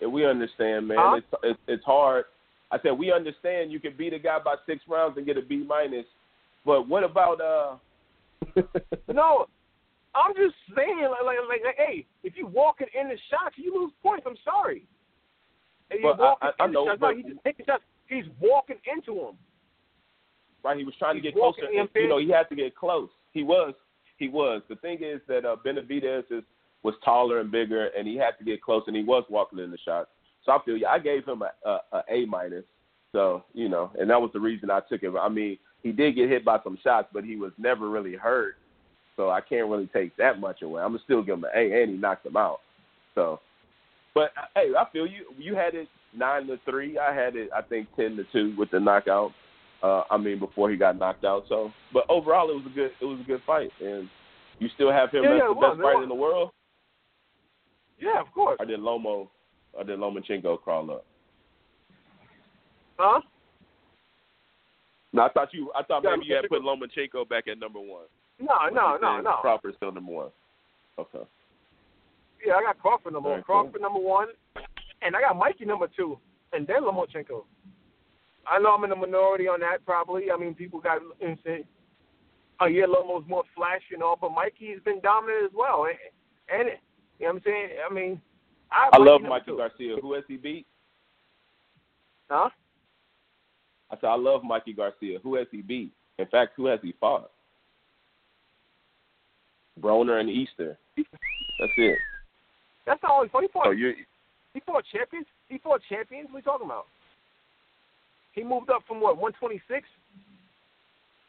and 0.00 0.10
we 0.10 0.24
understand, 0.24 0.88
man. 0.88 0.96
Huh? 0.98 1.16
It's, 1.16 1.26
it's 1.42 1.60
it's 1.68 1.84
hard. 1.84 2.24
I 2.72 2.78
said 2.82 2.92
we 2.92 3.12
understand. 3.12 3.70
You 3.70 3.80
can 3.80 3.92
beat 3.98 4.14
a 4.14 4.18
guy 4.18 4.38
by 4.42 4.54
six 4.64 4.80
rounds 4.88 5.18
and 5.18 5.26
get 5.26 5.36
a 5.36 5.42
B 5.42 5.62
minus, 5.68 6.06
but 6.64 6.88
what 6.88 7.04
about 7.04 7.40
uh 7.42 7.76
no, 9.12 9.46
I'm 10.18 10.34
just 10.34 10.54
saying, 10.76 11.08
like, 11.10 11.22
like, 11.24 11.38
like, 11.48 11.60
like, 11.64 11.76
hey, 11.78 12.06
if 12.24 12.36
you 12.36 12.46
walking 12.46 12.88
in 12.98 13.08
the 13.08 13.16
shots, 13.30 13.54
you 13.56 13.72
lose 13.78 13.92
points. 14.02 14.24
I'm 14.26 14.36
sorry. 14.44 14.84
If 15.90 16.02
But 16.02 16.20
I- 16.20 16.48
I- 16.48 16.64
I 16.64 16.66
know, 16.66 16.86
shots, 16.86 17.00
but- 17.00 17.10
no, 17.10 17.16
he's 17.16 17.26
just 17.26 17.44
taking 17.44 17.66
shots. 17.66 17.82
He's 18.08 18.24
walking 18.40 18.78
into 18.86 19.14
them. 19.14 19.38
right? 20.64 20.76
He 20.76 20.84
was 20.84 20.94
trying 20.96 21.14
to 21.14 21.20
get 21.20 21.34
closer. 21.34 21.62
You 21.94 22.08
know, 22.08 22.18
he 22.18 22.28
had 22.30 22.48
to 22.48 22.56
get 22.56 22.74
close. 22.74 23.10
He 23.32 23.42
was. 23.44 23.74
He 24.16 24.28
was. 24.28 24.60
The 24.68 24.76
thing 24.76 25.02
is 25.02 25.20
that 25.28 25.44
uh, 25.44 25.56
Benavidez 25.64 26.24
is 26.32 26.42
was 26.82 26.94
taller 27.04 27.38
and 27.40 27.50
bigger, 27.50 27.86
and 27.88 28.06
he 28.08 28.16
had 28.16 28.36
to 28.38 28.44
get 28.44 28.60
close, 28.62 28.82
and 28.86 28.96
he 28.96 29.02
was 29.04 29.24
walking 29.30 29.58
in 29.60 29.70
the 29.70 29.78
shots. 29.78 30.10
So 30.44 30.52
I 30.52 30.58
feel 30.64 30.76
you. 30.76 30.86
I 30.86 30.98
gave 30.98 31.24
him 31.26 31.42
a, 31.42 31.52
a, 31.68 31.80
a 31.92 32.02
A 32.08 32.26
minus. 32.26 32.64
So 33.12 33.44
you 33.54 33.68
know, 33.68 33.90
and 33.98 34.10
that 34.10 34.20
was 34.20 34.30
the 34.32 34.40
reason 34.40 34.70
I 34.70 34.80
took 34.80 35.00
him. 35.02 35.16
I 35.16 35.28
mean, 35.28 35.58
he 35.82 35.92
did 35.92 36.16
get 36.16 36.28
hit 36.28 36.44
by 36.44 36.58
some 36.64 36.76
shots, 36.82 37.08
but 37.12 37.24
he 37.24 37.36
was 37.36 37.52
never 37.58 37.88
really 37.88 38.14
hurt. 38.14 38.56
So 39.18 39.30
I 39.30 39.40
can't 39.40 39.68
really 39.68 39.90
take 39.92 40.16
that 40.16 40.38
much 40.38 40.62
away. 40.62 40.80
I'm 40.80 40.90
gonna 40.90 41.02
still 41.02 41.22
give 41.22 41.38
him 41.38 41.44
an 41.44 41.50
A, 41.52 41.82
and 41.82 41.90
he 41.90 41.96
knocked 41.96 42.24
him 42.24 42.36
out. 42.36 42.60
So, 43.16 43.40
but 44.14 44.30
uh, 44.40 44.46
hey, 44.54 44.68
I 44.78 44.84
feel 44.92 45.08
you. 45.08 45.26
You 45.36 45.56
had 45.56 45.74
it 45.74 45.88
nine 46.16 46.46
to 46.46 46.56
three. 46.64 46.98
I 46.98 47.12
had 47.12 47.34
it, 47.34 47.50
I 47.54 47.62
think, 47.62 47.88
ten 47.96 48.16
to 48.16 48.24
two 48.32 48.54
with 48.56 48.70
the 48.70 48.78
knockout. 48.78 49.32
Uh, 49.82 50.02
I 50.08 50.18
mean, 50.18 50.38
before 50.38 50.70
he 50.70 50.76
got 50.76 50.96
knocked 50.96 51.24
out. 51.24 51.46
So, 51.48 51.72
but 51.92 52.04
overall, 52.08 52.48
it 52.48 52.54
was 52.54 52.64
a 52.70 52.74
good, 52.74 52.90
it 53.00 53.04
was 53.04 53.18
a 53.20 53.24
good 53.24 53.40
fight, 53.44 53.70
and 53.80 54.08
you 54.60 54.68
still 54.74 54.92
have 54.92 55.10
him 55.10 55.24
Yeah, 55.24 55.30
as 55.30 55.38
yeah, 55.40 55.46
the 55.48 55.52
was, 55.52 55.74
best 55.76 55.82
fighter 55.82 56.02
in 56.04 56.08
the 56.08 56.14
world. 56.14 56.50
Yeah, 57.98 58.20
of 58.20 58.32
course. 58.32 58.56
I 58.60 58.64
did 58.64 58.78
Lomo, 58.78 59.28
I 59.78 59.82
did 59.82 59.98
Lomachenko 59.98 60.62
crawl 60.62 60.90
up? 60.92 61.04
Huh? 62.96 63.20
No, 65.12 65.22
I 65.22 65.28
thought 65.28 65.48
you, 65.52 65.72
I 65.76 65.82
thought 65.82 66.04
maybe 66.04 66.26
you 66.26 66.36
had 66.36 66.48
put 66.48 66.62
Lomachenko 66.62 67.28
back 67.28 67.48
at 67.48 67.58
number 67.58 67.80
one. 67.80 68.06
No, 68.40 68.68
no, 68.72 68.96
no, 69.00 69.20
no. 69.20 69.36
Crawford's 69.40 69.76
still 69.76 69.92
number 69.92 70.12
one. 70.12 70.30
Okay. 70.98 71.18
Yeah, 72.46 72.54
I 72.54 72.62
got 72.62 72.78
Crawford 72.78 73.12
number 73.12 73.28
one. 73.30 73.36
Very 73.38 73.44
cool. 73.44 73.62
Crawford 73.62 73.82
number 73.82 74.00
one, 74.00 74.28
and 75.02 75.16
I 75.16 75.20
got 75.20 75.36
Mikey 75.36 75.64
number 75.64 75.88
two, 75.94 76.18
and 76.52 76.66
then 76.66 76.82
Lomachenko. 76.82 77.44
I 78.46 78.58
know 78.58 78.70
I'm 78.70 78.84
in 78.84 78.90
the 78.90 78.96
minority 78.96 79.48
on 79.48 79.60
that 79.60 79.84
probably. 79.84 80.30
I 80.30 80.36
mean, 80.36 80.54
people 80.54 80.80
got 80.80 81.00
insane. 81.20 81.64
Oh 82.60 82.66
yeah, 82.66 82.86
Lomo's 82.86 83.24
more 83.28 83.44
flashy 83.54 83.94
and 83.94 84.02
all, 84.02 84.18
but 84.20 84.32
Mikey's 84.32 84.80
been 84.84 85.00
dominant 85.00 85.44
as 85.44 85.50
well. 85.54 85.86
And, 85.88 86.60
and 86.60 86.68
you 87.18 87.26
know 87.26 87.32
what 87.32 87.36
I'm 87.36 87.42
saying? 87.44 87.68
I 87.88 87.92
mean, 87.92 88.20
I, 88.72 88.90
I 88.92 88.98
love 88.98 89.22
Mikey 89.22 89.52
two. 89.52 89.56
Garcia. 89.56 89.96
Who 90.00 90.14
has 90.14 90.24
he 90.26 90.36
beat? 90.36 90.66
Huh? 92.30 92.50
I 93.90 93.96
said 93.96 94.06
I 94.06 94.16
love 94.16 94.42
Mikey 94.44 94.72
Garcia. 94.72 95.18
Who 95.22 95.34
has 95.36 95.46
he 95.50 95.62
beat? 95.62 95.92
In 96.18 96.26
fact, 96.26 96.52
who 96.56 96.66
has 96.66 96.80
he 96.82 96.94
fought? 97.00 97.30
Broner 99.80 100.20
and 100.20 100.28
Easter. 100.28 100.78
That's 100.96 101.72
it. 101.76 101.98
That's 102.86 103.02
not 103.02 103.12
only 103.12 103.28
funny. 103.28 103.46
He 103.46 103.52
fought, 103.52 103.64
So 103.66 103.70
you 103.72 103.92
he 104.54 104.60
fought 104.60 104.84
champions. 104.92 105.26
He 105.48 105.58
fought 105.58 105.80
champions. 105.88 106.28
What 106.30 106.36
are 106.36 106.38
you 106.38 106.42
talking 106.44 106.66
about? 106.66 106.86
He 108.32 108.42
moved 108.42 108.70
up 108.70 108.82
from 108.86 109.00
what 109.00 109.16
126. 109.16 109.86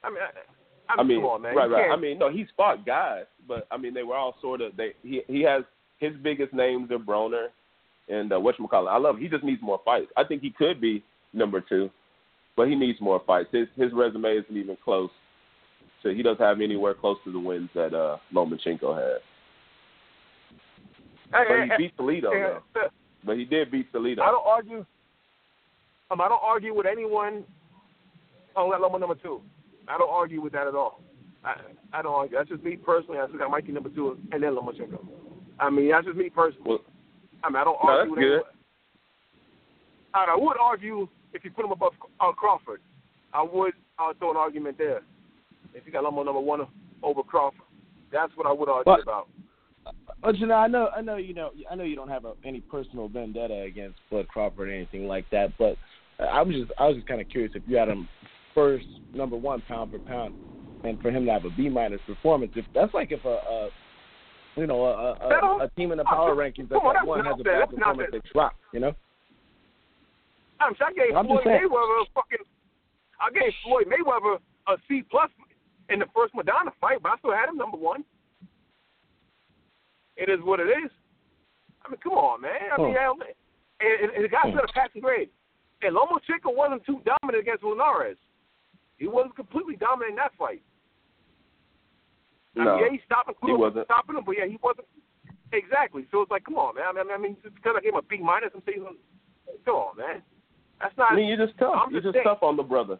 I 0.04 0.10
mean, 0.10 0.18
I, 0.20 0.94
I 0.94 1.02
I 1.02 1.04
mean, 1.04 1.22
come 1.22 1.26
on, 1.26 1.42
man. 1.42 1.56
right, 1.56 1.70
right. 1.70 1.92
I 1.92 1.96
mean, 1.96 2.18
no, 2.20 2.32
he's 2.32 2.48
fought 2.56 2.86
guys, 2.86 3.26
but 3.48 3.68
I 3.72 3.78
mean, 3.78 3.94
they 3.94 4.04
were 4.04 4.16
all 4.16 4.36
sort 4.42 4.62
of. 4.62 4.76
They 4.78 4.94
he 5.04 5.22
he 5.28 5.42
has 5.42 5.64
his 6.00 6.14
biggest 6.24 6.54
names 6.54 6.92
are 6.92 6.98
Broner 6.98 7.48
and 8.08 8.32
uh, 8.32 8.36
whatchamacallit. 8.36 8.90
I 8.90 8.98
love. 8.98 9.18
He 9.18 9.28
just 9.28 9.44
needs 9.44 9.62
more 9.62 9.82
fights. 9.84 10.12
I 10.18 10.24
think 10.24 10.42
he 10.42 10.52
could 10.52 10.80
be 10.80 11.04
number 11.34 11.62
two, 11.62 11.90
but 12.56 12.68
he 12.68 12.76
needs 12.76 13.00
more 13.02 13.22
fights. 13.26 13.50
His 13.52 13.68
his 13.76 13.92
resume 13.94 14.38
isn't 14.38 14.58
even 14.58 14.78
close. 14.84 15.10
So 16.04 16.10
he 16.10 16.24
doesn't 16.24 16.44
have 16.44 16.62
anywhere 16.62 16.94
close 16.94 17.18
to 17.26 17.32
the 17.32 17.40
wins 17.40 17.70
that 17.76 17.94
uh, 17.94 18.18
Lomachenko 18.34 18.96
had. 18.96 19.22
Hey, 21.32 21.46
But 21.48 21.64
he 21.64 21.70
hey, 21.70 21.78
beat 21.78 21.98
Toledo, 21.98 22.32
hey, 22.32 22.54
though. 22.74 22.82
But 23.26 23.38
he 23.38 23.46
did 23.46 23.70
beat 23.70 23.92
Toledo. 23.92 24.22
I 24.24 24.28
don't 24.28 24.48
argue. 24.48 24.86
Um, 26.10 26.22
I 26.22 26.28
don't 26.30 26.42
argue 26.42 26.74
with 26.74 26.86
anyone 26.86 27.44
on 28.56 28.72
that 28.72 28.82
level 28.82 28.98
number 28.98 29.16
two. 29.16 29.42
I 29.88 29.98
don't 29.98 30.10
argue 30.10 30.42
with 30.42 30.54
that 30.54 30.68
at 30.68 30.76
all. 30.76 31.02
I 31.44 31.56
I 31.94 32.02
don't 32.02 32.14
argue. 32.14 32.38
That's 32.38 32.50
just 32.50 32.64
me 32.64 32.78
personally. 32.78 33.20
I 33.20 33.28
still 33.28 33.40
got 33.40 33.52
Mikey 33.52 33.72
number 33.72 33.90
two 33.90 34.18
and 34.32 34.42
then 34.42 34.52
Lomachenko. 34.54 35.06
I 35.60 35.70
mean, 35.70 35.92
that's 35.92 36.06
just 36.06 36.18
me 36.18 36.30
personally. 36.30 36.64
Well, 36.66 36.80
I 37.44 37.50
mean, 37.50 37.58
I 37.58 37.64
don't 37.64 37.78
No, 37.84 37.90
argue 37.90 38.00
that's 38.00 38.12
with 38.12 38.20
good. 38.20 38.26
anyone. 38.26 38.44
And 40.16 40.32
I 40.32 40.36
would 40.36 40.58
argue 40.60 41.08
if 41.34 41.44
you 41.44 41.52
put 41.52 41.66
him 41.66 41.72
above 41.72 41.94
uh, 42.20 42.32
Crawford. 42.32 42.82
I 43.34 43.44
would 43.44 43.74
uh, 44.00 44.14
throw 44.18 44.32
an 44.32 44.38
argument 44.38 44.78
there. 44.78 45.02
If 45.74 45.86
you 45.86 45.92
got 45.92 46.04
Lomo 46.04 46.26
number 46.26 46.40
one 46.40 46.66
over 47.04 47.24
Crawford, 47.24 47.62
that's 48.12 48.32
what 48.36 48.48
I 48.48 48.52
would 48.52 48.70
argue 48.70 48.86
But- 48.86 49.02
about. 49.02 49.28
But 50.22 50.38
you 50.38 50.46
know, 50.46 50.56
I 50.56 50.68
know, 50.68 50.90
I 50.96 51.02
know, 51.02 51.16
you 51.16 51.34
know, 51.34 51.52
I 51.72 51.76
know 51.76 51.84
you 51.84 51.96
don't 51.96 52.10
have 52.10 52.26
a, 52.26 52.34
any 52.44 52.60
personal 52.60 53.08
vendetta 53.08 53.62
against 53.62 53.98
Bud 54.12 54.28
Crawford 54.28 54.68
or 54.68 54.74
anything 54.74 55.08
like 55.08 55.26
that. 55.32 55.58
But 55.58 55.78
I 56.20 56.42
was 56.42 56.56
just, 56.56 56.72
I 56.78 56.88
was 56.88 56.98
just 56.98 57.08
kind 57.08 57.22
of 57.22 57.30
curious 57.30 57.54
if 57.56 57.64
you 57.66 57.78
had 57.78 57.88
him 57.88 58.08
first, 58.54 58.86
number 59.14 59.38
one, 59.38 59.64
pound 59.68 59.92
for 59.92 60.00
pound, 60.00 60.34
and 60.84 61.00
for 61.00 61.10
him 61.10 61.26
to 61.26 61.32
have 61.32 61.46
a 61.46 61.50
B 61.52 61.70
minus 61.70 62.02
performance. 62.06 62.52
If 62.56 62.66
that's 62.76 62.94
like 62.94 63.12
if 63.12 63.24
a, 63.24 63.30
a 63.30 63.70
you 64.58 64.68
know, 64.68 64.84
a, 64.84 65.14
a, 65.14 65.64
a 65.64 65.70
team 65.78 65.92
in 65.92 65.98
the 65.98 66.04
power 66.04 66.36
rankings 66.36 66.68
that 66.70 66.76
on, 66.76 66.94
that's 66.94 67.08
one 67.08 67.26
has 67.26 67.36
a 67.40 67.44
bad 67.44 67.62
That's 67.62 67.74
performance, 67.74 68.10
they 68.12 68.22
drop. 68.34 68.54
You 68.74 68.82
know. 68.82 68.94
I'm 70.60 70.74
I 70.82 70.92
gave 70.92 71.16
I'm 71.16 71.26
Floyd. 71.26 71.46
Mayweather 71.46 72.04
a 72.04 72.06
fucking. 72.14 72.46
I 73.22 73.32
gave 73.32 73.54
Floyd 73.64 73.86
Mayweather 73.88 74.40
a 74.68 74.78
C 74.88 75.04
plus 75.10 75.30
in 75.90 76.00
the 76.00 76.06
first 76.16 76.34
Maidana 76.34 76.72
fight, 76.80 77.02
but 77.02 77.14
I 77.14 77.18
still 77.18 77.34
had 77.34 77.50
him 77.50 77.58
number 77.58 77.78
one. 77.78 78.04
It 80.18 80.30
is 80.30 80.40
what 80.44 80.60
it 80.60 80.68
is. 80.68 80.92
I 81.86 81.90
mean, 81.90 82.00
come 82.04 82.14
on, 82.14 82.42
man. 82.42 82.76
I 82.76 82.78
mean, 82.78 82.94
hell, 82.94 83.16
man. 83.16 83.34
And, 83.80 84.12
and, 84.12 84.24
the 84.24 84.28
guy 84.28 84.44
set 84.52 84.64
a 84.64 84.74
passing 84.74 85.02
grade. 85.02 85.30
And 85.82 85.96
Lomachenko 85.96 86.52
wasn't 86.52 86.86
too 86.86 87.00
dominant 87.08 87.42
against 87.42 87.64
Linares. 87.64 88.18
He 88.98 89.08
wasn't 89.08 89.36
completely 89.38 89.78
dominant 89.78 90.12
in 90.12 90.16
that 90.18 90.36
fight. 90.38 90.62
I 92.60 92.66
no, 92.66 92.76
mean, 92.76 92.84
yeah, 92.84 92.92
he 92.92 93.00
stopped 93.06 93.30
him, 93.30 93.36
he 93.42 93.54
wasn't. 93.54 93.88
stopping 93.88 94.18
him, 94.18 94.24
but 94.26 94.36
yeah, 94.36 94.46
he 94.46 94.60
wasn't. 94.62 94.88
Exactly. 95.54 96.06
So 96.12 96.22
it's 96.22 96.32
like, 96.32 96.44
come 96.44 96.60
on, 96.60 96.76
man. 96.76 96.84
I 96.92 96.92
mean, 96.92 97.14
I 97.14 97.18
mean 97.18 97.38
just 97.42 97.56
because 97.56 97.76
I 97.78 97.82
gave 97.82 97.94
him 97.94 98.04
a 98.04 98.04
B 98.04 98.20
minus, 98.20 98.52
I'm 98.54 98.62
saying, 98.68 98.84
come 99.64 99.76
on, 99.76 99.98
man. 99.98 100.22
That's 100.82 100.96
not. 100.98 101.14
I 101.14 101.16
mean, 101.16 101.28
you're 101.28 101.46
just 101.46 101.58
tough. 101.58 101.76
I'm 101.76 101.92
You're 101.92 102.02
just 102.02 102.16
just 102.16 102.24
tough 102.24 102.44
on 102.44 102.58
the 102.58 102.64
brother. 102.64 103.00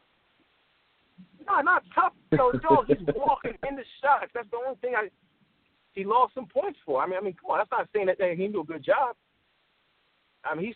No, 1.50 1.62
not 1.62 1.84
tough. 1.96 2.14
No, 2.32 2.52
no, 2.64 2.84
he's 2.88 2.98
walking 3.16 3.54
in 3.68 3.76
the 3.76 3.84
shots. 4.02 4.32
That's 4.34 4.48
the 4.52 4.58
only 4.58 4.78
thing 4.82 4.94
I. 4.96 5.10
He 5.94 6.04
lost 6.06 6.36
some 6.36 6.46
points 6.46 6.78
for. 6.86 7.02
I 7.02 7.08
mean, 7.08 7.18
I 7.18 7.22
mean, 7.22 7.36
come 7.42 7.52
on. 7.52 7.58
That's 7.60 7.72
not 7.72 7.90
saying 7.94 8.06
that, 8.06 8.18
that 8.20 8.30
he 8.32 8.36
didn't 8.36 8.54
do 8.54 8.62
a 8.62 8.64
good 8.64 8.84
job. 8.84 9.16
I 10.46 10.56
mean, 10.56 10.68
he's. 10.68 10.76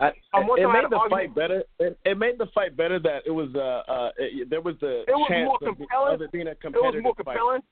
I, 0.00 0.08
it 0.08 0.14
time 0.32 0.50
I 0.50 0.60
had 0.60 0.72
made 0.82 0.90
the 0.90 1.00
fight 1.08 1.34
better. 1.34 1.62
It, 1.78 1.98
it 2.04 2.18
made 2.18 2.36
the 2.38 2.46
fight 2.54 2.76
better 2.76 2.98
that 2.98 3.22
it 3.24 3.30
was 3.30 3.48
uh 3.54 3.90
uh 3.90 4.10
it, 4.18 4.50
there 4.50 4.60
was 4.60 4.74
the 4.80 5.00
It 5.08 5.16
was 5.16 5.28
chance 5.30 5.46
more 5.48 5.58
compelling. 5.58 6.14
of 6.14 6.22
it 6.22 6.30
being 6.30 6.48
a 6.48 6.54
competitive 6.54 6.94
It 6.94 6.96
was 6.98 7.02
more 7.04 7.14
fight. 7.14 7.24
compelling. 7.38 7.62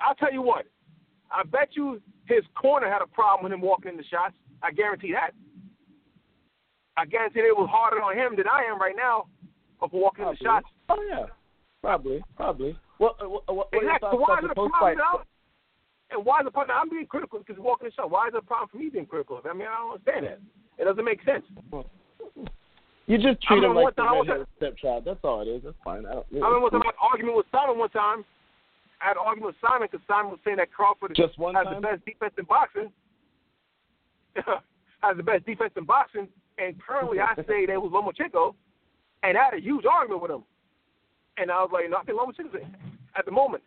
I'll 0.00 0.14
tell 0.14 0.32
you 0.32 0.42
what. 0.42 0.66
I 1.32 1.42
bet 1.42 1.70
you 1.72 2.00
his 2.26 2.44
corner 2.54 2.88
had 2.88 3.02
a 3.02 3.06
problem 3.08 3.44
with 3.44 3.52
him 3.52 3.60
walking 3.60 3.90
in 3.90 3.96
the 3.96 4.04
shots. 4.04 4.34
I 4.62 4.70
guarantee 4.70 5.12
that. 5.12 5.32
I 6.96 7.04
guarantee 7.06 7.40
it 7.40 7.56
was 7.56 7.68
harder 7.72 8.00
on 8.02 8.16
him 8.16 8.36
than 8.36 8.46
I 8.48 8.62
am 8.70 8.78
right 8.80 8.94
now 8.96 9.26
of 9.80 9.92
walking 9.92 10.24
in 10.24 10.30
the 10.30 10.36
shots. 10.36 10.66
Oh 10.88 11.02
yeah, 11.08 11.26
probably, 11.86 12.24
probably. 12.34 12.78
What 12.98 13.16
uh, 13.22 13.28
what, 13.28 13.42
uh, 13.48 13.54
what, 13.54 13.72
what 13.72 13.82
are 13.82 13.86
your 13.86 13.94
Exactly. 13.94 14.18
Why 14.18 14.38
is 14.38 14.44
it 14.44 14.50
a 14.50 14.54
problem 14.54 14.98
now? 14.98 15.22
And 16.10 16.24
why 16.24 16.40
is 16.40 16.46
it 16.46 16.48
a 16.48 16.50
problem? 16.50 16.76
I'm 16.78 16.90
being 16.90 17.06
critical 17.06 17.38
because 17.38 17.56
he's 17.56 17.64
walking 17.64 17.88
the 17.88 17.94
shot. 17.94 18.10
Why 18.10 18.26
is 18.26 18.34
it 18.34 18.42
a 18.42 18.46
problem 18.46 18.68
for 18.70 18.78
me 18.78 18.90
being 18.90 19.06
critical? 19.06 19.38
I 19.38 19.54
mean, 19.54 19.68
I 19.70 19.78
don't 19.78 19.92
understand 19.94 20.26
that. 20.26 20.40
It 20.78 20.84
doesn't 20.84 21.04
make 21.04 21.22
sense. 21.22 21.46
You 23.06 23.18
just 23.18 23.40
treat 23.42 23.62
him 23.62 23.74
like 23.74 23.94
the 23.94 24.02
one 24.02 24.06
time 24.06 24.08
I 24.08 24.12
was 24.18 24.26
redheaded 24.26 24.50
stepchild. 24.58 25.04
That's 25.06 25.22
all 25.22 25.42
it 25.42 25.48
is. 25.48 25.62
That's 25.62 25.78
fine. 25.84 26.06
I 26.06 26.18
don't. 26.18 26.26
I 26.42 26.46
remember 26.50 26.74
I 26.74 26.90
had 26.90 26.98
an 26.98 27.06
argument 27.06 27.36
with 27.38 27.46
Simon 27.54 27.78
one 27.78 27.90
time. 27.90 28.24
I 29.00 29.14
had 29.14 29.16
an 29.16 29.24
argument 29.24 29.54
with 29.54 29.62
Simon 29.62 29.86
because 29.90 30.02
Simon 30.10 30.30
was 30.34 30.40
saying 30.42 30.58
that 30.58 30.72
Crawford 30.72 31.14
Just 31.14 31.38
one 31.38 31.54
has 31.54 31.70
time? 31.70 31.78
the 31.78 31.86
best 31.86 32.04
defense 32.04 32.34
in 32.38 32.46
boxing. 32.50 32.90
has 35.06 35.16
the 35.16 35.22
best 35.22 35.46
defense 35.46 35.70
in 35.76 35.84
boxing, 35.84 36.26
and 36.58 36.74
currently 36.82 37.20
I 37.20 37.34
say 37.46 37.66
that 37.66 37.78
was 37.78 37.94
Lomachenko, 37.94 38.54
and 39.22 39.38
I 39.38 39.44
had 39.44 39.54
a 39.54 39.62
huge 39.62 39.84
argument 39.86 40.22
with 40.22 40.30
him. 40.30 40.42
And 41.38 41.50
I 41.50 41.56
was 41.62 41.70
like, 41.72 41.90
no, 41.90 41.98
I 41.98 42.04
think 42.04 42.18
Lomachenko 42.18 42.64
at 43.16 43.24
the 43.24 43.30
moment 43.30 43.62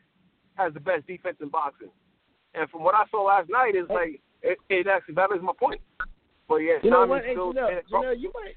has 0.55 0.73
the 0.73 0.79
best 0.79 1.07
defense 1.07 1.37
in 1.41 1.49
boxing. 1.49 1.89
And 2.55 2.69
from 2.69 2.83
what 2.83 2.95
I 2.95 3.03
saw 3.11 3.23
last 3.23 3.49
night, 3.49 3.75
is 3.75 3.87
like 3.89 4.19
it, 4.41 4.57
it 4.69 4.87
actually 4.87 5.15
validates 5.15 5.41
my 5.41 5.53
point. 5.57 5.81
But 6.47 6.57
yeah, 6.57 6.73
You 6.83 6.89
know 6.89 7.05
what, 7.05 7.23
hey, 7.23 7.33
still. 7.33 7.53
Janelle, 7.53 7.81
Janelle, 7.91 8.19
you 8.19 8.31
might, 8.33 8.55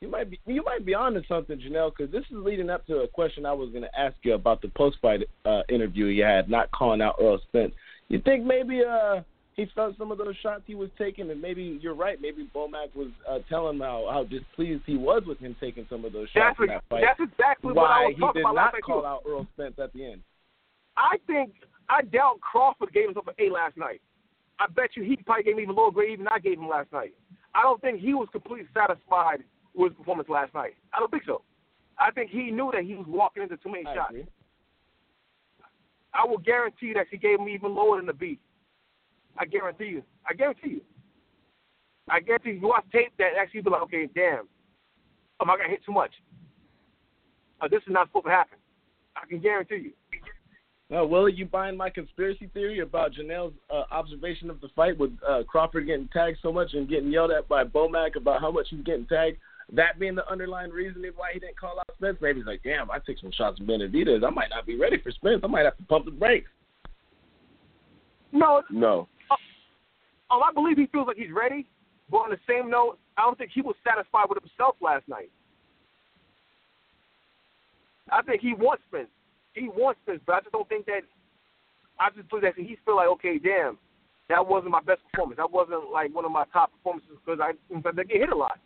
you 0.00 0.08
might 0.08 0.30
be, 0.30 0.38
you 0.46 0.62
might 0.62 0.84
be 0.84 0.94
onto 0.94 1.22
something, 1.26 1.58
Janelle, 1.58 1.92
because 1.96 2.12
this 2.12 2.24
is 2.30 2.36
leading 2.36 2.68
up 2.68 2.86
to 2.88 2.98
a 2.98 3.08
question 3.08 3.46
I 3.46 3.52
was 3.54 3.70
going 3.70 3.82
to 3.82 3.98
ask 3.98 4.16
you 4.22 4.34
about 4.34 4.60
the 4.60 4.68
post-fight 4.68 5.22
uh, 5.46 5.62
interview 5.70 6.06
you 6.06 6.24
had, 6.24 6.50
not 6.50 6.70
calling 6.72 7.00
out 7.00 7.16
Errol 7.18 7.40
Spence. 7.48 7.72
You 8.08 8.20
think 8.20 8.44
maybe 8.44 8.82
uh, 8.84 9.22
he 9.54 9.66
felt 9.74 9.96
some 9.98 10.10
of 10.10 10.18
those 10.18 10.34
shots 10.42 10.62
he 10.66 10.74
was 10.74 10.88
taking, 10.96 11.30
and 11.30 11.40
maybe 11.40 11.78
you're 11.82 11.94
right. 11.94 12.20
Maybe 12.20 12.48
Bomac 12.54 12.94
was 12.94 13.08
uh, 13.28 13.38
telling 13.48 13.76
him 13.76 13.82
how, 13.82 14.08
how 14.10 14.24
displeased 14.24 14.82
he 14.86 14.96
was 14.96 15.22
with 15.26 15.38
him 15.38 15.54
taking 15.60 15.86
some 15.90 16.04
of 16.04 16.12
those 16.12 16.28
shots 16.30 16.56
that's, 16.58 16.60
in 16.60 16.66
that 16.68 16.84
fight. 16.88 17.04
that's 17.06 17.30
exactly 17.30 17.72
what 17.72 17.90
I 17.90 18.04
Why 18.04 18.12
he 18.12 18.38
did 18.38 18.42
about 18.42 18.54
not 18.54 18.74
call 18.82 19.04
out 19.04 19.22
Errol 19.26 19.46
Spence 19.54 19.74
at 19.78 19.92
the 19.92 20.04
end. 20.12 20.22
I 20.96 21.16
think 21.26 21.52
I 21.88 22.02
doubt 22.02 22.40
Crawford 22.40 22.92
gave 22.92 23.04
himself 23.04 23.26
an 23.28 23.34
A 23.38 23.52
last 23.52 23.76
night. 23.76 24.00
I 24.58 24.66
bet 24.68 24.90
you 24.94 25.02
he 25.02 25.16
probably 25.16 25.44
gave 25.44 25.54
him 25.54 25.60
even 25.60 25.74
lower 25.74 25.90
grade 25.90 26.12
even 26.12 26.28
I 26.28 26.38
gave 26.38 26.58
him 26.58 26.68
last 26.68 26.92
night. 26.92 27.14
I 27.54 27.62
don't 27.62 27.80
think 27.80 28.00
he 28.00 28.14
was 28.14 28.28
completely 28.32 28.68
satisfied 28.72 29.44
with 29.74 29.92
his 29.92 29.98
performance 29.98 30.28
last 30.28 30.54
night. 30.54 30.74
I 30.94 31.00
don't 31.00 31.10
think 31.10 31.24
so. 31.26 31.42
I 31.98 32.10
think 32.10 32.30
he 32.30 32.50
knew 32.50 32.70
that 32.72 32.84
he 32.84 32.94
was 32.94 33.06
walking 33.06 33.42
into 33.42 33.56
too 33.58 33.70
many 33.70 33.86
I 33.86 33.94
shots. 33.94 34.10
agree. 34.10 34.26
I 36.14 36.26
will 36.26 36.38
guarantee 36.38 36.92
that 36.94 37.06
he 37.10 37.16
gave 37.16 37.38
him 37.38 37.48
even 37.48 37.74
lower 37.74 37.96
than 37.96 38.06
the 38.06 38.12
B. 38.12 38.38
I 39.38 39.44
guarantee 39.44 39.86
you. 39.86 40.02
I 40.28 40.34
guarantee 40.34 40.70
you. 40.70 40.80
I 42.08 42.20
guarantee 42.20 42.50
you, 42.50 42.60
you 42.60 42.68
watch 42.68 42.84
tape 42.92 43.12
that 43.18 43.30
actually 43.38 43.62
be 43.62 43.70
like, 43.70 43.82
okay, 43.82 44.08
damn, 44.14 44.48
am 45.40 45.50
I 45.50 45.56
gonna 45.56 45.68
hit 45.68 45.84
too 45.84 45.92
much? 45.92 46.10
Uh, 47.60 47.68
this 47.68 47.82
is 47.86 47.92
not 47.92 48.08
supposed 48.08 48.26
to 48.26 48.30
happen. 48.30 48.58
I 49.16 49.26
can 49.26 49.40
guarantee 49.40 49.76
you. 49.76 49.92
No, 50.90 51.06
Will, 51.06 51.28
you 51.28 51.46
buying 51.46 51.76
my 51.76 51.88
conspiracy 51.88 52.50
theory 52.52 52.80
about 52.80 53.12
Janelle's 53.12 53.54
uh, 53.70 53.84
observation 53.90 54.50
of 54.50 54.60
the 54.60 54.68
fight 54.76 54.98
with 54.98 55.12
uh, 55.26 55.42
Crawford 55.48 55.86
getting 55.86 56.08
tagged 56.12 56.38
so 56.42 56.52
much 56.52 56.74
and 56.74 56.88
getting 56.88 57.10
yelled 57.10 57.30
at 57.30 57.48
by 57.48 57.64
Bomac 57.64 58.16
about 58.16 58.42
how 58.42 58.50
much 58.50 58.66
he's 58.68 58.84
getting 58.84 59.06
tagged? 59.06 59.38
That 59.72 59.98
being 59.98 60.14
the 60.14 60.30
underlying 60.30 60.70
reasoning 60.70 61.12
why 61.16 61.30
he 61.32 61.40
didn't 61.40 61.58
call 61.58 61.78
out 61.78 61.86
Spence? 61.96 62.18
Maybe 62.20 62.40
he's 62.40 62.46
like, 62.46 62.62
damn, 62.62 62.90
I 62.90 62.98
take 63.06 63.18
some 63.18 63.32
shots 63.32 63.58
at 63.58 63.66
Benavidez. 63.66 64.22
I 64.22 64.28
might 64.28 64.50
not 64.50 64.66
be 64.66 64.76
ready 64.76 65.00
for 65.00 65.10
Spence. 65.12 65.40
I 65.42 65.46
might 65.46 65.64
have 65.64 65.78
to 65.78 65.82
pump 65.84 66.04
the 66.04 66.10
brakes. 66.10 66.50
No, 68.32 68.62
No. 68.70 69.08
Um, 70.32 70.42
I 70.42 70.52
believe 70.52 70.78
he 70.78 70.86
feels 70.86 71.06
like 71.06 71.16
he's 71.16 71.32
ready. 71.32 71.66
But 72.10 72.18
on 72.18 72.30
the 72.30 72.38
same 72.48 72.68
note, 72.68 72.98
I 73.16 73.22
don't 73.22 73.38
think 73.38 73.50
he 73.54 73.62
was 73.62 73.76
satisfied 73.84 74.26
with 74.28 74.38
himself 74.42 74.76
last 74.80 75.06
night. 75.08 75.30
I 78.10 78.22
think 78.22 78.42
he 78.42 78.54
wants 78.54 78.82
Spence. 78.88 79.08
He 79.54 79.68
wants 79.68 80.00
Spence, 80.04 80.20
but 80.26 80.34
I 80.34 80.40
just 80.40 80.52
don't 80.52 80.68
think 80.68 80.86
that. 80.86 81.02
I 82.00 82.08
just 82.16 82.28
believe 82.28 82.42
that 82.42 82.54
he 82.56 82.76
feel 82.84 82.96
like, 82.96 83.08
okay, 83.08 83.38
damn, 83.38 83.78
that 84.28 84.46
wasn't 84.46 84.72
my 84.72 84.80
best 84.80 85.00
performance. 85.10 85.36
That 85.36 85.50
wasn't 85.50 85.90
like 85.92 86.14
one 86.14 86.24
of 86.24 86.32
my 86.32 86.44
top 86.52 86.72
performances 86.72 87.16
because 87.24 87.38
I, 87.40 87.52
because 87.68 87.94
I 87.98 88.02
get 88.02 88.16
hit 88.16 88.32
a 88.32 88.36
lot. 88.36 88.58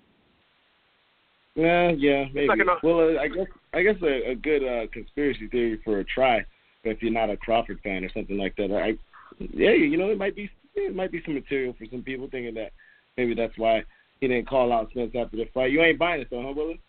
Yeah, 1.55 1.91
yeah, 1.91 2.25
maybe. 2.33 2.49
like 2.49 2.61
an- 2.61 2.67
well, 2.83 3.01
uh, 3.01 3.21
I 3.21 3.29
guess 3.29 3.47
I 3.73 3.83
guess 3.83 3.97
a, 4.03 4.31
a 4.31 4.35
good 4.35 4.63
uh, 4.63 4.87
conspiracy 4.93 5.49
theory 5.49 5.81
for 5.85 6.01
a 6.01 6.05
try, 6.05 6.45
if 6.85 7.03
you're 7.03 7.13
not 7.13 7.31
a 7.31 7.37
Crawford 7.37 7.81
fan 7.83 8.05
or 8.05 8.11
something 8.13 8.37
like 8.37 8.55
that. 8.57 8.71
I, 8.73 8.99
yeah, 9.39 9.73
you 9.73 9.97
know, 9.97 10.11
it 10.11 10.19
might 10.19 10.37
be 10.37 10.51
it 10.77 10.95
might 10.95 11.13
be 11.13 11.23
some 11.25 11.35
material 11.35 11.75
for 11.79 11.87
some 11.91 12.03
people 12.03 12.29
thinking 12.31 12.55
that 12.55 12.73
maybe 13.17 13.35
that's 13.35 13.57
why 13.57 13.85
he 14.21 14.29
didn't 14.29 14.49
call 14.49 14.73
out 14.73 14.91
Spence 14.91 15.15
after 15.19 15.37
the 15.37 15.47
fight. 15.53 15.73
You 15.73 15.83
ain't 15.83 15.99
buying 15.99 16.21
it 16.21 16.29
though, 16.31 16.43
huh, 16.43 16.53
Willie? 16.55 16.81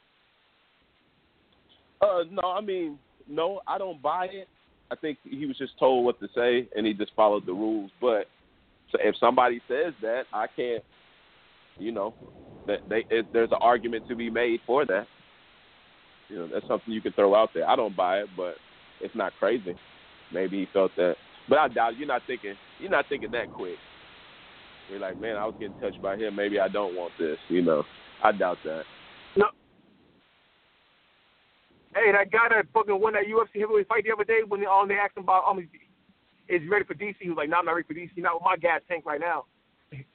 Uh, 2.01 2.23
no, 2.29 2.51
I 2.51 2.61
mean, 2.61 2.99
no, 3.27 3.61
I 3.67 3.77
don't 3.77 4.01
buy 4.01 4.25
it. 4.25 4.47
I 4.91 4.95
think 4.95 5.17
he 5.23 5.45
was 5.45 5.57
just 5.57 5.77
told 5.79 6.05
what 6.05 6.19
to 6.19 6.27
say, 6.33 6.69
and 6.75 6.85
he 6.85 6.93
just 6.93 7.11
followed 7.15 7.45
the 7.45 7.53
rules. 7.53 7.91
But 7.99 8.27
so 8.91 8.99
if 9.01 9.15
somebody 9.19 9.61
says 9.67 9.93
that, 10.01 10.23
I 10.31 10.47
can't, 10.47 10.83
you 11.77 11.91
know, 11.91 12.13
that 12.67 12.79
they 12.89 13.05
there's 13.33 13.51
an 13.51 13.57
argument 13.61 14.07
to 14.07 14.15
be 14.15 14.29
made 14.29 14.61
for 14.65 14.85
that. 14.85 15.07
You 16.29 16.37
know, 16.37 16.47
that's 16.47 16.67
something 16.67 16.93
you 16.93 17.01
can 17.01 17.13
throw 17.13 17.35
out 17.35 17.49
there. 17.53 17.67
I 17.67 17.75
don't 17.75 17.95
buy 17.95 18.19
it, 18.19 18.27
but 18.35 18.55
it's 19.01 19.15
not 19.15 19.33
crazy. 19.39 19.75
Maybe 20.33 20.59
he 20.59 20.67
felt 20.73 20.91
that, 20.97 21.15
but 21.49 21.57
I 21.59 21.67
doubt 21.67 21.97
you're 21.97 22.07
not 22.07 22.21
thinking 22.27 22.53
you're 22.79 22.91
not 22.91 23.05
thinking 23.09 23.31
that 23.31 23.51
quick. 23.51 23.75
You're 24.89 24.99
like, 24.99 25.19
man, 25.19 25.35
I 25.35 25.45
was 25.45 25.55
getting 25.59 25.75
touched 25.81 26.01
by 26.01 26.15
him. 26.15 26.35
Maybe 26.35 26.59
I 26.59 26.67
don't 26.69 26.95
want 26.95 27.11
this. 27.19 27.37
You 27.49 27.61
know, 27.61 27.83
I 28.23 28.31
doubt 28.31 28.57
that. 28.63 28.83
No. 29.35 29.47
Hey, 31.93 32.11
that 32.11 32.31
guy 32.31 32.47
that 32.49 32.65
fucking 32.73 32.99
won 32.99 33.13
that 33.13 33.23
UFC 33.25 33.59
heavyweight 33.59 33.87
fight 33.87 34.03
the 34.03 34.11
other 34.13 34.23
day 34.23 34.39
when 34.47 34.59
they, 34.61 34.65
um, 34.67 34.87
they 34.87 34.95
asked 34.95 35.17
him 35.17 35.23
about 35.23 35.43
um, 35.49 35.59
is 35.59 35.65
is 36.47 36.61
he 36.61 36.67
ready 36.69 36.85
for 36.85 36.93
DC? 36.93 37.15
He 37.19 37.29
was 37.29 37.37
like, 37.37 37.49
No, 37.49 37.57
I'm 37.57 37.65
not 37.65 37.73
ready 37.73 37.87
for 37.87 37.93
DC. 37.93 38.11
Not 38.17 38.35
with 38.35 38.43
my 38.43 38.55
gas 38.55 38.81
tank 38.87 39.05
right 39.05 39.19
now. 39.19 39.45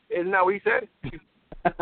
Isn't 0.08 0.30
that 0.30 0.44
what 0.44 0.54
he 0.54 0.60
said? 0.64 0.88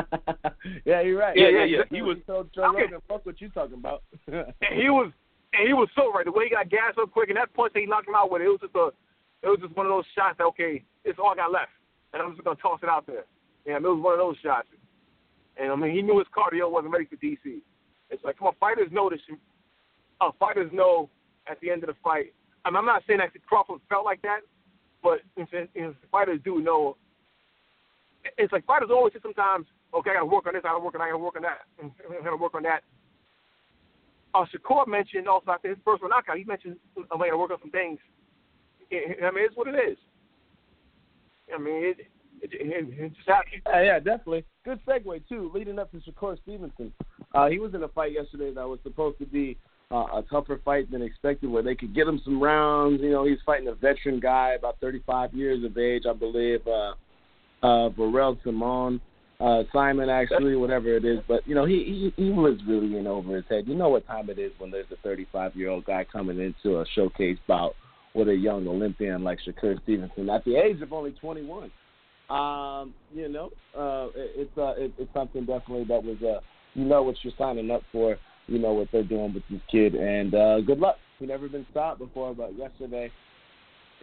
yeah, 0.85 1.01
you're 1.01 1.19
right. 1.19 1.37
Yeah, 1.37 1.49
yeah, 1.49 1.65
yeah. 1.65 1.83
He 1.91 1.97
He 1.97 2.03
was 2.03 2.17
was- 2.17 2.27
told 2.27 2.55
Joe 2.55 2.65
Okay. 2.71 2.83
Rogan, 2.83 3.01
fuck 3.09 3.25
what 3.27 3.41
you 3.41 3.49
talking 3.51 3.75
about. 3.79 4.03
And 4.29 4.75
he 4.81 4.89
was 4.91 5.13
and 5.53 5.67
he 5.67 5.75
was 5.75 5.89
so 5.97 6.13
right. 6.13 6.25
The 6.25 6.33
way 6.33 6.45
he 6.45 6.51
got 6.51 6.69
gas 6.71 6.95
so 6.97 7.07
quick 7.07 7.29
and 7.29 7.37
that 7.37 7.53
punch 7.55 7.73
that 7.75 7.81
he 7.81 7.87
knocked 7.87 8.09
him 8.09 8.15
out 8.15 8.31
with, 8.31 8.43
it 8.43 8.49
was 8.49 8.61
just 8.63 8.75
a 8.75 8.91
it 9.43 9.49
was 9.49 9.59
just 9.61 9.77
one 9.77 9.87
of 9.87 9.91
those 9.91 10.09
shots 10.15 10.37
that 10.39 10.45
okay, 10.45 10.85
it's 11.05 11.19
all 11.19 11.33
I 11.33 11.37
got 11.37 11.53
left. 11.53 11.73
And 12.13 12.23
I'm 12.23 12.33
just 12.33 12.45
gonna 12.45 12.59
toss 12.61 12.81
it 12.83 12.89
out 12.89 13.07
there. 13.07 13.25
Yeah, 13.67 13.77
it 13.77 13.83
was 13.83 14.03
one 14.03 14.15
of 14.15 14.19
those 14.19 14.37
shots. 14.43 14.69
And 15.57 15.73
I 15.73 15.77
mean 15.77 15.95
he 15.95 16.03
knew 16.03 16.19
his 16.19 16.29
cardio 16.35 16.71
wasn't 16.71 16.93
ready 16.93 17.07
for 17.07 17.17
DC. 17.17 17.61
It's 18.11 18.25
like 18.25 18.39
come 18.39 18.49
on, 18.49 18.55
fighters 18.61 18.91
know 18.91 19.09
this 19.09 19.21
uh, 20.21 20.31
fighters 20.39 20.71
know 20.73 21.09
at 21.49 21.61
the 21.61 21.71
end 21.71 21.83
of 21.83 21.89
the 21.89 21.97
fight. 22.03 22.33
I 22.65 22.71
mean, 22.71 22.77
I'm 22.77 22.87
not 22.87 23.03
saying 23.07 23.21
that 23.21 23.31
Crawford 23.47 23.81
felt 23.89 24.05
like 24.05 24.21
that, 24.23 24.41
but 25.03 25.21
in, 25.37 25.47
in, 25.75 25.95
fighters 26.13 26.41
do 26.45 26.61
know. 26.61 26.97
It's 28.37 28.53
like 28.53 28.67
fighters 28.67 28.91
always 28.91 29.15
say 29.15 29.21
sometimes, 29.23 29.67
okay, 29.95 30.11
I 30.11 30.15
got 30.15 30.21
to 30.21 30.27
work 30.27 30.47
on 30.47 30.53
this, 30.53 30.63
I 30.65 30.69
got 30.69 30.79
to 30.79 30.85
work 30.85 30.95
on 30.95 31.01
that, 31.01 31.09
I 31.09 31.11
got 31.11 31.17
to 31.17 31.25
work 31.25 31.37
on 31.37 31.43
that, 31.43 31.59
I 31.81 32.25
got 32.25 32.31
to 32.31 32.37
work 32.37 32.55
on 32.55 32.63
that. 32.65 32.83
Uh, 34.35 34.45
Shakur 34.53 34.87
mentioned 34.87 35.27
also 35.27 35.51
after 35.51 35.69
his 35.69 35.79
first 35.85 36.03
one 36.03 36.11
knockout, 36.11 36.37
he 36.37 36.45
mentioned 36.45 36.77
I 36.97 37.17
got 37.17 37.31
to 37.31 37.39
work 37.39 37.51
on 37.51 37.59
some 37.63 37.71
things. 37.71 37.99
I 38.93 39.31
mean, 39.31 39.45
it's 39.45 39.57
what 39.57 39.69
it 39.69 39.77
is. 39.91 39.97
I 41.55 41.59
mean, 41.59 41.85
it, 41.85 41.97
it, 42.43 42.51
it, 42.53 42.89
it 42.99 43.15
just 43.15 43.29
happens. 43.29 43.63
Yeah, 43.67 43.83
yeah, 43.83 43.99
definitely. 43.99 44.45
Good 44.65 44.81
segue 44.87 45.29
too. 45.29 45.51
Leading 45.55 45.79
up 45.79 45.91
to 45.93 45.99
Shakur 45.99 46.41
Stevenson, 46.43 46.93
uh, 47.35 47.49
he 47.49 47.59
was 47.59 47.75
in 47.75 47.83
a 47.83 47.89
fight 47.89 48.13
yesterday 48.13 48.53
that 48.55 48.69
was 48.69 48.79
supposed 48.83 49.19
to 49.19 49.27
be 49.27 49.57
uh, 49.91 50.07
a 50.19 50.25
tougher 50.31 50.61
fight 50.65 50.91
than 50.91 51.03
expected, 51.03 51.51
where 51.51 51.63
they 51.63 51.75
could 51.75 51.95
get 51.95 52.07
him 52.07 52.21
some 52.25 52.43
rounds. 52.43 53.01
You 53.03 53.11
know, 53.11 53.25
he's 53.25 53.39
fighting 53.45 53.69
a 53.69 53.75
veteran 53.75 54.21
guy, 54.21 54.53
about 54.53 54.79
35 54.81 55.35
years 55.35 55.65
of 55.65 55.77
age, 55.77 56.05
I 56.09 56.13
believe. 56.13 56.61
Uh, 56.67 56.93
uh, 57.63 57.89
Burrell 57.91 58.39
Simon, 58.43 59.01
uh, 59.39 59.65
Simon, 59.73 60.09
actually, 60.09 60.57
whatever 60.57 60.97
it 60.97 61.05
is. 61.05 61.19
But 61.29 61.47
you 61.47 61.55
know, 61.55 61.67
he, 61.67 62.13
he 62.17 62.25
he 62.25 62.31
was 62.31 62.59
really 62.67 62.97
in 62.97 63.07
over 63.07 63.37
his 63.37 63.45
head. 63.49 63.65
You 63.67 63.75
know 63.75 63.89
what 63.91 64.07
time 64.07 64.31
it 64.31 64.39
is 64.39 64.53
when 64.59 64.71
there's 64.71 64.91
a 64.91 64.97
35 65.03 65.57
year 65.57 65.71
old 65.71 65.85
guy 65.85 66.07
coming 66.11 66.39
into 66.39 66.81
a 66.81 66.85
showcase 66.95 67.39
bout 67.47 67.75
with 68.15 68.29
a 68.29 68.35
young 68.35 68.67
Olympian 68.67 69.23
like 69.23 69.39
Shakur 69.47 69.81
Stevenson 69.83 70.29
at 70.31 70.45
the 70.45 70.57
age 70.57 70.81
of 70.83 70.93
only 70.93 71.13
21. 71.13 71.71
Um, 72.29 72.95
you 73.13 73.29
know, 73.29 73.51
uh, 73.77 74.09
it, 74.15 74.33
it's 74.37 74.59
uh, 74.59 74.75
it, 74.77 74.93
it's 74.99 75.13
something 75.13 75.45
definitely 75.45 75.85
that 75.85 76.03
was 76.03 76.17
uh, 76.23 76.41
you 76.75 76.85
know 76.85 77.03
what 77.03 77.17
you're 77.23 77.33
signing 77.37 77.71
up 77.71 77.83
for. 77.91 78.17
You 78.47 78.59
know 78.59 78.73
what 78.73 78.89
they're 78.93 79.05
doing 79.05 79.35
with 79.35 79.43
this 79.51 79.61
kid, 79.71 79.95
and 79.95 80.35
uh, 80.35 80.61
good 80.61 80.79
luck. 80.79 80.97
He 81.19 81.27
never 81.27 81.49
been 81.49 81.67
stopped 81.71 81.99
before, 81.99 82.35
but 82.35 82.57
yesterday 82.57 83.11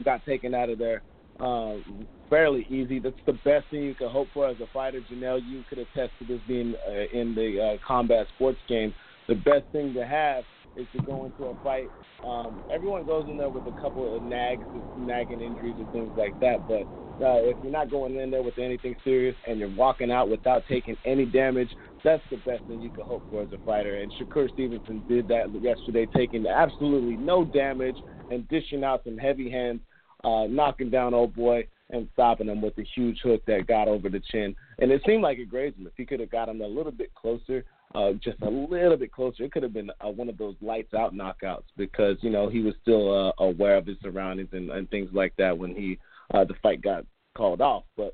got 0.04 0.24
taken 0.26 0.54
out 0.54 0.70
of 0.70 0.78
there 0.78 1.02
um, 1.40 2.08
fairly 2.30 2.66
easy. 2.70 3.00
That's 3.00 3.16
the 3.26 3.34
best 3.34 3.66
thing 3.72 3.84
you 3.84 3.96
could 3.96 4.10
hope 4.10 4.28
for 4.34 4.48
as 4.48 4.58
a 4.62 4.68
fighter. 4.74 5.02
Janelle, 5.12 5.42
you 5.48 5.64
could 5.70 5.80
attest 5.80 6.12
to 6.20 6.26
this 6.28 6.40
being 6.48 6.76
uh, 6.88 7.18
in 7.18 7.36
the 7.36 7.78
uh, 7.78 7.88
combat 7.88 8.28
sports 8.36 8.60
game. 8.68 8.94
The 9.28 9.36
best 9.36 9.66
thing 9.72 9.94
to 9.94 10.06
have 10.06 10.44
is 10.78 10.88
to 10.96 11.02
go 11.04 11.26
into 11.26 11.46
a 11.46 11.56
fight. 11.64 11.90
Um, 12.24 12.62
everyone 12.72 13.06
goes 13.06 13.26
in 13.28 13.38
there 13.38 13.50
with 13.50 13.66
a 13.68 13.82
couple 13.82 14.16
of 14.16 14.22
nags, 14.24 14.64
nagging 14.96 15.42
injuries 15.42 15.76
and 15.78 15.92
things 15.92 16.12
like 16.16 16.40
that. 16.40 16.68
But 16.68 16.82
uh, 17.24 17.42
if 17.42 17.58
you're 17.62 17.72
not 17.72 17.90
going 17.90 18.16
in 18.16 18.30
there 18.30 18.44
with 18.44 18.58
anything 18.60 18.96
serious 19.04 19.36
and 19.48 19.60
you're 19.60 19.76
walking 19.76 20.12
out 20.12 20.30
without 20.30 20.64
taking 20.70 20.96
any 21.06 21.26
damage, 21.26 21.70
that's 22.04 22.24
the 22.30 22.38
best 22.38 22.64
thing 22.66 22.82
you 22.82 22.92
can 22.92 23.06
hope 23.06 23.24
for 23.30 23.42
as 23.42 23.52
a 23.52 23.58
fighter. 23.66 23.98
And 23.98 24.12
Shakur 24.20 24.52
Stevenson 24.52 25.04
did 25.08 25.28
that 25.30 25.52
yesterday, 25.62 26.06
taking 26.06 26.46
absolutely 26.46 27.18
no 27.18 27.44
damage 27.44 27.98
and 28.30 28.48
dishing 28.50 28.84
out 28.84 29.02
some 29.04 29.18
heavy 29.18 29.50
hands, 29.50 29.80
uh, 30.24 30.46
knocking 30.48 30.90
down 30.90 31.14
old 31.14 31.36
boy 31.36 31.68
and 31.90 32.08
stopping 32.14 32.48
him 32.48 32.62
with 32.62 32.78
a 32.78 32.86
huge 32.96 33.20
hook 33.24 33.42
that 33.48 33.68
got 33.68 33.88
over 33.88 34.10
the 34.10 34.22
chin. 34.32 34.56
And 34.80 34.92
it 34.92 35.02
seemed 35.06 35.24
like 35.24 35.40
it 35.40 35.50
grazed 35.50 35.78
him. 35.78 35.88
If 35.88 35.94
he 35.96 36.06
could 36.06 36.20
have 36.20 36.32
got 36.32 36.50
him 36.50 36.62
a 36.62 36.68
little 36.68 36.92
bit 36.92 37.14
closer, 37.16 37.64
uh, 37.98 38.14
just 38.24 38.40
a 38.44 38.50
little 38.50 38.96
bit 38.96 39.12
closer, 39.12 39.44
it 39.44 39.52
could 39.52 39.64
have 39.64 39.74
been 39.74 39.90
uh, 40.02 40.10
one 40.10 40.30
of 40.30 40.38
those 40.38 40.56
lights 40.62 40.94
out 40.94 41.16
knockouts 41.16 41.64
because 41.78 42.16
you 42.22 42.30
know 42.30 42.48
he 42.48 42.62
was 42.62 42.76
still 42.82 43.12
uh, 43.12 43.44
aware 43.44 43.76
of 43.76 43.88
his 43.88 43.98
surroundings 44.04 44.50
and, 44.52 44.70
and 44.70 44.88
things 44.92 45.10
like 45.14 45.34
that 45.38 45.58
when 45.58 45.74
he 45.74 45.98
uh, 46.34 46.44
the 46.44 46.54
fight 46.62 46.82
got 46.82 47.06
called 47.36 47.60
off. 47.60 47.86
But 47.96 48.14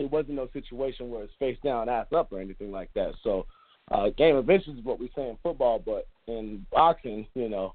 it 0.00 0.10
wasn't 0.10 0.36
no 0.36 0.48
situation 0.54 1.10
where 1.10 1.24
it's 1.24 1.34
face 1.38 1.58
down, 1.62 1.90
ass 1.90 2.06
up, 2.16 2.32
or 2.32 2.40
anything 2.40 2.72
like 2.72 2.88
that. 2.94 3.12
So, 3.22 3.44
uh, 3.90 4.08
game 4.16 4.36
of 4.36 4.48
inches 4.48 4.78
is 4.78 4.84
what 4.84 4.98
we 4.98 5.10
say 5.14 5.28
in 5.28 5.36
football, 5.42 5.82
but 5.84 6.06
in 6.26 6.64
boxing, 6.72 7.26
you 7.34 7.50
know, 7.50 7.74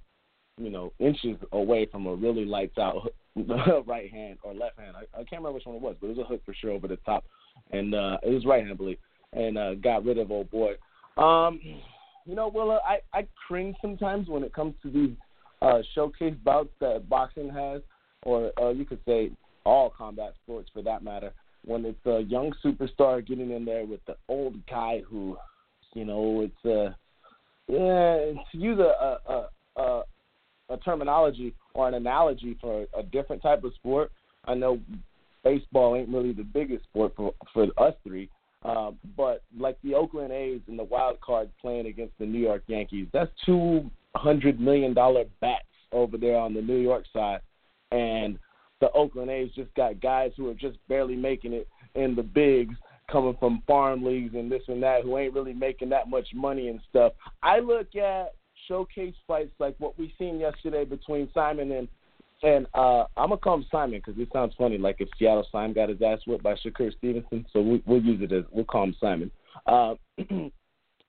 you 0.57 0.71
know, 0.71 0.91
inches 0.97 1.37
away 1.51 1.85
from 1.85 2.07
a 2.07 2.15
really 2.15 2.45
lights 2.45 2.79
out 2.79 3.13
right 3.85 4.11
hand 4.11 4.39
or 4.41 4.55
left 4.55 4.79
hand. 4.79 4.95
I, 4.95 5.01
I 5.13 5.23
can't 5.25 5.43
remember 5.43 5.53
which 5.53 5.65
one 5.67 5.75
it 5.75 5.81
was, 5.81 5.95
but 6.01 6.07
it 6.07 6.17
was 6.17 6.25
a 6.25 6.27
hook 6.27 6.41
for 6.43 6.55
sure 6.55 6.71
over 6.71 6.87
the 6.87 6.97
top, 6.97 7.23
and 7.69 7.93
uh, 7.93 8.17
it 8.23 8.33
was 8.33 8.45
right 8.45 8.61
hand, 8.61 8.73
I 8.73 8.75
believe, 8.75 8.97
and 9.33 9.59
uh, 9.59 9.75
got 9.75 10.03
rid 10.03 10.17
of 10.17 10.31
old 10.31 10.49
boy. 10.49 10.73
Um, 11.19 11.59
you 12.25 12.35
know, 12.35 12.47
Willa, 12.47 12.79
I 12.85 12.99
I 13.17 13.27
cringe 13.47 13.75
sometimes 13.81 14.27
when 14.27 14.43
it 14.43 14.53
comes 14.53 14.75
to 14.83 14.89
these 14.89 15.15
uh, 15.61 15.79
showcase 15.93 16.35
bouts 16.43 16.69
that 16.79 17.09
boxing 17.09 17.49
has, 17.49 17.81
or 18.23 18.51
uh, 18.61 18.69
you 18.69 18.85
could 18.85 18.99
say 19.05 19.31
all 19.65 19.89
combat 19.89 20.33
sports 20.43 20.69
for 20.73 20.81
that 20.83 21.03
matter. 21.03 21.31
When 21.65 21.83
it's 21.85 22.05
a 22.05 22.21
young 22.21 22.53
superstar 22.63 23.25
getting 23.25 23.51
in 23.51 23.65
there 23.65 23.85
with 23.85 23.99
the 24.05 24.15
old 24.29 24.55
guy 24.67 25.01
who, 25.09 25.37
you 25.93 26.05
know, 26.05 26.41
it's 26.41 26.65
uh, 26.65 26.93
yeah, 27.67 28.33
to 28.51 28.57
use 28.57 28.79
a 28.79 29.17
a, 29.27 29.33
a, 29.33 29.81
a 29.81 30.03
a 30.69 30.77
terminology, 30.77 31.53
or 31.73 31.87
an 31.87 31.95
analogy 31.95 32.57
for 32.61 32.85
a 32.97 33.03
different 33.03 33.41
type 33.41 33.63
of 33.63 33.73
sport. 33.73 34.11
I 34.45 34.53
know 34.53 34.79
baseball 35.43 35.95
ain't 35.95 36.09
really 36.09 36.31
the 36.31 36.43
biggest 36.43 36.83
sport 36.85 37.13
for 37.17 37.33
for 37.53 37.67
us 37.77 37.93
three, 38.03 38.29
uh, 38.63 38.91
but 39.15 39.43
like 39.57 39.77
the 39.83 39.95
Oakland 39.95 40.31
A's 40.31 40.61
and 40.67 40.77
the 40.77 40.83
wild 40.83 41.21
card 41.21 41.49
playing 41.61 41.87
against 41.87 42.17
the 42.19 42.25
New 42.25 42.39
York 42.39 42.63
Yankees, 42.67 43.07
that's 43.13 43.31
two 43.45 43.89
hundred 44.15 44.59
million 44.59 44.93
dollar 44.93 45.25
bats 45.39 45.63
over 45.91 46.17
there 46.17 46.37
on 46.37 46.53
the 46.53 46.61
New 46.61 46.77
York 46.77 47.05
side, 47.13 47.41
and 47.91 48.37
the 48.81 48.91
Oakland 48.91 49.29
A's 49.29 49.51
just 49.55 49.73
got 49.75 50.01
guys 50.01 50.31
who 50.37 50.49
are 50.49 50.53
just 50.55 50.77
barely 50.87 51.15
making 51.15 51.53
it 51.53 51.67
in 51.95 52.15
the 52.15 52.23
bigs 52.23 52.75
coming 53.11 53.35
from 53.39 53.63
farm 53.67 54.03
leagues 54.03 54.35
and 54.35 54.51
this 54.51 54.61
and 54.67 54.81
that 54.83 55.03
who 55.03 55.17
ain't 55.17 55.33
really 55.33 55.53
making 55.53 55.89
that 55.89 56.09
much 56.09 56.27
money 56.33 56.67
and 56.67 56.79
stuff. 56.89 57.13
I 57.41 57.59
look 57.59 57.95
at 57.95 58.33
showcase 58.67 59.15
fights 59.27 59.51
like 59.59 59.75
what 59.79 59.97
we 59.97 60.13
seen 60.17 60.39
yesterday 60.39 60.85
between 60.85 61.29
Simon 61.33 61.71
and 61.71 61.87
and 62.41 62.67
uh, 62.73 63.05
I'm 63.17 63.29
gonna 63.29 63.37
call 63.37 63.55
him 63.55 63.65
Simon 63.71 64.01
because 64.05 64.19
it 64.19 64.29
sounds 64.31 64.53
funny, 64.57 64.77
like 64.77 64.97
if 64.99 65.09
Seattle 65.17 65.47
Simon 65.51 65.73
got 65.73 65.89
his 65.89 66.01
ass 66.01 66.19
whipped 66.25 66.43
by 66.43 66.53
Shakur 66.55 66.95
Stevenson. 66.97 67.45
So 67.51 67.61
we, 67.61 67.83
we'll 67.85 68.01
use 68.01 68.21
it 68.21 68.31
as 68.31 68.43
we'll 68.51 68.65
call 68.65 68.83
him 68.83 68.95
Simon. 68.99 69.31
Uh, 69.65 69.95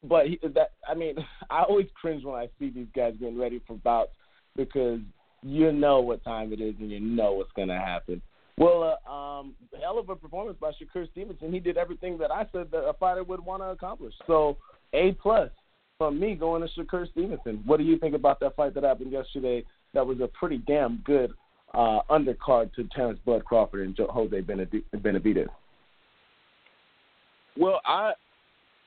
but 0.04 0.26
he, 0.26 0.40
that 0.54 0.72
I 0.88 0.94
mean, 0.94 1.16
I 1.50 1.62
always 1.62 1.86
cringe 1.94 2.24
when 2.24 2.34
I 2.34 2.48
see 2.58 2.70
these 2.70 2.88
guys 2.94 3.14
getting 3.20 3.38
ready 3.38 3.60
for 3.66 3.76
bouts 3.76 4.12
because 4.56 5.00
you 5.42 5.72
know 5.72 6.00
what 6.00 6.24
time 6.24 6.52
it 6.52 6.60
is 6.60 6.74
and 6.80 6.90
you 6.90 7.00
know 7.00 7.32
what's 7.32 7.52
gonna 7.56 7.78
happen. 7.78 8.20
Well, 8.58 8.98
uh, 9.06 9.10
um, 9.10 9.54
hell 9.80 9.98
of 9.98 10.08
a 10.10 10.16
performance 10.16 10.58
by 10.60 10.72
Shakur 10.72 11.10
Stevenson. 11.12 11.52
He 11.52 11.60
did 11.60 11.78
everything 11.78 12.18
that 12.18 12.30
I 12.30 12.44
said 12.52 12.70
that 12.72 12.86
a 12.86 12.92
fighter 12.92 13.24
would 13.24 13.40
want 13.40 13.62
to 13.62 13.68
accomplish. 13.68 14.12
So 14.26 14.58
A 14.92 15.12
plus 15.12 15.50
from 15.96 16.18
me 16.18 16.34
going 16.34 16.60
to 16.60 16.68
Shakur 16.78 17.10
Stevenson. 17.10 17.62
What 17.64 17.78
do 17.78 17.84
you 17.84 17.98
think 17.98 18.14
about 18.14 18.40
that 18.40 18.56
fight 18.56 18.74
that 18.74 18.84
happened 18.84 19.12
yesterday? 19.12 19.64
That 19.94 20.06
was 20.06 20.20
a 20.20 20.28
pretty 20.28 20.58
damn 20.58 21.02
good 21.04 21.32
uh, 21.74 22.00
undercard 22.10 22.72
to 22.74 22.84
Terence 22.94 23.18
Bud 23.24 23.44
Crawford 23.44 23.86
and 23.86 23.96
Jose 23.98 24.42
Benavidez. 24.42 25.48
Well, 27.56 27.80
I 27.84 28.12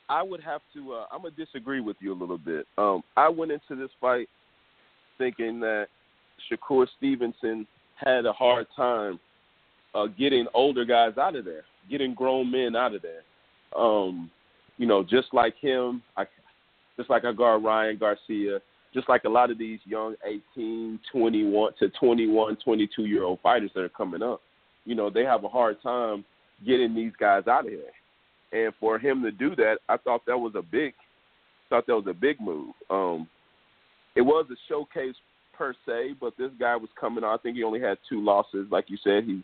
I 0.10 0.22
would 0.22 0.42
have 0.42 0.62
to. 0.74 0.94
Uh, 0.94 1.06
I'm 1.12 1.22
gonna 1.22 1.36
disagree 1.36 1.82
with 1.82 1.98
you 2.00 2.14
a 2.14 2.16
little 2.16 2.38
bit. 2.38 2.68
Um, 2.78 3.04
I 3.16 3.30
went 3.30 3.52
into 3.52 3.76
this 3.76 3.92
fight 4.02 4.30
thinking 5.18 5.60
that 5.62 5.88
Shakur 6.50 6.88
Stevenson 6.98 7.68
had 7.96 8.26
a 8.26 8.34
hard 8.34 8.68
time 8.76 9.20
uh, 9.96 10.08
getting 10.08 10.48
older 10.54 10.86
guys 10.86 11.18
out 11.18 11.36
of 11.36 11.46
there, 11.46 11.64
getting 11.90 12.14
grown 12.14 12.52
men 12.52 12.76
out 12.76 12.96
of 12.96 13.02
there. 13.02 13.22
Um, 13.80 14.30
you 14.78 14.88
know, 14.88 15.04
just 15.04 15.34
like 15.34 15.56
him, 15.60 16.02
I, 16.18 16.26
just 16.98 17.10
like 17.10 17.26
I 17.26 17.32
guard 17.32 17.64
Ryan 17.64 17.98
Garcia, 17.98 18.60
just 18.94 19.10
like 19.10 19.24
a 19.24 19.30
lot 19.30 19.52
of 19.52 19.58
these 19.58 19.80
young 19.86 20.16
18, 20.56 21.00
21 21.12 21.72
to 21.80 21.90
21, 21.90 22.58
22 22.64 23.06
year 23.06 23.24
old 23.24 23.40
fighters 23.42 23.72
that 23.76 23.84
are 23.84 23.90
coming 23.90 24.22
up. 24.22 24.42
You 24.86 24.96
know, 24.96 25.10
they 25.10 25.24
have 25.24 25.44
a 25.44 25.50
hard 25.50 25.82
time 25.82 26.26
getting 26.66 26.94
these 26.94 27.14
guys 27.20 27.48
out 27.48 27.66
of 27.66 27.72
here. 27.72 27.82
And 28.52 28.74
for 28.80 29.00
him 29.00 29.24
to 29.24 29.32
do 29.32 29.56
that, 29.56 29.78
I 29.90 29.98
thought 29.98 30.26
that 30.28 30.38
was 30.38 30.54
a 30.56 30.62
big, 30.62 30.94
thought 31.70 31.88
that 31.88 31.96
was 31.96 32.06
a 32.08 32.14
big 32.14 32.40
move. 32.40 32.74
Um, 32.90 33.28
it 34.16 34.22
was 34.22 34.46
a 34.52 34.56
showcase 34.70 35.16
per 35.58 35.74
se, 35.86 36.16
but 36.20 36.34
this 36.38 36.52
guy 36.60 36.76
was 36.76 36.90
coming 37.00 37.24
out. 37.24 37.40
I 37.40 37.42
think 37.42 37.56
he 37.56 37.64
only 37.64 37.82
had 37.82 37.98
two 38.08 38.24
losses. 38.24 38.68
Like 38.70 38.86
you 38.90 38.98
said, 39.04 39.24
he 39.24 39.42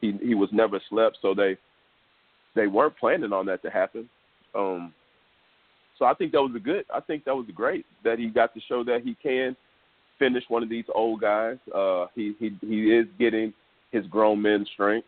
he 0.00 0.16
he 0.24 0.34
was 0.34 0.48
never 0.52 0.80
slept, 0.88 1.18
so 1.20 1.34
they 1.34 1.56
they 2.54 2.66
weren't 2.66 2.96
planning 2.98 3.32
on 3.32 3.46
that 3.46 3.62
to 3.62 3.70
happen. 3.70 4.08
Um, 4.54 4.92
so 6.02 6.06
I 6.06 6.14
think 6.14 6.32
that 6.32 6.42
was 6.42 6.50
a 6.56 6.58
good. 6.58 6.84
I 6.92 6.98
think 6.98 7.24
that 7.26 7.36
was 7.36 7.46
great 7.54 7.86
that 8.02 8.18
he 8.18 8.28
got 8.28 8.52
to 8.54 8.60
show 8.68 8.82
that 8.82 9.02
he 9.04 9.16
can 9.22 9.54
finish 10.18 10.42
one 10.48 10.64
of 10.64 10.68
these 10.68 10.84
old 10.92 11.20
guys. 11.20 11.58
Uh, 11.72 12.06
he 12.16 12.34
he 12.40 12.50
he 12.60 12.90
is 12.90 13.06
getting 13.20 13.54
his 13.92 14.04
grown 14.08 14.42
men 14.42 14.66
strength, 14.74 15.06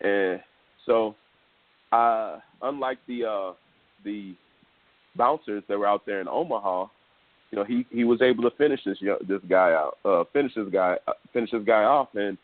and 0.00 0.40
so 0.86 1.14
uh, 1.92 2.38
unlike 2.62 2.96
the 3.06 3.26
uh, 3.26 3.52
the 4.02 4.34
bouncers 5.14 5.62
that 5.68 5.78
were 5.78 5.86
out 5.86 6.06
there 6.06 6.22
in 6.22 6.28
Omaha, 6.28 6.86
you 7.50 7.58
know 7.58 7.64
he 7.64 7.84
he 7.90 8.04
was 8.04 8.22
able 8.22 8.42
to 8.44 8.56
finish 8.56 8.80
this 8.86 8.96
this 9.28 9.42
guy 9.46 9.72
out, 9.72 9.98
uh, 10.06 10.24
finish 10.32 10.54
this 10.56 10.68
guy 10.72 10.96
uh, 11.06 11.12
finish 11.34 11.50
this 11.50 11.64
guy 11.66 11.84
off, 11.84 12.08
and 12.14 12.38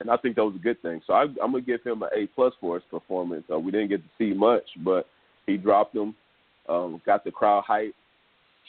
and 0.00 0.10
I 0.10 0.16
think 0.16 0.36
that 0.36 0.44
was 0.46 0.56
a 0.56 0.64
good 0.64 0.80
thing. 0.80 1.02
So 1.06 1.12
I, 1.12 1.24
I'm 1.24 1.52
gonna 1.52 1.60
give 1.60 1.82
him 1.82 2.02
an 2.04 2.08
A 2.16 2.26
plus 2.28 2.54
for 2.58 2.76
his 2.76 2.84
performance. 2.90 3.44
Uh, 3.52 3.58
we 3.58 3.70
didn't 3.70 3.88
get 3.88 4.00
to 4.02 4.10
see 4.16 4.32
much, 4.32 4.64
but 4.82 5.06
he 5.44 5.58
dropped 5.58 5.94
him, 5.94 6.14
um, 6.68 7.00
got 7.04 7.24
the 7.24 7.30
crowd 7.30 7.64
hype, 7.66 7.94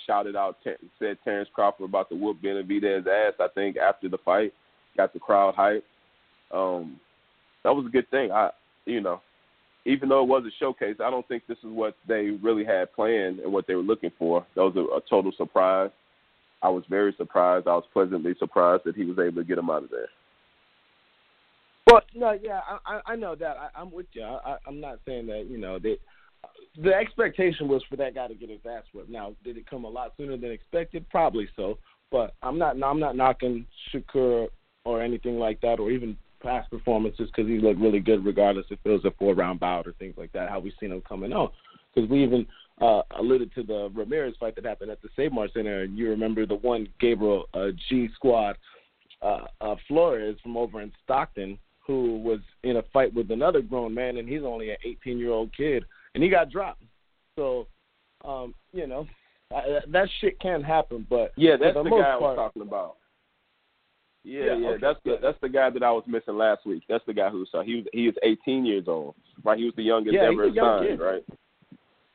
shouted 0.05 0.35
out, 0.35 0.57
said 0.99 1.17
Terence 1.23 1.49
Crawford 1.53 1.89
about 1.89 2.09
to 2.09 2.15
whoop 2.15 2.41
Benavidez's 2.41 3.07
ass. 3.07 3.33
I 3.39 3.47
think 3.53 3.77
after 3.77 4.09
the 4.09 4.17
fight, 4.23 4.53
got 4.97 5.13
the 5.13 5.19
crowd 5.19 5.55
hype. 5.55 5.83
Um, 6.51 6.99
that 7.63 7.75
was 7.75 7.85
a 7.87 7.91
good 7.91 8.09
thing. 8.09 8.31
I, 8.31 8.49
you 8.85 9.01
know, 9.01 9.21
even 9.85 10.09
though 10.09 10.21
it 10.21 10.27
was 10.27 10.43
a 10.45 10.53
showcase, 10.59 10.97
I 11.03 11.09
don't 11.09 11.27
think 11.27 11.43
this 11.47 11.57
is 11.59 11.71
what 11.71 11.95
they 12.07 12.31
really 12.41 12.65
had 12.65 12.93
planned 12.93 13.39
and 13.39 13.51
what 13.51 13.67
they 13.67 13.75
were 13.75 13.81
looking 13.81 14.11
for. 14.17 14.45
That 14.55 14.61
was 14.61 14.75
a, 14.75 14.97
a 14.97 15.01
total 15.09 15.31
surprise. 15.37 15.91
I 16.61 16.69
was 16.69 16.83
very 16.89 17.13
surprised. 17.17 17.67
I 17.67 17.75
was 17.75 17.83
pleasantly 17.93 18.33
surprised 18.39 18.83
that 18.85 18.95
he 18.95 19.05
was 19.05 19.19
able 19.19 19.41
to 19.41 19.47
get 19.47 19.57
him 19.57 19.69
out 19.69 19.83
of 19.83 19.89
there. 19.91 20.09
Well, 21.87 22.01
no, 22.15 22.31
yeah, 22.31 22.61
I 22.85 23.01
I 23.05 23.15
know 23.15 23.35
that. 23.35 23.57
I, 23.57 23.69
I'm 23.79 23.91
with 23.91 24.07
you. 24.13 24.23
I, 24.23 24.57
I'm 24.65 24.81
not 24.81 24.99
saying 25.05 25.27
that 25.27 25.45
you 25.47 25.59
know 25.59 25.77
that 25.77 25.97
the 26.81 26.93
expectation 26.93 27.67
was 27.67 27.83
for 27.89 27.95
that 27.97 28.15
guy 28.15 28.27
to 28.27 28.35
get 28.35 28.49
his 28.49 28.59
ass 28.69 28.83
whipped. 28.93 29.09
Now, 29.09 29.33
did 29.43 29.57
it 29.57 29.69
come 29.69 29.85
a 29.85 29.89
lot 29.89 30.13
sooner 30.17 30.37
than 30.37 30.51
expected? 30.51 31.09
Probably 31.09 31.47
so. 31.55 31.77
But 32.11 32.35
I'm 32.41 32.57
not. 32.57 32.81
I'm 32.81 32.99
not 32.99 33.15
knocking 33.15 33.65
Shakur 33.91 34.47
or 34.83 35.01
anything 35.01 35.39
like 35.39 35.59
that, 35.61 35.79
or 35.79 35.91
even 35.91 36.17
past 36.41 36.69
performances 36.69 37.29
because 37.35 37.49
he 37.49 37.57
looked 37.57 37.79
really 37.79 37.99
good, 37.99 38.23
regardless 38.23 38.67
if 38.69 38.79
it 38.83 38.89
was 38.89 39.05
a 39.05 39.11
four 39.17 39.33
round 39.33 39.59
bout 39.59 39.87
or 39.87 39.93
things 39.93 40.15
like 40.17 40.31
that. 40.33 40.49
How 40.49 40.59
we've 40.59 40.73
seen 40.79 40.91
him 40.91 41.01
coming 41.01 41.33
on, 41.33 41.49
because 41.93 42.09
we 42.09 42.23
even 42.23 42.45
uh, 42.79 43.01
alluded 43.17 43.53
to 43.55 43.63
the 43.63 43.89
Ramirez 43.93 44.35
fight 44.39 44.55
that 44.55 44.65
happened 44.65 44.91
at 44.91 45.01
the 45.01 45.09
Save 45.15 45.31
Center, 45.53 45.83
and 45.83 45.97
you 45.97 46.09
remember 46.09 46.45
the 46.45 46.55
one 46.55 46.87
Gabriel 46.99 47.45
uh, 47.53 47.69
G 47.89 48.09
Squad 48.15 48.57
uh, 49.21 49.45
uh, 49.61 49.75
Flores 49.87 50.37
from 50.43 50.57
over 50.57 50.81
in 50.81 50.91
Stockton 51.03 51.57
who 51.85 52.19
was 52.19 52.39
in 52.63 52.77
a 52.77 52.83
fight 52.93 53.13
with 53.13 53.29
another 53.31 53.61
grown 53.61 53.93
man, 53.93 54.17
and 54.17 54.27
he's 54.27 54.43
only 54.43 54.71
an 54.71 54.77
18 54.83 55.17
year 55.17 55.31
old 55.31 55.55
kid, 55.55 55.85
and 56.15 56.23
he 56.23 56.29
got 56.29 56.49
dropped. 56.49 56.81
So, 57.37 57.67
um, 58.23 58.55
you 58.73 58.87
know, 58.87 59.05
I, 59.53 59.79
that 59.89 60.07
shit 60.19 60.39
can 60.39 60.63
happen. 60.63 61.05
But 61.07 61.33
yeah, 61.35 61.57
that's 61.61 61.75
the, 61.75 61.83
the 61.83 61.89
guy 61.89 61.95
part, 61.95 62.03
I 62.03 62.17
was 62.17 62.35
talking 62.37 62.61
about. 62.63 62.95
Yeah, 64.23 64.45
yeah, 64.45 64.57
yeah, 64.57 64.67
okay, 64.69 64.77
that's 64.81 64.99
the 65.05 65.17
that's 65.21 65.37
the 65.41 65.49
guy 65.49 65.69
that 65.69 65.83
I 65.83 65.91
was 65.91 66.03
missing 66.07 66.35
last 66.35 66.65
week. 66.65 66.83
That's 66.89 67.05
the 67.05 67.13
guy 67.13 67.29
who 67.29 67.45
saw 67.51 67.61
he 67.61 67.75
was 67.75 67.85
he 67.93 68.07
is 68.07 68.15
18 68.23 68.65
years 68.65 68.85
old, 68.87 69.13
right? 69.43 69.59
He 69.59 69.65
was 69.65 69.75
the 69.75 69.83
youngest 69.83 70.15
yeah, 70.15 70.23
ever 70.31 70.47
young 70.47 70.79
signed, 70.79 70.99
kid. 70.99 71.03
right? 71.03 71.23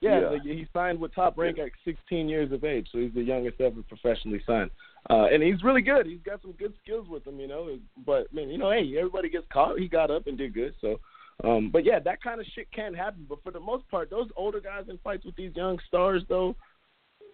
Yeah, 0.00 0.20
Yeah. 0.20 0.28
like, 0.30 0.42
he 0.42 0.66
signed 0.72 0.98
with 0.98 1.14
Top 1.14 1.36
Rank 1.36 1.58
at 1.58 1.68
16 1.84 2.28
years 2.28 2.50
of 2.52 2.64
age, 2.64 2.88
so 2.90 2.98
he's 2.98 3.12
the 3.12 3.22
youngest 3.22 3.60
ever 3.60 3.82
professionally 3.82 4.42
signed. 4.46 4.70
Uh, 5.08 5.26
and 5.26 5.42
he's 5.42 5.62
really 5.62 5.82
good. 5.82 6.06
He's 6.06 6.22
got 6.24 6.40
some 6.42 6.52
good 6.52 6.72
skills 6.82 7.06
with 7.08 7.26
him, 7.26 7.38
you 7.38 7.46
know. 7.46 7.78
But 8.04 8.32
man, 8.32 8.48
you 8.48 8.58
know, 8.58 8.70
hey, 8.70 8.96
everybody 8.96 9.28
gets 9.28 9.46
caught. 9.52 9.78
He 9.78 9.88
got 9.88 10.10
up 10.10 10.26
and 10.26 10.36
did 10.36 10.54
good. 10.54 10.74
So, 10.80 11.00
um, 11.44 11.70
but 11.70 11.84
yeah, 11.84 11.98
that 12.00 12.22
kind 12.22 12.40
of 12.40 12.46
shit 12.54 12.70
can 12.72 12.94
happen. 12.94 13.26
But 13.28 13.42
for 13.42 13.50
the 13.50 13.60
most 13.60 13.88
part, 13.90 14.10
those 14.10 14.28
older 14.36 14.60
guys 14.60 14.84
in 14.88 14.98
fights 14.98 15.24
with 15.24 15.36
these 15.36 15.54
young 15.54 15.78
stars, 15.86 16.22
though, 16.28 16.54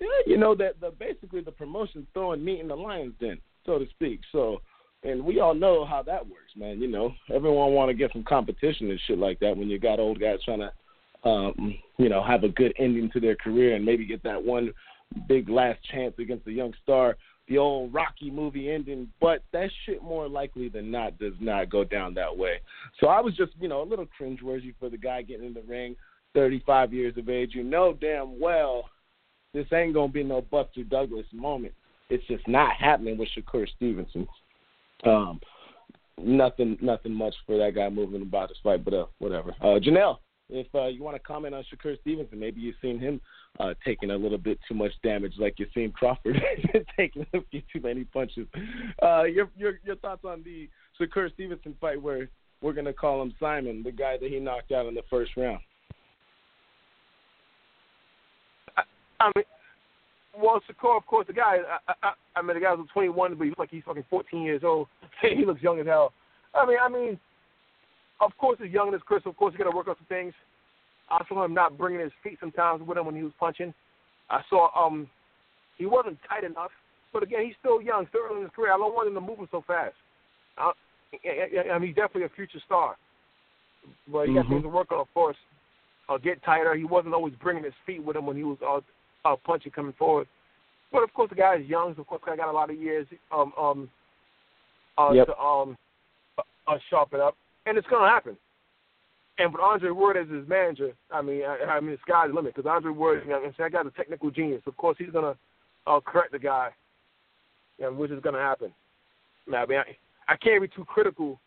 yeah, 0.01 0.07
you 0.27 0.37
know 0.37 0.55
that 0.55 0.81
the 0.81 0.91
basically 0.91 1.41
the 1.41 1.53
promotion's 1.53 2.07
throwing 2.12 2.45
meat 2.45 2.61
in 2.61 2.69
the 2.69 2.77
lion's 2.77 3.15
den, 3.20 3.39
so 3.65 3.78
to 3.78 3.89
speak. 3.91 4.20
So, 4.33 4.61
and 5.03 5.24
we 5.24 5.41
all 5.41 5.55
know 5.55 5.85
how 5.85 6.03
that 6.03 6.27
works, 6.27 6.53
man. 6.57 6.81
You 6.81 6.89
know, 6.89 7.15
everyone 7.33 7.73
want 7.73 7.89
to 7.89 7.95
get 7.95 8.12
some 8.12 8.24
competition 8.24 8.91
and 8.91 9.01
shit 9.07 9.19
like 9.19 9.39
that 9.41 9.57
when 9.57 9.69
you 9.69 9.78
got 9.78 10.01
old 10.01 10.20
guys 10.20 10.39
trying 10.45 10.61
to, 10.61 11.28
um, 11.28 11.78
you 11.99 12.09
know, 12.09 12.23
have 12.23 12.45
a 12.45 12.49
good 12.49 12.74
ending 12.78 13.11
to 13.12 13.20
their 13.20 13.37
career 13.37 13.74
and 13.74 13.85
maybe 13.85 14.05
get 14.05 14.23
that 14.23 14.43
one 14.43 14.73
big 15.28 15.49
last 15.49 15.78
chance 15.93 16.15
against 16.19 16.47
a 16.47 16.53
young 16.53 16.74
star. 16.83 17.16
The 17.48 17.59
old 17.59 17.94
Rocky 17.94 18.31
movie 18.31 18.70
ending, 18.73 19.09
but 19.20 19.44
that 19.52 19.70
shit 19.85 20.02
more 20.02 20.28
likely 20.28 20.68
than 20.68 20.90
not 20.90 21.18
does 21.18 21.35
not 21.40 21.70
go 21.70 21.85
down 21.85 22.12
that 22.14 22.36
way. 22.36 22.60
So 23.01 23.06
I 23.06 23.20
was 23.20 23.36
just, 23.36 23.52
you 23.60 23.68
know, 23.68 23.82
a 23.82 23.85
little 23.85 24.06
cringeworthy 24.20 24.74
for 24.81 24.89
the 24.89 24.97
guy 24.97 25.23
getting 25.23 25.47
in 25.47 25.55
the 25.55 25.62
ring, 25.62 25.94
35 26.35 26.93
years 26.93 27.16
of 27.16 27.28
age. 27.28 27.52
You 27.55 27.62
know 27.62 27.97
damn 28.01 28.40
well 28.40 28.90
this 29.56 29.66
ain't 29.73 29.94
gonna 29.94 30.12
be 30.12 30.23
no 30.23 30.43
Buster 30.43 30.85
Douglas 30.85 31.24
moment. 31.32 31.73
It's 32.10 32.27
just 32.27 32.47
not 32.47 32.77
happening 32.77 33.16
with 33.16 33.31
Shakur 33.36 33.66
Stevenson. 33.74 34.28
Um, 35.05 35.40
nothing, 36.23 36.77
nothing 36.82 37.14
much 37.14 37.35
for 37.47 37.56
that 37.56 37.74
guy 37.74 37.89
moving 37.89 38.20
about 38.20 38.51
his 38.51 38.59
fight, 38.62 38.85
but 38.85 38.93
uh, 38.93 39.06
whatever. 39.18 39.55
Uh, 39.62 39.81
Janelle, 39.81 40.18
if 40.48 40.66
uh, 40.74 40.86
you 40.86 41.02
want 41.02 41.16
to 41.16 41.20
comment 41.20 41.55
on 41.55 41.64
Shakur 41.64 41.98
Stevenson, 42.01 42.39
maybe 42.39 42.60
you've 42.60 42.77
seen 42.81 42.98
him 42.98 43.20
uh, 43.59 43.74
taking 43.85 44.10
a 44.10 44.16
little 44.16 44.39
bit 44.39 44.59
too 44.68 44.74
much 44.74 44.93
damage, 45.02 45.35
like 45.39 45.55
you've 45.59 45.70
seen 45.74 45.90
Crawford 45.93 46.40
taking 46.97 47.27
a 47.35 47.39
few 47.51 47.62
too 47.73 47.81
many 47.81 48.05
punches. 48.05 48.47
Uh, 49.02 49.24
your 49.24 49.48
your 49.56 49.81
your 49.85 49.97
thoughts 49.97 50.24
on 50.24 50.43
the 50.44 50.68
Shakur 51.01 51.32
Stevenson 51.35 51.74
fight, 51.81 52.01
where 52.01 52.28
we're 52.62 52.73
gonna 52.73 52.93
call 52.93 53.20
him 53.23 53.35
Simon, 53.40 53.82
the 53.82 53.93
guy 53.93 54.16
that 54.20 54.31
he 54.31 54.39
knocked 54.39 54.73
out 54.73 54.86
in 54.86 54.94
the 54.94 55.02
first 55.10 55.32
round. 55.36 55.60
I 59.18 59.32
mean, 59.35 59.44
well, 60.39 60.60
Shakur, 60.68 60.97
of 60.97 61.06
course, 61.06 61.27
the 61.27 61.32
guy. 61.32 61.59
I, 61.89 61.94
I, 62.02 62.12
I 62.36 62.43
mean, 62.43 62.55
the 62.55 62.60
guy 62.60 62.74
was 62.74 62.86
21, 62.93 63.35
but 63.35 63.44
he 63.44 63.51
looks 63.51 63.59
like 63.59 63.70
he's 63.70 63.82
fucking 63.86 64.05
14 64.10 64.43
years 64.43 64.62
old. 64.64 64.89
he 65.23 65.44
looks 65.44 65.62
young 65.62 65.81
as 65.81 65.86
hell. 65.86 66.12
I 66.55 66.66
mean, 66.66 66.77
I 66.81 66.89
mean, 66.89 67.18
of 68.21 68.37
course, 68.39 68.59
he's 68.63 68.73
young 68.73 68.95
as 68.95 69.01
Chris. 69.05 69.23
Of 69.27 69.37
course, 69.37 69.53
he 69.53 69.59
got 69.59 69.71
to 69.71 69.77
work 69.77 69.89
on 69.89 69.97
some 69.97 70.07
things. 70.09 70.33
I 71.09 71.25
saw 71.29 71.45
him 71.45 71.55
not 71.55 71.79
bringing 71.79 72.01
his 72.01 72.13
feet 72.23 72.39
sometimes 72.41 72.83
with 72.87 72.99
him 72.99 73.07
when 73.07 73.15
he 73.15 73.23
was 73.23 73.33
punching. 73.39 73.73
I 74.31 74.41
saw 74.51 74.69
um, 74.75 75.09
he 75.79 75.87
wasn't 75.87 76.19
tight 76.29 76.45
enough. 76.45 76.71
But 77.13 77.23
again, 77.23 77.47
he's 77.47 77.55
still 77.61 77.81
young, 77.81 78.07
still 78.09 78.23
early 78.29 78.39
in 78.39 78.43
his 78.43 78.51
career. 78.55 78.73
I 78.73 78.77
don't 78.77 78.95
want 78.95 79.09
him 79.09 79.15
to 79.15 79.21
move 79.21 79.39
him 79.39 79.49
so 79.51 79.63
fast. 79.67 79.95
I, 80.59 80.73
I, 81.25 81.71
I 81.73 81.79
mean, 81.79 81.89
he's 81.89 81.97
definitely 81.97 82.25
a 82.25 82.29
future 82.31 82.59
star. 82.67 82.97
But 84.09 84.29
he 84.29 84.35
got 84.35 84.47
Mhm. 84.47 84.49
things 84.51 84.63
to 84.63 84.69
work 84.69 84.91
on, 84.93 84.99
of 84.99 85.15
course. 85.15 85.37
Uh, 86.09 86.19
get 86.19 86.43
tighter. 86.43 86.75
He 86.75 86.85
wasn't 86.85 87.15
always 87.15 87.35
bringing 87.37 87.65
his 87.65 87.75
feet 87.85 88.03
with 88.03 88.17
him 88.17 88.27
when 88.27 88.37
he 88.37 88.45
was 88.45 88.59
uh, 88.63 88.81
uh, 89.29 89.37
punching 89.37 89.73
coming 89.73 89.93
forward. 89.95 90.29
But 90.93 91.03
of 91.03 91.13
course, 91.15 91.31
the 91.31 91.37
guy 91.37 91.57
is 91.57 91.67
young. 91.67 91.95
So 91.95 92.03
of 92.03 92.07
course, 92.07 92.23
the 92.25 92.31
guy 92.33 92.37
got 92.37 92.49
a 92.49 92.53
lot 92.53 92.71
of 92.71 92.77
years 92.77 93.07
um, 93.33 93.53
um, 93.59 93.91
uh, 94.99 95.13
Yep. 95.13 95.27
to 95.27 95.39
um, 95.39 95.77
uh, 96.67 96.79
sharpen 96.91 97.21
up, 97.21 97.37
and 97.67 97.77
it's 97.77 97.87
gonna 97.89 98.09
happen. 98.09 98.37
And 99.39 99.53
with 99.53 99.61
Andre 99.61 99.91
Ward 99.91 100.17
as 100.17 100.29
his 100.31 100.49
manager, 100.49 100.93
I 101.11 101.21
mean, 101.21 101.43
I, 101.45 101.73
I 101.73 101.81
mean, 101.81 101.91
the 101.91 101.99
sky's 102.01 102.29
the 102.29 102.35
limit 102.35 102.55
because 102.55 102.69
Andre 102.69 102.91
Ward, 102.91 103.23
you 103.25 103.31
know, 103.31 103.43
that 103.59 103.73
guy's 103.73 103.87
a 103.87 103.91
technical 103.91 104.31
genius. 104.31 104.63
Of 104.67 104.77
course, 104.79 104.97
he's 104.99 105.11
gonna 105.11 105.37
uh, 105.87 106.01
correct 106.01 106.33
the 106.33 106.39
guy, 106.39 106.71
you 107.79 107.85
know, 107.85 107.93
which 107.93 108.11
is 108.11 108.23
gonna 108.23 108.39
happen. 108.39 108.73
Now, 109.47 109.63
I 109.65 109.67
mean, 109.67 109.79
I, 109.79 110.33
I 110.33 110.37
can't 110.37 110.63
be 110.63 110.69
too 110.69 110.85
critical 110.87 111.39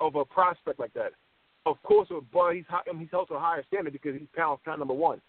of 0.00 0.14
a 0.14 0.24
prospect 0.24 0.80
like 0.80 0.94
that. 0.94 1.12
Of 1.66 1.82
course, 1.82 2.08
but 2.32 2.52
he's 2.52 2.64
high, 2.68 2.80
I 2.88 2.92
mean, 2.92 3.02
he's 3.02 3.10
held 3.10 3.28
to 3.28 3.34
a 3.34 3.40
higher 3.40 3.64
standard 3.66 3.92
because 3.92 4.14
he's 4.14 4.28
pound 4.34 4.60
pound 4.64 4.78
number 4.78 4.94
one. 4.94 5.20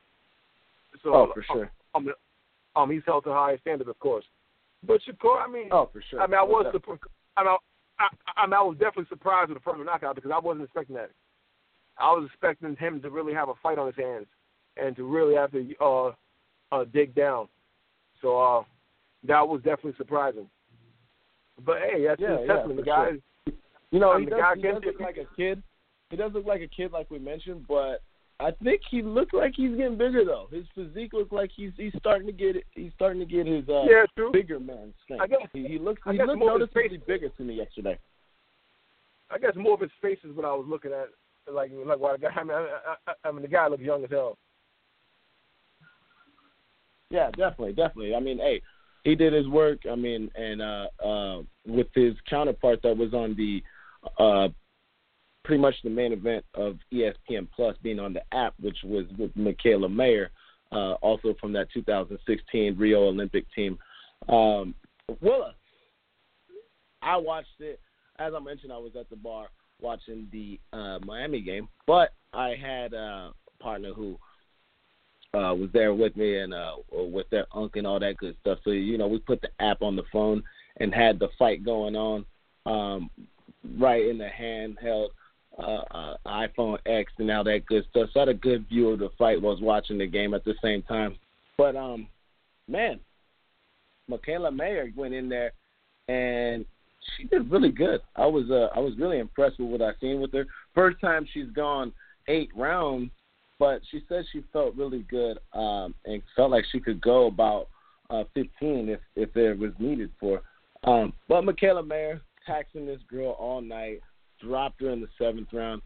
So, 1.03 1.13
Oh, 1.13 1.31
for 1.33 1.43
sure. 1.43 1.71
Um, 1.95 2.07
um, 2.75 2.91
he's 2.91 3.01
held 3.05 3.23
to 3.25 3.31
a 3.31 3.33
higher 3.33 3.59
standard, 3.59 3.87
of 3.87 3.99
course. 3.99 4.25
But 4.85 5.01
Shakur, 5.01 5.43
I 5.43 5.51
mean, 5.51 5.69
Oh, 5.71 5.89
for 5.91 6.01
sure. 6.09 6.21
I 6.21 6.27
mean, 6.27 6.39
I 6.39 6.43
was 6.43 6.65
surprised. 6.71 7.01
I 7.35 7.43
mean, 7.43 7.57
I, 7.99 8.07
I, 8.27 8.43
I 8.43 8.45
mean, 8.45 8.53
I 8.53 8.61
was 8.61 8.77
definitely 8.77 9.07
surprised 9.09 9.49
with 9.49 9.57
the 9.57 9.63
first 9.63 9.83
knockout 9.83 10.15
because 10.15 10.31
I 10.33 10.39
wasn't 10.39 10.65
expecting 10.65 10.95
that. 10.95 11.11
I 11.97 12.11
was 12.11 12.27
expecting 12.31 12.75
him 12.75 13.01
to 13.01 13.09
really 13.09 13.33
have 13.33 13.49
a 13.49 13.53
fight 13.61 13.79
on 13.79 13.87
his 13.87 13.95
hands 13.95 14.27
and 14.75 14.95
to 14.95 15.03
really 15.03 15.35
have 15.35 15.51
to 15.51 15.73
uh, 15.81 16.11
uh, 16.71 16.85
dig 16.93 17.15
down. 17.15 17.47
So 18.21 18.39
uh, 18.39 18.63
that 19.27 19.47
was 19.47 19.61
definitely 19.63 19.95
surprising. 19.97 20.47
But 21.65 21.77
hey, 21.79 22.05
that's 22.05 22.21
Yeah, 22.21 22.37
his 22.37 22.47
yeah, 22.47 22.53
testament. 22.53 22.77
the 22.77 22.83
guy, 22.83 23.09
sure. 23.09 23.55
You 23.91 23.99
know, 23.99 24.11
I 24.11 24.19
he 24.19 24.25
does, 24.25 24.31
the 24.31 24.41
guy 24.41 24.55
he 24.55 24.61
does 24.61 24.83
look 24.85 24.99
like 24.99 25.17
a 25.17 25.35
kid. 25.35 25.63
He 26.09 26.17
does 26.17 26.31
look 26.33 26.45
like 26.45 26.61
a 26.61 26.67
kid, 26.67 26.91
like 26.91 27.09
we 27.09 27.19
mentioned, 27.19 27.65
but 27.67 28.01
I 28.39 28.51
think 28.63 28.81
he 28.89 29.01
looked 29.01 29.33
like 29.33 29.53
he's 29.55 29.75
getting 29.75 29.97
bigger 29.97 30.23
though. 30.23 30.47
His 30.51 30.65
physique 30.75 31.13
looks 31.13 31.31
like 31.31 31.49
he's 31.55 31.71
he's 31.75 31.93
starting 31.97 32.27
to 32.27 32.33
get 32.33 32.55
he's 32.75 32.91
starting 32.95 33.19
to 33.19 33.25
get 33.25 33.47
his 33.47 33.67
uh, 33.67 33.83
yeah, 33.89 34.05
true. 34.15 34.31
bigger 34.31 34.59
man 34.59 34.93
strength. 35.03 35.23
I 35.23 35.27
guess- 35.27 35.39
he, 35.53 35.67
he 35.67 35.79
looks 35.79 36.01
he 36.05 36.17
looked 36.23 36.39
more 36.39 36.53
of 36.55 36.61
his 36.61 36.69
noticeably 36.75 36.97
face- 36.99 37.07
bigger 37.07 37.29
to 37.29 37.43
me 37.43 37.55
yesterday. 37.55 37.97
I 39.31 39.39
guess 39.39 39.53
more 39.55 39.73
of 39.73 39.81
his 39.81 39.91
face 40.01 40.19
is 40.23 40.35
what 40.35 40.45
I 40.45 40.53
was 40.53 40.65
looking 40.69 40.91
at. 40.91 41.07
Like, 41.51 41.71
like 41.85 41.99
why 41.99 42.13
the 42.13 42.19
guy? 42.19 42.29
I 42.35 42.43
mean, 42.43 42.51
I, 42.55 42.95
I, 43.07 43.13
I 43.27 43.31
mean, 43.31 43.41
the 43.41 43.47
guy 43.47 43.67
looks 43.67 43.81
young 43.83 44.03
as 44.03 44.09
hell. 44.09 44.37
Yeah, 47.09 47.29
definitely, 47.31 47.73
definitely. 47.73 48.15
I 48.15 48.19
mean, 48.19 48.37
hey, 48.37 48.61
he 49.03 49.15
did 49.15 49.33
his 49.33 49.47
work. 49.47 49.79
I 49.89 49.95
mean, 49.95 50.29
and 50.35 50.61
uh, 50.61 50.87
uh, 51.03 51.41
with 51.65 51.87
his 51.95 52.13
counterpart 52.29 52.81
that 52.83 52.95
was 52.97 53.13
on 53.13 53.35
the 53.35 53.63
uh, 54.19 54.49
pretty 55.47 55.61
much 55.61 55.75
the 55.81 55.89
main 55.89 56.11
event 56.11 56.43
of 56.55 56.77
ESPN 56.93 57.47
Plus 57.55 57.75
being 57.81 57.99
on 57.99 58.11
the 58.11 58.21
app, 58.33 58.53
which 58.59 58.77
was 58.83 59.05
with 59.17 59.33
Mikaela 59.35 59.91
Mayer, 59.91 60.29
uh, 60.73 60.93
also 60.95 61.33
from 61.39 61.53
that 61.53 61.71
2016 61.73 62.77
Rio 62.77 63.07
Olympic 63.07 63.45
team. 63.55 63.79
Um, 64.27 64.75
Willa, 65.21 65.55
I 67.01 67.15
watched 67.15 67.61
it. 67.61 67.79
As 68.19 68.33
I 68.35 68.39
mentioned, 68.39 68.73
I 68.73 68.77
was 68.77 68.91
at 68.99 69.09
the 69.09 69.15
bar 69.15 69.47
watching 69.79 70.27
the 70.33 70.59
uh, 70.73 70.99
Miami 71.05 71.39
game, 71.39 71.69
but 71.85 72.09
I 72.33 72.55
had 72.61 72.93
a 72.93 73.31
partner 73.61 73.93
who 73.93 74.17
uh, 75.33 75.53
was 75.53 75.69
there 75.71 75.93
with 75.93 76.17
me 76.17 76.39
and 76.39 76.53
uh, 76.53 76.73
with 76.91 77.29
their 77.29 77.45
uncle 77.53 77.79
and 77.79 77.87
all 77.87 78.01
that 78.01 78.17
good 78.17 78.35
stuff. 78.41 78.59
So 78.65 78.71
you 78.71 78.97
know, 78.97 79.07
we 79.07 79.19
put 79.19 79.41
the 79.41 79.49
app 79.61 79.81
on 79.81 79.95
the 79.95 80.03
phone 80.11 80.43
and 80.81 80.93
had 80.93 81.19
the 81.19 81.29
fight 81.39 81.63
going 81.63 81.95
on 81.95 82.25
um, 82.65 83.09
right 83.79 84.05
in 84.05 84.17
the 84.17 84.27
handheld 84.27 85.09
uh, 85.59 85.81
uh, 85.91 86.17
iPhone 86.25 86.77
X 86.85 87.11
and 87.17 87.31
all 87.31 87.43
that 87.43 87.65
good 87.65 87.85
stuff. 87.89 88.09
So 88.13 88.19
I 88.19 88.21
had 88.21 88.29
a 88.29 88.33
good 88.33 88.67
view 88.67 88.89
of 88.89 88.99
the 88.99 89.09
fight. 89.17 89.41
while 89.41 89.51
I 89.51 89.55
Was 89.55 89.61
watching 89.61 89.97
the 89.97 90.07
game 90.07 90.33
at 90.33 90.45
the 90.45 90.55
same 90.61 90.81
time. 90.83 91.17
But 91.57 91.75
um, 91.75 92.07
man, 92.67 92.99
Mikaela 94.09 94.55
Mayer 94.55 94.91
went 94.95 95.13
in 95.13 95.29
there 95.29 95.51
and 96.07 96.65
she 97.15 97.23
did 97.25 97.51
really 97.51 97.71
good. 97.71 98.01
I 98.15 98.25
was 98.25 98.49
uh, 98.51 98.69
I 98.75 98.79
was 98.79 98.93
really 98.97 99.19
impressed 99.19 99.59
with 99.59 99.69
what 99.69 99.81
I 99.81 99.91
seen 99.99 100.21
with 100.21 100.33
her. 100.33 100.45
First 100.75 100.99
time 101.01 101.27
she's 101.33 101.49
gone 101.53 101.91
eight 102.27 102.49
rounds 102.55 103.11
but 103.59 103.81
she 103.89 104.03
said 104.07 104.25
she 104.31 104.43
felt 104.53 104.75
really 104.75 105.03
good 105.09 105.39
um, 105.53 105.95
and 106.05 106.21
felt 106.35 106.51
like 106.51 106.65
she 106.71 106.79
could 106.79 107.01
go 107.01 107.27
about 107.27 107.67
uh, 108.09 108.23
15 108.33 108.89
if 108.89 108.99
if 109.15 109.33
there 109.33 109.55
was 109.55 109.71
needed 109.79 110.11
for. 110.19 110.41
Um, 110.83 111.13
but 111.27 111.43
Mikaela 111.43 111.85
Mayer 111.85 112.21
taxing 112.45 112.85
this 112.85 113.01
girl 113.09 113.31
all 113.31 113.61
night, 113.61 114.01
dropped 114.39 114.81
her 114.81 114.89
in 114.89 115.01
the 115.01 115.07
seventh 115.17 115.49
round, 115.53 115.81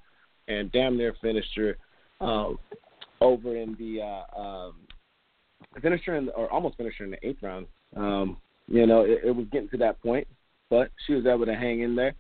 and 0.48 0.72
damn 0.72 0.98
near 0.98 1.16
finished 1.22 1.56
her 1.56 1.78
um, 2.20 2.58
over 3.20 3.56
in 3.56 3.76
the 3.80 4.02
uh, 4.02 4.40
um, 4.40 4.74
finished 5.82 6.06
her 6.06 6.16
in 6.16 6.28
the, 6.28 6.32
or 6.34 6.52
almost 6.52 6.78
finished 6.78 6.98
her 7.00 7.06
in 7.06 7.12
the 7.12 7.28
eighth 7.28 7.42
round. 7.42 7.68
Um, 7.96 8.38
you 8.68 8.86
know, 8.86 9.02
it, 9.02 9.22
it 9.26 9.36
was 9.36 9.46
getting 9.52 9.70
to 9.70 9.78
that 9.78 10.02
point, 10.02 10.28
but 10.70 10.92
she 11.06 11.14
was 11.14 11.26
able 11.26 11.46
to 11.46 11.56
hang 11.56 11.82
in 11.82 11.96
there, 11.96 12.14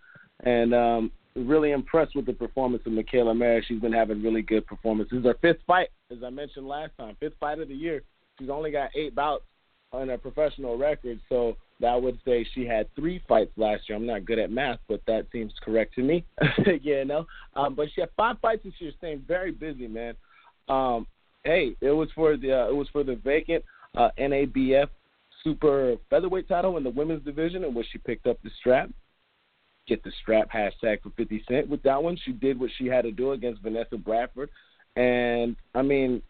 and 0.44 0.74
um, 0.74 1.12
really 1.36 1.72
impressed 1.72 2.16
with 2.16 2.26
the 2.26 2.34
performance 2.34 2.84
of 2.86 2.91
Mikaela 2.91 3.38
Mayer. 3.38 3.64
She's 3.68 3.82
been 3.82 3.94
having 3.94 4.22
really 4.22 4.41
good 4.41 4.66
performances. 4.66 5.12
This 5.12 5.20
is 5.20 5.26
her 5.26 5.38
fifth 5.41 5.64
fight, 5.66 5.90
as 6.12 6.24
I 6.26 6.30
mentioned 6.30 6.68
last 6.68 6.91
time, 6.98 7.16
fifth 7.20 7.36
fight 7.40 7.60
of 7.60 7.68
the 7.68 7.76
year. 7.76 8.03
She's 8.40 8.49
only 8.49 8.72
got 8.72 8.90
eight 8.95 9.16
bouts 9.16 9.44
on 9.94 10.08
her 10.10 10.18
professional 10.18 10.78
record, 10.78 11.20
so 11.30 11.58
that 11.82 12.02
would 12.02 12.20
say 12.26 12.45
she 12.53 12.66
had 12.66 12.94
three 12.95 13.22
fights 13.28 13.52
last 13.58 13.88
year. 13.88 13.98
I'm 13.98 14.06
not 14.06 14.26
good 14.26 14.40
at 14.40 14.52
math, 14.52 14.80
but 14.88 15.02
that 15.08 15.28
seems 15.32 15.53
correct 15.64 15.95
to 15.95 16.02
me. 16.02 16.26
you 16.82 17.06
know, 17.06 17.26
um, 17.56 17.76
but 17.76 17.88
she 17.94 18.02
had 18.02 18.10
five 18.16 18.38
fights 18.41 18.64
this 18.64 18.74
year, 18.80 18.91
staying 18.98 19.24
very 19.28 19.52
busy, 19.52 19.88
man. 19.88 20.16
Um, 20.70 21.08
hey, 21.44 21.76
it 21.82 21.91
was 21.91 22.10
for 22.16 22.38
the 22.38 22.53
uh, 22.53 22.70
it 22.70 22.76
was 22.76 22.88
for 22.94 23.03
the 23.03 23.16
vacant 23.16 23.64
uh, 23.95 24.10
NABF 24.20 24.88
super 25.44 25.95
featherweight 26.10 26.48
title 26.48 26.78
in 26.78 26.84
the 26.84 26.90
women's 26.90 27.26
division, 27.26 27.64
in 27.64 27.74
which 27.74 27.88
she 27.91 27.98
picked 27.98 28.28
up 28.28 28.38
the 28.44 28.52
strap 28.60 28.90
get 29.88 30.03
the 30.03 30.12
strap 30.22 30.49
hashtag 30.49 31.02
for 31.02 31.10
50 31.18 31.44
Cent 31.48 31.70
with 31.70 31.84
that 31.84 32.02
one. 32.02 32.18
She 32.24 32.32
did 32.32 32.60
what 32.60 32.70
she 32.78 32.88
had 32.88 33.03
to 33.03 33.12
do 33.12 33.32
against 33.32 33.62
Vanessa 33.62 33.98
Bradford. 33.98 34.49
And, 34.95 35.56
I 35.74 35.82
mean, 35.82 36.22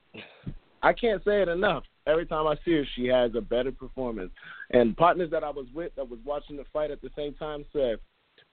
I 0.81 0.93
can't 0.93 1.23
say 1.23 1.41
it 1.41 1.47
enough. 1.47 1.83
Every 2.07 2.25
time 2.25 2.47
I 2.47 2.55
see 2.65 2.73
her, 2.73 2.83
she 2.95 3.07
has 3.07 3.31
a 3.35 3.41
better 3.41 3.71
performance. 3.71 4.31
And 4.71 4.97
partners 4.97 5.29
that 5.31 5.43
I 5.43 5.49
was 5.49 5.67
with 5.73 5.95
that 5.95 6.09
was 6.09 6.19
watching 6.25 6.57
the 6.57 6.65
fight 6.73 6.91
at 6.91 7.01
the 7.01 7.11
same 7.15 7.33
time 7.35 7.65
said, 7.73 7.97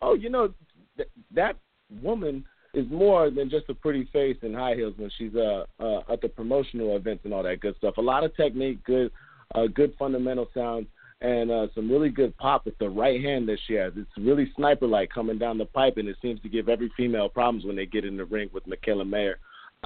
oh, 0.03 0.15
you 0.15 0.31
know, 0.31 0.53
th- 0.97 1.09
that 1.35 1.57
woman 2.03 2.45
is 2.75 2.87
more 2.91 3.31
than 3.31 3.49
just 3.49 3.69
a 3.70 3.75
pretty 3.75 4.09
face 4.12 4.37
and 4.43 4.55
high 4.55 4.75
heels 4.75 4.95
when 4.97 5.11
she's 5.16 5.35
uh, 5.35 5.65
uh, 5.81 6.01
at 6.12 6.20
the 6.20 6.29
promotional 6.29 6.97
events 6.97 7.25
and 7.25 7.33
all 7.33 7.43
that 7.43 7.61
good 7.61 7.77
stuff. 7.79 7.97
A 7.97 8.03
lot 8.03 8.25
of 8.25 8.37
technique, 8.37 8.85
good, 8.85 9.11
uh, 9.55 9.66
good 9.66 9.95
fundamental 9.99 10.49
sounds." 10.55 10.87
and 11.20 11.51
uh, 11.51 11.66
some 11.75 11.91
really 11.91 12.11
good 12.11 12.37
pop 12.37 12.65
with 12.65 12.79
the 12.79 12.89
right 12.89 13.23
hand 13.23 13.49
that 13.49 13.59
she 13.66 13.75
has. 13.75 13.93
It's 13.97 14.11
really 14.16 14.53
sniper 14.57 14.87
like 14.87 15.11
coming 15.11 15.39
down 15.39 15.59
the 15.59 15.65
pipe, 15.65 15.97
and 15.97 16.09
it 16.09 16.16
seems 16.23 16.41
to 16.43 16.49
give 16.49 16.69
every 16.69 16.93
female 16.97 17.29
problems 17.29 17.65
when 17.65 17.77
they 17.77 17.87
get 17.87 18.05
in 18.05 18.16
the 18.16 18.25
ring 18.25 18.51
with 18.53 18.65
Mikaela 18.66 19.09
Mayer. 19.09 19.39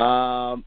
Um, 0.04 0.64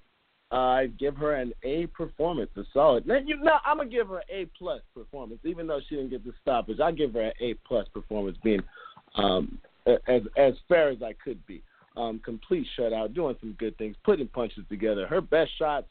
I 0.52 0.88
give 1.00 1.18
her 1.18 1.34
an 1.34 1.54
A 1.64 1.88
performance, 1.88 2.52
a 2.56 2.64
solid. 2.74 3.08
Now, 3.08 3.18
you 3.18 3.38
know, 3.38 3.58
I'm 3.66 3.78
gonna 3.78 3.90
give 3.90 4.08
her 4.08 4.18
an 4.18 4.24
A 4.30 4.46
plus 4.58 4.82
performance, 4.94 5.40
even 5.44 5.68
though 5.68 5.80
she 5.88 5.96
didn't 5.96 6.12
get 6.12 6.24
the 6.24 6.34
stoppage. 6.42 6.80
I 6.80 6.92
give 6.92 7.14
her 7.14 7.22
an 7.22 7.34
A 7.42 7.56
plus 7.68 7.88
performance, 7.94 8.38
being 8.44 8.62
um, 9.16 9.58
as 9.86 10.22
as 10.38 10.54
fair 10.68 10.90
as 10.90 11.02
I 11.02 11.14
could 11.14 11.46
be. 11.46 11.62
Um, 11.98 12.20
complete 12.26 12.68
shutout, 12.78 13.16
doing 13.16 13.38
some 13.40 13.56
good 13.58 13.78
things, 13.78 13.96
putting 14.04 14.28
punches 14.28 14.66
together. 14.68 15.08
Her 15.08 15.22
best 15.22 15.52
shots 15.58 15.88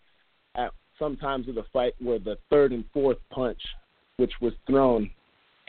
at 0.55 0.71
sometimes 0.99 1.49
of 1.49 1.55
the 1.55 1.65
fight 1.73 1.95
were 1.99 2.19
the 2.19 2.37
third 2.51 2.73
and 2.73 2.85
fourth 2.93 3.17
punch 3.31 3.61
which 4.17 4.33
was 4.41 4.53
thrown 4.67 5.11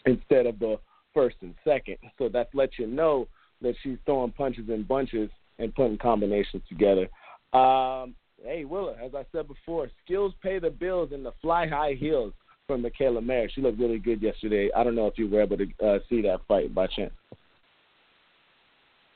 instead 0.05 0.45
of 0.45 0.59
the 0.59 0.77
first 1.13 1.37
and 1.41 1.55
second. 1.63 1.97
So 2.17 2.29
that 2.29 2.49
lets 2.53 2.77
you 2.77 2.87
know 2.87 3.27
that 3.61 3.75
she's 3.81 3.97
throwing 4.05 4.31
punches 4.31 4.69
in 4.69 4.83
bunches 4.83 5.29
and 5.59 5.73
putting 5.73 5.97
combinations 5.97 6.63
together. 6.69 7.07
Um, 7.53 8.13
hey, 8.45 8.65
Willa, 8.65 8.95
as 9.03 9.15
I 9.15 9.25
said 9.31 9.47
before, 9.47 9.89
skills 10.03 10.33
pay 10.41 10.59
the 10.59 10.69
bills 10.69 11.09
and 11.11 11.25
the 11.25 11.33
fly 11.41 11.67
high 11.67 11.93
heels 11.93 12.33
from 12.67 12.83
Mikaela 12.83 13.23
Mayer. 13.23 13.49
She 13.53 13.61
looked 13.61 13.79
really 13.79 13.99
good 13.99 14.21
yesterday. 14.21 14.69
I 14.75 14.83
don't 14.83 14.95
know 14.95 15.07
if 15.07 15.17
you 15.17 15.29
were 15.29 15.41
able 15.41 15.57
to 15.57 15.67
uh, 15.83 15.99
see 16.09 16.21
that 16.23 16.41
fight 16.47 16.73
by 16.73 16.87
chance. 16.87 17.13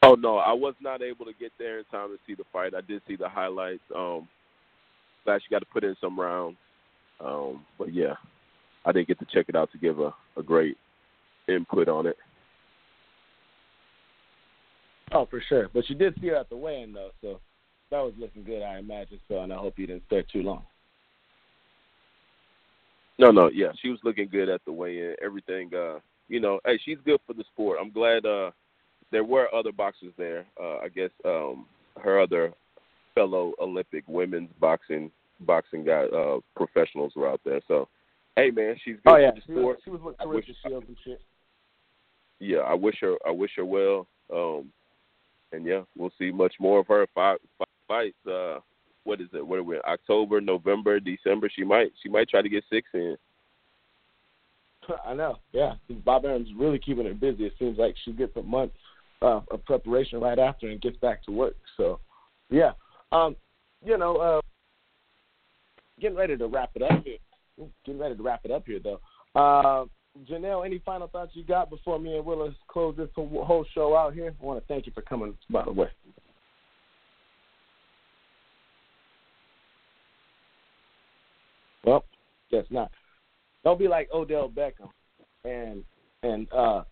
Oh 0.01 0.15
no, 0.15 0.37
I 0.37 0.53
was 0.53 0.75
not 0.81 1.01
able 1.01 1.25
to 1.25 1.33
get 1.39 1.51
there 1.59 1.79
in 1.79 1.85
time 1.85 2.09
to 2.09 2.17
see 2.25 2.33
the 2.33 2.45
fight. 2.53 2.73
I 2.73 2.81
did 2.81 3.01
see 3.07 3.15
the 3.15 3.27
highlights. 3.27 3.81
Um, 3.95 4.27
glad 5.25 5.41
she 5.41 5.49
got 5.49 5.59
to 5.59 5.65
put 5.65 5.83
in 5.83 5.95
some 5.99 6.19
rounds. 6.19 6.57
Um, 7.19 7.65
but 7.77 7.93
yeah, 7.93 8.13
I 8.85 8.91
didn't 8.91 9.09
get 9.09 9.19
to 9.19 9.27
check 9.31 9.47
it 9.49 9.55
out 9.55 9.71
to 9.73 9.77
give 9.77 9.99
a, 9.99 10.13
a 10.37 10.43
great 10.43 10.77
input 11.47 11.89
on 11.89 12.07
it. 12.07 12.17
Oh, 15.11 15.25
for 15.25 15.41
sure. 15.49 15.69
But 15.73 15.89
you 15.89 15.95
did 15.95 16.15
see 16.21 16.27
her 16.27 16.35
at 16.35 16.49
the 16.49 16.55
weigh-in 16.55 16.93
though, 16.93 17.11
so 17.21 17.39
that 17.91 17.99
was 18.01 18.13
looking 18.17 18.43
good, 18.43 18.61
I 18.61 18.77
imagine. 18.79 19.19
So, 19.27 19.39
and 19.41 19.51
I 19.51 19.57
hope 19.57 19.77
you 19.79 19.87
didn't 19.87 20.03
stay 20.07 20.23
too 20.31 20.43
long. 20.43 20.63
No, 23.17 23.31
no, 23.31 23.49
yeah, 23.49 23.71
she 23.81 23.89
was 23.89 23.99
looking 24.03 24.29
good 24.29 24.47
at 24.49 24.63
the 24.65 24.71
weigh-in. 24.71 25.15
Everything, 25.21 25.69
uh, 25.75 25.99
you 26.29 26.39
know, 26.39 26.59
hey, 26.65 26.79
she's 26.85 26.97
good 27.05 27.19
for 27.27 27.33
the 27.33 27.43
sport. 27.51 27.77
I'm 27.81 27.91
glad 27.91 28.25
uh, 28.25 28.51
there 29.11 29.25
were 29.25 29.53
other 29.53 29.71
boxers 29.73 30.13
there. 30.17 30.45
Uh, 30.61 30.77
I 30.77 30.87
guess 30.87 31.09
um, 31.25 31.65
her 32.01 32.19
other 32.19 32.53
fellow 33.15 33.53
Olympic 33.59 34.03
women's 34.07 34.49
boxing 34.59 35.11
boxing 35.41 35.85
guy 35.85 36.03
uh, 36.05 36.39
professionals 36.55 37.13
were 37.15 37.29
out 37.29 37.39
there. 37.45 37.61
So, 37.67 37.87
hey, 38.35 38.51
man, 38.51 38.75
she's 38.83 38.95
good 39.03 39.13
oh 39.13 39.15
yeah, 39.17 39.31
for 39.31 39.35
the 39.35 39.41
she 39.41 39.51
sport. 39.53 39.65
was, 39.65 39.77
she 39.83 39.89
was 39.89 40.15
I 40.19 40.25
wish- 40.25 40.45
Shields 40.65 40.85
and 40.87 40.97
shit. 41.03 41.21
yeah, 42.39 42.57
I 42.59 42.73
wish 42.73 42.95
her 43.01 43.15
I 43.27 43.31
wish 43.31 43.51
her 43.57 43.65
well. 43.65 44.05
Um 44.33 44.71
and 45.51 45.65
yeah, 45.65 45.81
we'll 45.97 46.11
see 46.19 46.29
much 46.31 46.53
more 46.59 46.79
of 46.79 46.87
her 46.87 47.07
five, 47.15 47.37
five 47.57 47.67
fights. 47.89 48.25
Uh 48.25 48.59
what 49.03 49.19
is 49.19 49.27
it? 49.33 49.45
What 49.45 49.59
are 49.59 49.63
we? 49.63 49.79
October, 49.79 50.39
November, 50.39 50.99
December. 50.99 51.49
She 51.53 51.65
might 51.65 51.91
she 52.01 52.07
might 52.09 52.29
try 52.29 52.41
to 52.41 52.49
get 52.49 52.63
six 52.69 52.87
in. 52.93 53.17
I 55.05 55.13
know. 55.13 55.37
Yeah, 55.51 55.73
Bob 56.05 56.25
Arum's 56.25 56.49
really 56.57 56.79
keeping 56.79 57.05
her 57.05 57.13
busy. 57.13 57.45
It 57.45 57.53
seems 57.59 57.77
like 57.77 57.95
she 58.03 58.11
gets 58.11 58.35
a 58.37 58.43
month 58.43 58.71
uh, 59.21 59.41
of 59.51 59.65
preparation 59.65 60.19
right 60.19 60.39
after 60.39 60.67
and 60.67 60.81
gets 60.81 60.97
back 60.97 61.23
to 61.25 61.31
work. 61.31 61.55
So, 61.77 61.99
yeah. 62.49 62.71
Um, 63.11 63.35
you 63.83 63.97
know, 63.97 64.17
uh, 64.17 64.41
getting 65.99 66.17
ready 66.17 66.37
to 66.37 66.47
wrap 66.47 66.71
it 66.75 66.81
up 66.81 67.03
here. 67.03 67.17
Getting 67.85 67.99
ready 67.99 68.15
to 68.15 68.23
wrap 68.23 68.41
it 68.43 68.51
up 68.51 68.63
here, 68.65 68.79
though. 68.79 68.99
Uh, 69.35 69.85
Janelle, 70.29 70.65
any 70.65 70.79
final 70.85 71.07
thoughts 71.07 71.31
you 71.33 71.43
got 71.43 71.69
before 71.69 71.99
me 71.99 72.15
and 72.15 72.25
Willis 72.25 72.53
close 72.67 72.95
this 72.97 73.09
whole 73.15 73.65
show 73.73 73.95
out 73.95 74.13
here? 74.13 74.33
I 74.41 74.45
want 74.45 74.59
to 74.59 74.67
thank 74.67 74.85
you 74.85 74.91
for 74.93 75.01
coming, 75.01 75.37
by 75.49 75.63
the 75.63 75.71
way. 75.71 75.87
Well, 81.89 82.05
guess 82.51 82.65
not. 82.69 82.91
Don't 83.63 83.79
be 83.79 83.87
like 83.87 84.09
Odell 84.13 84.47
Beckham 84.47 84.89
and 85.43 85.83
and 86.21 86.47
uh 86.53 86.83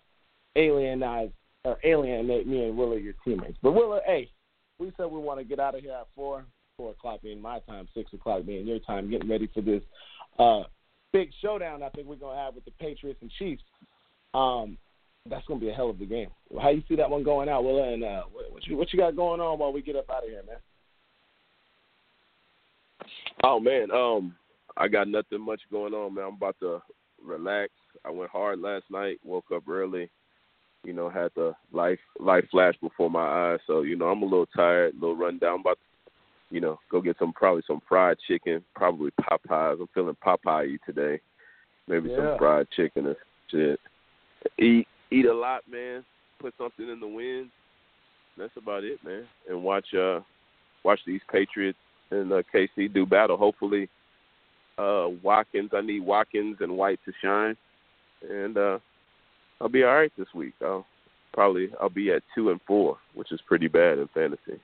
alienize 0.58 1.32
or 1.64 1.78
alienate 1.84 2.48
me 2.48 2.66
and 2.66 2.76
Willa 2.76 2.98
your 2.98 3.14
teammates. 3.24 3.60
But 3.62 3.74
Willa, 3.74 4.00
hey, 4.08 4.32
we 4.80 4.92
said 4.98 5.06
we 5.06 5.20
want 5.20 5.40
to 5.40 5.46
get 5.46 5.60
out 5.60 5.76
of 5.76 5.82
here 5.82 5.92
at 5.92 6.08
four, 6.16 6.46
four 6.78 6.92
o'clock 6.92 7.22
being 7.22 7.40
my 7.40 7.60
time, 7.60 7.88
six 7.94 8.12
o'clock 8.12 8.44
being 8.44 8.66
your 8.66 8.80
time, 8.80 9.12
getting 9.12 9.30
ready 9.30 9.48
for 9.54 9.62
this 9.62 9.84
uh 10.40 10.64
big 11.14 11.30
showdown 11.44 11.84
I 11.84 11.90
think 11.90 12.08
we're 12.08 12.16
gonna 12.16 12.40
have 12.40 12.56
with 12.56 12.66
the 12.66 12.72
Patriots 12.72 13.20
and 13.22 13.30
Chiefs. 13.38 13.64
Um 14.34 14.80
that's 15.30 15.46
gonna 15.46 15.60
be 15.60 15.70
a 15.70 15.74
hell 15.74 15.92
of 15.92 16.02
a 16.02 16.06
game. 16.06 16.30
How 16.60 16.70
you 16.70 16.82
see 16.90 16.96
that 16.96 17.10
one 17.10 17.24
going 17.24 17.50
out, 17.50 17.64
Willa? 17.64 17.94
And 17.94 18.04
uh, 18.04 18.24
what, 18.32 18.52
what 18.52 18.66
you 18.66 18.78
what 18.78 18.92
you 18.92 18.98
got 18.98 19.16
going 19.16 19.42
on 19.42 19.60
while 19.60 19.72
we 19.72 19.84
get 19.84 19.96
up 19.96 20.10
out 20.10 20.24
of 20.24 20.30
here, 20.30 20.42
man? 20.48 20.58
Oh 23.44 23.60
man, 23.60 23.92
um, 23.92 24.34
I 24.78 24.88
got 24.88 25.08
nothing 25.08 25.42
much 25.42 25.62
going 25.72 25.94
on, 25.94 26.14
man. 26.14 26.26
I'm 26.26 26.34
about 26.36 26.56
to 26.62 26.82
relax. 27.24 27.72
I 28.06 28.12
went 28.12 28.32
hard 28.32 28.60
last 28.60 28.86
night. 28.92 29.20
Woke 29.24 29.52
up 29.54 29.68
early. 29.68 30.10
You 30.84 30.94
know, 30.94 31.10
had 31.10 31.32
the 31.36 31.54
life 31.74 32.00
life 32.20 32.46
flash 32.52 32.76
before 32.82 33.10
my 33.10 33.54
eyes. 33.54 33.60
So 33.68 33.82
you 33.82 33.96
know, 33.96 34.08
I'm 34.08 34.22
a 34.22 34.26
little 34.26 34.46
tired, 34.46 34.94
a 34.94 35.00
little 35.00 35.16
run 35.18 35.40
down. 35.40 35.56
I'm 35.56 35.60
about 35.62 35.78
to, 35.80 36.56
you 36.56 36.62
know, 36.62 36.80
go 36.92 37.02
get 37.02 37.18
some 37.18 37.34
probably 37.34 37.64
some 37.68 37.82
fried 37.90 38.18
chicken, 38.28 38.64
probably 38.76 39.12
Popeyes. 39.20 39.82
I'm 39.82 39.88
feeling 39.94 40.16
Popeye 40.24 40.78
today. 40.86 41.20
Maybe 41.88 42.10
Yeah. 42.10 42.18
some 42.18 42.38
fried 42.38 42.68
chicken 42.72 43.08
and 43.08 43.16
shit. 43.50 43.80
Eat 44.60 44.88
eat 45.12 45.26
a 45.26 45.34
lot, 45.34 45.64
man. 45.70 46.06
Put 46.40 46.54
something 46.58 46.88
in 46.88 47.00
the 47.00 47.08
wind. 47.08 47.50
That's 48.38 48.56
about 48.56 48.84
it, 48.84 49.04
man. 49.04 49.26
And 49.50 49.64
watch 49.64 49.94
uh 49.94 50.20
watch 50.84 51.00
these 51.06 51.22
Patriots 51.30 51.80
and 52.12 52.32
uh, 52.32 52.44
KC 52.54 52.94
do 52.94 53.06
battle. 53.06 53.36
Hopefully, 53.36 53.90
uh, 54.78 55.08
Watkins. 55.24 55.72
I 55.74 55.82
need 55.82 56.02
Watkins 56.02 56.58
and 56.60 56.78
White 56.78 57.00
to 57.06 57.14
shine, 57.24 57.56
and 58.30 58.58
uh, 58.58 58.80
I'll 59.62 59.70
be 59.70 59.84
all 59.84 59.96
right 59.96 60.12
this 60.18 60.28
week. 60.36 60.54
I'll 60.62 60.86
probably 61.34 61.70
I'll 61.82 61.90
be 61.90 62.12
at 62.12 62.24
two 62.36 62.50
and 62.52 62.60
four, 62.68 62.98
which 63.14 63.32
is 63.32 63.40
pretty 63.48 63.68
bad 63.68 64.00
in 64.00 64.08
fantasy. 64.14 64.60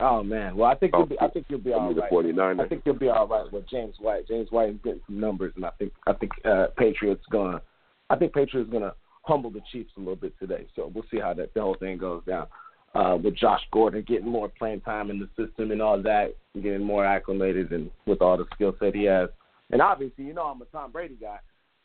Oh 0.00 0.22
man, 0.22 0.56
well 0.56 0.70
I 0.70 0.74
think 0.76 0.94
you'll 0.96 1.06
be 1.06 1.18
I 1.20 1.28
think 1.28 1.46
you'll 1.48 1.60
be 1.60 1.72
all 1.72 1.92
right. 1.92 2.10
49ers. 2.10 2.60
I 2.60 2.68
think 2.68 2.82
you'll 2.86 2.94
be 2.94 3.08
all 3.08 3.28
right 3.28 3.52
with 3.52 3.68
James 3.68 3.94
White. 4.00 4.26
James 4.26 4.50
White 4.50 4.70
is 4.70 4.76
getting 4.82 5.00
some 5.06 5.20
numbers, 5.20 5.52
and 5.56 5.64
I 5.64 5.70
think 5.78 5.92
I 6.06 6.12
think 6.14 6.32
uh, 6.44 6.66
Patriots 6.78 7.24
gonna 7.30 7.60
I 8.08 8.16
think 8.16 8.32
Patriots 8.32 8.70
gonna 8.72 8.94
humble 9.22 9.50
the 9.50 9.60
Chiefs 9.70 9.92
a 9.96 10.00
little 10.00 10.16
bit 10.16 10.32
today. 10.40 10.66
So 10.74 10.90
we'll 10.94 11.04
see 11.10 11.20
how 11.20 11.34
that 11.34 11.52
the 11.54 11.60
whole 11.60 11.76
thing 11.78 11.98
goes 11.98 12.24
down. 12.24 12.46
Uh, 12.92 13.16
with 13.22 13.36
Josh 13.36 13.60
Gordon 13.70 14.04
getting 14.06 14.28
more 14.28 14.48
playing 14.48 14.80
time 14.80 15.10
in 15.10 15.20
the 15.20 15.28
system 15.36 15.70
and 15.70 15.80
all 15.80 16.02
that, 16.02 16.34
getting 16.54 16.82
more 16.82 17.06
acclimated, 17.06 17.70
and 17.70 17.88
with 18.04 18.20
all 18.20 18.36
the 18.36 18.46
skill 18.52 18.74
set 18.80 18.96
he 18.96 19.04
has, 19.04 19.28
and 19.70 19.80
obviously 19.80 20.24
you 20.24 20.34
know 20.34 20.42
I'm 20.42 20.60
a 20.60 20.64
Tom 20.66 20.90
Brady 20.90 21.16
guy. 21.20 21.38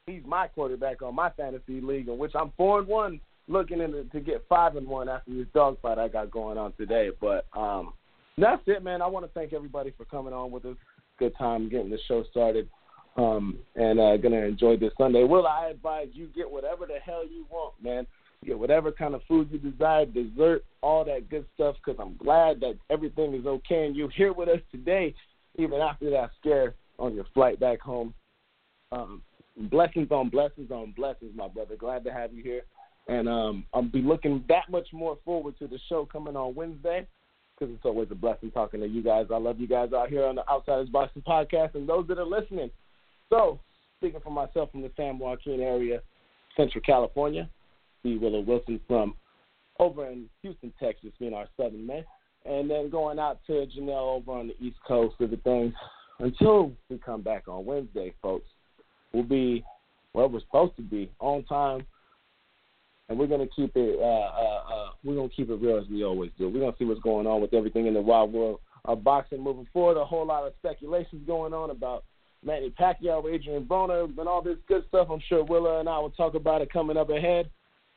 He's 0.08 0.24
my 0.26 0.48
quarterback 0.48 1.04
on 1.04 1.14
my 1.14 1.30
fantasy 1.32 1.80
league, 1.80 2.08
in 2.08 2.18
which 2.18 2.32
I'm 2.34 2.52
four 2.58 2.80
and 2.80 2.88
one, 2.88 3.22
looking 3.48 3.82
in 3.82 4.10
to 4.12 4.20
get 4.20 4.46
five 4.50 4.76
and 4.76 4.88
one 4.88 5.08
after 5.08 5.32
this 5.32 5.46
dogfight 5.54 6.00
I 6.00 6.08
got 6.08 6.32
going 6.32 6.58
on 6.58 6.74
today. 6.74 7.10
But 7.22 7.46
um, 7.54 7.94
that's 8.38 8.62
it, 8.68 8.84
man. 8.84 9.02
I 9.02 9.08
want 9.08 9.26
to 9.26 9.32
thank 9.34 9.54
everybody 9.54 9.94
for 9.96 10.06
coming 10.06 10.34
on 10.34 10.52
with 10.52 10.66
us. 10.66 10.78
Good 11.20 11.38
time 11.38 11.70
getting 11.70 11.90
the 11.90 12.00
show 12.08 12.24
started. 12.32 12.68
Um, 13.18 13.60
and 13.76 14.00
uh, 14.00 14.18
gonna 14.18 14.42
enjoy 14.42 14.76
this 14.76 14.92
Sunday. 14.98 15.24
Will 15.24 15.48
I 15.48 15.70
advise 15.70 16.10
you 16.14 16.28
get 16.36 16.50
whatever 16.50 16.86
the 16.86 17.00
hell 17.00 17.26
you 17.26 17.46
want, 17.50 17.74
man. 17.82 18.06
Get 18.46 18.60
whatever 18.60 18.92
kind 18.92 19.16
of 19.16 19.22
food 19.28 19.50
you 19.52 19.58
desire, 19.58 20.06
dessert, 20.06 20.64
all 20.82 21.04
that 21.06 21.30
good 21.30 21.46
stuff. 21.56 21.76
Because 21.84 22.00
I'm 22.00 22.16
glad 22.18 22.60
that 22.62 22.78
everything 22.90 23.34
is 23.34 23.46
okay 23.46 23.86
and 23.86 23.96
you're 23.96 24.10
here 24.10 24.34
with 24.34 24.50
us 24.50 24.60
today, 24.72 25.14
even 25.58 25.82
after 25.82 26.10
that 26.12 26.32
scare 26.40 26.76
on 27.00 27.16
your 27.16 27.26
flight 27.34 27.60
back 27.60 27.80
home. 27.80 28.14
Um, 28.92 29.22
blessings 29.58 30.12
on 30.12 30.30
blessings 30.30 30.72
on 30.72 30.94
blessings, 30.96 31.32
my 31.36 31.48
brother. 31.48 31.76
Glad 31.76 32.04
to 32.06 32.14
have 32.14 32.34
you 32.34 32.44
here, 32.44 32.62
and 33.08 33.28
um, 33.28 33.66
I'll 33.74 33.84
be 33.84 34.02
looking 34.02 34.44
that 34.48 34.70
much 34.70 34.88
more 34.94 35.18
forward 35.26 35.58
to 35.60 35.68
the 35.68 35.80
show 35.90 36.06
coming 36.06 36.36
on 36.36 36.56
Wednesday 36.56 37.08
because 37.58 37.74
it's 37.74 37.86
always 37.86 38.10
a 38.12 38.16
blessing 38.16 38.52
talking 38.52 38.82
to 38.82 38.88
you 38.88 39.02
guys. 39.02 39.28
I 39.34 39.38
love 39.38 39.60
you 39.60 39.68
guys 39.68 39.94
out 39.94 40.10
here 40.10 40.26
on 40.26 40.36
the 40.36 40.50
Outsiders 40.50 40.90
Boxing 40.90 41.22
podcast 41.22 41.76
and 41.76 41.88
those 41.88 42.08
that 42.08 42.20
are 42.20 42.26
listening. 42.26 42.70
So, 43.30 43.60
speaking 43.98 44.20
for 44.22 44.32
myself 44.32 44.72
from 44.72 44.82
the 44.82 44.92
San 44.98 45.18
Joaquin 45.18 45.62
area, 45.62 46.02
Central 46.58 46.82
California, 46.82 47.50
see 48.06 48.18
Willow 48.18 48.42
Wilson 48.42 48.80
from 48.88 49.16
over 49.80 50.08
in 50.08 50.30
Houston, 50.42 50.72
Texas, 50.80 51.12
being 51.20 51.34
our 51.34 51.48
southern 51.58 51.86
man, 51.86 52.06
and 52.46 52.70
then 52.70 52.90
going 52.90 53.20
out 53.20 53.40
to 53.48 53.66
Janelle 53.66 54.18
over 54.18 54.32
on 54.32 54.48
the 54.48 54.66
East 54.66 54.78
Coast 54.88 55.16
of 55.20 55.32
the 55.32 55.38
things. 55.38 55.74
Until 56.20 56.72
we 56.90 56.98
come 56.98 57.22
back 57.22 57.50
on 57.50 57.66
Wednesday, 57.66 58.14
folks, 58.22 58.48
we'll 59.12 59.24
be 59.24 59.66
where 60.14 60.28
we're 60.28 60.40
supposed 60.40 60.78
to 60.78 60.82
be 60.82 61.12
on 61.20 61.44
time 61.44 61.86
and 63.10 63.20
we're 63.20 63.28
gonna 63.28 63.48
keep 63.56 63.76
it. 63.76 64.00
Uh, 64.00 64.04
uh, 64.04 64.64
uh, 64.74 64.90
we're 65.04 65.16
gonna 65.16 65.30
keep 65.30 65.50
it 65.50 65.56
real 65.56 65.78
as 65.78 65.88
we 65.90 66.04
always 66.04 66.32
do. 66.38 66.50
We're 66.50 66.62
gonna 66.62 66.76
see 66.80 66.86
what's 66.86 67.02
going 67.02 67.28
on 67.28 67.42
with 67.42 67.54
everything 67.54 67.86
in 67.86 67.94
the 67.94 68.02
wild 68.02 68.34
world 68.34 68.60
of 68.86 69.04
boxing 69.04 69.42
moving 69.42 69.68
forward. 69.74 70.00
A 70.00 70.06
whole 70.06 70.26
lot 70.26 70.48
of 70.48 70.54
speculations 70.60 71.22
going 71.28 71.54
on 71.54 71.70
about 71.70 72.04
Manny 72.44 72.74
Pacquiao, 72.80 73.32
Adrian 73.32 73.66
Broner, 73.66 74.06
and 74.06 74.28
all 74.28 74.42
this 74.42 74.58
good 74.68 74.86
stuff. 74.88 75.08
I'm 75.12 75.22
sure 75.28 75.44
Willa 75.44 75.80
and 75.80 75.90
I 75.90 76.00
will 76.00 76.12
talk 76.12 76.36
about 76.36 76.62
it 76.62 76.72
coming 76.72 76.98
up 76.98 77.10
ahead. 77.10 77.50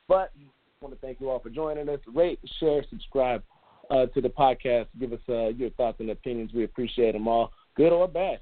But 0.09 0.32
I 0.36 0.85
want 0.85 0.94
to 0.94 1.01
thank 1.01 1.20
you 1.20 1.28
all 1.28 1.39
for 1.39 1.51
joining 1.51 1.89
us. 1.89 2.01
Rate, 2.12 2.40
share, 2.59 2.82
subscribe 2.89 3.43
uh, 3.90 4.06
to 4.06 4.20
the 4.20 4.28
podcast. 4.28 4.86
Give 4.98 5.12
us 5.12 5.20
uh, 5.28 5.48
your 5.48 5.70
thoughts 5.70 6.01
and 6.01 6.10
opinions. 6.10 6.51
We 6.55 6.64
appreciate 6.64 7.12
them 7.12 7.28
all, 7.28 7.52
good 7.76 7.93
or 7.93 8.09
bad. 8.09 8.40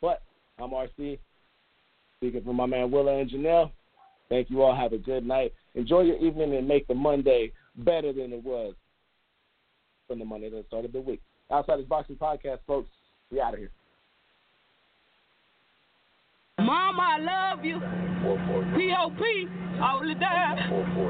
But 0.00 0.22
I'm 0.58 0.70
RC, 0.70 1.18
speaking 2.18 2.42
for 2.44 2.54
my 2.54 2.66
man 2.66 2.90
Willa 2.90 3.18
and 3.18 3.30
Janelle. 3.30 3.70
Thank 4.28 4.48
you 4.48 4.62
all. 4.62 4.74
Have 4.74 4.92
a 4.92 4.98
good 4.98 5.26
night. 5.26 5.52
Enjoy 5.74 6.00
your 6.02 6.16
evening 6.16 6.54
and 6.54 6.66
make 6.66 6.86
the 6.86 6.94
Monday 6.94 7.52
better 7.76 8.12
than 8.12 8.32
it 8.32 8.42
was 8.42 8.74
from 10.06 10.18
the 10.18 10.24
Monday 10.24 10.48
that 10.50 10.66
started 10.68 10.92
the 10.92 11.00
week. 11.00 11.20
Outside 11.50 11.78
this 11.78 11.86
boxing 11.86 12.16
podcast, 12.16 12.58
folks. 12.66 12.88
We 13.30 13.40
out 13.40 13.54
of 13.54 13.60
here. 13.60 13.70
Mama, 16.70 17.02
I 17.02 17.18
love 17.18 17.64
you. 17.64 17.80
P.O.P. 18.76 19.48
all 19.82 20.06
the 20.06 20.14
time. 20.14 21.09